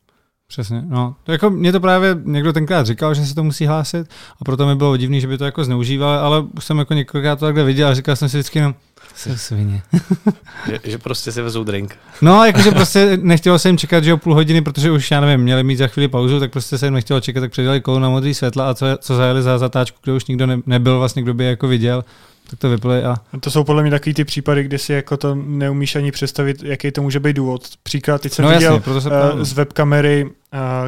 Přesně, 0.48 0.82
no. 0.88 1.14
To 1.24 1.32
jako 1.32 1.50
mě 1.50 1.72
to 1.72 1.80
právě 1.80 2.16
někdo 2.24 2.52
tenkrát 2.52 2.86
říkal, 2.86 3.14
že 3.14 3.26
se 3.26 3.34
to 3.34 3.44
musí 3.44 3.66
hlásit 3.66 4.10
a 4.40 4.44
proto 4.44 4.66
mi 4.66 4.74
bylo 4.74 4.96
divný, 4.96 5.20
že 5.20 5.26
by 5.26 5.38
to 5.38 5.44
jako 5.44 5.64
zneužíval, 5.64 6.18
ale 6.18 6.40
už 6.56 6.64
jsem 6.64 6.78
jako 6.78 6.94
několikrát 6.94 7.36
to 7.36 7.44
takhle 7.44 7.64
viděl 7.64 7.88
a 7.88 7.94
říkal 7.94 8.16
jsem 8.16 8.28
si 8.28 8.36
vždycky, 8.36 8.60
no, 8.60 8.74
jsou 9.14 9.36
svině. 9.36 9.82
že, 10.66 10.80
že, 10.84 10.98
prostě 10.98 11.32
si 11.32 11.42
vezou 11.42 11.64
drink. 11.64 11.96
No, 12.22 12.44
jakože 12.44 12.70
prostě 12.70 13.18
nechtělo 13.22 13.58
se 13.58 13.68
jim 13.68 13.78
čekat, 13.78 14.04
že 14.04 14.14
o 14.14 14.16
půl 14.16 14.34
hodiny, 14.34 14.62
protože 14.62 14.90
už, 14.90 15.10
já 15.10 15.20
nevím, 15.20 15.40
měli 15.40 15.64
mít 15.64 15.76
za 15.76 15.86
chvíli 15.86 16.08
pauzu, 16.08 16.40
tak 16.40 16.50
prostě 16.50 16.78
se 16.78 16.86
jim 16.86 16.94
nechtělo 16.94 17.20
čekat, 17.20 17.40
tak 17.40 17.50
předali 17.50 17.80
kolu 17.80 17.98
na 17.98 18.08
modrý 18.08 18.34
světla 18.34 18.70
a 18.70 18.74
co, 18.74 18.86
co 19.00 19.16
zajeli 19.16 19.42
za 19.42 19.58
zatáčku, 19.58 19.98
kde 20.02 20.12
už 20.12 20.26
nikdo 20.26 20.46
ne, 20.46 20.58
nebyl, 20.66 20.98
vlastně 20.98 21.22
kdo 21.22 21.34
by 21.34 21.44
jako 21.44 21.68
viděl, 21.68 22.04
tak 22.50 22.58
to 22.58 22.70
vypli 22.70 23.04
a... 23.04 23.16
To 23.40 23.50
jsou 23.50 23.64
podle 23.64 23.82
mě 23.82 23.90
takový 23.90 24.14
ty 24.14 24.24
případy, 24.24 24.62
kdy 24.62 24.78
si 24.78 24.92
jako 24.92 25.16
to 25.16 25.34
neumíš 25.34 25.96
ani 25.96 26.12
představit, 26.12 26.62
jaký 26.62 26.90
to 26.90 27.02
může 27.02 27.20
být 27.20 27.36
důvod. 27.36 27.62
Příklad, 27.82 28.22
teď 28.22 28.32
jsem 28.32 28.44
No 28.44 28.50
viděl 28.50 28.74
jasně, 28.74 29.00
se 29.00 29.08
uh, 29.08 29.42
z 29.42 29.52
webkamery, 29.52 30.24
uh, 30.24 30.30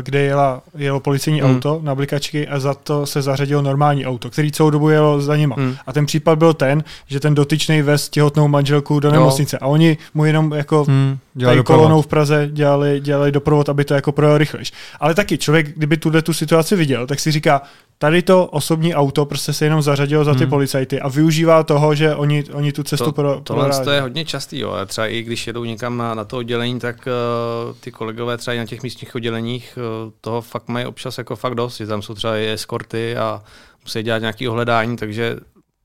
kde 0.02 0.20
jela, 0.20 0.62
jelo 0.76 1.00
policejní 1.00 1.40
Hmm. 1.40 1.56
auto 1.56 1.80
na 1.82 1.94
blikačky 1.94 2.48
a 2.48 2.60
za 2.60 2.74
to 2.74 3.06
se 3.06 3.22
zařadilo 3.22 3.62
normální 3.62 4.06
auto, 4.06 4.30
který 4.30 4.52
celou 4.52 4.70
dobu 4.70 4.88
jelo 4.88 5.20
za 5.20 5.36
nima. 5.36 5.56
Hmm. 5.58 5.76
A 5.86 5.92
ten 5.92 6.06
případ 6.06 6.38
byl 6.38 6.54
ten, 6.54 6.84
že 7.06 7.20
ten 7.20 7.34
dotyčný 7.34 7.82
vez 7.82 8.08
těhotnou 8.08 8.48
manželku 8.48 9.00
do 9.00 9.08
Jo. 9.08 9.12
nemocnice 9.12 9.58
a 9.58 9.66
oni 9.66 9.98
mu 10.14 10.24
jenom 10.24 10.52
jako 10.52 10.86
dělali 11.34 11.56
tady 11.56 11.64
kolonou 11.64 12.02
v 12.02 12.06
Praze 12.06 12.48
dělali, 12.52 13.00
dělali 13.00 13.32
doprovod, 13.32 13.68
aby 13.68 13.84
to 13.84 13.94
jako 13.94 14.12
projel 14.12 14.38
rychlejš. 14.38 14.72
Ale 15.00 15.14
taky 15.14 15.38
člověk, 15.38 15.76
kdyby 15.76 15.96
tuhle 15.96 16.22
tu 16.22 16.32
situaci 16.32 16.76
viděl, 16.76 17.06
tak 17.06 17.20
si 17.20 17.30
říká, 17.30 17.62
tady 18.02 18.22
to 18.22 18.46
osobní 18.46 18.94
auto 18.94 19.26
prostě 19.26 19.52
se 19.52 19.64
jenom 19.64 19.82
zařadilo 19.82 20.24
za 20.24 20.34
ty 20.34 20.40
Hmm. 20.40 20.50
policajty 20.50 21.00
a 21.00 21.08
využívá 21.08 21.62
toho, 21.62 21.94
že 21.94 22.14
oni, 22.14 22.44
oni 22.52 22.72
tu 22.72 22.82
cestu 22.82 23.04
To- 23.04 23.12
pro, 23.12 23.40
Tohle 23.44 23.64
proráží. 23.64 23.84
to 23.84 23.90
je 23.90 24.00
hodně 24.00 24.24
častý, 24.24 24.58
jo. 24.58 24.70
A 24.72 24.84
Třeba 24.86 25.06
i 25.06 25.22
když 25.22 25.46
jedou 25.46 25.64
někam 25.64 25.96
na, 25.96 26.14
na 26.14 26.24
to 26.24 26.36
oddělení, 26.36 26.78
tak 26.80 26.96
uh, 27.08 27.76
ty 27.80 27.92
kolegové 27.92 28.36
třeba 28.36 28.54
i 28.54 28.58
na 28.58 28.66
těch 28.66 28.82
místních 28.82 29.14
odděleních 29.14 29.78
uh, 30.06 30.12
toho 30.20 30.40
fakt 30.40 30.68
mají 30.68 30.86
občas 30.86 31.18
jako 31.18 31.36
fakt 31.36 31.54
dost, 31.54 31.76
že 31.76 31.86
tam 31.86 32.02
jsou 32.02 32.14
třeba 32.14 32.36
i 32.36 32.48
eskorty 32.48 33.16
a 33.16 33.42
musí 33.84 34.02
dělat 34.02 34.18
nějaké 34.18 34.48
ohledání, 34.48 34.96
takže 34.96 35.36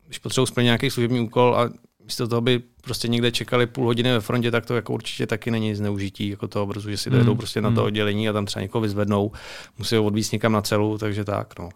když 0.07 0.20
potřebují 0.20 0.47
splnit 0.47 0.66
nějaký 0.66 0.89
služební 0.89 1.20
úkol 1.20 1.55
a 1.57 1.70
místo 2.03 2.28
toho 2.28 2.41
by 2.41 2.61
prostě 2.82 3.07
někde 3.07 3.32
čekali 3.32 3.68
půl 3.68 3.86
hodiny 3.86 4.11
ve 4.11 4.20
frontě, 4.22 4.51
tak 4.51 4.66
to 4.66 4.76
jako 4.76 4.93
určitě 4.93 5.28
taky 5.28 5.51
není 5.51 5.76
zneužití 5.76 6.30
jako 6.30 6.47
toho, 6.47 6.68
protože 6.68 6.97
si 6.97 7.09
dojedou 7.09 7.32
Hmm. 7.32 7.38
prostě 7.38 7.61
na 7.61 7.70
to 7.70 7.76
Hmm. 7.82 7.86
oddělení 7.88 8.30
a 8.30 8.34
tam 8.34 8.45
třeba 8.45 8.61
někoho 8.61 8.82
vyzvednou, 8.82 9.32
musí 9.78 9.95
ho 9.95 10.03
odvízt 10.03 10.34
někam 10.34 10.51
na 10.51 10.61
celu, 10.61 10.97
takže 10.97 11.24
tak, 11.26 11.59
no. 11.59 11.70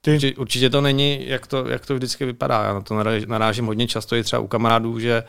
Ty, 0.00 0.14
Určitě, 0.14 0.36
určitě 0.40 0.70
to 0.70 0.80
není, 0.80 1.28
jak 1.28 1.46
to, 1.46 1.68
jak 1.68 1.86
to 1.86 1.94
vždycky 1.94 2.24
vypadá. 2.24 2.62
Já 2.64 2.74
na 2.74 2.80
to 2.80 2.94
naráž- 2.94 3.26
narážím 3.26 3.66
hodně 3.66 3.86
často 3.88 4.16
i 4.16 4.22
třeba 4.22 4.40
u 4.40 4.46
kamarádů, 4.46 5.00
že 5.00 5.22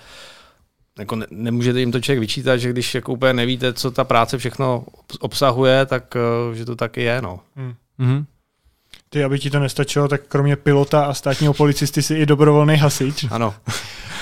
jako 0.99 1.15
ne, 1.15 1.25
nemůžete 1.29 1.79
jim 1.79 1.91
to 1.91 2.01
člověk 2.01 2.19
vyčítat, 2.19 2.57
že 2.57 2.69
když 2.69 2.95
jako 2.95 3.13
úplně 3.13 3.33
nevíte, 3.33 3.73
co 3.73 3.91
ta 3.91 4.03
práce 4.03 4.37
všechno 4.37 4.85
obs- 4.91 5.17
obsahuje, 5.19 5.85
tak 5.85 6.15
eh, 6.15 6.55
že 6.55 6.65
to 6.65 6.75
taky 6.75 7.01
je. 7.01 7.21
No. 7.21 7.39
Mhm. 7.97 8.25
ty, 9.09 9.23
aby 9.23 9.39
ti 9.39 9.49
to 9.49 9.59
nestačilo, 9.59 10.07
tak 10.07 10.21
kromě 10.27 10.55
pilota 10.55 11.05
a 11.05 11.13
státního 11.13 11.53
policisty 11.53 12.01
si 12.01 12.13
i 12.15 12.25
dobrovolný 12.25 12.75
hasič. 12.75 13.25
Ano, 13.31 13.53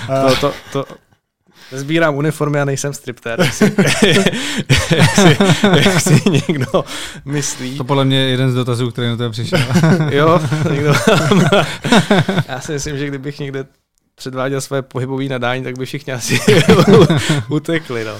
A, 0.09 0.29
to, 0.29 0.35
to, 0.35 0.53
to, 0.71 0.85
Sbírám 1.72 2.16
uniformy 2.16 2.61
a 2.61 2.66
nejsem 2.66 2.93
striptér. 2.93 3.39
Jak 3.41 3.53
si, 5.16 5.38
jak 5.76 6.01
si, 6.01 6.22
někdo 6.47 6.86
myslí. 7.26 7.78
To 7.78 7.84
podle 7.84 8.05
mě 8.05 8.18
je 8.18 8.30
jeden 8.30 8.51
z 8.51 8.55
dotazů, 8.55 8.91
který 8.91 9.07
na 9.07 9.18
tebe 9.18 9.30
přišel. 9.30 9.59
Jo, 10.09 10.41
někdo. 10.72 10.93
Já 12.47 12.59
si 12.59 12.72
myslím, 12.72 12.97
že 12.97 13.07
kdybych 13.07 13.39
někde 13.39 13.66
předváděl 14.16 14.61
své 14.61 14.82
pohybové 14.82 15.26
nadání, 15.26 15.63
tak 15.63 15.78
by 15.78 15.86
všichni 15.86 16.13
asi 16.13 16.39
utekli. 17.49 18.03
No. 18.03 18.13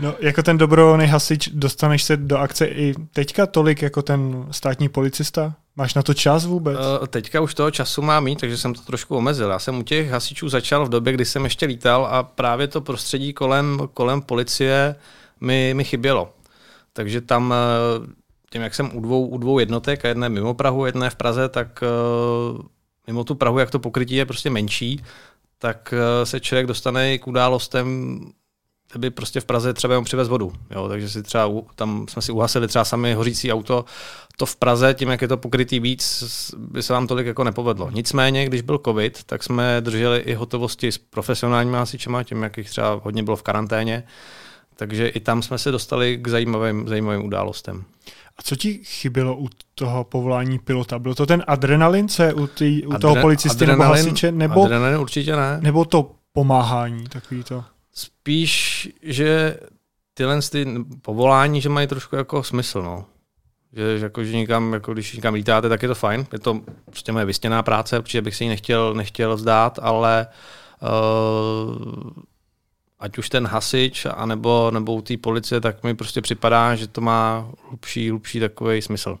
no, 0.00 0.14
jako 0.20 0.42
ten 0.42 0.58
dobrovolný 0.58 1.06
hasič, 1.06 1.48
dostaneš 1.48 2.02
se 2.02 2.16
do 2.16 2.38
akce 2.38 2.66
i 2.66 2.94
teďka 3.12 3.46
tolik 3.46 3.82
jako 3.82 4.02
ten 4.02 4.46
státní 4.50 4.88
policista? 4.88 5.54
Máš 5.76 5.94
na 5.94 6.02
to 6.02 6.14
čas 6.14 6.44
vůbec? 6.44 6.78
Uh, 6.78 7.06
teďka 7.06 7.40
už 7.40 7.54
toho 7.54 7.70
času 7.70 8.02
mám 8.02 8.24
mít, 8.24 8.40
takže 8.40 8.58
jsem 8.58 8.74
to 8.74 8.80
trošku 8.80 9.16
omezil. 9.16 9.50
Já 9.50 9.58
jsem 9.58 9.78
u 9.78 9.82
těch 9.82 10.10
hasičů 10.10 10.48
začal 10.48 10.86
v 10.86 10.88
době, 10.88 11.12
kdy 11.12 11.24
jsem 11.24 11.44
ještě 11.44 11.66
lítal 11.66 12.06
a 12.06 12.22
právě 12.22 12.68
to 12.68 12.80
prostředí 12.80 13.32
kolem, 13.32 13.88
kolem 13.94 14.22
policie 14.22 14.96
mi, 15.40 15.74
mi 15.74 15.84
chybělo. 15.84 16.34
Takže 16.92 17.20
tam, 17.20 17.54
eh, 17.54 18.06
tím 18.50 18.62
jak 18.62 18.74
jsem 18.74 18.96
u 18.96 19.00
dvou, 19.00 19.26
u 19.26 19.38
dvou 19.38 19.58
jednotek, 19.58 20.04
a 20.04 20.08
jedné 20.08 20.28
mimo 20.28 20.54
Prahu, 20.54 20.86
jedné 20.86 21.10
v 21.10 21.16
Praze, 21.16 21.48
tak 21.48 21.82
eh, 21.82 22.62
mimo 23.06 23.24
tu 23.24 23.34
Prahu, 23.34 23.58
jak 23.58 23.70
to 23.70 23.78
pokrytí 23.78 24.14
je 24.14 24.26
prostě 24.26 24.50
menší, 24.50 25.02
tak 25.58 25.94
eh, 25.96 26.26
se 26.26 26.40
člověk 26.40 26.66
dostane 26.66 27.18
k 27.18 27.26
událostem, 27.26 28.18
by 28.98 29.10
prostě 29.10 29.40
v 29.40 29.44
Praze 29.44 29.74
třeba 29.74 29.94
jenom 29.94 30.04
přivez 30.04 30.28
vodu. 30.28 30.52
Jo, 30.70 30.88
takže 30.88 31.08
si 31.08 31.22
třeba, 31.22 31.46
u- 31.46 31.66
tam 31.74 32.06
jsme 32.08 32.22
si 32.22 32.32
uhasili 32.32 32.68
třeba 32.68 32.84
sami 32.84 33.14
hořící 33.14 33.52
auto, 33.52 33.84
to 34.36 34.46
v 34.46 34.56
Praze, 34.56 34.94
tím 34.94 35.08
jak 35.08 35.22
je 35.22 35.28
to 35.28 35.36
pokrytý 35.36 35.80
víc, 35.80 36.24
by 36.58 36.82
se 36.82 36.92
vám 36.92 37.06
tolik 37.06 37.26
jako 37.26 37.44
nepovedlo. 37.44 37.90
Nicméně, 37.90 38.46
když 38.46 38.60
byl 38.62 38.80
covid, 38.84 39.24
tak 39.24 39.42
jsme 39.42 39.76
drželi 39.80 40.18
i 40.18 40.34
hotovosti 40.34 40.92
s 40.92 40.98
profesionálními 40.98 41.76
hasičema, 41.76 42.22
tím 42.22 42.42
jak 42.42 42.58
jich 42.58 42.70
třeba 42.70 43.00
hodně 43.04 43.22
bylo 43.22 43.36
v 43.36 43.42
karanténě, 43.42 44.04
takže 44.76 45.08
i 45.08 45.20
tam 45.20 45.42
jsme 45.42 45.58
se 45.58 45.70
dostali 45.70 46.18
k 46.22 46.28
zajímavým, 46.28 46.88
zajímavým 46.88 47.24
událostem. 47.24 47.84
A 48.38 48.42
co 48.42 48.56
ti 48.56 48.80
chybělo 48.84 49.36
u 49.36 49.48
toho 49.74 50.04
povolání 50.04 50.58
pilota? 50.58 50.98
Byl 50.98 51.14
to 51.14 51.26
ten 51.26 51.44
adrenalin, 51.46 52.08
co 52.08 52.22
je 52.22 52.34
u, 52.34 52.46
tý, 52.46 52.86
u 52.86 52.98
toho 52.98 53.14
Adre- 53.14 53.20
policisty 53.20 53.66
nebo 53.66 53.82
adrenalin- 53.82 53.88
hasiče, 54.04 54.32
nebo, 54.32 54.64
Adrenalin 54.64 54.98
určitě 55.00 55.36
ne. 55.36 55.58
nebo 55.62 55.84
to 55.84 56.10
pomáhání, 56.32 57.04
takový 57.04 57.44
to? 57.44 57.64
Spíš, 57.94 58.88
že 59.02 59.56
tyhle 60.14 60.40
ty 60.42 60.66
povolání, 61.02 61.60
že 61.60 61.68
mají 61.68 61.86
trošku 61.86 62.16
jako 62.16 62.42
smysl, 62.42 62.82
no. 62.82 63.04
Že, 63.72 63.98
že, 63.98 64.04
jako, 64.04 64.24
že 64.24 64.36
někam, 64.36 64.72
jako 64.72 64.92
když 64.92 65.12
někam 65.12 65.34
lítáte, 65.34 65.68
tak 65.68 65.82
je 65.82 65.88
to 65.88 65.94
fajn. 65.94 66.26
Je 66.32 66.38
to 66.38 66.60
prostě 66.86 67.12
moje 67.12 67.24
vystěná 67.24 67.62
práce, 67.62 68.02
protože 68.02 68.22
bych 68.22 68.36
si 68.36 68.44
ji 68.44 68.48
nechtěl, 68.48 68.94
nechtěl 68.94 69.36
vzdát, 69.36 69.78
ale 69.82 70.26
uh, 70.82 72.10
ať 72.98 73.18
už 73.18 73.28
ten 73.28 73.46
hasič, 73.46 74.06
anebo, 74.16 74.70
nebo 74.70 74.94
u 74.94 75.02
té 75.02 75.16
policie, 75.16 75.60
tak 75.60 75.82
mi 75.82 75.94
prostě 75.94 76.20
připadá, 76.22 76.74
že 76.74 76.86
to 76.88 77.00
má 77.00 77.48
hlubší, 77.68 78.10
hlubší 78.10 78.40
takový 78.40 78.82
smysl. 78.82 79.18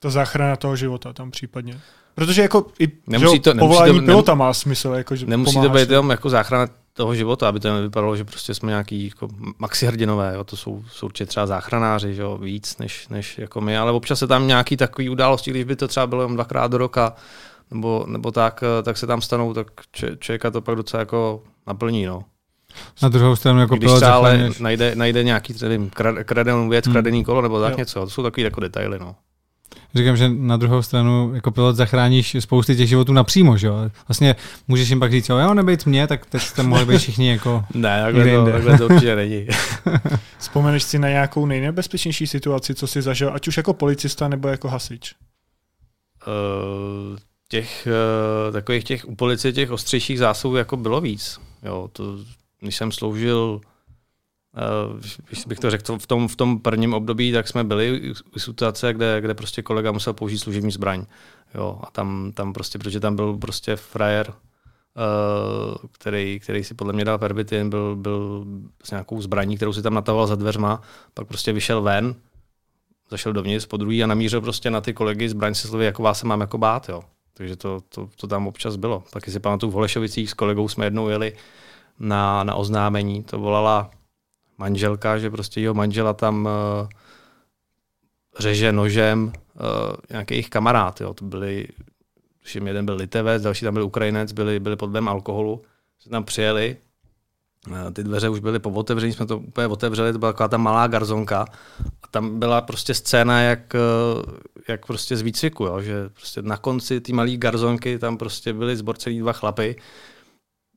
Ta 0.00 0.10
záchrana 0.10 0.56
toho 0.56 0.76
života 0.76 1.12
tam 1.12 1.30
případně. 1.30 1.80
Protože 2.14 2.42
jako 2.42 2.66
i 2.78 2.88
Nemusí 3.06 3.40
to- 3.40 3.54
nemusí 3.54 3.68
povolání 3.68 4.00
to- 4.00 4.04
pilota 4.06 4.34
má 4.34 4.54
smysl. 4.54 4.88
Jako, 4.88 5.16
že 5.16 5.26
Nemusí 5.26 5.60
to 5.60 5.68
být 5.68 5.90
jenom 5.90 6.10
jako 6.10 6.30
záchrana 6.30 6.66
toho 6.96 7.14
života, 7.14 7.48
aby 7.48 7.60
to 7.60 7.74
nevypadalo, 7.74 8.16
že 8.16 8.24
prostě 8.24 8.54
jsme 8.54 8.70
nějaký 8.70 9.04
jako 9.04 9.28
maxi 9.58 9.86
hrdinové, 9.86 10.32
jo? 10.34 10.44
to 10.44 10.56
jsou, 10.56 10.84
jsou 10.90 11.06
určitě 11.06 11.26
třeba 11.26 11.46
záchranáři, 11.46 12.14
že 12.14 12.22
jo? 12.22 12.38
víc 12.38 12.78
než, 12.78 13.08
než 13.08 13.38
jako 13.38 13.60
my, 13.60 13.78
ale 13.78 13.92
občas 13.92 14.18
se 14.18 14.26
tam 14.26 14.46
nějaký 14.46 14.76
takový 14.76 15.08
události, 15.08 15.50
když 15.50 15.64
by 15.64 15.76
to 15.76 15.88
třeba 15.88 16.06
bylo 16.06 16.22
jenom 16.22 16.34
dvakrát 16.34 16.70
do 16.70 16.78
roka, 16.78 17.12
nebo, 17.70 18.04
nebo 18.08 18.32
tak, 18.32 18.64
eh, 18.80 18.82
tak 18.82 18.96
se 18.98 19.06
tam 19.06 19.22
stanou, 19.22 19.54
tak 19.54 19.66
če, 19.92 20.16
člověka 20.20 20.50
to 20.50 20.60
pak 20.62 20.76
docela 20.76 21.00
jako 21.00 21.42
naplní. 21.66 22.06
No. 22.06 22.24
Na 23.02 23.08
druhou 23.08 23.36
stranu 23.36 23.60
jako 23.60 23.74
Když 23.76 23.92
třeba 23.92 24.14
ale 24.14 24.50
najde, 24.60 24.94
najde 24.94 25.24
nějaký 25.24 25.54
nevím, 25.62 25.90
krad- 25.90 26.24
kradenou 26.24 26.68
věc, 26.68 26.84
Hmm. 26.86 26.92
kradený 26.92 27.24
kolo 27.24 27.42
nebo 27.42 27.60
tak 27.60 27.72
Jo. 27.72 27.78
něco, 27.78 28.00
to 28.00 28.10
jsou 28.10 28.22
takové 28.22 28.44
jako 28.44 28.60
detaily. 28.60 28.98
No. 28.98 29.14
Říkám, 29.94 30.16
že 30.16 30.28
na 30.28 30.56
druhou 30.56 30.82
stranu 30.82 31.34
jako 31.34 31.50
pilot 31.50 31.76
zachráníš 31.76 32.36
spousty 32.40 32.76
těch 32.76 32.88
životů 32.88 33.12
napřímo, 33.12 33.56
že 33.56 33.66
jo? 33.66 33.74
Vlastně 34.08 34.36
můžeš 34.68 34.88
jim 34.88 35.00
pak 35.00 35.12
říct, 35.12 35.28
jo, 35.28 35.54
nebejt 35.54 35.86
mě, 35.86 36.06
tak 36.06 36.26
teď 36.26 36.42
jste 36.42 36.62
mohli 36.62 36.86
být 36.86 36.98
všichni 36.98 37.30
jako... 37.30 37.64
Ne, 37.74 38.02
takhle 38.02 38.24
to, 38.24 38.52
takhle 38.52 38.78
to 38.78 38.86
určitě 38.86 39.16
není. 39.16 39.46
Vzpomeneš 40.38 40.82
si 40.82 40.98
na 40.98 41.08
nějakou 41.08 41.46
nejnebezpečnější 41.46 42.26
situaci, 42.26 42.74
co 42.74 42.86
jsi 42.86 43.02
zažil, 43.02 43.30
ať 43.34 43.48
už 43.48 43.56
jako 43.56 43.74
policista 43.74 44.28
nebo 44.28 44.48
jako 44.48 44.68
hasič? 44.68 45.14
Eh, 46.26 47.18
těch 47.48 47.86
eh, 47.86 48.52
takových 48.52 48.84
těch 48.84 49.08
u 49.08 49.14
policie 49.14 49.52
těch 49.52 49.70
ostřejších 49.70 50.18
zásahů 50.18 50.56
jako 50.56 50.76
bylo 50.76 51.00
víc. 51.00 51.40
Jo, 51.62 51.88
to, 51.92 52.16
když 52.60 52.76
jsem 52.76 52.92
sloužil, 52.92 53.60
když 55.28 55.44
bych 55.46 55.58
to 55.58 55.70
řekl, 55.70 55.98
v 55.98 56.06
tom, 56.06 56.28
v 56.28 56.36
tom 56.36 56.58
prvním 56.58 56.94
období, 56.94 57.32
tak 57.32 57.48
jsme 57.48 57.64
byli 57.64 58.12
u 58.36 58.38
situace, 58.38 58.92
kde, 58.92 59.20
kde 59.20 59.34
prostě 59.34 59.62
kolega 59.62 59.92
musel 59.92 60.12
použít 60.12 60.38
služební 60.38 60.70
zbraň. 60.70 61.06
Jo, 61.54 61.78
a 61.82 61.90
tam, 61.90 62.32
tam 62.34 62.52
prostě, 62.52 62.78
protože 62.78 63.00
tam 63.00 63.16
byl 63.16 63.36
prostě 63.36 63.76
frajer, 63.76 64.32
eh, 64.32 65.88
který, 65.92 66.40
který 66.40 66.64
si 66.64 66.74
podle 66.74 66.92
mě 66.92 67.04
dal 67.04 67.18
perbitin, 67.18 67.70
byl, 67.70 67.96
byl 67.96 68.44
s 68.84 68.90
nějakou 68.90 69.22
zbraní, 69.22 69.56
kterou 69.56 69.72
si 69.72 69.82
tam 69.82 69.94
natahoval 69.94 70.26
za 70.26 70.34
dveřma, 70.34 70.80
pak 71.14 71.26
prostě 71.26 71.52
vyšel 71.52 71.82
ven, 71.82 72.14
zašel 73.10 73.32
dovnitř 73.32 73.66
po 73.66 73.76
druhý 73.76 74.04
a 74.04 74.06
namířil 74.06 74.40
prostě 74.40 74.70
na 74.70 74.80
ty 74.80 74.92
kolegy 74.92 75.28
zbraň 75.28 75.54
se 75.54 75.68
slovy, 75.68 75.84
jako 75.84 76.02
vás 76.02 76.18
se 76.18 76.26
mám 76.26 76.40
jako 76.40 76.58
bát, 76.58 76.88
jo. 76.88 77.02
Takže 77.34 77.56
to, 77.56 77.80
to, 77.88 78.08
to 78.16 78.26
tam 78.26 78.46
občas 78.46 78.76
bylo. 78.76 79.04
Taky 79.10 79.30
si 79.30 79.40
pamatuju, 79.40 79.72
v 79.72 79.74
Holešovicích 79.74 80.30
s 80.30 80.34
kolegou 80.34 80.68
jsme 80.68 80.86
jednou 80.86 81.08
jeli 81.08 81.32
na, 81.98 82.44
na 82.44 82.54
oznámení. 82.54 83.22
To 83.22 83.38
volala 83.38 83.90
manželka, 84.58 85.18
že 85.18 85.30
prostě 85.30 85.60
jeho 85.60 85.74
manžela 85.74 86.12
tam 86.12 86.44
uh, 86.44 86.88
řeže 88.38 88.72
nožem 88.72 89.24
uh, 89.26 89.32
nějaký 90.10 90.34
jejich 90.34 90.50
kamarád. 90.50 91.00
Jo. 91.00 91.14
To 91.14 91.24
byli, 91.24 91.68
všim 92.40 92.66
jeden 92.66 92.84
byl 92.84 92.94
Litevec, 92.94 93.42
další 93.42 93.64
tam 93.64 93.74
byl 93.74 93.84
Ukrajinec, 93.84 94.32
byli, 94.32 94.60
byli 94.60 94.76
pod 94.76 94.86
vlivem 94.86 95.08
alkoholu. 95.08 95.62
Jsme 95.98 96.10
tam 96.10 96.24
přijeli, 96.24 96.76
eh, 97.72 97.90
ty 97.90 98.04
dveře 98.04 98.28
už 98.28 98.40
byly 98.40 98.58
povotevřený, 98.58 99.12
jsme 99.12 99.26
to 99.26 99.38
úplně 99.38 99.66
otevřeli, 99.66 100.12
to 100.12 100.18
byla 100.18 100.32
taková 100.32 100.48
ta 100.48 100.56
malá 100.56 100.86
garzonka 100.86 101.46
a 102.02 102.06
tam 102.10 102.38
byla 102.38 102.60
prostě 102.60 102.94
scéna 102.94 103.40
jak, 103.40 103.74
eh, 103.74 103.78
jak 104.68 104.86
prostě 104.86 105.16
z 105.16 105.22
výcviku, 105.22 105.64
jo? 105.64 105.80
že 105.80 106.08
prostě 106.08 106.42
na 106.42 106.56
konci 106.56 107.00
ty 107.00 107.12
malé 107.12 107.36
garzonky 107.36 107.98
tam 107.98 108.16
prostě 108.16 108.52
byli 108.52 108.76
zborcelí 108.76 109.18
dva 109.18 109.32
chlapy, 109.32 109.76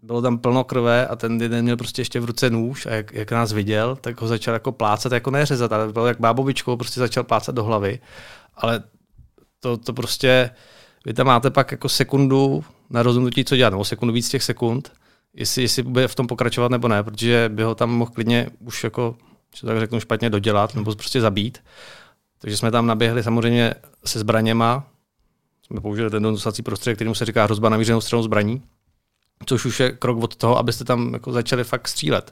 bylo 0.04 0.22
tam 0.22 0.38
plno 0.38 0.64
krve 0.64 1.08
a 1.08 1.16
ten 1.16 1.42
jeden 1.42 1.64
měl 1.64 1.78
prostě 1.78 2.02
ještě 2.02 2.20
v 2.20 2.26
ruce 2.26 2.50
nůž 2.50 2.86
a 2.86 2.90
jak, 2.90 3.14
jak 3.14 3.32
nás 3.32 3.54
viděl, 3.54 3.96
tak 3.96 4.22
ho 4.22 4.28
začal 4.28 4.54
jako 4.54 4.72
plácat, 4.72 5.12
jako 5.12 5.32
neřezat, 5.32 5.74
ale 5.74 5.94
bylo 5.94 6.08
jak 6.08 6.20
bábovičkou, 6.20 6.78
prostě 6.78 7.00
začal 7.00 7.24
plácat 7.24 7.56
do 7.56 7.64
hlavy, 7.64 8.00
ale 8.56 8.84
to, 9.60 9.78
to 9.78 9.94
prostě 9.94 10.50
vy 11.06 11.14
tam 11.14 11.28
máte 11.28 11.50
pak 11.50 11.72
jako 11.72 11.90
sekundu 11.90 12.64
na 12.90 13.04
rozhodnutí, 13.04 13.46
co 13.46 13.56
dělat, 13.56 13.70
nebo 13.70 13.86
sekundu 13.86 14.14
víc 14.14 14.30
těch 14.30 14.44
sekund, 14.44 14.92
jestli, 15.34 15.62
jestli 15.62 15.84
bude 15.84 16.08
v 16.08 16.16
tom 16.16 16.28
pokračovat 16.28 16.72
nebo 16.72 16.88
ne, 16.88 17.04
protože 17.04 17.50
by 17.54 17.64
ho 17.64 17.76
tam 17.76 17.90
mohl 17.90 18.12
klidně 18.12 18.50
už 18.60 18.84
jako, 18.84 19.16
že 19.56 19.68
tak 19.68 19.80
řeknu 19.80 20.00
špatně, 20.00 20.30
dodělat 20.30 20.76
nebo 20.76 20.96
prostě 20.96 21.22
zabít. 21.22 21.58
Takže 22.42 22.58
jsme 22.58 22.72
tam 22.72 22.88
naběhli 22.88 23.24
samozřejmě 23.24 23.74
se 24.06 24.20
zbraněma, 24.20 24.88
jsme 25.66 25.82
použili 25.82 26.10
ten 26.10 26.24
donusací 26.24 26.62
prostředek, 26.62 26.98
kterým 26.98 27.16
se 27.16 27.26
říká 27.26 27.44
hrozba 27.44 27.70
namířenou 27.70 28.02
střelnou 28.02 28.24
zbraní, 28.24 28.64
což 29.46 29.66
už 29.66 29.80
je 29.80 29.92
krok 29.92 30.24
od 30.24 30.36
toho, 30.36 30.58
abyste 30.58 30.84
tam 30.84 31.14
jako 31.14 31.32
začali 31.32 31.64
fakt 31.64 31.88
střílet. 31.88 32.32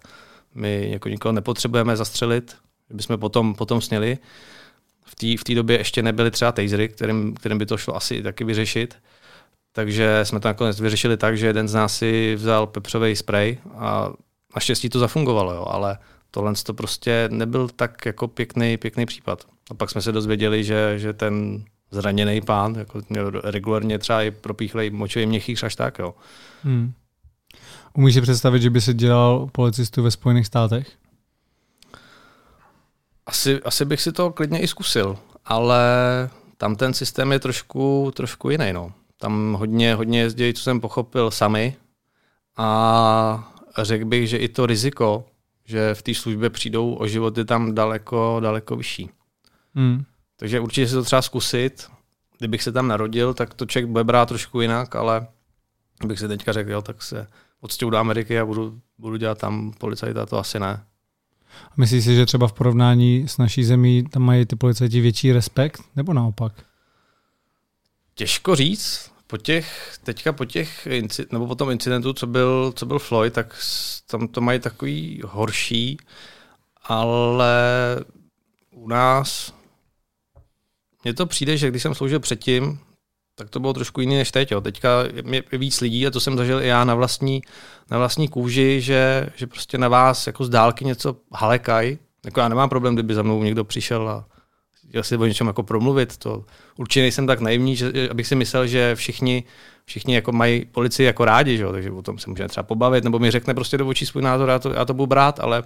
My 0.55 0.91
jako 0.91 1.10
nikoho 1.10 1.32
nepotřebujeme 1.32 1.97
zastřelit, 1.97 2.55
bychom 2.89 3.18
potom, 3.18 3.55
potom 3.55 3.82
sněli. 3.82 4.18
V 5.05 5.16
té 5.16 5.51
v 5.51 5.55
době 5.55 5.78
ještě 5.78 6.03
nebyly 6.03 6.32
třeba 6.32 6.51
tasery, 6.51 6.89
kterým, 6.89 7.34
kterým 7.34 7.58
by 7.58 7.66
to 7.66 7.78
šlo 7.78 7.95
asi 7.95 8.24
taky 8.24 8.43
vyřešit. 8.43 8.95
Takže 9.72 10.20
jsme 10.24 10.39
to 10.39 10.47
nakonec 10.47 10.80
vyřešili 10.80 11.18
tak, 11.18 11.38
že 11.38 11.47
jeden 11.47 11.68
z 11.68 11.74
nás 11.74 11.97
si 11.97 12.36
vzal 12.36 12.68
pepřový 12.68 13.16
spray 13.16 13.58
a 13.78 14.14
naštěstí 14.55 14.89
to 14.89 14.99
zafungovalo, 14.99 15.53
jo, 15.53 15.66
ale 15.68 15.97
tohle 16.32 16.53
to 16.64 16.74
prostě 16.74 17.30
nebyl 17.32 17.70
tak 17.70 18.05
jako 18.05 18.28
pěkný, 18.28 18.78
pěkný 18.78 19.05
případ. 19.05 19.45
A 19.72 19.74
pak 19.74 19.89
jsme 19.89 20.01
se 20.01 20.12
dozvěděli, 20.12 20.64
že, 20.64 20.93
že 20.99 21.14
ten 21.14 21.64
zraněný 21.92 22.42
pán 22.42 22.76
jako 22.76 23.02
měl 23.10 23.32
regulárně 23.32 24.00
třeba 24.00 24.24
i 24.24 24.32
propíchlej 24.32 24.90
močový 24.90 25.26
měchýř 25.26 25.64
až 25.64 25.76
tak. 25.76 26.00
Jo. 26.00 26.16
Hmm. 26.64 26.94
Umíš 27.94 28.14
si 28.14 28.22
představit, 28.22 28.62
že 28.62 28.70
by 28.70 28.82
si 28.82 28.94
dělal 28.94 29.50
policistu 29.52 30.04
ve 30.04 30.12
Spojených 30.12 30.48
státech? 30.48 30.92
Asi, 33.26 33.62
asi 33.64 33.86
bych 33.86 34.02
si 34.02 34.12
to 34.12 34.32
klidně 34.32 34.60
i 34.60 34.68
zkusil, 34.68 35.18
ale 35.46 35.80
tam 36.58 36.76
ten 36.76 36.94
systém 36.94 37.32
je 37.32 37.40
trošku, 37.40 38.12
trošku 38.16 38.50
jiný. 38.50 38.74
No. 38.74 38.92
Tam 39.18 39.54
hodně, 39.54 39.96
hodně 39.96 40.20
jezdí, 40.20 40.54
co 40.54 40.64
jsem 40.64 40.82
pochopil, 40.82 41.32
sami 41.32 41.76
a 42.58 43.54
řekl 43.82 44.06
bych, 44.06 44.30
že 44.30 44.38
i 44.38 44.48
to 44.48 44.66
riziko, 44.66 45.26
že 45.66 45.94
v 45.94 46.02
té 46.02 46.14
službě 46.14 46.50
přijdou 46.50 46.94
o 46.94 47.08
život, 47.08 47.38
je 47.38 47.46
tam 47.46 47.76
daleko, 47.76 48.40
daleko 48.40 48.76
vyšší. 48.76 49.10
Hmm. 49.76 50.04
Takže 50.38 50.60
určitě 50.60 50.88
si 50.88 50.94
to 50.94 51.04
třeba 51.04 51.22
zkusit. 51.22 51.88
Kdybych 52.38 52.64
se 52.64 52.72
tam 52.72 52.88
narodil, 52.88 53.34
tak 53.34 53.54
to 53.54 53.66
člověk 53.66 53.90
bude 53.90 54.04
brát 54.04 54.28
trošku 54.28 54.62
jinak, 54.62 54.96
ale 54.96 55.28
bych 56.06 56.20
si 56.20 56.28
teďka 56.28 56.54
řekl, 56.54 56.72
jo, 56.72 56.82
tak 56.82 57.04
se 57.04 57.28
odstěhu 57.62 57.92
do 57.92 57.98
Ameriky 57.98 58.40
a 58.40 58.46
budu, 58.46 58.82
budu 58.98 59.18
dělat 59.18 59.38
tam 59.38 59.74
policajta, 59.78 60.26
to 60.26 60.38
asi 60.38 60.60
ne. 60.60 60.84
Myslíš 61.78 62.04
si, 62.04 62.16
že 62.16 62.26
třeba 62.26 62.48
v 62.48 62.54
porovnání 62.54 63.28
s 63.28 63.38
naší 63.38 63.64
zemí 63.64 64.04
tam 64.04 64.24
mají 64.24 64.46
ty 64.46 64.56
policajti 64.56 65.02
větší 65.02 65.34
respekt, 65.34 65.82
nebo 65.96 66.14
naopak? 66.14 66.54
Těžko 68.16 68.56
říct. 68.56 69.12
Po 69.28 69.38
těch, 69.38 69.98
teďka 70.04 70.34
po 70.34 70.46
těch, 70.46 70.88
nebo 71.32 71.48
po 71.48 71.56
tom 71.56 71.72
incidentu, 71.72 72.14
co 72.14 72.28
byl, 72.28 72.74
co 72.76 72.86
byl 72.86 73.00
Floyd, 73.00 73.34
tak 73.34 73.60
tam 74.08 74.28
to 74.28 74.42
mají 74.42 74.60
takový 74.60 75.22
horší, 75.26 75.98
ale 76.84 77.56
u 78.72 78.88
nás 78.88 79.54
mně 81.08 81.14
to 81.14 81.26
přijde, 81.26 81.58
že 81.58 81.70
když 81.70 81.84
jsem 81.84 81.95
sloužil 81.95 82.20
předtím, 82.20 82.80
tak 83.36 83.49
to 83.49 83.60
bylo 83.60 83.74
trošku 83.74 84.01
jiný 84.01 84.16
než 84.18 84.32
teď. 84.32 84.51
Jo. 84.51 84.62
Teďka 84.62 84.89
je 85.51 85.58
víc 85.58 85.82
lidí, 85.82 86.08
a 86.08 86.12
to 86.12 86.20
jsem 86.20 86.38
zažil 86.38 86.62
i 86.62 86.68
já 86.68 86.84
na 86.84 86.95
vlastní, 86.95 87.41
na 87.91 87.97
vlastní 87.97 88.28
kůži, 88.28 88.82
že, 88.82 89.30
že 89.36 89.47
prostě 89.47 89.78
na 89.78 89.88
vás 89.88 90.28
jako 90.28 90.45
z 90.45 90.49
dálky 90.49 90.86
něco 90.86 91.16
halekaj. 91.34 91.97
Jako 92.26 92.39
já 92.39 92.47
nemám 92.47 92.70
problém, 92.70 92.93
kdyby 92.93 93.14
za 93.14 93.24
mnou 93.24 93.43
někdo 93.43 93.64
přišel 93.64 94.10
a 94.10 94.26
chtěl 94.89 95.03
si 95.03 95.18
o 95.18 95.26
něčem 95.26 95.47
jako 95.47 95.64
promluvit. 95.64 96.18
To 96.18 96.45
určitě 96.78 97.01
nejsem 97.01 97.28
tak 97.28 97.39
naivní, 97.39 97.76
že, 97.76 98.10
abych 98.12 98.28
si 98.28 98.36
myslel, 98.36 98.68
že 98.68 98.95
všichni, 98.95 99.43
všichni 99.86 100.16
jako 100.16 100.32
mají 100.32 100.66
policii 100.66 101.05
jako 101.05 101.26
rádi, 101.26 101.58
že 101.58 101.64
jo? 101.64 101.72
takže 101.72 101.91
o 101.91 102.01
tom 102.01 102.20
se 102.20 102.30
můžeme 102.30 102.49
třeba 102.49 102.64
pobavit, 102.64 103.03
nebo 103.03 103.20
mi 103.20 103.32
řekne 103.32 103.53
prostě 103.53 103.78
do 103.78 103.88
očí 103.88 104.05
svůj 104.05 104.24
názor, 104.24 104.49
já 104.49 104.60
to, 104.60 104.74
já 104.74 104.86
to 104.86 104.93
budu 104.93 105.08
brát, 105.08 105.39
ale 105.39 105.64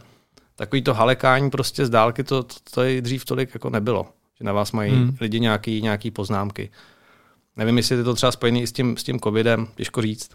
takový 0.56 0.82
to 0.82 0.94
halekání 0.94 1.50
prostě 1.50 1.86
z 1.86 1.90
dálky, 1.90 2.24
to, 2.24 2.44
to, 2.44 2.56
to 2.74 2.82
dřív 3.02 3.26
tolik 3.26 3.54
jako 3.54 3.70
nebylo 3.70 4.08
že 4.42 4.46
na 4.46 4.54
vás 4.54 4.72
mají 4.72 4.92
hmm. 4.92 5.18
lidi 5.22 5.40
nějaký, 5.40 5.82
nějaký 5.82 6.12
poznámky. 6.12 6.70
Nevím, 7.58 7.78
jestli 7.78 7.96
je 7.96 8.04
to 8.04 8.16
třeba 8.16 8.32
spojený 8.32 8.68
s 8.68 8.72
tím, 8.72 8.98
s 8.98 9.04
tím 9.04 9.20
covidem, 9.20 9.68
těžko 9.76 10.02
říct. 10.02 10.30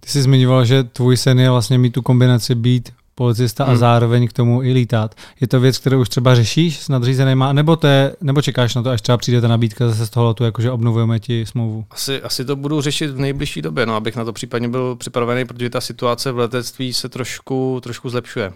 Ty 0.00 0.08
jsi 0.08 0.22
zmiňoval, 0.22 0.64
že 0.64 0.84
tvůj 0.84 1.16
sen 1.16 1.40
je 1.40 1.50
vlastně 1.50 1.78
mít 1.78 1.90
tu 1.90 2.02
kombinaci 2.02 2.54
být 2.54 2.92
policista 3.14 3.64
hmm. 3.64 3.72
a 3.74 3.76
zároveň 3.76 4.28
k 4.28 4.32
tomu 4.32 4.62
i 4.62 4.72
lítat. 4.72 5.14
Je 5.40 5.48
to 5.48 5.60
věc, 5.60 5.78
kterou 5.78 6.00
už 6.00 6.08
třeba 6.08 6.34
řešíš 6.34 6.78
s 6.78 6.88
nadřízenýma, 6.88 7.52
nebo, 7.52 7.76
to 7.76 7.86
je, 7.86 8.16
nebo 8.20 8.42
čekáš 8.42 8.74
na 8.74 8.82
to, 8.82 8.90
až 8.90 9.02
třeba 9.02 9.18
přijde 9.18 9.40
ta 9.40 9.48
nabídka 9.48 9.88
zase 9.88 10.06
z 10.06 10.10
toho, 10.10 10.34
tu, 10.34 10.44
jakože 10.44 10.70
obnovujeme 10.70 11.20
ti 11.20 11.46
smlouvu? 11.46 11.84
Asi, 11.90 12.22
asi 12.22 12.44
to 12.44 12.56
budu 12.56 12.80
řešit 12.80 13.10
v 13.10 13.18
nejbližší 13.18 13.62
době, 13.62 13.86
no, 13.86 13.94
abych 13.94 14.16
na 14.16 14.24
to 14.24 14.32
případně 14.32 14.68
byl 14.68 14.96
připravený, 14.96 15.44
protože 15.44 15.70
ta 15.70 15.80
situace 15.80 16.32
v 16.32 16.38
letectví 16.38 16.92
se 16.92 17.08
trošku, 17.08 17.80
trošku 17.82 18.10
zlepšuje. 18.10 18.52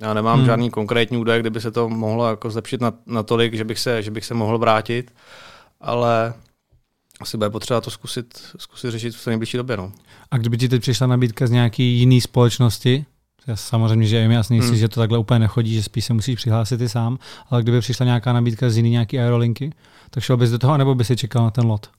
Já 0.00 0.14
nemám 0.14 0.38
hmm. 0.38 0.46
žádný 0.46 0.70
konkrétní 0.70 1.16
údaj, 1.16 1.40
kde 1.40 1.50
by 1.50 1.60
se 1.60 1.70
to 1.70 1.88
mohlo 1.88 2.28
jako 2.28 2.50
zlepšit 2.50 2.80
na, 2.80 2.92
natolik, 3.06 3.54
že 3.54 3.64
bych, 3.64 3.78
se, 3.78 4.02
že 4.02 4.10
bych 4.10 4.24
se 4.24 4.34
mohl 4.34 4.58
vrátit, 4.58 5.14
ale 5.80 6.34
asi 7.20 7.36
bude 7.36 7.50
potřeba 7.50 7.80
to 7.80 7.90
zkusit, 7.90 8.42
zkusit 8.58 8.90
řešit 8.90 9.16
v 9.16 9.26
nejbližší 9.26 9.56
době. 9.56 9.76
No. 9.76 9.92
A 10.30 10.38
kdyby 10.38 10.58
ti 10.58 10.68
teď 10.68 10.82
přišla 10.82 11.06
nabídka 11.06 11.46
z 11.46 11.50
nějaké 11.50 11.82
jiné 11.82 12.20
společnosti, 12.20 13.04
já 13.46 13.56
samozřejmě, 13.56 14.06
že 14.06 14.16
je 14.16 14.28
mi 14.28 14.34
jasný, 14.34 14.60
hmm. 14.60 14.76
že 14.76 14.88
to 14.88 15.00
takhle 15.00 15.18
úplně 15.18 15.38
nechodí, 15.38 15.74
že 15.74 15.82
spíš 15.82 16.04
se 16.04 16.12
musíš 16.12 16.36
přihlásit 16.36 16.80
i 16.80 16.88
sám, 16.88 17.18
ale 17.50 17.62
kdyby 17.62 17.80
přišla 17.80 18.06
nějaká 18.06 18.32
nabídka 18.32 18.70
z 18.70 18.76
jiný 18.76 18.90
nějaký 18.90 19.18
aerolinky, 19.18 19.72
tak 20.10 20.22
šel 20.22 20.36
bys 20.36 20.50
do 20.50 20.58
toho, 20.58 20.76
nebo 20.76 20.94
by 20.94 21.04
si 21.04 21.16
čekal 21.16 21.44
na 21.44 21.50
ten 21.50 21.66
lot? 21.66 21.90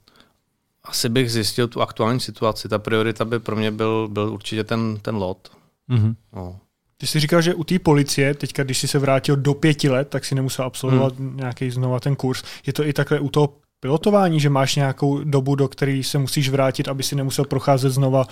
Asi 0.83 1.09
bych 1.09 1.31
zjistil 1.31 1.67
tu 1.67 1.81
aktuální 1.81 2.19
situaci. 2.19 2.69
Ta 2.69 2.79
priorita 2.79 3.25
by 3.25 3.39
pro 3.39 3.55
mě 3.55 3.71
byl, 3.71 4.07
byl 4.07 4.33
určitě 4.33 4.63
ten, 4.63 4.97
ten 5.01 5.15
lot. 5.15 5.51
Mm-hmm. 5.89 6.15
No. 6.33 6.59
Ty 7.01 7.07
jsi 7.07 7.19
říkal, 7.19 7.41
že 7.41 7.53
u 7.53 7.63
té 7.63 7.79
policie, 7.79 8.33
teďka 8.33 8.63
když 8.63 8.77
jsi 8.77 8.87
se 8.87 8.99
vrátil 8.99 9.35
do 9.35 9.53
pěti 9.53 9.89
let, 9.89 10.07
tak 10.07 10.25
si 10.25 10.35
nemusel 10.35 10.65
absolvovat 10.65 11.17
hmm. 11.17 11.37
nějaký 11.37 11.71
znova 11.71 11.99
ten 11.99 12.15
kurz. 12.15 12.43
Je 12.65 12.73
to 12.73 12.85
i 12.85 12.93
takhle 12.93 13.19
u 13.19 13.29
toho 13.29 13.53
pilotování, 13.79 14.39
že 14.39 14.49
máš 14.49 14.75
nějakou 14.75 15.23
dobu, 15.23 15.55
do 15.55 15.67
které 15.67 16.01
se 16.03 16.17
musíš 16.17 16.49
vrátit, 16.49 16.87
aby 16.87 17.03
si 17.03 17.15
nemusel 17.15 17.45
procházet 17.45 17.89
znova 17.89 18.25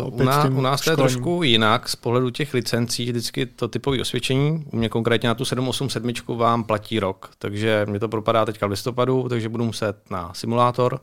uh, 0.00 0.06
opět 0.06 0.24
u, 0.24 0.26
nás, 0.26 0.50
u 0.50 0.60
nás 0.60 0.80
to 0.80 0.90
je 0.90 0.96
trošku 0.96 1.42
jinak 1.42 1.88
z 1.88 1.96
pohledu 1.96 2.30
těch 2.30 2.54
licencí, 2.54 3.04
vždycky 3.04 3.46
to 3.46 3.68
typové 3.68 4.00
osvědčení, 4.00 4.64
u 4.72 4.76
mě 4.76 4.88
konkrétně 4.88 5.28
na 5.28 5.34
tu 5.34 5.44
787 5.44 6.38
vám 6.38 6.64
platí 6.64 7.00
rok, 7.00 7.30
takže 7.38 7.86
mě 7.88 8.00
to 8.00 8.08
propadá 8.08 8.44
teďka 8.44 8.66
v 8.66 8.70
listopadu, 8.70 9.28
takže 9.28 9.48
budu 9.48 9.64
muset 9.64 10.10
na 10.10 10.34
simulátor, 10.34 11.00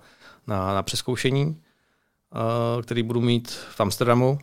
na, 0.48 0.74
na 0.74 0.84
přeskoušení, 0.84 1.46
uh, 1.46 2.82
který 2.82 3.04
budu 3.04 3.22
mít 3.22 3.52
v 3.52 3.82
Amsterdamu, 3.82 4.40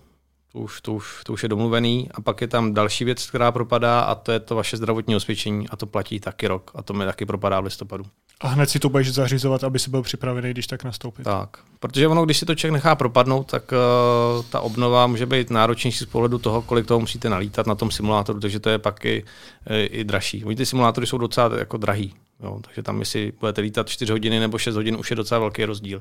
to 0.52 0.58
už, 0.58 0.80
to, 0.80 0.94
už, 0.94 1.24
to 1.24 1.32
už 1.32 1.42
je 1.42 1.48
domluvený. 1.48 2.08
A 2.14 2.20
pak 2.20 2.40
je 2.40 2.48
tam 2.48 2.74
další 2.74 3.04
věc, 3.04 3.26
která 3.26 3.52
propadá 3.52 4.00
a 4.00 4.14
to 4.14 4.32
je 4.32 4.40
to 4.40 4.54
vaše 4.54 4.76
zdravotní 4.76 5.16
osvědčení 5.16 5.68
a 5.68 5.76
to 5.76 5.86
platí 5.86 6.20
taky 6.20 6.46
rok 6.46 6.70
a 6.74 6.82
to 6.82 6.92
mi 6.92 7.04
taky 7.04 7.26
propadá 7.26 7.60
v 7.60 7.64
listopadu. 7.64 8.04
A 8.40 8.48
hned 8.48 8.70
si 8.70 8.78
to 8.78 8.88
budeš 8.88 9.12
zařizovat, 9.12 9.64
aby 9.64 9.78
si 9.78 9.90
byl 9.90 10.02
připravený, 10.02 10.50
když 10.50 10.66
tak 10.66 10.84
nastoupit. 10.84 11.22
Tak, 11.22 11.48
protože 11.80 12.08
ono, 12.08 12.24
když 12.24 12.38
si 12.38 12.46
to 12.46 12.54
člověk 12.54 12.72
nechá 12.72 12.94
propadnout, 12.94 13.46
tak 13.46 13.72
uh, 13.72 14.44
ta 14.44 14.60
obnova 14.60 15.06
může 15.06 15.26
být 15.26 15.50
náročnější 15.50 16.04
z 16.04 16.06
pohledu 16.06 16.38
toho, 16.38 16.62
kolik 16.62 16.86
toho 16.86 17.00
musíte 17.00 17.28
nalítat 17.28 17.66
na 17.66 17.74
tom 17.74 17.90
simulátoru, 17.90 18.40
takže 18.40 18.60
to 18.60 18.70
je 18.70 18.78
pak 18.78 19.04
i, 19.04 19.24
i, 19.70 19.84
i 19.84 20.04
dražší. 20.04 20.44
Oni 20.44 20.56
ty 20.56 20.66
simulátory 20.66 21.06
jsou 21.06 21.18
docela 21.18 21.50
jako 21.58 21.76
drahý, 21.76 22.14
jo, 22.42 22.58
takže 22.64 22.82
tam, 22.82 23.00
jestli 23.00 23.32
budete 23.40 23.60
lítat 23.60 23.88
4 23.88 24.12
hodiny 24.12 24.40
nebo 24.40 24.58
6 24.58 24.76
hodin, 24.76 24.96
už 24.96 25.10
je 25.10 25.16
docela 25.16 25.38
velký 25.38 25.64
rozdíl. 25.64 26.00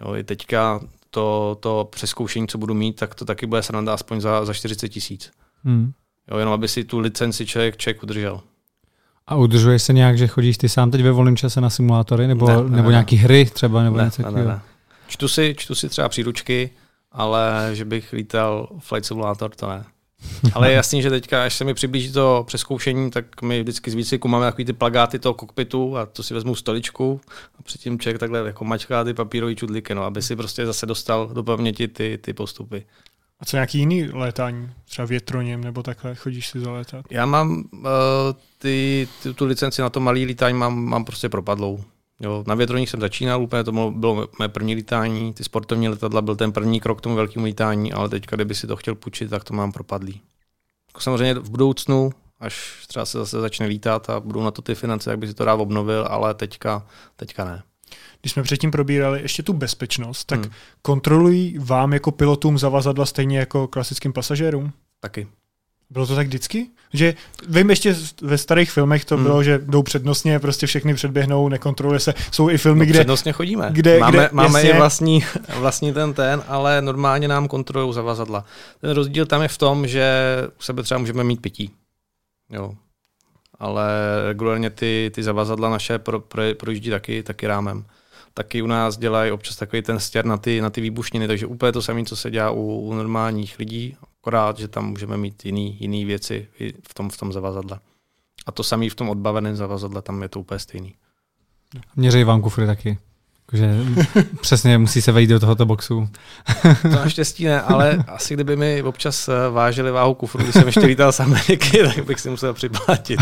Jo, 0.00 0.14
i 0.14 0.24
teďka 0.24 0.80
to, 1.10 1.56
to 1.60 1.88
přeskoušení, 1.92 2.48
co 2.48 2.58
budu 2.58 2.74
mít, 2.74 2.96
tak 2.96 3.14
to 3.14 3.24
taky 3.24 3.46
bude 3.46 3.62
sranda 3.62 3.94
aspoň 3.94 4.20
za, 4.20 4.44
za 4.44 4.54
40 4.54 4.88
tisíc. 4.88 5.30
Hmm. 5.64 5.92
Jo, 6.30 6.38
jenom 6.38 6.54
aby 6.54 6.68
si 6.68 6.84
tu 6.84 6.98
licenci 6.98 7.46
člověk, 7.46 7.76
člověk 7.76 8.02
udržel. 8.02 8.40
A 9.26 9.34
udržuješ 9.36 9.82
se 9.82 9.92
nějak, 9.92 10.18
že 10.18 10.26
chodíš 10.26 10.58
ty 10.58 10.68
sám 10.68 10.90
teď 10.90 11.02
ve 11.02 11.10
volném 11.10 11.36
čase 11.36 11.60
na 11.60 11.70
simulátory, 11.70 12.26
nebo, 12.26 12.48
ne, 12.48 12.56
ne, 12.56 12.62
nebo 12.62 12.88
ne, 12.88 12.92
nějaký 12.92 13.16
hry 13.16 13.44
třeba, 13.44 13.82
nebo 13.82 13.96
ne, 13.96 14.04
něco 14.04 14.22
ne, 14.22 14.30
ne, 14.30 14.44
ne. 14.44 14.60
Čtu 15.08 15.28
si, 15.28 15.54
čtu 15.58 15.74
si 15.74 15.88
třeba 15.88 16.08
příručky, 16.08 16.70
ale 17.12 17.70
že 17.72 17.84
bych 17.84 18.12
lítal 18.12 18.68
Flight 18.78 19.06
Simulator, 19.06 19.50
to 19.50 19.68
ne. 19.68 19.84
Ale 20.52 20.70
je 20.70 20.74
jasný, 20.74 21.02
že 21.02 21.10
teďka, 21.10 21.44
až 21.44 21.54
se 21.54 21.64
mi 21.64 21.74
přiblíží 21.74 22.12
to 22.12 22.44
přeskoušení, 22.46 23.10
tak 23.10 23.42
my 23.42 23.62
vždycky 23.62 23.90
z 23.90 23.94
výcviku 23.94 24.28
máme 24.28 24.46
takový 24.46 24.64
ty 24.64 24.72
plagáty 24.72 25.18
toho 25.18 25.34
kokpitu 25.34 25.96
a 25.96 26.06
to 26.06 26.22
si 26.22 26.34
vezmu 26.34 26.54
stoličku 26.54 27.20
a 27.58 27.62
předtím 27.62 27.98
člověk 27.98 28.20
takhle 28.20 28.38
jako 28.38 28.64
mačká 28.64 29.04
ty 29.04 29.14
papírové 29.14 29.54
čudliky, 29.54 29.94
no, 29.94 30.04
aby 30.04 30.22
si 30.22 30.36
prostě 30.36 30.66
zase 30.66 30.86
dostal 30.86 31.26
do 31.26 31.42
paměti 31.42 31.88
ty, 31.88 32.18
ty 32.22 32.32
postupy. 32.32 32.86
A 33.40 33.44
co 33.44 33.56
nějaký 33.56 33.78
jiný 33.78 34.08
létání? 34.12 34.70
Třeba 34.84 35.06
větroněm 35.06 35.64
nebo 35.64 35.82
takhle 35.82 36.14
chodíš 36.14 36.48
si 36.48 36.60
zalétat? 36.60 37.04
Já 37.10 37.26
mám 37.26 37.64
uh, 37.72 37.82
ty, 38.58 39.08
ty, 39.22 39.34
tu 39.34 39.44
licenci 39.46 39.82
na 39.82 39.90
to 39.90 40.00
malý 40.00 40.24
lítání 40.24 40.58
mám, 40.58 40.84
mám 40.84 41.04
prostě 41.04 41.28
propadlou. 41.28 41.84
Jo, 42.20 42.44
na 42.46 42.54
větroních 42.54 42.90
jsem 42.90 43.00
začínal, 43.00 43.42
úplně 43.42 43.64
to 43.64 43.72
bylo 43.90 44.28
mé 44.38 44.48
první 44.48 44.74
lítání, 44.74 45.34
ty 45.34 45.44
sportovní 45.44 45.88
letadla 45.88 46.22
byl 46.22 46.36
ten 46.36 46.52
první 46.52 46.80
krok 46.80 46.98
k 46.98 47.00
tomu 47.00 47.14
velkému 47.14 47.44
lítání, 47.44 47.92
ale 47.92 48.08
teď, 48.08 48.26
kdyby 48.30 48.54
si 48.54 48.66
to 48.66 48.76
chtěl 48.76 48.94
půjčit, 48.94 49.30
tak 49.30 49.44
to 49.44 49.54
mám 49.54 49.72
propadlý. 49.72 50.20
Jako 50.88 51.00
samozřejmě 51.00 51.34
v 51.34 51.50
budoucnu, 51.50 52.10
až 52.40 52.84
třeba 52.86 53.06
se 53.06 53.18
zase 53.18 53.40
začne 53.40 53.66
lítat 53.66 54.10
a 54.10 54.20
budou 54.20 54.42
na 54.42 54.50
to 54.50 54.62
ty 54.62 54.74
finance, 54.74 55.10
jak 55.10 55.18
by 55.18 55.26
si 55.26 55.34
to 55.34 55.44
rád 55.44 55.54
obnovil, 55.54 56.06
ale 56.10 56.34
teďka, 56.34 56.86
teďka 57.16 57.44
ne. 57.44 57.62
když 58.20 58.32
jsme 58.32 58.42
předtím 58.42 58.70
probírali 58.70 59.22
ještě 59.22 59.42
tu 59.42 59.52
bezpečnost, 59.52 60.24
tak 60.24 60.40
hmm. 60.40 60.50
kontrolují 60.82 61.58
vám 61.58 61.92
jako 61.92 62.10
pilotům 62.12 62.58
zavazadla 62.58 63.06
stejně 63.06 63.38
jako 63.38 63.68
klasickým 63.68 64.12
pasažérům? 64.12 64.72
Taky. 65.00 65.28
Bylo 65.90 66.06
to 66.06 66.14
tak 66.14 66.26
vždycky? 66.26 66.66
Že 66.92 67.14
vím, 67.48 67.70
ještě 67.70 67.96
ve 68.22 68.38
starých 68.38 68.70
filmech 68.70 69.04
to 69.04 69.14
hmm. 69.14 69.24
bylo, 69.24 69.42
že 69.42 69.58
jdou 69.58 69.82
přednostně, 69.82 70.38
prostě 70.38 70.66
všechny 70.66 70.94
předběhnou, 70.94 71.48
nekontroluje 71.48 72.00
se. 72.00 72.14
Jsou 72.30 72.50
i 72.50 72.58
filmy, 72.58 72.78
no, 72.78 72.84
kde... 72.84 72.98
Přednostně 72.98 73.32
chodíme. 73.32 73.68
Kde, 73.72 73.98
máme 73.98 74.18
kde, 74.18 74.28
máme 74.32 74.58
jasně, 74.58 74.70
i 74.70 74.76
vlastní, 74.76 75.24
vlastní 75.58 75.92
ten 75.92 76.14
ten, 76.14 76.42
ale 76.48 76.82
normálně 76.82 77.28
nám 77.28 77.48
kontrolují 77.48 77.94
zavazadla. 77.94 78.44
Ten 78.80 78.90
rozdíl 78.90 79.26
tam 79.26 79.42
je 79.42 79.48
v 79.48 79.58
tom, 79.58 79.86
že 79.86 80.22
u 80.58 80.62
sebe 80.62 80.82
třeba 80.82 80.98
můžeme 80.98 81.24
mít 81.24 81.42
pití. 81.42 81.70
Jo. 82.50 82.72
Ale 83.58 83.88
regulárně 84.28 84.70
ty, 84.70 85.10
ty 85.14 85.22
zavazadla 85.22 85.70
naše 85.70 85.98
pro, 85.98 86.20
pro, 86.20 86.42
projíždí 86.56 86.90
taky, 86.90 87.22
taky 87.22 87.46
rámem. 87.46 87.84
Taky 88.34 88.62
u 88.62 88.66
nás 88.66 88.98
dělají 88.98 89.32
občas 89.32 89.56
takový 89.56 89.82
ten 89.82 90.00
stěr 90.00 90.24
na 90.24 90.36
ty, 90.36 90.60
na 90.60 90.70
ty 90.70 90.80
výbušniny, 90.80 91.26
takže 91.26 91.46
úplně 91.46 91.72
to 91.72 91.82
samé, 91.82 92.04
co 92.04 92.16
se 92.16 92.30
dělá 92.30 92.50
u, 92.50 92.62
u 92.62 92.94
normálních 92.94 93.58
lidí, 93.58 93.96
akorát, 94.28 94.58
že 94.58 94.68
tam 94.68 94.90
můžeme 94.90 95.16
mít 95.16 95.44
jiný, 95.44 95.76
jiný 95.80 96.04
věci 96.04 96.48
v 96.88 96.94
tom, 96.94 97.10
v 97.10 97.16
tom 97.16 97.32
zavazadle. 97.32 97.78
A 98.46 98.52
to 98.52 98.62
samé 98.62 98.90
v 98.90 98.94
tom 98.94 99.08
odbaveném 99.08 99.56
zavazadle, 99.56 100.02
tam 100.02 100.22
je 100.22 100.28
to 100.28 100.40
úplně 100.40 100.58
stejný. 100.58 100.94
Měřejí 101.96 102.24
vám 102.24 102.42
kufry 102.42 102.66
taky. 102.66 102.98
Takže 103.46 103.74
přesně 104.40 104.78
musí 104.78 105.02
se 105.02 105.12
vejít 105.12 105.30
do 105.30 105.40
tohoto 105.40 105.66
boxu. 105.66 106.08
to 106.82 106.88
naštěstí 106.88 107.44
ne, 107.44 107.62
ale 107.62 108.04
asi 108.06 108.34
kdyby 108.34 108.56
mi 108.56 108.82
občas 108.82 109.28
eh, 109.28 109.50
vážili 109.50 109.90
váhu 109.90 110.14
kufru, 110.14 110.42
když 110.42 110.54
jsem 110.54 110.66
ještě 110.66 110.86
lítal 110.86 111.12
z 111.12 111.20
Ameriky, 111.20 111.78
tak 111.94 112.04
bych 112.04 112.20
si 112.20 112.30
musel 112.30 112.54
připlatit. 112.54 113.20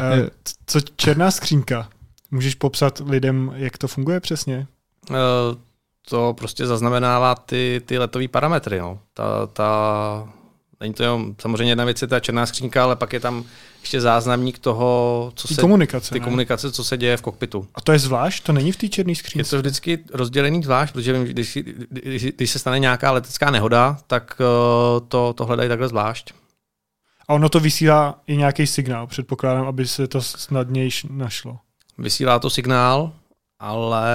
Eh, 0.00 0.30
co 0.66 0.80
černá 0.80 1.30
skřínka? 1.30 1.88
Můžeš 2.30 2.54
popsat 2.54 3.02
lidem, 3.06 3.52
jak 3.56 3.78
to 3.78 3.88
funguje 3.88 4.20
přesně? 4.20 4.66
To 6.08 6.34
prostě 6.38 6.66
zaznamenává 6.66 7.34
ty, 7.34 7.82
ty 7.86 7.98
letové 7.98 8.28
parametry. 8.28 8.78
No. 8.78 8.98
Ta, 9.14 9.46
ta, 9.46 10.28
není 10.80 10.94
to 10.94 11.02
jenom, 11.02 11.34
samozřejmě 11.40 11.70
jedna 11.70 11.84
věc 11.84 12.02
je 12.02 12.08
ta 12.08 12.20
černá 12.20 12.46
skřínka, 12.46 12.84
ale 12.84 12.96
pak 12.96 13.12
je 13.12 13.20
tam 13.20 13.44
ještě 13.80 14.00
záznamník 14.00 14.58
toho, 14.58 15.32
co 15.34 15.48
ty 15.48 15.54
se, 15.54 15.60
komunikace, 15.60 16.12
ty 16.12 16.20
ne? 16.20 16.24
komunikace, 16.24 16.72
co 16.72 16.84
se 16.84 16.96
děje 16.96 17.16
v 17.16 17.22
kokpitu. 17.22 17.66
A 17.74 17.80
to 17.80 17.92
je 17.92 17.98
zvlášť? 17.98 18.44
To 18.44 18.52
není 18.52 18.72
v 18.72 18.76
té 18.76 18.88
černé 18.88 19.14
skřínce? 19.14 19.56
Je 19.56 19.58
to 19.58 19.62
vždycky 19.62 19.98
rozdělený 20.12 20.62
zvlášť, 20.62 20.92
protože 20.92 21.24
když, 21.24 21.58
když, 21.90 22.24
když 22.24 22.50
se 22.50 22.58
stane 22.58 22.78
nějaká 22.78 23.10
letecká 23.10 23.50
nehoda, 23.50 23.98
tak 24.06 24.36
uh, 24.40 25.08
to, 25.08 25.32
to 25.32 25.44
hledají 25.44 25.68
takhle 25.68 25.88
zvlášť. 25.88 26.32
A 27.28 27.34
ono 27.34 27.48
to 27.48 27.60
vysílá 27.60 28.20
i 28.26 28.36
nějaký 28.36 28.66
signál, 28.66 29.06
předpokládám, 29.06 29.66
aby 29.66 29.86
se 29.86 30.06
to 30.06 30.22
snadněji 30.22 30.90
našlo. 31.10 31.58
Vysílá 31.98 32.38
to 32.38 32.50
signál, 32.50 33.12
ale 33.64 34.08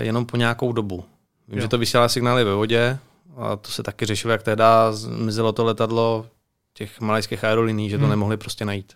jenom 0.00 0.26
po 0.26 0.36
nějakou 0.36 0.72
dobu. 0.72 1.04
Vím, 1.48 1.58
jo. 1.58 1.62
že 1.62 1.68
to 1.68 1.78
vysílá 1.78 2.08
signály 2.08 2.44
ve 2.44 2.54
vodě 2.54 2.98
a 3.36 3.56
to 3.56 3.70
se 3.70 3.82
taky 3.82 4.06
řešilo, 4.06 4.32
jak 4.32 4.42
teda 4.42 4.92
zmizelo 4.92 5.52
to 5.52 5.64
letadlo 5.64 6.26
těch 6.74 7.00
malajských 7.00 7.44
aerolíní, 7.44 7.90
že 7.90 7.98
to 7.98 8.04
hmm. 8.04 8.10
nemohli 8.10 8.36
prostě 8.36 8.64
najít. 8.64 8.92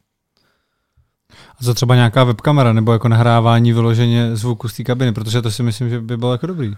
A 1.61 1.65
co 1.65 1.75
třeba 1.75 1.95
nějaká 1.95 2.25
webkamera 2.25 2.73
nebo 2.73 2.93
jako 2.93 3.09
nahrávání 3.09 3.73
vyloženě 3.73 4.37
zvuku 4.37 4.69
z 4.69 4.77
té 4.77 4.85
kabiny, 4.85 5.13
protože 5.13 5.43
to 5.43 5.51
si 5.51 5.63
myslím, 5.63 5.91
že 5.91 6.01
by 6.01 6.17
bylo 6.17 6.33
jako 6.33 6.47
dobrý 6.47 6.75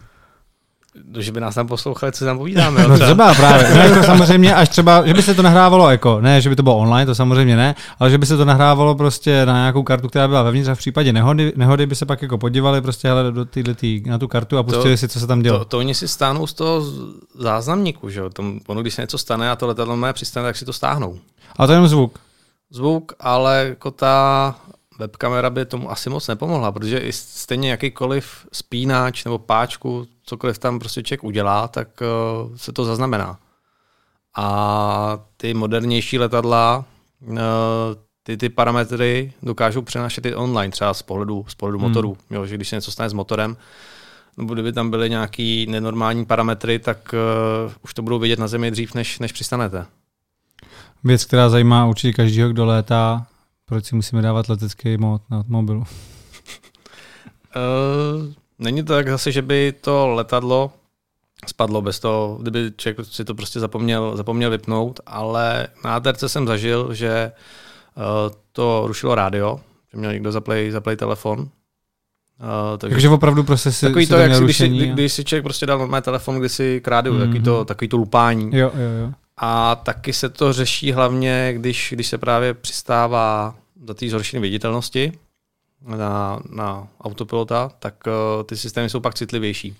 že 1.19 1.33
by 1.33 1.41
nás 1.41 1.55
tam 1.55 1.67
poslouchali, 1.67 2.13
co 2.13 2.25
tam 2.25 2.39
povídáme. 2.39 2.89
No 2.89 2.99
třeba 2.99 3.35
právě. 3.35 3.71
No, 3.75 3.81
jako 3.81 4.07
samozřejmě 4.07 4.55
až 4.55 4.69
třeba, 4.69 5.07
že 5.07 5.15
by 5.15 5.23
se 5.23 5.35
to 5.35 5.43
nahrávalo 5.43 5.91
jako, 5.91 6.21
ne, 6.21 6.41
že 6.41 6.49
by 6.49 6.57
to 6.57 6.63
bylo 6.63 6.79
online, 6.79 7.07
to 7.07 7.15
samozřejmě 7.15 7.57
ne, 7.57 7.75
ale 7.99 8.11
že 8.11 8.19
by 8.19 8.27
se 8.27 8.37
to 8.37 8.45
nahrávalo 8.45 8.95
prostě 8.95 9.47
na 9.47 9.53
nějakou 9.53 9.83
kartu, 9.83 10.09
která 10.09 10.29
byla 10.29 10.43
vevnitř 10.43 10.69
a 10.69 10.75
v 10.75 10.79
případě 10.79 11.13
nehody, 11.13 11.53
nehody 11.57 11.87
by 11.87 11.95
se 11.95 12.07
pak 12.07 12.23
jako 12.23 12.39
podívali 12.39 12.81
prostě 12.81 13.09
hele, 13.09 13.33
do 13.33 13.45
týhle 13.45 13.75
tý, 13.75 14.03
na 14.07 14.19
tu 14.19 14.29
kartu 14.29 14.59
a 14.59 14.63
pustili 14.63 14.95
to, 14.95 14.97
si, 14.97 15.09
co 15.09 15.21
se 15.21 15.27
tam 15.27 15.43
dělo. 15.43 15.59
To, 15.59 15.65
to, 15.65 15.79
oni 15.79 15.95
si 15.95 16.09
stáhnou 16.09 16.47
z 16.47 16.55
toho 16.55 16.83
záznamníku, 17.35 18.11
že 18.11 18.21
jo? 18.21 18.31
Ono, 18.67 18.81
když 18.81 18.95
se 18.95 19.03
něco 19.03 19.19
stane 19.19 19.51
a 19.51 19.57
to 19.57 19.67
letadlo 19.67 19.97
má 19.97 20.13
přistane, 20.13 20.49
tak 20.49 20.57
si 20.57 20.65
to 20.65 20.73
stáhnou. 20.73 21.19
A 21.57 21.67
to 21.67 21.73
je 21.73 21.77
jenom 21.77 21.89
zvuk. 21.89 22.19
Zvuk, 22.71 23.13
ale 23.21 23.67
jako 23.69 23.91
ta 23.91 24.55
webkamera 24.99 25.51
by 25.51 25.65
tomu 25.65 25.91
asi 25.91 26.11
moc 26.11 26.29
nepomohla, 26.29 26.73
protože 26.73 26.99
i 26.99 27.13
stejně 27.13 27.71
jakýkoliv 27.71 28.47
spínač 28.53 29.25
nebo 29.25 29.39
páčku, 29.39 30.07
cokoliv 30.29 30.59
tam 30.59 30.79
prostě 30.79 31.03
člověk 31.03 31.25
udělá, 31.25 31.69
tak 31.69 31.89
uh, 32.01 32.57
se 32.57 32.73
to 32.73 32.85
zaznamená. 32.85 33.39
A 34.37 35.19
ty 35.37 35.55
modernější 35.55 36.19
letadla, 36.19 36.85
uh, 37.21 37.37
ty, 38.23 38.37
ty 38.37 38.49
parametry 38.49 39.33
dokážou 39.43 39.83
přenášet 39.83 40.27
i 40.27 40.35
online, 40.35 40.71
třeba 40.71 40.95
z 40.95 41.03
pohledu, 41.03 41.45
z 41.49 41.55
pohledu 41.55 41.79
hmm. 41.79 41.89
motorů. 41.89 42.17
Jo, 42.31 42.47
že 42.47 42.55
když 42.55 42.69
se 42.69 42.77
něco 42.77 42.93
stane 42.93 43.11
s 43.11 43.13
motorem, 43.13 43.57
nebo 44.37 44.55
kdyby 44.55 44.73
tam 44.73 44.91
byly 44.91 45.11
nějaký 45.11 45.67
nenormální 45.67 46.27
parametry, 46.27 46.79
tak 46.79 47.15
uh, 47.67 47.73
už 47.85 47.95
to 47.95 48.03
budou 48.03 48.19
vidět 48.19 48.39
na 48.39 48.49
zemi 48.49 48.71
dřív, 48.71 48.95
než, 48.95 49.19
než 49.19 49.33
přistanete. 49.33 49.87
Věc, 51.05 51.25
která 51.25 51.49
zajímá 51.49 51.87
určitě 51.87 52.13
každého, 52.13 52.51
kdo 52.51 52.67
létá, 52.67 53.27
proč 53.65 53.85
si 53.85 53.95
musíme 53.95 54.23
dávat 54.23 54.49
letecký 54.49 54.97
mod 54.97 55.23
na 55.31 55.45
mobilu? 55.49 55.81
uh, 55.81 55.87
není 58.59 58.83
to 58.83 58.93
tak 58.93 59.09
zase, 59.09 59.33
že 59.33 59.43
by 59.43 59.75
to 59.81 60.07
letadlo 60.07 60.73
spadlo 61.47 61.83
bez 61.83 62.01
toho, 62.01 62.39
kdyby 62.43 62.73
člověk 62.77 63.07
si 63.07 63.25
to 63.25 63.35
prostě 63.35 63.61
zapomněl, 63.61 64.17
zapomněl 64.17 64.51
vypnout, 64.51 65.01
ale 65.07 65.69
na 65.85 65.97
ATRC 65.97 66.25
jsem 66.27 66.47
zažil, 66.47 66.95
že 66.95 67.33
uh, 67.97 68.03
to 68.53 68.85
rušilo 68.87 69.15
rádio, 69.15 69.61
že 69.93 69.99
měl 69.99 70.13
někdo 70.13 70.33
zaplay, 70.33 70.71
zaplay 70.71 70.97
telefon. 70.97 71.39
Uh, 71.41 71.47
takže, 72.79 72.95
takže 72.95 73.09
opravdu 73.09 73.45
prostě 73.45 73.73
si, 73.73 73.87
takový 73.87 74.07
si 74.07 74.13
to, 74.13 74.19
jak 74.19 74.35
si, 74.35 74.45
když, 74.45 74.57
si, 74.57 74.69
když 74.69 75.13
si 75.13 75.25
člověk 75.25 75.45
prostě 75.45 75.67
dal 75.67 75.79
normální 75.79 76.03
telefon, 76.03 76.39
kdy 76.39 76.49
si 76.49 76.81
k 76.81 76.89
rádiu, 76.89 77.15
mm-hmm. 77.15 77.21
takový, 77.21 77.41
to, 77.41 77.65
takový 77.65 77.89
to 77.89 77.97
lupání. 77.97 78.51
Jo, 78.57 78.73
jo, 78.75 79.05
jo. 79.07 79.13
A 79.37 79.75
taky 79.77 80.13
se 80.13 80.29
to 80.29 80.53
řeší 80.53 80.93
hlavně, 80.93 81.53
když, 81.57 81.93
když 81.95 82.07
se 82.07 82.19
právě 82.19 82.55
přistává 82.55 83.55
do 83.77 83.95
té 83.95 84.09
zhoršené 84.09 84.41
viditelnosti 84.41 85.13
na, 85.87 86.41
na 86.51 86.89
autopilota, 87.01 87.71
tak 87.79 87.95
uh, 88.07 88.43
ty 88.43 88.57
systémy 88.57 88.91
jsou 88.91 89.01
pak 89.01 89.15
citlivější. 89.15 89.77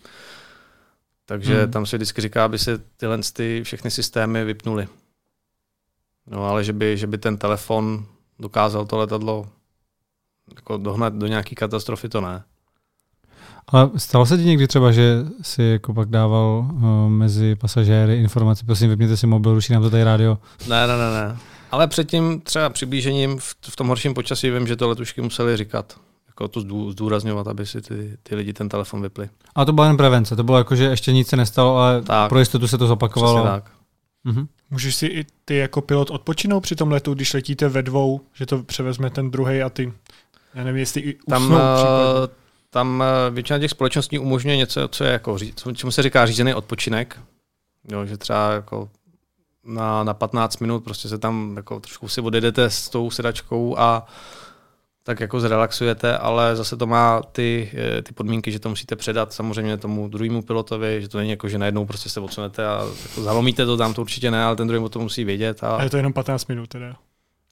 Takže 1.27 1.63
hmm. 1.63 1.73
tam 1.73 1.87
se 1.87 1.97
vždycky 1.97 2.21
říká, 2.21 2.45
aby 2.45 2.59
se 2.59 2.79
tyhle 2.97 3.19
ty 3.33 3.61
všechny 3.65 3.91
systémy 3.91 4.45
vypnuly. 4.45 4.89
No 6.27 6.45
ale 6.45 6.65
že 6.65 6.73
by, 6.73 6.97
že 6.97 7.07
by 7.07 7.19
ten 7.19 7.37
telefon 7.37 8.07
dokázal 8.39 8.87
to 8.87 8.97
letadlo 8.97 9.47
jako 10.55 10.77
dohnat 10.77 11.15
do 11.15 11.27
nějaké 11.27 11.55
katastrofy, 11.55 12.09
to 12.09 12.21
ne. 12.21 12.43
Ale 13.67 13.91
stalo 13.97 14.27
se 14.27 14.39
ti 14.39 14.45
někdy 14.45 14.67
třeba, 14.67 14.93
že 14.93 15.25
si 15.43 15.63
jako 15.63 15.95
pak 15.95 16.09
dával 16.09 16.67
uh, 16.73 17.09
mezi 17.09 17.57
pasažéry 17.57 18.17
informace, 18.17 18.65
prosím, 18.67 18.91
vypněte 18.91 19.17
si 19.17 19.27
mobil, 19.27 19.55
ruší 19.55 19.73
nám 19.73 19.83
to 19.83 19.91
tady 19.91 20.05
rádio? 20.05 20.39
Ne, 20.69 20.87
ne, 20.87 20.97
ne, 20.97 21.11
ne. 21.11 21.37
Ale 21.71 21.87
předtím 21.87 22.41
třeba 22.41 22.71
přiblížením 22.71 23.39
v, 23.39 23.55
v 23.71 23.77
tom 23.77 23.89
horším 23.89 24.15
počasí 24.15 24.51
vím, 24.51 24.67
že 24.67 24.77
to 24.77 24.89
letušky 24.89 25.21
museli 25.21 25.57
říkat. 25.57 26.01
Jako 26.27 26.49
to 26.49 26.61
zdůrazňovat, 26.91 27.49
aby 27.49 27.67
si 27.67 27.83
ty, 27.83 28.17
ty 28.23 28.35
lidi 28.35 28.53
ten 28.53 28.69
telefon 28.69 29.03
vypli. 29.03 29.29
A 29.55 29.65
to 29.65 29.73
byla 29.73 29.87
jen 29.87 29.97
prevence, 29.97 30.37
to 30.37 30.45
bylo 30.45 30.59
jako, 30.59 30.77
že 30.77 30.85
ještě 30.85 31.13
nic 31.13 31.29
se 31.29 31.37
nestalo, 31.37 31.77
ale 31.77 32.03
tak. 32.03 32.29
pro 32.29 32.39
jistotu 32.39 32.69
se 32.69 32.79
to 32.79 32.87
zopakovalo. 32.87 33.45
Tak. 33.45 33.71
Mhm. 34.25 34.49
Můžeš 34.71 34.95
si 34.95 35.07
i 35.07 35.27
ty 35.45 35.57
jako 35.57 35.81
pilot 35.81 36.11
odpočinout 36.11 36.61
při 36.61 36.77
tom 36.77 36.93
letu, 36.93 37.15
když 37.15 37.35
letíte 37.35 37.69
ve 37.69 37.83
dvou, 37.83 38.21
že 38.35 38.47
to 38.47 38.63
převezme 38.63 39.11
ten 39.11 39.31
druhý 39.31 39.63
a 39.63 39.71
ty, 39.71 39.93
já 40.55 40.65
nevím, 40.65 40.81
jestli 40.81 41.01
i 41.01 41.15
usnou 41.15 41.49
tam, 41.49 41.53
uh, 41.53 41.59
tam 42.71 43.05
uh, 43.29 43.35
většina 43.35 43.59
těch 43.59 43.71
společností 43.71 44.19
umožňuje 44.19 44.57
něco, 44.57 44.89
co 44.89 45.05
je 45.05 45.13
jako, 45.13 45.37
čemu 45.75 45.93
se 45.93 46.03
říká 46.03 46.27
řízený 46.27 46.55
odpočinek. 46.55 47.21
Jo, 47.93 48.07
že 48.07 48.17
třeba 48.17 48.53
jako 48.53 48.89
na, 49.69 50.05
na 50.05 50.15
15 50.15 50.59
minut, 50.59 50.85
prostě 50.85 51.09
se 51.09 51.19
tam 51.19 51.53
jako 51.57 51.81
trošku 51.81 52.09
si 52.09 52.21
odjedete 52.21 52.71
s 52.71 52.89
tou 52.89 53.11
sedačkou 53.11 53.79
a 53.79 54.07
tak 55.03 55.21
jako 55.21 55.41
zrelaxujete, 55.41 56.19
ale 56.19 56.57
zase 56.57 56.77
to 56.77 56.87
má 56.87 57.23
ty, 57.33 57.71
eh, 57.75 58.03
ty 58.03 58.15
podmínky, 58.15 58.53
že 58.53 58.59
to 58.59 58.69
musíte 58.69 58.97
předat 58.97 59.33
samozřejmě 59.33 59.77
tomu 59.77 60.09
druhému 60.09 60.43
pilotovi, 60.43 61.03
že 61.03 61.09
to 61.09 61.19
není 61.19 61.31
jako, 61.31 61.49
že 61.49 61.59
najednou 61.59 61.87
prostě 61.87 62.09
se 62.09 62.21
odsunete 62.21 62.67
a 62.67 62.87
jako 63.03 63.23
zalomíte 63.23 63.67
to, 63.67 63.77
tam 63.77 63.95
to 63.95 64.01
určitě 64.01 64.31
ne, 64.31 64.45
ale 64.45 64.57
ten 64.57 64.69
druhý 64.69 64.91
to 64.91 64.99
musí 64.99 65.25
vědět. 65.25 65.65
A... 65.65 65.77
a 65.77 65.83
je 65.83 65.91
to 65.91 65.97
jenom 65.97 66.13
15 66.13 66.47
minut 66.47 66.69
teda. 66.69 66.97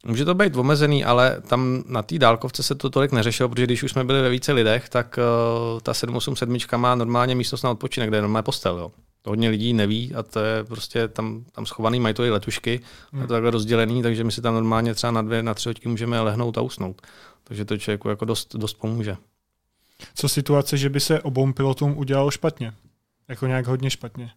Může 0.07 0.25
to 0.25 0.35
být 0.35 0.57
omezený, 0.57 1.05
ale 1.05 1.41
tam 1.49 1.83
na 1.87 2.03
té 2.03 2.19
dálkovce 2.19 2.63
se 2.63 2.75
to 2.75 2.91
tolik 2.91 3.13
neřešilo, 3.13 3.49
protože 3.49 3.67
když 3.67 3.83
už 3.83 3.91
jsme 3.91 4.05
byli 4.05 4.23
ve 4.23 4.31
více 4.31 4.53
lidech, 4.53 4.89
tak 4.89 5.19
uh, 5.19 5.81
ta 5.81 5.95
787 5.95 6.59
má 6.77 6.95
normálně 6.95 7.35
místnost 7.35 7.63
na 7.63 7.71
odpočinek, 7.71 8.11
kde 8.11 8.19
je 8.19 8.23
normálně 8.23 8.43
postel. 8.43 8.79
Jo 8.79 8.91
to 9.27 9.31
hodně 9.31 9.49
lidí 9.49 9.73
neví 9.73 10.15
a 10.15 10.23
to 10.23 10.41
je 10.41 10.65
prostě 10.65 11.09
tam, 11.09 11.45
tam 11.53 11.67
schovaný, 11.67 12.01
mají 12.01 12.15
to 12.15 12.25
i 12.25 12.31
letušky, 12.31 12.81
hmm. 13.13 13.23
je 13.23 13.29
to 13.29 13.35
takhle 13.35 13.51
rozdělený, 13.51 14.03
takže 14.03 14.25
my 14.25 14.33
si 14.33 14.43
tam 14.43 14.55
normálně 14.55 14.95
třeba 14.95 15.11
na 15.11 15.23
dvě, 15.23 15.43
na 15.43 15.55
tři 15.55 15.69
hodky 15.69 15.89
můžeme 15.89 16.21
lehnout 16.21 16.59
a 16.59 16.61
usnout. 16.61 17.03
Takže 17.45 17.65
to 17.65 17.79
člověku 17.79 18.09
jako 18.09 18.25
dost, 18.25 18.57
dost 18.57 18.75
pomůže. 18.75 19.17
Co 20.15 20.29
situace, 20.29 20.77
že 20.77 20.89
by 20.89 21.01
se 21.01 21.23
obou 21.23 21.53
pilotům 21.53 21.99
udělalo 21.99 22.31
špatně? 22.31 22.73
Jako 23.29 23.47
nějak 23.47 23.67
hodně 23.67 23.91
špatně. 23.91 24.31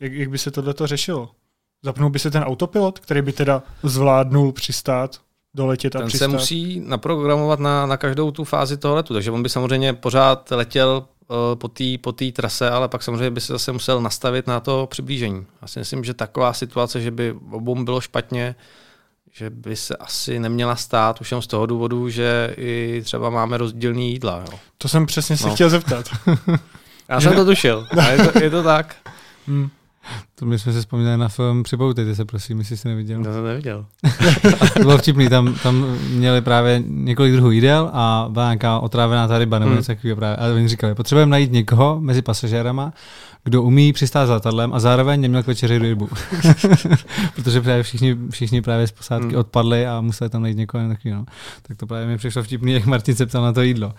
Jak, 0.00 0.12
jak 0.12 0.30
by 0.30 0.38
se 0.38 0.50
tohle 0.50 0.74
řešilo? 0.84 1.30
Zapnul 1.82 2.10
by 2.10 2.18
se 2.18 2.30
ten 2.30 2.42
autopilot, 2.42 2.98
který 2.98 3.22
by 3.22 3.32
teda 3.32 3.62
zvládnul 3.82 4.52
přistát 4.52 5.20
doletět 5.58 5.96
a 5.96 5.98
Ten 5.98 6.08
přistát. 6.08 6.24
se 6.24 6.28
musí 6.28 6.80
naprogramovat 6.80 7.60
na, 7.60 7.86
na 7.86 7.96
každou 7.96 8.30
tu 8.30 8.44
fázi 8.44 8.76
toho 8.76 8.94
letu, 8.94 9.14
takže 9.14 9.30
on 9.30 9.42
by 9.42 9.48
samozřejmě 9.48 9.92
pořád 9.92 10.50
letěl 10.50 11.04
uh, 11.28 11.36
po 11.54 11.68
té 11.68 11.84
po 12.00 12.12
té 12.12 12.32
trase, 12.32 12.70
ale 12.70 12.88
pak 12.88 13.02
samozřejmě 13.02 13.30
by 13.30 13.40
se 13.40 13.52
zase 13.52 13.72
musel 13.72 14.00
nastavit 14.00 14.46
na 14.46 14.60
to 14.60 14.86
přiblížení. 14.90 15.46
Já 15.62 15.68
si 15.68 15.78
myslím, 15.78 16.04
že 16.04 16.14
taková 16.14 16.52
situace, 16.52 17.00
že 17.00 17.10
by 17.10 17.34
obou 17.50 17.84
bylo 17.84 18.00
špatně, 18.00 18.54
že 19.32 19.50
by 19.50 19.76
se 19.76 19.96
asi 19.96 20.38
neměla 20.38 20.76
stát 20.76 21.20
už 21.20 21.32
jen 21.32 21.42
z 21.42 21.46
toho 21.46 21.66
důvodu, 21.66 22.08
že 22.08 22.54
i 22.56 23.00
třeba 23.04 23.30
máme 23.30 23.56
rozdílný 23.58 24.12
jídla. 24.12 24.44
Jo. 24.52 24.58
To 24.78 24.88
jsem 24.88 25.06
přesně 25.06 25.36
se 25.36 25.46
No. 25.48 25.54
chtěl 25.54 25.70
zeptat. 25.70 26.06
Já 27.08 27.20
jsem 27.20 27.34
to 27.34 27.44
tušil, 27.44 27.86
a 28.00 28.08
je 28.10 28.18
to, 28.28 28.38
je 28.42 28.50
to 28.50 28.62
tak. 28.62 28.96
Hmm. 29.46 29.68
To 30.38 30.46
my 30.46 30.58
jsme 30.58 30.72
si 30.72 30.78
vzpomněli 30.78 31.16
na 31.16 31.28
film 31.28 31.62
Připoutejte 31.62 32.14
se, 32.14 32.24
prosím, 32.24 32.58
jestli 32.58 32.76
jsi 32.76 32.88
neviděl. 32.88 33.24
To 33.24 33.32
jsem 33.32 33.44
neviděl. 33.44 33.84
To 34.74 34.78
bylo 34.82 34.98
vtipný, 34.98 35.28
tam, 35.28 35.54
tam 35.62 35.96
měli 36.10 36.40
právě 36.40 36.82
několik 36.86 37.32
druhů 37.32 37.50
jídel 37.50 37.90
a 37.92 38.26
byla 38.30 38.44
nějaká 38.46 38.78
otrávená 38.78 39.28
ta 39.28 39.38
ryba 39.38 39.58
nebo 39.58 39.68
Hmm. 39.68 39.78
něco 39.78 39.86
takového 39.92 40.16
právě. 40.16 40.36
A 40.36 40.54
oni 40.54 40.68
říkali, 40.68 40.94
potřebujeme 40.94 41.30
najít 41.30 41.52
někoho 41.52 42.00
mezi 42.00 42.22
pasažérama, 42.22 42.92
kdo 43.44 43.62
umí 43.62 43.92
přistát 43.92 44.26
s 44.26 44.30
letadlem 44.30 44.74
a 44.74 44.80
zároveň 44.80 45.20
neměl 45.20 45.42
k 45.42 45.46
večeři 45.46 45.78
rybu. 45.78 46.08
Protože 47.34 47.60
právě 47.60 47.82
všichni, 47.82 48.16
všichni 48.30 48.62
právě 48.62 48.86
z 48.86 48.92
posádky 48.92 49.28
Hmm. 49.28 49.36
odpadli 49.40 49.86
a 49.86 50.00
museli 50.00 50.30
tam 50.30 50.42
najít 50.42 50.56
někoho 50.58 50.88
takový, 50.88 51.10
no. 51.14 51.24
Tak 51.62 51.76
to 51.76 51.86
právě 51.86 52.06
mi 52.06 52.16
přišlo 52.18 52.42
vtipný, 52.42 52.72
jak 52.72 52.86
Martin 52.86 53.14
se 53.14 53.26
ptal 53.26 53.42
na 53.42 53.52
to 53.52 53.62
jídlo. 53.62 53.86
Uh, 53.86 53.94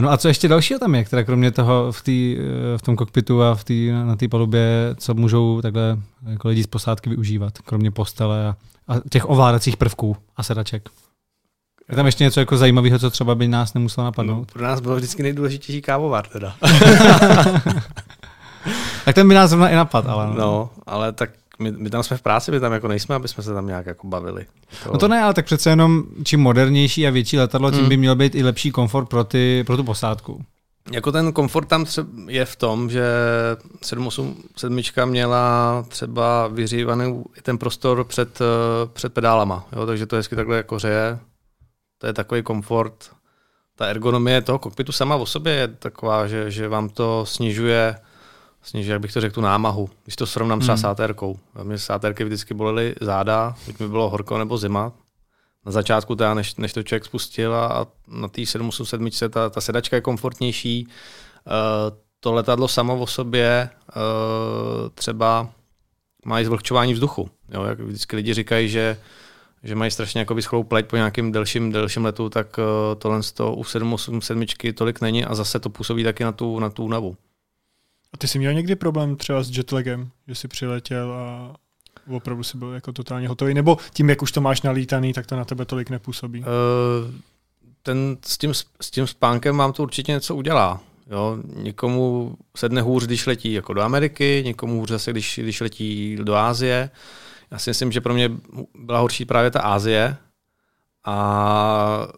no 0.00 0.12
a 0.12 0.16
co 0.16 0.28
ještě 0.28 0.48
dalšího 0.48 0.78
tam 0.78 0.94
je, 0.94 1.04
která 1.04 1.24
kromě 1.24 1.50
toho 1.50 1.92
v, 1.92 2.02
tý, 2.02 2.36
eh, 2.38 2.78
v 2.78 2.82
tom 2.82 2.96
kokpitu 2.96 3.42
a 3.42 3.54
v 3.54 3.64
tý, 3.64 3.90
na 4.04 4.16
té 4.16 4.28
palubě, 4.28 4.94
co 4.98 5.14
můžou 5.14 5.43
takhle 5.62 5.98
jako 6.30 6.48
lidi 6.48 6.62
z 6.62 6.66
posádky 6.66 7.10
využívat, 7.10 7.58
kromě 7.58 7.90
postele 7.90 8.46
a, 8.48 8.56
a 8.88 8.94
těch 9.10 9.28
ovládacích 9.30 9.76
prvků 9.76 10.16
a 10.36 10.42
sedaček. 10.42 10.88
Je 11.88 11.96
tam 11.96 12.06
ještě 12.06 12.24
něco 12.24 12.40
jako 12.40 12.56
zajímavého, 12.56 12.98
co 12.98 13.10
třeba 13.10 13.34
by 13.34 13.48
nás 13.48 13.74
nemuselo 13.74 14.02
No, 14.04 14.08
napadnout? 14.08 14.52
pro 14.52 14.62
nás 14.62 14.80
bylo 14.80 14.96
vždycky 14.96 15.22
nejdůležitější 15.22 15.82
kávovar 15.82 16.26
teda. 16.26 16.54
Tak 19.04 19.14
ten 19.14 19.28
by 19.28 19.34
nás 19.34 19.50
zrovna 19.50 19.68
i 19.68 19.74
napad, 19.74 20.06
ale 20.06 20.26
no. 20.26 20.34
No, 20.34 20.70
ale 20.86 21.12
tak 21.12 21.30
my, 21.58 21.72
my 21.72 21.90
tam 21.90 22.02
jsme 22.02 22.16
v 22.16 22.22
práci, 22.22 22.50
my 22.50 22.60
tam 22.60 22.72
jako 22.72 22.88
nejsme, 22.88 23.14
aby 23.14 23.28
jsme 23.28 23.42
se 23.42 23.54
tam 23.54 23.66
nějak 23.66 23.86
jako 23.86 24.06
bavili. 24.06 24.46
To, 24.84 24.92
No 24.92 24.98
to 24.98 25.08
ne, 25.08 25.22
ale 25.22 25.34
tak 25.34 25.44
přece 25.44 25.70
jenom 25.70 26.02
čím 26.24 26.40
modernější 26.40 27.06
a 27.06 27.10
větší 27.10 27.38
letadlo, 27.38 27.70
tím 27.70 27.80
Hmm. 27.80 27.88
by 27.88 27.96
měl 27.96 28.16
být 28.16 28.34
i 28.34 28.42
lepší 28.42 28.70
komfort 28.70 29.08
pro, 29.08 29.24
ty, 29.24 29.64
pro 29.66 29.76
tu 29.76 29.84
posádku. 29.84 30.44
Jako 30.92 31.12
ten 31.12 31.32
komfort 31.32 31.68
tam 31.68 31.84
je 32.26 32.44
v 32.44 32.56
tom, 32.56 32.90
že 32.90 33.04
787 33.82 35.06
měla 35.10 35.84
třeba 35.88 36.46
vyřívaný 36.48 37.24
i 37.38 37.42
ten 37.42 37.58
prostor 37.58 38.04
před, 38.04 38.40
eh, 38.40 38.44
před 38.92 39.14
pedálama, 39.14 39.66
jo, 39.72 39.86
takže 39.86 40.06
to 40.06 40.16
hezky 40.16 40.36
takhle 40.36 40.56
jako 40.56 40.78
řeje. 40.78 41.18
To 41.98 42.06
je 42.06 42.12
takový 42.12 42.42
komfort. 42.42 43.10
Ta 43.76 43.86
ergonomie 43.86 44.42
toho 44.42 44.58
kokpitu 44.58 44.92
sama 44.92 45.16
o 45.16 45.26
sobě 45.26 45.52
je 45.52 45.68
taková, 45.68 46.26
že, 46.26 46.50
že 46.50 46.68
vám 46.68 46.88
to 46.88 47.26
snižuje, 47.26 47.96
snižuje, 48.62 48.92
jak 48.92 49.02
bych 49.02 49.12
to 49.12 49.20
řekl, 49.20 49.34
tu 49.34 49.40
námahu. 49.40 49.90
Když 50.04 50.16
to 50.16 50.26
srovnám 50.26 50.60
třeba 50.60 50.74
Hmm. 50.74 50.80
s 50.80 50.84
ATRkou. 50.84 51.38
Mě 51.62 51.78
sátérky 51.78 52.24
vždycky 52.24 52.54
bolely 52.54 52.94
záda, 53.00 53.54
buď 53.66 53.78
mi 53.78 53.88
bylo 53.88 54.10
horko 54.10 54.38
nebo 54.38 54.58
zima. 54.58 54.92
Na 55.66 55.72
začátku 55.72 56.16
teda, 56.16 56.34
než, 56.34 56.56
než 56.56 56.72
to 56.72 56.82
člověk 56.82 57.04
spustil 57.04 57.54
a, 57.54 57.86
na 58.08 58.28
té 58.28 58.46
787 58.46 59.30
ta, 59.30 59.50
ta 59.50 59.60
sedačka 59.60 59.96
je 59.96 60.02
komfortnější. 60.02 60.86
Uh, 60.86 61.96
to 62.20 62.32
letadlo 62.32 62.68
samo 62.68 62.98
o 62.98 63.06
sobě 63.06 63.70
uh, 63.96 64.02
třeba 64.94 65.50
má 66.24 66.40
i 66.40 66.44
zvlhčování 66.44 66.94
vzduchu. 66.94 67.30
Jo, 67.48 67.64
jak 67.64 67.80
vždycky 67.80 68.16
lidi 68.16 68.34
říkají, 68.34 68.68
že 68.68 68.96
že 69.64 69.74
mají 69.74 69.90
strašně 69.90 70.18
jako 70.18 70.34
vyschlou 70.34 70.62
pleť 70.62 70.86
po 70.86 70.96
nějakém 70.96 71.32
delším, 71.32 71.72
delším 71.72 72.04
letu, 72.04 72.28
tak 72.28 72.58
uh, 72.58 72.64
tohle 72.98 73.22
z 73.22 73.32
toho 73.32 73.56
u 73.56 73.64
787 73.64 74.46
tolik 74.74 75.00
není 75.00 75.24
a 75.24 75.34
zase 75.34 75.60
to 75.60 75.70
působí 75.70 76.04
taky 76.04 76.24
na 76.24 76.32
tu, 76.32 76.58
na 76.58 76.70
tu 76.70 76.84
únavu. 76.84 77.16
A 78.12 78.16
ty 78.16 78.28
jsi 78.28 78.38
měl 78.38 78.52
někdy 78.52 78.76
problém 78.76 79.16
třeba 79.16 79.42
s 79.42 79.56
jetlagem, 79.56 80.10
že 80.28 80.34
jsi 80.34 80.48
přiletěl 80.48 81.12
a 81.12 81.54
opravdu 82.10 82.42
si 82.42 82.58
byl 82.58 82.72
jako 82.72 82.92
totálně 82.92 83.28
hotový? 83.28 83.54
Nebo 83.54 83.78
tím, 83.92 84.10
jak 84.10 84.22
už 84.22 84.32
to 84.32 84.40
máš 84.40 84.62
nalítaný, 84.62 85.12
tak 85.12 85.26
to 85.26 85.36
na 85.36 85.44
tebe 85.44 85.64
tolik 85.64 85.90
nepůsobí? 85.90 86.40
Uh, 86.40 86.46
ten, 87.82 88.16
s, 88.26 88.38
tím, 88.38 88.54
s 88.80 88.90
tím 88.90 89.06
spánkem 89.06 89.56
vám 89.56 89.72
to 89.72 89.82
určitě 89.82 90.12
něco 90.12 90.34
udělá. 90.34 90.80
Jo, 91.10 91.38
někomu 91.56 92.34
sedne 92.56 92.80
hůř, 92.82 93.06
když 93.06 93.26
letí 93.26 93.52
jako 93.52 93.74
do 93.74 93.82
Ameriky, 93.82 94.42
někomu 94.44 94.80
hůř 94.80 94.88
zase, 94.88 95.10
když, 95.10 95.40
když 95.42 95.60
letí 95.60 96.16
do 96.22 96.34
Ázie. 96.34 96.90
Já 97.50 97.58
si 97.58 97.70
myslím, 97.70 97.92
že 97.92 98.00
pro 98.00 98.14
mě 98.14 98.30
byla 98.78 98.98
horší 98.98 99.24
právě 99.24 99.50
ta 99.50 99.60
Ázie. 99.60 100.16
A 101.04 102.08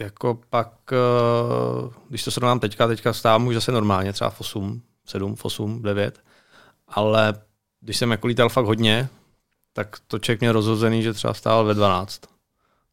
jako 0.00 0.38
pak, 0.50 0.72
eh, 0.92 1.90
když 2.08 2.24
to 2.24 2.30
srovnám 2.30 2.60
teďka, 2.60 2.86
teďka 2.86 3.12
stávám 3.12 3.46
už 3.46 3.54
zase 3.54 3.72
normálně, 3.72 4.12
třeba 4.12 4.30
v 4.30 4.40
8, 4.40 4.82
7, 5.06 5.36
v 5.36 5.44
8, 5.44 5.82
9. 5.82 6.20
Ale 6.88 7.34
když 7.84 7.96
jsem 7.96 8.10
jako 8.10 8.26
lítal 8.26 8.48
fakt 8.48 8.64
hodně, 8.66 9.08
tak 9.72 9.96
to 10.06 10.18
člověk 10.18 10.40
měl 10.40 10.52
rozhozený, 10.52 11.02
že 11.02 11.12
třeba 11.12 11.34
stával 11.34 11.64
ve 11.64 11.74
12. 11.74 12.20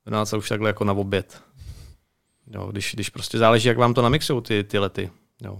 Ve 0.05 0.09
12 0.09 0.34
už 0.34 0.49
takhle 0.49 0.69
jako 0.69 0.84
na 0.84 0.93
oběd. 0.93 1.41
Jo, 2.47 2.68
když, 2.72 2.91
když 2.93 3.09
prostě 3.09 3.38
záleží, 3.38 3.68
jak 3.68 3.77
vám 3.77 3.93
to 3.93 4.01
namixují 4.01 4.41
ty, 4.41 4.63
ty 4.63 4.80
lety. 4.80 5.11
Jo. 5.43 5.59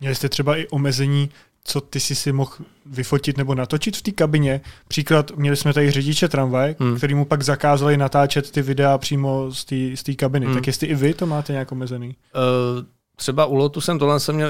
Měli 0.00 0.14
jste 0.14 0.28
třeba 0.28 0.56
i 0.56 0.66
omezení, 0.68 1.30
co 1.64 1.80
ty 1.80 2.00
jsi 2.00 2.14
si 2.14 2.32
mohl 2.32 2.52
vyfotit 2.86 3.36
nebo 3.36 3.54
natočit 3.54 3.96
v 3.96 4.02
té 4.02 4.10
kabině. 4.10 4.60
Příklad, 4.88 5.30
měli 5.30 5.56
jsme 5.56 5.72
tady 5.72 5.90
řidiče 5.90 6.28
tramvaje, 6.28 6.76
Hmm. 6.78 6.96
který 6.96 7.14
mu 7.14 7.24
pak 7.24 7.42
zakázali 7.42 7.96
natáčet 7.96 8.50
ty 8.50 8.62
videa 8.62 8.98
přímo 8.98 9.52
z 9.52 9.64
té 9.64 9.76
z 9.96 10.16
kabiny. 10.16 10.46
Hmm. 10.46 10.54
Tak 10.54 10.66
jestli 10.66 10.86
i 10.86 10.94
vy 10.94 11.14
to 11.14 11.26
máte 11.26 11.52
nějak 11.52 11.72
omezený? 11.72 12.08
Uh, 12.08 12.84
třeba 13.22 13.46
u 13.46 13.54
lotu 13.54 13.80
jsem 13.80 13.98
tohle 13.98 14.20
jsem 14.20 14.34
měl 14.34 14.48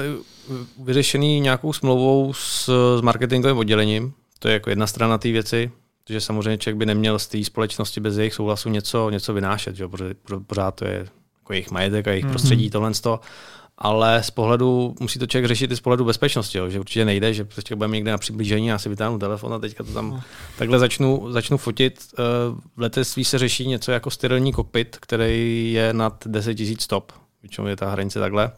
vyřešený 0.83 1.39
nějakou 1.39 1.73
smlouvou 1.73 2.33
s, 2.33 2.69
s 2.97 3.01
marketingovým 3.01 3.57
oddělením. 3.57 4.13
To 4.39 4.47
je 4.47 4.53
jako 4.53 4.69
jedna 4.69 4.87
strana 4.87 5.17
té 5.17 5.31
věci, 5.31 5.71
protože 6.03 6.21
samozřejmě 6.21 6.57
člověk 6.57 6.77
by 6.77 6.85
neměl 6.85 7.19
z 7.19 7.27
té 7.27 7.43
společnosti 7.43 7.99
bez 7.99 8.17
jejich 8.17 8.33
souhlasu 8.33 8.69
něco, 8.69 9.09
něco 9.09 9.33
vynášet, 9.33 9.75
že? 9.75 9.87
protože 9.87 10.13
pořád 10.47 10.71
to 10.75 10.85
je 10.85 11.07
jako 11.39 11.53
jejich 11.53 11.71
majetek 11.71 12.07
a 12.07 12.11
jejich 12.11 12.23
Mhm. 12.25 12.33
prostředí, 12.33 12.69
tohle 12.69 12.93
z 12.93 13.01
toho. 13.01 13.19
Ale 13.77 14.23
z 14.23 14.31
pohledu, 14.31 14.95
musí 14.99 15.19
to 15.19 15.27
člověk 15.27 15.47
řešit 15.47 15.71
i 15.71 15.75
z 15.75 15.79
pohledu 15.79 16.05
bezpečnosti, 16.05 16.57
jo? 16.57 16.69
že 16.69 16.79
určitě 16.79 17.05
nejde, 17.05 17.33
že 17.33 17.43
prostě 17.43 17.75
budeme 17.75 17.95
někde 17.95 18.11
na 18.11 18.17
přiblížení, 18.17 18.67
já 18.67 18.77
si 18.79 18.89
vytáhnu 18.89 19.19
telefon 19.19 19.53
a 19.53 19.59
teďka 19.59 19.83
to 19.83 19.91
tam 19.93 20.09
No. 20.09 20.21
takhle 20.57 20.79
začnu, 20.79 21.31
začnu 21.31 21.57
fotit. 21.57 21.99
Eh, 22.13 22.21
V 22.75 22.81
letectví 22.81 23.25
se 23.25 23.37
řeší 23.39 23.67
něco 23.67 23.91
jako 23.91 24.09
sterilní 24.09 24.51
kokpit, 24.53 24.97
který 24.99 25.71
je 25.73 25.93
nad 25.93 26.23
10 26.27 26.59
000 26.59 26.75
stop. 26.79 27.11
Většinou 27.43 27.67
je 27.67 27.75
ta 27.75 27.89
hranice 27.91 28.19
takhle. 28.19 28.51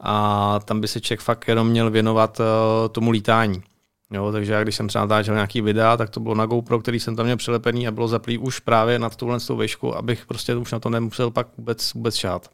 A 0.00 0.60
tam 0.64 0.80
by 0.80 0.88
se 0.88 1.00
člověk 1.00 1.20
fakt 1.20 1.48
jenom 1.48 1.68
měl 1.68 1.90
věnovat 1.90 2.40
eh, 2.40 2.88
tomu 2.88 3.10
lítání. 3.10 3.62
Jo, 4.10 4.32
takže 4.32 4.52
já 4.52 4.62
když 4.62 4.74
jsem 4.76 4.88
třeba 4.88 5.04
natáčel 5.04 5.34
nějaký 5.34 5.60
videa, 5.60 5.96
tak 5.96 6.10
to 6.10 6.20
bylo 6.20 6.34
na 6.34 6.46
GoPro, 6.46 6.78
který 6.80 7.00
jsem 7.00 7.16
tam 7.16 7.26
měl 7.26 7.36
přilepený 7.36 7.88
a 7.88 7.90
bylo 7.90 8.08
zaplý 8.08 8.38
už 8.38 8.60
právě 8.60 8.98
nad 8.98 9.16
tuhle 9.16 9.40
tou 9.40 9.56
výšku, 9.56 9.96
abych 9.96 10.26
prostě 10.26 10.54
už 10.56 10.72
na 10.72 10.78
to 10.78 10.90
nemusel 10.90 11.30
pak 11.30 11.46
vůbec, 11.58 11.94
vůbec 11.94 12.14
šát. 12.14 12.50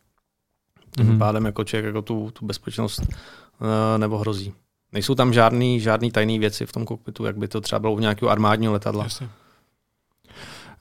Tím 0.96 1.06
Mhm. 1.06 1.18
pádem 1.18 1.44
jako 1.44 1.64
člověk 1.64 1.84
jako 1.84 2.02
tu, 2.02 2.30
tu 2.30 2.46
bezpečnost 2.46 3.02
eh, 3.02 3.98
nebo 3.98 4.18
hrozí. 4.18 4.52
Nejsou 4.92 5.14
tam 5.14 5.32
žádný, 5.32 5.80
žádný 5.80 6.10
tajné 6.10 6.38
věci 6.38 6.66
v 6.66 6.72
tom 6.72 6.84
kokpitu, 6.84 7.24
jak 7.24 7.36
by 7.36 7.48
to 7.48 7.60
třeba 7.60 7.78
bylo 7.78 7.92
u 7.92 7.98
nějakého 7.98 8.30
armádního 8.30 8.72
letadla. 8.72 9.04
Jasně. 9.04 9.28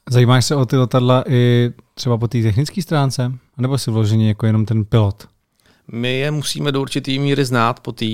Zajímáš 0.09 0.45
se 0.45 0.55
o 0.55 0.65
ty 0.65 0.77
letadla 0.77 1.23
i 1.27 1.71
třeba 1.93 2.17
po 2.17 2.27
té 2.27 2.41
technické 2.41 2.81
stránce? 2.81 3.31
Nebo 3.57 3.77
si 3.77 3.91
vloženě 3.91 4.27
jako 4.27 4.45
jenom 4.45 4.65
ten 4.65 4.85
pilot? 4.85 5.27
My 5.91 6.19
je 6.19 6.31
musíme 6.31 6.71
do 6.71 6.81
určitý 6.81 7.19
míry 7.19 7.45
znát 7.45 7.79
po 7.79 7.91
té 7.91 8.05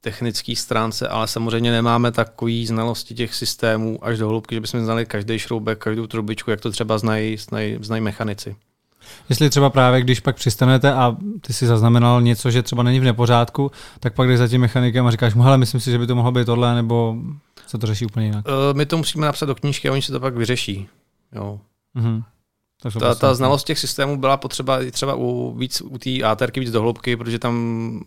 technické 0.00 0.56
stránce, 0.56 1.08
ale 1.08 1.28
samozřejmě 1.28 1.72
nemáme 1.72 2.12
takový 2.12 2.66
znalosti 2.66 3.14
těch 3.14 3.34
systémů 3.34 4.04
až 4.04 4.18
do 4.18 4.28
hloubky, 4.28 4.54
že 4.54 4.60
bychom 4.60 4.84
znali 4.84 5.06
každý 5.06 5.38
šroubek, 5.38 5.78
každou 5.78 6.06
trubičku, 6.06 6.50
jak 6.50 6.60
to 6.60 6.70
třeba 6.70 6.98
znají, 6.98 7.36
znají, 7.36 7.78
znají 7.80 8.02
mechanici. 8.02 8.56
Jestli 9.28 9.50
třeba 9.50 9.70
právě, 9.70 10.00
když 10.00 10.20
pak 10.20 10.36
přistanete 10.36 10.92
a 10.92 11.16
ty 11.40 11.52
si 11.52 11.66
zaznamenal 11.66 12.22
něco, 12.22 12.50
že 12.50 12.62
třeba 12.62 12.82
není 12.82 13.00
v 13.00 13.04
nepořádku, 13.04 13.70
tak 14.00 14.14
pak 14.14 14.28
jdeš 14.28 14.38
za 14.38 14.48
tím 14.48 14.60
mechanikem 14.60 15.06
a 15.06 15.10
říkáš 15.10 15.34
mu, 15.34 15.42
hele, 15.42 15.58
myslím 15.58 15.80
si, 15.80 15.90
že 15.90 15.98
by 15.98 16.06
to 16.06 16.14
mohlo 16.14 16.32
být 16.32 16.44
tohle, 16.44 16.74
nebo 16.74 17.16
se 17.66 17.78
to 17.78 17.86
řeší 17.86 18.06
úplně 18.06 18.26
jinak. 18.26 18.44
Uh, 18.48 18.76
my 18.76 18.86
to 18.86 18.96
musíme 18.96 19.26
napsat 19.26 19.46
do 19.46 19.54
knížky 19.54 19.88
a 19.88 19.92
oni 19.92 20.02
si 20.02 20.12
to 20.12 20.20
pak 20.20 20.36
vyřeší. 20.36 20.88
Jo. 21.32 21.60
Mhm. 21.94 22.22
Tak 22.82 22.92
Ta, 23.00 23.14
ta 23.14 23.34
znalost 23.34 23.64
těch 23.64 23.78
systémů 23.78 24.16
byla 24.16 24.36
potřeba 24.36 24.82
i 24.82 24.90
třeba 24.90 25.14
u, 25.14 25.54
víc, 25.58 25.80
u 25.80 25.98
té 25.98 26.22
ATRky 26.22 26.60
víc 26.60 26.70
do 26.70 26.80
hloubky, 26.80 27.16
protože 27.16 27.38
tam, 27.38 28.04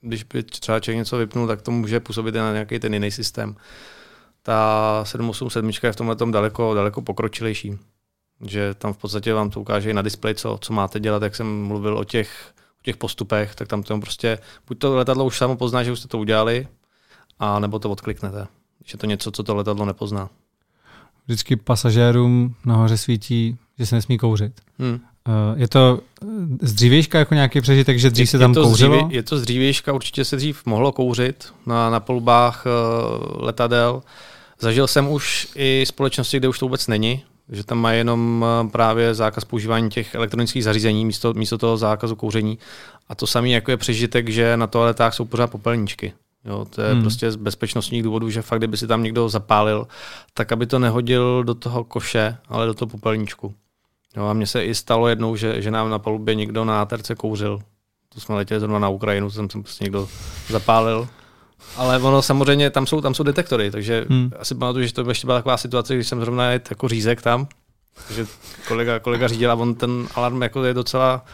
když 0.00 0.22
by 0.22 0.42
třeba 0.42 0.80
člověk 0.80 0.98
něco 0.98 1.16
vypnul, 1.16 1.46
tak 1.46 1.62
to 1.62 1.70
může 1.70 2.00
působit 2.00 2.34
i 2.34 2.38
na 2.38 2.52
nějaký 2.52 2.78
ten 2.78 2.94
jiný 2.94 3.10
systém. 3.10 3.56
Ta 4.42 5.00
787 5.04 5.70
je 5.82 5.92
v 5.92 5.96
tomhle 5.96 6.16
tom 6.16 6.32
daleko, 6.32 6.74
daleko 6.74 7.02
pokročilejší. 7.02 7.78
Že 8.46 8.74
tam 8.74 8.92
v 8.92 8.96
podstatě 8.96 9.34
vám 9.34 9.50
to 9.50 9.60
ukáže 9.60 9.90
i 9.90 9.94
na 9.94 10.02
displeji, 10.02 10.34
co, 10.34 10.58
co 10.60 10.72
máte 10.72 11.00
dělat, 11.00 11.22
jak 11.22 11.36
jsem 11.36 11.64
mluvil 11.64 11.98
o 11.98 12.04
těch, 12.04 12.52
o 12.80 12.82
těch 12.82 12.96
postupech, 12.96 13.54
tak 13.54 13.68
tam 13.68 13.82
to 13.82 13.98
prostě, 13.98 14.38
buď 14.68 14.78
to 14.78 14.96
letadlo 14.96 15.24
už 15.24 15.38
samo 15.38 15.56
pozná, 15.56 15.82
že 15.82 15.92
už 15.92 15.98
jste 15.98 16.08
to 16.08 16.18
udělali, 16.18 16.68
a 17.38 17.58
nebo 17.58 17.78
to 17.78 17.90
odkliknete. 17.90 18.46
Je 18.92 18.98
to 18.98 19.06
něco, 19.06 19.30
co 19.30 19.42
to 19.42 19.54
letadlo 19.54 19.84
nepozná. 19.84 20.30
Vždycky 21.26 21.56
pasažérům 21.56 22.54
nahoře 22.64 22.96
svítí, 22.96 23.58
že 23.82 23.86
se 23.86 23.94
nesmí 23.94 24.18
kouřit. 24.18 24.52
Hmm. 24.78 25.00
Uh, 25.28 25.60
je 25.60 25.68
to 25.68 26.00
z 26.62 26.72
dřívějška 26.72 27.18
jako 27.18 27.34
nějaký 27.34 27.60
přežitek, 27.60 27.98
že 27.98 28.10
dřív 28.10 28.22
je, 28.22 28.26
se 28.26 28.38
tam 28.38 28.50
je 28.50 28.54
to 28.54 28.62
kouřilo? 28.62 28.96
Dříví, 28.96 29.14
je 29.14 29.22
to 29.22 29.38
z 29.38 29.42
dřívějška, 29.42 29.92
určitě 29.92 30.24
se 30.24 30.36
dřív 30.36 30.66
mohlo 30.66 30.92
kouřit 30.92 31.52
na, 31.66 31.90
na 31.90 32.00
polubách 32.00 32.66
uh, 32.66 33.44
letadel. 33.44 34.02
Zažil 34.60 34.86
jsem 34.86 35.08
už 35.08 35.48
i 35.54 35.84
společnosti, 35.86 36.36
kde 36.36 36.48
už 36.48 36.58
to 36.58 36.66
vůbec 36.66 36.86
není, 36.86 37.22
že 37.48 37.64
tam 37.64 37.78
má 37.78 37.92
jenom 37.92 38.46
právě 38.72 39.14
zákaz 39.14 39.44
používání 39.44 39.90
těch 39.90 40.14
elektronických 40.14 40.64
zařízení 40.64 41.04
místo, 41.04 41.34
místo 41.34 41.58
toho 41.58 41.76
zákazu 41.76 42.16
kouření. 42.16 42.58
A 43.08 43.14
to 43.14 43.26
samé 43.26 43.48
jako 43.48 43.70
je 43.70 43.76
přežitek, 43.76 44.28
že 44.28 44.56
na 44.56 44.66
toaletách 44.66 45.14
jsou 45.14 45.24
pořád 45.24 45.46
popelníčky. 45.46 46.12
Jo, 46.44 46.66
to 46.70 46.82
je 46.82 46.92
hmm. 46.92 47.02
prostě 47.02 47.30
z 47.32 47.36
bezpečnostních 47.36 48.02
důvodů, 48.02 48.30
že 48.30 48.42
fakt, 48.42 48.60
kdyby 48.60 48.76
si 48.76 48.86
tam 48.86 49.02
někdo 49.02 49.28
zapálil, 49.28 49.86
tak 50.34 50.52
aby 50.52 50.66
to 50.66 50.78
nehodil 50.78 51.44
do 51.44 51.54
toho 51.54 51.84
koše, 51.84 52.36
ale 52.48 52.66
do 52.66 52.74
toho 52.74 52.88
popelníčku. 52.88 53.54
Jo, 54.16 54.26
a 54.26 54.32
mně 54.32 54.46
se 54.46 54.64
i 54.64 54.74
stalo 54.74 55.08
jednou, 55.08 55.36
že, 55.36 55.62
že 55.62 55.70
nám 55.70 55.90
na 55.90 55.98
palubě 55.98 56.34
někdo 56.34 56.64
na 56.64 56.86
terce 56.86 57.14
kouřil. 57.14 57.58
To 58.14 58.20
jsme 58.20 58.34
letěli 58.34 58.60
zrovna 58.60 58.78
na 58.78 58.88
Ukrajinu, 58.88 59.30
tam 59.30 59.48
prostě 59.48 59.84
někdo 59.84 60.08
zapálil. 60.48 61.08
Ale 61.76 61.98
ono 61.98 62.22
samozřejmě, 62.22 62.70
tam 62.70 62.86
jsou, 62.86 63.00
tam 63.00 63.14
jsou 63.14 63.22
detektory, 63.22 63.70
takže 63.70 64.06
hmm. 64.08 64.30
asi 64.38 64.54
pamatuju, 64.54 64.86
že 64.86 64.94
to 64.94 65.08
ještě 65.08 65.26
byla 65.26 65.38
taková 65.38 65.56
situace, 65.56 65.94
když 65.94 66.08
jsem 66.08 66.20
zrovna 66.20 66.50
jet 66.50 66.70
jako 66.70 66.88
řízek 66.88 67.22
tam, 67.22 67.46
takže 68.06 68.26
kolega, 68.68 68.98
kolega 68.98 69.28
řídil 69.28 69.50
a 69.50 69.54
on 69.54 69.74
ten 69.74 70.08
alarm 70.14 70.42
jako 70.42 70.64
je 70.64 70.74
docela 70.74 71.24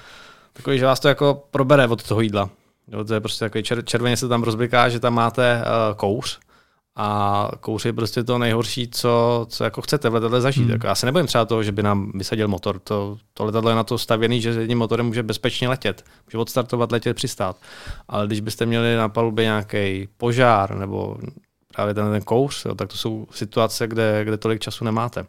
takový, 0.53 0.79
že 0.79 0.85
vás 0.85 1.01
to 1.01 1.09
jako 1.09 1.43
probere 1.51 1.87
od 1.87 2.03
toho 2.03 2.21
jídla. 2.21 2.51
Jo, 2.93 3.05
to 3.05 3.15
je 3.15 3.21
prostě 3.21 3.45
takový 3.45 3.65
čer, 3.65 3.85
červeně 3.85 4.17
se 4.17 4.29
tam 4.29 4.43
rozbliká, 4.43 4.89
že 4.89 5.01
tam 5.01 5.15
máte 5.15 5.63
uh, 5.63 5.97
kouř 5.97 6.39
a 7.01 7.51
kouř 7.61 7.85
je 7.85 7.93
prostě 7.93 8.25
to 8.25 8.39
nejhorší, 8.39 8.89
co, 8.89 9.47
co 9.49 9.65
jako 9.65 9.83
chcete 9.83 10.09
v 10.09 10.15
letadle 10.15 10.41
zažít. 10.41 10.63
Hmm. 10.63 10.73
Jako 10.73 10.87
já 10.87 10.95
se 10.95 11.07
nebojím 11.07 11.27
třeba 11.27 11.45
toho, 11.45 11.63
že 11.63 11.73
by 11.73 11.83
nám 11.83 12.13
vysadil 12.15 12.49
motor. 12.49 12.79
To, 12.79 13.19
to 13.35 13.45
letadlo 13.45 13.71
je 13.71 13.77
na 13.77 13.85
to 13.85 13.99
stavěný, 13.99 14.41
že 14.41 14.53
s 14.53 14.57
jedním 14.57 14.79
motorem 14.79 15.07
může 15.07 15.23
bezpečně 15.23 15.69
letět. 15.69 16.05
Může 16.27 16.39
odstartovat, 16.39 16.93
letět, 16.93 17.17
přistát. 17.17 17.57
Ale 18.09 18.27
když 18.27 18.41
byste 18.41 18.67
měli 18.67 18.97
na 18.97 19.09
palubě 19.09 19.45
nějaký 19.45 20.09
požár 20.17 20.77
nebo 20.77 21.17
právě 21.75 21.95
ten, 21.95 22.11
ten 22.11 22.23
kouř, 22.23 22.65
jo, 22.65 22.75
tak 22.75 22.89
to 22.89 22.97
jsou 22.97 23.27
situace, 23.31 23.87
kde, 23.87 24.25
kde 24.25 24.37
tolik 24.37 24.61
času 24.61 24.85
nemáte. 24.85 25.27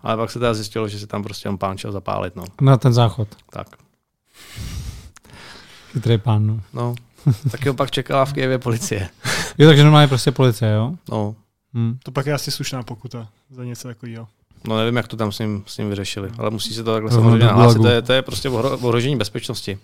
Ale 0.00 0.16
pak 0.16 0.30
se 0.30 0.38
teda 0.38 0.54
zjistilo, 0.54 0.88
že 0.88 0.98
si 0.98 1.06
tam 1.06 1.22
prostě 1.22 1.48
on 1.48 1.58
pán 1.58 1.78
šel 1.78 1.92
zapálit. 1.92 2.36
No. 2.36 2.44
Na 2.60 2.76
ten 2.76 2.92
záchod. 2.92 3.28
Tak. 3.50 3.66
Chytrý 5.92 6.18
pán. 6.18 6.46
No. 6.46 6.60
no. 6.72 6.94
Tak 7.50 7.66
ho 7.66 7.74
pak 7.74 7.90
čekala 7.90 8.24
v 8.24 8.32
Kijevě 8.32 8.58
policie. 8.58 9.08
jo, 9.58 9.68
takže 9.68 9.82
normálně 9.82 10.08
prostě 10.08 10.30
policie, 10.30 10.72
jo? 10.72 10.94
No. 11.10 11.34
Hmm. 11.74 11.98
To 12.02 12.12
pak 12.12 12.26
je 12.26 12.32
asi 12.32 12.50
slušná 12.50 12.82
pokuta 12.82 13.28
za 13.50 13.64
něco 13.64 13.88
takového. 13.88 14.28
No 14.68 14.78
nevím, 14.78 14.96
jak 14.96 15.08
to 15.08 15.16
tam 15.16 15.32
s 15.32 15.38
ním, 15.38 15.64
s 15.66 15.78
ním 15.78 15.88
vyřešili, 15.88 16.30
ale 16.38 16.50
musí 16.50 16.74
se 16.74 16.84
to 16.84 16.92
takhle 16.92 17.10
no, 17.10 17.16
samozřejmě 17.16 17.46
nahlásit. 17.46 17.82
To 17.82 17.88
je, 17.88 18.02
to 18.02 18.12
je 18.12 18.22
prostě 18.22 18.48
ohrožení 18.50 19.16
bezpečnosti. 19.16 19.78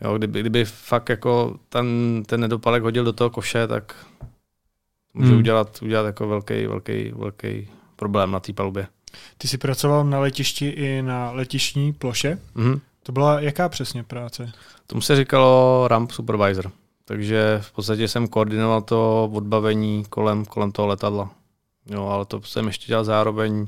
Jo, 0.00 0.18
kdyby, 0.18 0.40
kdyby 0.40 0.64
fakt 0.64 1.08
jako 1.08 1.56
ten, 1.68 1.86
ten 2.26 2.40
nedopalek 2.40 2.82
hodil 2.82 3.04
do 3.04 3.12
toho 3.12 3.30
koše, 3.30 3.66
tak 3.66 4.06
může 5.14 5.30
hmm. 5.30 5.38
udělat, 5.38 5.82
udělat 5.82 6.06
jako 6.06 6.28
velký, 6.28 6.66
velký, 6.66 7.12
velký 7.16 7.68
problém 7.96 8.30
na 8.30 8.40
té 8.40 8.52
palubě. 8.52 8.86
Ty 9.38 9.48
jsi 9.48 9.58
pracoval 9.58 10.04
na 10.04 10.18
letišti 10.18 10.68
i 10.68 11.02
na 11.02 11.30
letišní 11.30 11.92
ploše. 11.92 12.38
Mm-hmm. 12.56 12.80
To 13.02 13.12
byla 13.12 13.40
jaká 13.40 13.68
přesně 13.68 14.02
práce? 14.02 14.52
Tomu 14.86 15.00
se 15.00 15.16
říkalo 15.16 15.84
ramp 15.88 16.10
supervisor. 16.10 16.72
Takže 17.12 17.58
v 17.60 17.72
podstatě 17.72 18.08
jsem 18.08 18.28
koordinoval 18.28 18.82
to 18.82 19.30
odbavení 19.32 20.04
kolem, 20.08 20.44
kolem 20.44 20.72
toho 20.72 20.88
letadla. 20.88 21.30
Jo, 21.86 22.06
ale 22.06 22.24
to 22.24 22.42
jsem 22.42 22.66
ještě 22.66 22.86
dělal 22.86 23.04
zároveň 23.04 23.66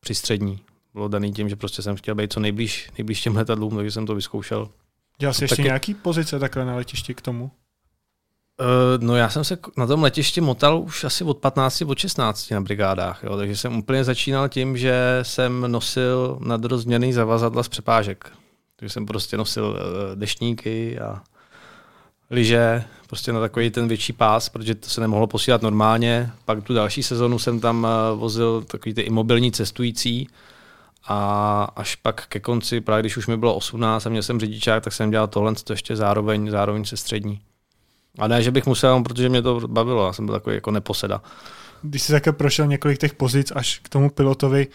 při 0.00 0.14
střední. 0.14 0.60
Bylo 0.94 1.08
daný 1.08 1.32
tím, 1.32 1.48
že 1.48 1.56
prostě 1.56 1.82
jsem 1.82 1.96
chtěl 1.96 2.14
být 2.14 2.32
co 2.32 2.40
nejblíž, 2.40 2.90
nejblíž 2.98 3.20
těm 3.20 3.36
letadlům, 3.36 3.76
takže 3.76 3.90
jsem 3.90 4.06
to 4.06 4.14
vyzkoušel. 4.14 4.68
Dělal 5.18 5.34
jsi 5.34 5.44
ještě 5.44 5.56
taky... 5.56 5.66
nějaký 5.66 5.94
pozice 5.94 6.38
takhle 6.38 6.64
na 6.64 6.76
letišti 6.76 7.14
k 7.14 7.20
tomu? 7.20 7.44
Uh, 7.44 9.04
no 9.04 9.16
já 9.16 9.28
jsem 9.28 9.44
se 9.44 9.58
na 9.76 9.86
tom 9.86 10.02
letišti 10.02 10.40
motal 10.40 10.80
už 10.80 11.04
asi 11.04 11.24
od 11.24 11.38
15, 11.38 11.82
od 11.82 11.98
16 11.98 12.50
na 12.50 12.60
brigádách, 12.60 13.24
jo, 13.24 13.36
takže 13.36 13.56
jsem 13.56 13.78
úplně 13.78 14.04
začínal 14.04 14.48
tím, 14.48 14.76
že 14.76 15.18
jsem 15.22 15.60
nosil 15.72 16.38
nadrozměrný 16.40 17.12
zavazadla 17.12 17.62
z 17.62 17.68
přepážek. 17.68 18.32
Takže 18.76 18.92
jsem 18.92 19.06
prostě 19.06 19.36
nosil 19.36 19.64
uh, 19.66 20.18
deštníky 20.18 20.98
a 20.98 21.22
lyže, 22.30 22.84
prostě 23.06 23.32
na 23.32 23.40
takový 23.40 23.70
ten 23.70 23.88
větší 23.88 24.12
pás, 24.12 24.48
protože 24.48 24.74
to 24.74 24.88
se 24.88 25.00
nemohlo 25.00 25.26
posílat 25.26 25.62
normálně. 25.62 26.30
Pak 26.44 26.64
tu 26.64 26.74
další 26.74 27.02
sezonu 27.02 27.38
jsem 27.38 27.60
tam 27.60 27.84
uh, 28.12 28.18
vozil 28.18 28.62
takový 28.62 28.94
ty 28.94 29.00
imobilní 29.00 29.52
cestující 29.52 30.28
a 31.08 31.64
až 31.76 31.94
pak 31.94 32.26
ke 32.26 32.40
konci, 32.40 32.80
právě 32.80 33.02
když 33.02 33.16
už 33.16 33.26
mi 33.26 33.36
bylo 33.36 33.54
18 33.54 34.06
a 34.06 34.10
měl 34.10 34.22
jsem 34.22 34.40
řidičák, 34.40 34.84
tak 34.84 34.92
jsem 34.92 35.10
dělal 35.10 35.26
tohle 35.28 35.54
to 35.54 35.72
ještě 35.72 35.96
zároveň, 35.96 36.50
zároveň 36.50 36.84
se 36.84 36.96
střední. 36.96 37.40
A 38.18 38.28
ne, 38.28 38.42
že 38.42 38.50
bych 38.50 38.66
musel, 38.66 39.02
protože 39.02 39.28
mě 39.28 39.42
to 39.42 39.60
bavilo, 39.68 40.06
já 40.06 40.12
jsem 40.12 40.26
byl 40.26 40.34
takový 40.34 40.54
jako 40.54 40.70
neposeda. 40.70 41.22
Když 41.82 42.02
jsi 42.02 42.12
také 42.12 42.32
prošel 42.32 42.66
několik 42.66 42.98
těch 42.98 43.14
pozic 43.14 43.52
až 43.54 43.78
k 43.78 43.88
tomu 43.88 44.10
pilotovi, 44.10 44.66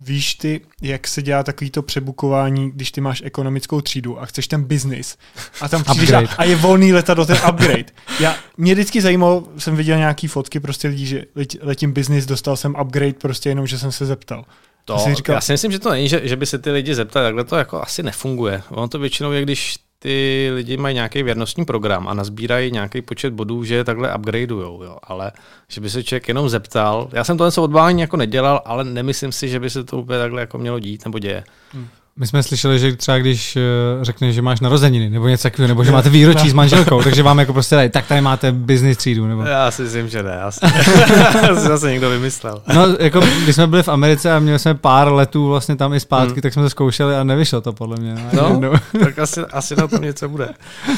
víš 0.00 0.34
ty, 0.34 0.60
jak 0.82 1.08
se 1.08 1.22
dělá 1.22 1.42
takovýto 1.42 1.82
přebukování, 1.82 2.70
když 2.70 2.92
ty 2.92 3.00
máš 3.00 3.22
ekonomickou 3.24 3.80
třídu 3.80 4.20
a 4.20 4.26
chceš 4.26 4.48
ten 4.48 4.64
biznis 4.64 5.16
a 5.60 5.68
tam 5.68 5.84
přijdeš 5.84 6.12
a, 6.12 6.34
a 6.38 6.44
je 6.44 6.56
volný 6.56 6.92
letadlo, 6.92 7.26
ten 7.26 7.36
upgrade. 7.50 7.92
Já, 8.20 8.36
mě 8.56 8.74
vždycky 8.74 9.00
zajímalo, 9.00 9.48
jsem 9.58 9.76
viděl 9.76 9.98
nějaký 9.98 10.26
fotky 10.26 10.60
prostě 10.60 10.88
lidí, 10.88 11.06
že 11.06 11.24
letím 11.60 11.92
biznis, 11.92 12.26
dostal 12.26 12.56
jsem 12.56 12.74
upgrade 12.82 13.12
prostě 13.12 13.48
jenom, 13.48 13.66
že 13.66 13.78
jsem 13.78 13.92
se 13.92 14.06
zeptal. 14.06 14.44
To, 14.84 15.04
říkal, 15.12 15.34
já 15.34 15.40
si 15.40 15.52
myslím, 15.52 15.72
že 15.72 15.78
to 15.78 15.90
není, 15.90 16.08
že, 16.08 16.20
že 16.28 16.36
by 16.36 16.46
se 16.46 16.58
ty 16.58 16.70
lidi 16.70 16.94
zeptali, 16.94 17.26
takhle 17.26 17.44
to 17.44 17.56
jako 17.56 17.82
asi 17.82 18.02
nefunguje. 18.02 18.62
Ono 18.70 18.88
to 18.88 18.98
většinou 18.98 19.32
je, 19.32 19.42
když 19.42 19.76
ty 19.98 20.50
lidi 20.54 20.76
mají 20.76 20.94
nějaký 20.94 21.22
věrnostní 21.22 21.64
program 21.64 22.08
a 22.08 22.14
nazbírají 22.14 22.70
nějaký 22.72 23.02
počet 23.02 23.32
bodů, 23.32 23.64
že 23.64 23.74
je 23.74 23.84
takhle 23.84 24.14
upgradeujou, 24.14 24.82
jo. 24.82 24.98
ale 25.02 25.32
že 25.68 25.80
by 25.80 25.90
se 25.90 26.04
člověk 26.04 26.28
jenom 26.28 26.48
zeptal, 26.48 27.08
já 27.12 27.24
jsem 27.24 27.38
to 27.38 27.44
něco 27.44 27.62
odbávání 27.62 28.00
jako 28.00 28.16
nedělal, 28.16 28.62
ale 28.64 28.84
nemyslím 28.84 29.32
si, 29.32 29.48
že 29.48 29.60
by 29.60 29.70
se 29.70 29.84
to 29.84 29.98
úplně 29.98 30.18
takhle 30.18 30.40
jako 30.40 30.58
mělo 30.58 30.78
dít 30.78 31.04
nebo 31.04 31.18
děje. 31.18 31.44
Hmm. 31.72 31.88
My 32.18 32.26
jsme 32.26 32.42
slyšeli, 32.42 32.78
že 32.78 32.96
třeba 32.96 33.18
když 33.18 33.56
uh, 33.56 33.62
řekneš, 34.04 34.34
že 34.34 34.42
máš 34.42 34.60
narozeniny, 34.60 35.10
nebo 35.10 35.28
něco 35.28 35.42
takového, 35.42 35.68
nebo 35.68 35.84
že 35.84 35.92
máte 35.92 36.10
výročí 36.10 36.50
s 36.50 36.52
manželkou, 36.52 37.02
takže 37.02 37.22
vám 37.22 37.38
jako 37.38 37.52
prostě 37.52 37.74
dají, 37.74 37.90
tak 37.90 38.06
tady 38.06 38.20
máte 38.20 38.52
business 38.52 38.96
třídu. 38.96 39.26
Nebo... 39.26 39.42
Já 39.42 39.70
si 39.70 39.82
myslím, 39.82 40.08
že 40.08 40.22
ne. 40.22 40.40
Asi, 40.40 40.60
asi 41.50 41.60
zase 41.60 41.90
někdo 41.90 42.10
vymyslel. 42.10 42.62
No, 42.74 42.86
jako 42.98 43.20
když 43.20 43.54
jsme 43.54 43.66
byli 43.66 43.82
v 43.82 43.88
Americe 43.88 44.32
a 44.32 44.38
měli 44.38 44.58
jsme 44.58 44.74
pár 44.74 45.12
letů 45.12 45.48
vlastně 45.48 45.76
tam 45.76 45.94
i 45.94 46.00
zpátky, 46.00 46.32
hmm. 46.32 46.42
tak 46.42 46.52
jsme 46.52 46.62
to 46.62 46.70
zkoušeli 46.70 47.16
a 47.16 47.24
nevyšlo 47.24 47.60
to 47.60 47.72
podle 47.72 47.96
mě. 47.96 48.14
No, 48.32 48.60
no 48.60 48.72
tak 49.04 49.18
asi, 49.18 49.40
asi 49.40 49.76
na 49.76 49.86
tom 49.86 50.02
něco 50.02 50.28
bude. 50.28 50.48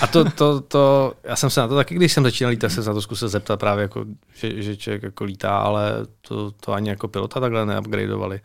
A 0.03 0.07
to, 0.07 0.25
to, 0.31 0.61
to, 0.61 1.13
já 1.25 1.37
jsem 1.37 1.51
se 1.51 1.61
na 1.61 1.69
to 1.69 1.75
taky, 1.77 1.95
když 1.95 2.13
jsem 2.13 2.25
začínal 2.25 2.51
lítat, 2.51 2.73
se 2.73 2.81
na 2.81 2.95
to 2.95 3.03
zkusil 3.03 3.29
zeptat 3.29 3.61
právě, 3.61 3.83
jako, 3.83 4.05
že, 4.35 4.63
že 4.63 4.77
člověk 4.77 5.03
jako 5.03 5.25
lítá, 5.25 5.59
ale 5.59 5.93
to, 6.29 6.51
to 6.51 6.73
ani 6.73 6.89
jako 6.89 7.09
pilota 7.09 7.41
takhle 7.41 7.67
neupgradeovali. 7.67 8.41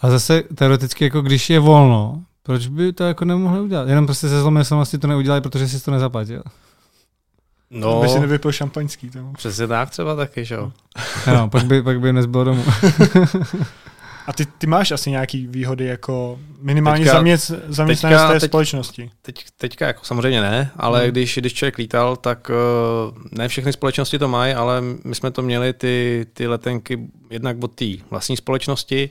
A 0.00 0.10
zase 0.10 0.42
teoreticky, 0.54 1.04
jako 1.04 1.22
když 1.22 1.50
je 1.50 1.58
volno, 1.58 2.22
proč 2.42 2.66
by 2.66 2.92
to 2.92 3.04
jako 3.04 3.24
nemohli 3.24 3.60
udělat? 3.60 3.88
Jenom 3.88 4.06
prostě 4.06 4.28
se 4.28 4.40
zlomyslnosti 4.40 4.98
to 4.98 5.06
neudělali, 5.06 5.40
protože 5.40 5.68
si 5.68 5.84
to 5.84 5.90
nezaplatil. 5.90 6.42
No, 7.70 8.00
by 8.00 8.08
si 8.08 8.20
nevypil 8.20 8.52
šampaňský. 8.52 9.10
Tomu. 9.10 9.32
Přesně 9.32 9.66
tak 9.66 9.90
třeba 9.90 10.16
taky, 10.16 10.44
že 10.44 10.54
jo. 10.54 10.72
no, 11.26 11.50
pak 11.50 11.64
by, 11.64 11.82
pak 11.82 12.00
by 12.00 12.12
nezbylo 12.12 12.44
domů. 12.44 12.64
A 14.26 14.32
ty, 14.32 14.46
ty 14.46 14.66
máš 14.66 14.90
asi 14.90 15.10
nějaký 15.10 15.46
výhody 15.46 15.84
jako 15.84 16.38
minimálně 16.60 17.04
teďka, 17.04 17.16
zaměst, 17.16 17.52
zaměstnanec 17.68 18.32
té 18.32 18.40
teď, 18.40 18.50
společnosti? 18.50 19.10
Teď, 19.22 19.44
teďka 19.56 19.86
jako 19.86 20.04
samozřejmě 20.04 20.40
ne, 20.40 20.70
ale 20.76 21.02
hmm. 21.02 21.10
když, 21.10 21.38
když 21.38 21.54
člověk 21.54 21.78
lítal, 21.78 22.16
tak 22.16 22.50
uh, 22.50 23.18
ne 23.30 23.48
všechny 23.48 23.72
společnosti 23.72 24.18
to 24.18 24.28
mají, 24.28 24.54
ale 24.54 24.80
my 25.04 25.14
jsme 25.14 25.30
to 25.30 25.42
měli 25.42 25.72
ty, 25.72 26.26
ty 26.32 26.46
letenky 26.46 27.08
jednak 27.30 27.56
od 27.62 27.72
té 27.74 27.84
vlastní 28.10 28.36
společnosti, 28.36 29.10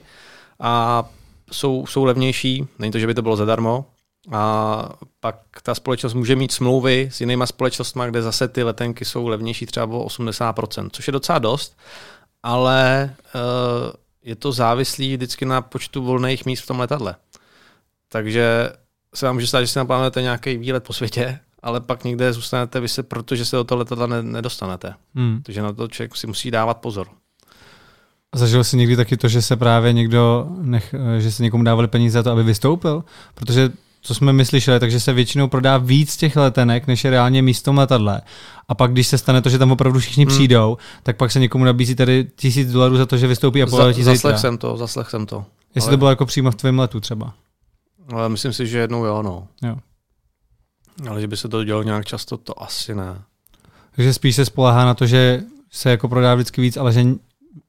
a 0.60 1.04
jsou, 1.52 1.86
jsou 1.86 2.04
levnější, 2.04 2.66
není 2.78 2.92
to, 2.92 2.98
že 2.98 3.06
by 3.06 3.14
to 3.14 3.22
bylo 3.22 3.36
zadarmo, 3.36 3.84
a 4.32 4.88
pak 5.20 5.36
ta 5.62 5.74
společnost 5.74 6.14
může 6.14 6.36
mít 6.36 6.52
smlouvy 6.52 7.08
s 7.12 7.20
jinýma 7.20 7.46
společnostmi, 7.46 8.02
kde 8.08 8.22
zase 8.22 8.48
ty 8.48 8.62
letenky 8.62 9.04
jsou 9.04 9.28
levnější 9.28 9.66
třeba 9.66 9.86
o 9.86 10.06
80%, 10.06 10.88
což 10.92 11.06
je 11.06 11.12
docela 11.12 11.38
dost, 11.38 11.78
ale 12.42 13.14
uh, 13.34 13.40
je 14.22 14.36
to 14.36 14.52
závislý 14.52 15.16
vždycky 15.16 15.44
na 15.44 15.62
počtu 15.62 16.02
volných 16.02 16.46
míst 16.46 16.60
v 16.60 16.66
tom 16.66 16.80
letadle. 16.80 17.16
Takže 18.08 18.72
se 19.14 19.26
vám 19.26 19.34
může 19.34 19.46
stát, 19.46 19.60
že 19.60 19.66
si 19.66 19.78
naplánujete 19.78 20.22
nějaký 20.22 20.56
výlet 20.56 20.84
po 20.84 20.92
světě, 20.92 21.40
ale 21.62 21.80
pak 21.80 22.04
někde 22.04 22.32
zůstanete 22.32 22.80
vy 22.80 22.88
se, 22.88 23.02
protože 23.02 23.44
se 23.44 23.56
do 23.56 23.64
toho 23.64 23.78
letadla 23.78 24.06
nedostanete. 24.22 24.94
Hmm. 25.14 25.42
Takže 25.42 25.62
na 25.62 25.72
to 25.72 25.88
člověk 25.88 26.16
si 26.16 26.26
musí 26.26 26.50
dávat 26.50 26.74
pozor. 26.74 27.08
Zažil 28.34 28.64
jsi 28.64 28.76
někdy 28.76 28.96
taky 28.96 29.16
to, 29.16 29.28
že 29.28 29.42
se 29.42 29.56
právě 29.56 29.92
někdo, 29.92 30.46
nech, 30.60 30.94
že 31.18 31.32
se 31.32 31.42
někomu 31.42 31.64
dávali 31.64 31.88
peníze 31.88 32.18
za 32.18 32.22
to, 32.22 32.30
aby 32.30 32.42
vystoupil? 32.42 33.04
Protože 33.34 33.70
co 34.06 34.14
jsme 34.14 34.32
my 34.32 34.44
slyšeli, 34.44 34.80
takže 34.80 35.00
se 35.00 35.12
většinou 35.12 35.48
prodá 35.48 35.78
víc 35.78 36.16
těch 36.16 36.36
letenek, 36.36 36.86
než 36.86 37.04
je 37.04 37.10
reálně 37.10 37.42
místo 37.42 37.72
letadle. 37.72 38.22
A 38.68 38.74
pak, 38.74 38.92
když 38.92 39.06
se 39.06 39.18
stane 39.18 39.42
to, 39.42 39.48
že 39.48 39.58
tam 39.58 39.72
opravdu 39.72 40.00
všichni 40.00 40.24
hmm. 40.24 40.34
přijdou, 40.34 40.76
tak 41.02 41.16
pak 41.16 41.32
se 41.32 41.40
někomu 41.40 41.64
nabízí 41.64 41.94
tady 41.94 42.26
tisíc 42.36 42.72
dolarů 42.72 42.96
za 42.96 43.06
to, 43.06 43.16
že 43.16 43.26
vystoupí 43.26 43.62
a 43.62 43.66
poletí 43.66 44.02
za, 44.02 44.12
Zaslech 44.12 44.38
jsem 44.38 44.58
to, 44.58 44.76
zaslech 44.76 45.10
jsem 45.10 45.26
to. 45.26 45.44
Jestli 45.74 45.88
Ale- 45.88 45.92
to 45.92 45.98
bylo 45.98 46.10
jako 46.10 46.26
přímo 46.26 46.50
v 46.50 46.54
tvém 46.54 46.78
letu 46.78 47.00
třeba. 47.00 47.34
Ale 48.12 48.28
myslím 48.28 48.52
si, 48.52 48.66
že 48.66 48.78
jednou 48.78 49.04
jo, 49.04 49.22
no. 49.22 49.48
Jo. 49.62 49.76
Ale 51.10 51.20
že 51.20 51.26
by 51.26 51.36
se 51.36 51.48
to 51.48 51.64
dělo 51.64 51.82
nějak 51.82 52.04
často, 52.04 52.36
to 52.36 52.62
asi 52.62 52.94
ne. 52.94 53.22
Takže 53.96 54.14
spíš 54.14 54.36
se 54.36 54.44
spolehá 54.44 54.84
na 54.84 54.94
to, 54.94 55.06
že 55.06 55.42
se 55.70 55.90
jako 55.90 56.08
prodá 56.08 56.34
vždycky 56.34 56.60
víc, 56.60 56.76
ale 56.76 56.92
že 56.92 57.04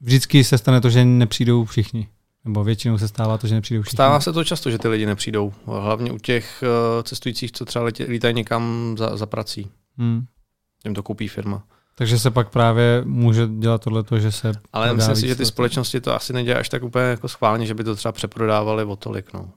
vždycky 0.00 0.44
se 0.44 0.58
stane 0.58 0.80
to, 0.80 0.90
že 0.90 1.04
nepřijdou 1.04 1.64
všichni. 1.64 2.08
Nebo 2.44 2.64
většinou 2.64 2.98
se 2.98 3.08
stává 3.08 3.38
to, 3.38 3.46
že 3.46 3.54
nepřijdou 3.54 3.82
všichni. 3.82 3.96
Stává 3.96 4.20
se 4.20 4.32
to 4.32 4.44
často, 4.44 4.70
že 4.70 4.78
ty 4.78 4.88
lidi 4.88 5.06
nepřijdou. 5.06 5.52
Hlavně 5.66 6.12
u 6.12 6.18
těch 6.18 6.62
uh, 6.96 7.02
cestujících, 7.02 7.52
co 7.52 7.64
třeba 7.64 7.84
letě, 7.84 8.04
lítají 8.04 8.34
někam 8.34 8.94
za, 8.98 9.16
za 9.16 9.26
prací. 9.26 9.70
Hmm. 9.98 10.26
Jim 10.84 10.94
to 10.94 11.02
koupí 11.02 11.28
firma. 11.28 11.62
Takže 11.94 12.18
se 12.18 12.30
pak 12.30 12.50
právě 12.50 13.02
může 13.04 13.48
dělat 13.58 13.84
tohleto, 13.84 14.18
že 14.18 14.32
se 14.32 14.52
Ale 14.72 14.94
myslím 14.94 15.16
si, 15.16 15.28
že 15.28 15.36
ty 15.36 15.46
společnosti 15.46 16.00
to 16.00 16.14
asi 16.14 16.32
nedělají 16.32 16.60
až 16.60 16.68
tak 16.68 16.82
úplně 16.82 17.04
jako 17.04 17.28
schválně, 17.28 17.66
že 17.66 17.74
by 17.74 17.84
to 17.84 17.96
třeba 17.96 18.12
přeprodávali 18.12 18.84
o 18.84 18.96
tolik. 18.96 19.32
No. 19.32 19.50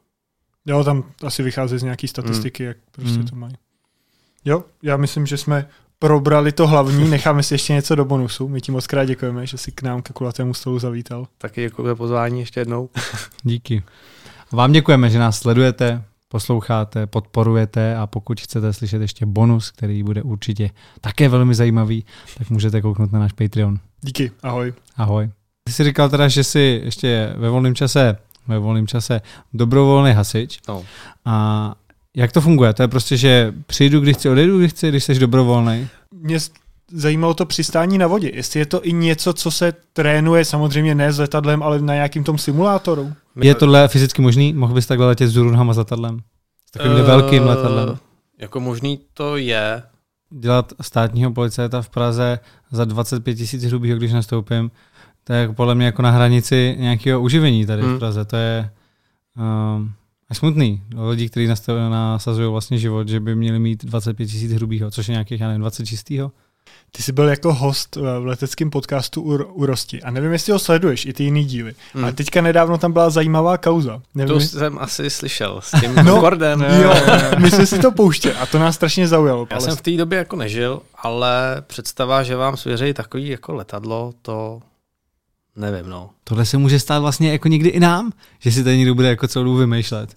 Jo, 0.65 0.83
tam 0.83 1.03
asi 1.25 1.43
vychází 1.43 1.77
z 1.77 1.83
nějaký 1.83 2.07
statistiky, 2.07 2.63
jak 2.63 2.77
prostě 2.91 3.19
Mm. 3.19 3.25
to 3.27 3.35
mají. 3.35 3.53
Jo, 4.45 4.63
já 4.83 4.97
myslím, 4.97 5.25
že 5.25 5.37
jsme 5.37 5.69
probrali 6.01 6.51
to 6.51 6.67
hlavní, 6.67 7.09
necháme 7.09 7.43
si 7.43 7.53
ještě 7.53 7.73
něco 7.73 7.95
do 7.95 8.05
bonusu. 8.05 8.47
My 8.47 8.61
ti 8.61 8.71
moc 8.71 8.87
krát 8.87 9.05
děkujeme, 9.05 9.47
že 9.47 9.57
jsi 9.57 9.71
k 9.71 9.81
nám 9.81 10.01
ke 10.01 10.13
kulatému 10.13 10.53
stolu 10.53 10.79
zavítal. 10.79 11.27
Taky 11.37 11.61
děkuji 11.61 11.87
za 11.87 11.95
pozvání 11.95 12.39
ještě 12.39 12.59
jednou. 12.59 12.89
Díky. 13.43 13.83
Vám 14.51 14.71
děkujeme, 14.71 15.09
že 15.09 15.19
nás 15.19 15.39
sledujete, 15.39 16.03
posloucháte, 16.27 17.07
podporujete 17.07 17.95
a 17.95 18.07
pokud 18.07 18.41
chcete 18.41 18.73
slyšet 18.73 19.01
ještě 19.01 19.25
bonus, 19.25 19.71
který 19.71 20.03
bude 20.03 20.21
určitě 20.21 20.69
také 21.01 21.29
velmi 21.29 21.55
zajímavý, 21.55 22.05
tak 22.37 22.49
můžete 22.49 22.81
kouknout 22.81 23.11
na 23.11 23.19
náš 23.19 23.31
Patreon. 23.31 23.79
Díky, 24.01 24.31
ahoj. 24.43 24.73
Ahoj. 24.97 25.29
Ty 25.63 25.73
jsi 25.73 25.83
říkal 25.83 26.09
teda, 26.09 26.27
že 26.27 26.43
jsi 26.43 26.81
ještě 26.83 27.33
ve 27.37 27.49
volném 27.49 27.75
čase, 27.75 28.17
ve 28.47 28.59
volném 28.59 28.87
čase 28.87 29.21
dobrovolný 29.53 30.11
hasič. 30.11 30.59
No. 30.67 30.83
A 31.25 31.75
jak 32.15 32.31
to 32.31 32.41
funguje? 32.41 32.73
To 32.73 32.81
je 32.83 32.87
prostě, 32.87 33.17
že 33.17 33.53
přijdu, 33.67 33.99
když 33.99 34.17
chci, 34.17 34.29
odejdu, 34.29 34.59
když 34.59 34.71
chci, 34.71 34.89
když 34.89 35.03
jsi 35.03 35.19
dobrovolný. 35.19 35.87
Mě 36.13 36.37
zajímalo 36.93 37.33
to 37.33 37.45
přistání 37.45 37.97
na 37.97 38.07
vodě. 38.07 38.31
Jestli 38.33 38.59
je 38.59 38.65
to 38.65 38.85
i 38.85 38.93
něco, 38.93 39.33
co 39.33 39.51
se 39.51 39.73
trénuje, 39.93 40.45
samozřejmě 40.45 40.95
ne 40.95 41.13
s 41.13 41.19
letadlem, 41.19 41.63
ale 41.63 41.81
na 41.81 41.93
nějakým 41.93 42.23
tom 42.23 42.37
simulátoru. 42.37 43.13
Je 43.41 43.55
tohle 43.55 43.87
fyzicky 43.87 44.21
možný? 44.21 44.53
Mohl 44.53 44.73
bys 44.73 44.85
takhle 44.87 45.07
letět 45.07 45.29
s 45.29 45.33
Zurunhama 45.33 45.73
s 45.73 45.77
letadlem? 45.77 46.19
S 46.67 46.71
takovým 46.71 46.97
Eh, 46.97 47.03
velkým 47.03 47.43
letadlem. 47.43 47.97
Jako 48.39 48.59
možný 48.59 48.99
to 49.13 49.37
je. 49.37 49.83
dělat 50.39 50.73
státního 50.81 51.31
policajta 51.31 51.81
v 51.81 51.89
Praze 51.89 52.39
za 52.71 52.85
25 52.85 53.35
tisíc 53.35 53.63
hrubýho, 53.63 53.97
když 53.97 54.11
nastoupím, 54.13 54.71
to 55.23 55.33
je 55.33 55.49
podle 55.53 55.75
mě 55.75 55.85
jako 55.85 56.01
na 56.01 56.11
hranici 56.11 56.75
nějakého 56.79 57.21
uživení 57.21 57.65
tady 57.65 57.81
Hmm. 57.81 57.95
v 57.95 57.99
Praze. 57.99 58.25
To 58.25 58.35
je 58.35 58.69
um, 59.37 59.91
až 60.31 60.37
smutný. 60.37 60.83
Lidi, 61.09 61.29
kteří 61.29 61.47
nasazují 61.89 62.51
vlastně 62.51 62.77
život, 62.77 63.07
že 63.07 63.19
by 63.19 63.35
měli 63.35 63.59
mít 63.59 63.85
25 63.85 64.25
tisíc 64.25 64.51
hrubýho, 64.53 64.91
což 64.91 65.07
je 65.07 65.11
nějakých, 65.11 65.41
já 65.41 65.47
nevím, 65.47 65.61
20 65.61 65.85
čistýho. 65.85 66.31
Ty 66.91 67.03
jsi 67.03 67.11
byl 67.11 67.29
jako 67.29 67.53
host 67.53 67.97
eh, 67.97 68.19
v 68.19 68.25
leteckém 68.25 68.69
podcastu 68.69 69.21
u, 69.21 69.35
u 69.43 69.65
Rosti 69.65 70.01
a 70.01 70.11
nevím, 70.11 70.31
jestli 70.31 70.53
ho 70.53 70.59
sleduješ, 70.59 71.05
i 71.05 71.13
ty 71.13 71.23
jiný 71.23 71.45
díly. 71.45 71.73
Hmm. 71.93 72.05
A 72.05 72.11
teďka 72.11 72.41
nedávno 72.41 72.77
tam 72.77 72.93
byla 72.93 73.09
zajímavá 73.09 73.57
kauza. 73.57 74.01
Nevím, 74.15 74.27
To 74.27 74.39
jestli- 74.39 74.59
jsem 74.59 74.77
asi 74.79 75.09
slyšel 75.09 75.59
s 75.63 75.71
tím 75.81 75.95
No, 75.95 76.03
Concordem. 76.13 76.61
Jo, 76.81 76.93
my 77.39 77.51
jsme 77.51 77.65
si 77.65 77.79
to 77.79 77.91
pouštěli 77.91 78.35
a 78.35 78.45
to 78.45 78.59
nás 78.59 78.75
strašně 78.75 79.07
zaujalo. 79.07 79.47
Já 79.49 79.55
ale 79.57 79.65
jsem 79.65 79.75
v 79.75 79.81
té 79.81 79.91
době 79.97 80.17
jako 80.17 80.35
nežil, 80.35 80.81
ale 80.95 81.63
představa, 81.67 82.23
že 82.23 82.35
vám 82.35 82.57
svěří 82.57 82.93
takový 82.93 83.27
jako 83.27 83.53
letadlo, 83.53 84.13
to 84.21 84.59
nevím, 85.55 85.89
no. 85.89 86.09
Tohle 86.23 86.45
se 86.45 86.57
může 86.57 86.79
stát 86.79 86.99
vlastně 86.99 87.31
jako 87.31 87.47
někdy 87.47 87.69
i 87.69 87.79
nám, 87.79 88.11
že 88.39 88.51
si 88.51 88.63
tady 88.63 88.77
někdo 88.77 88.95
bude 88.95 89.07
jako 89.07 89.27
celou 89.27 89.45
dobu 89.45 89.57
vymýšlet. 89.57 90.15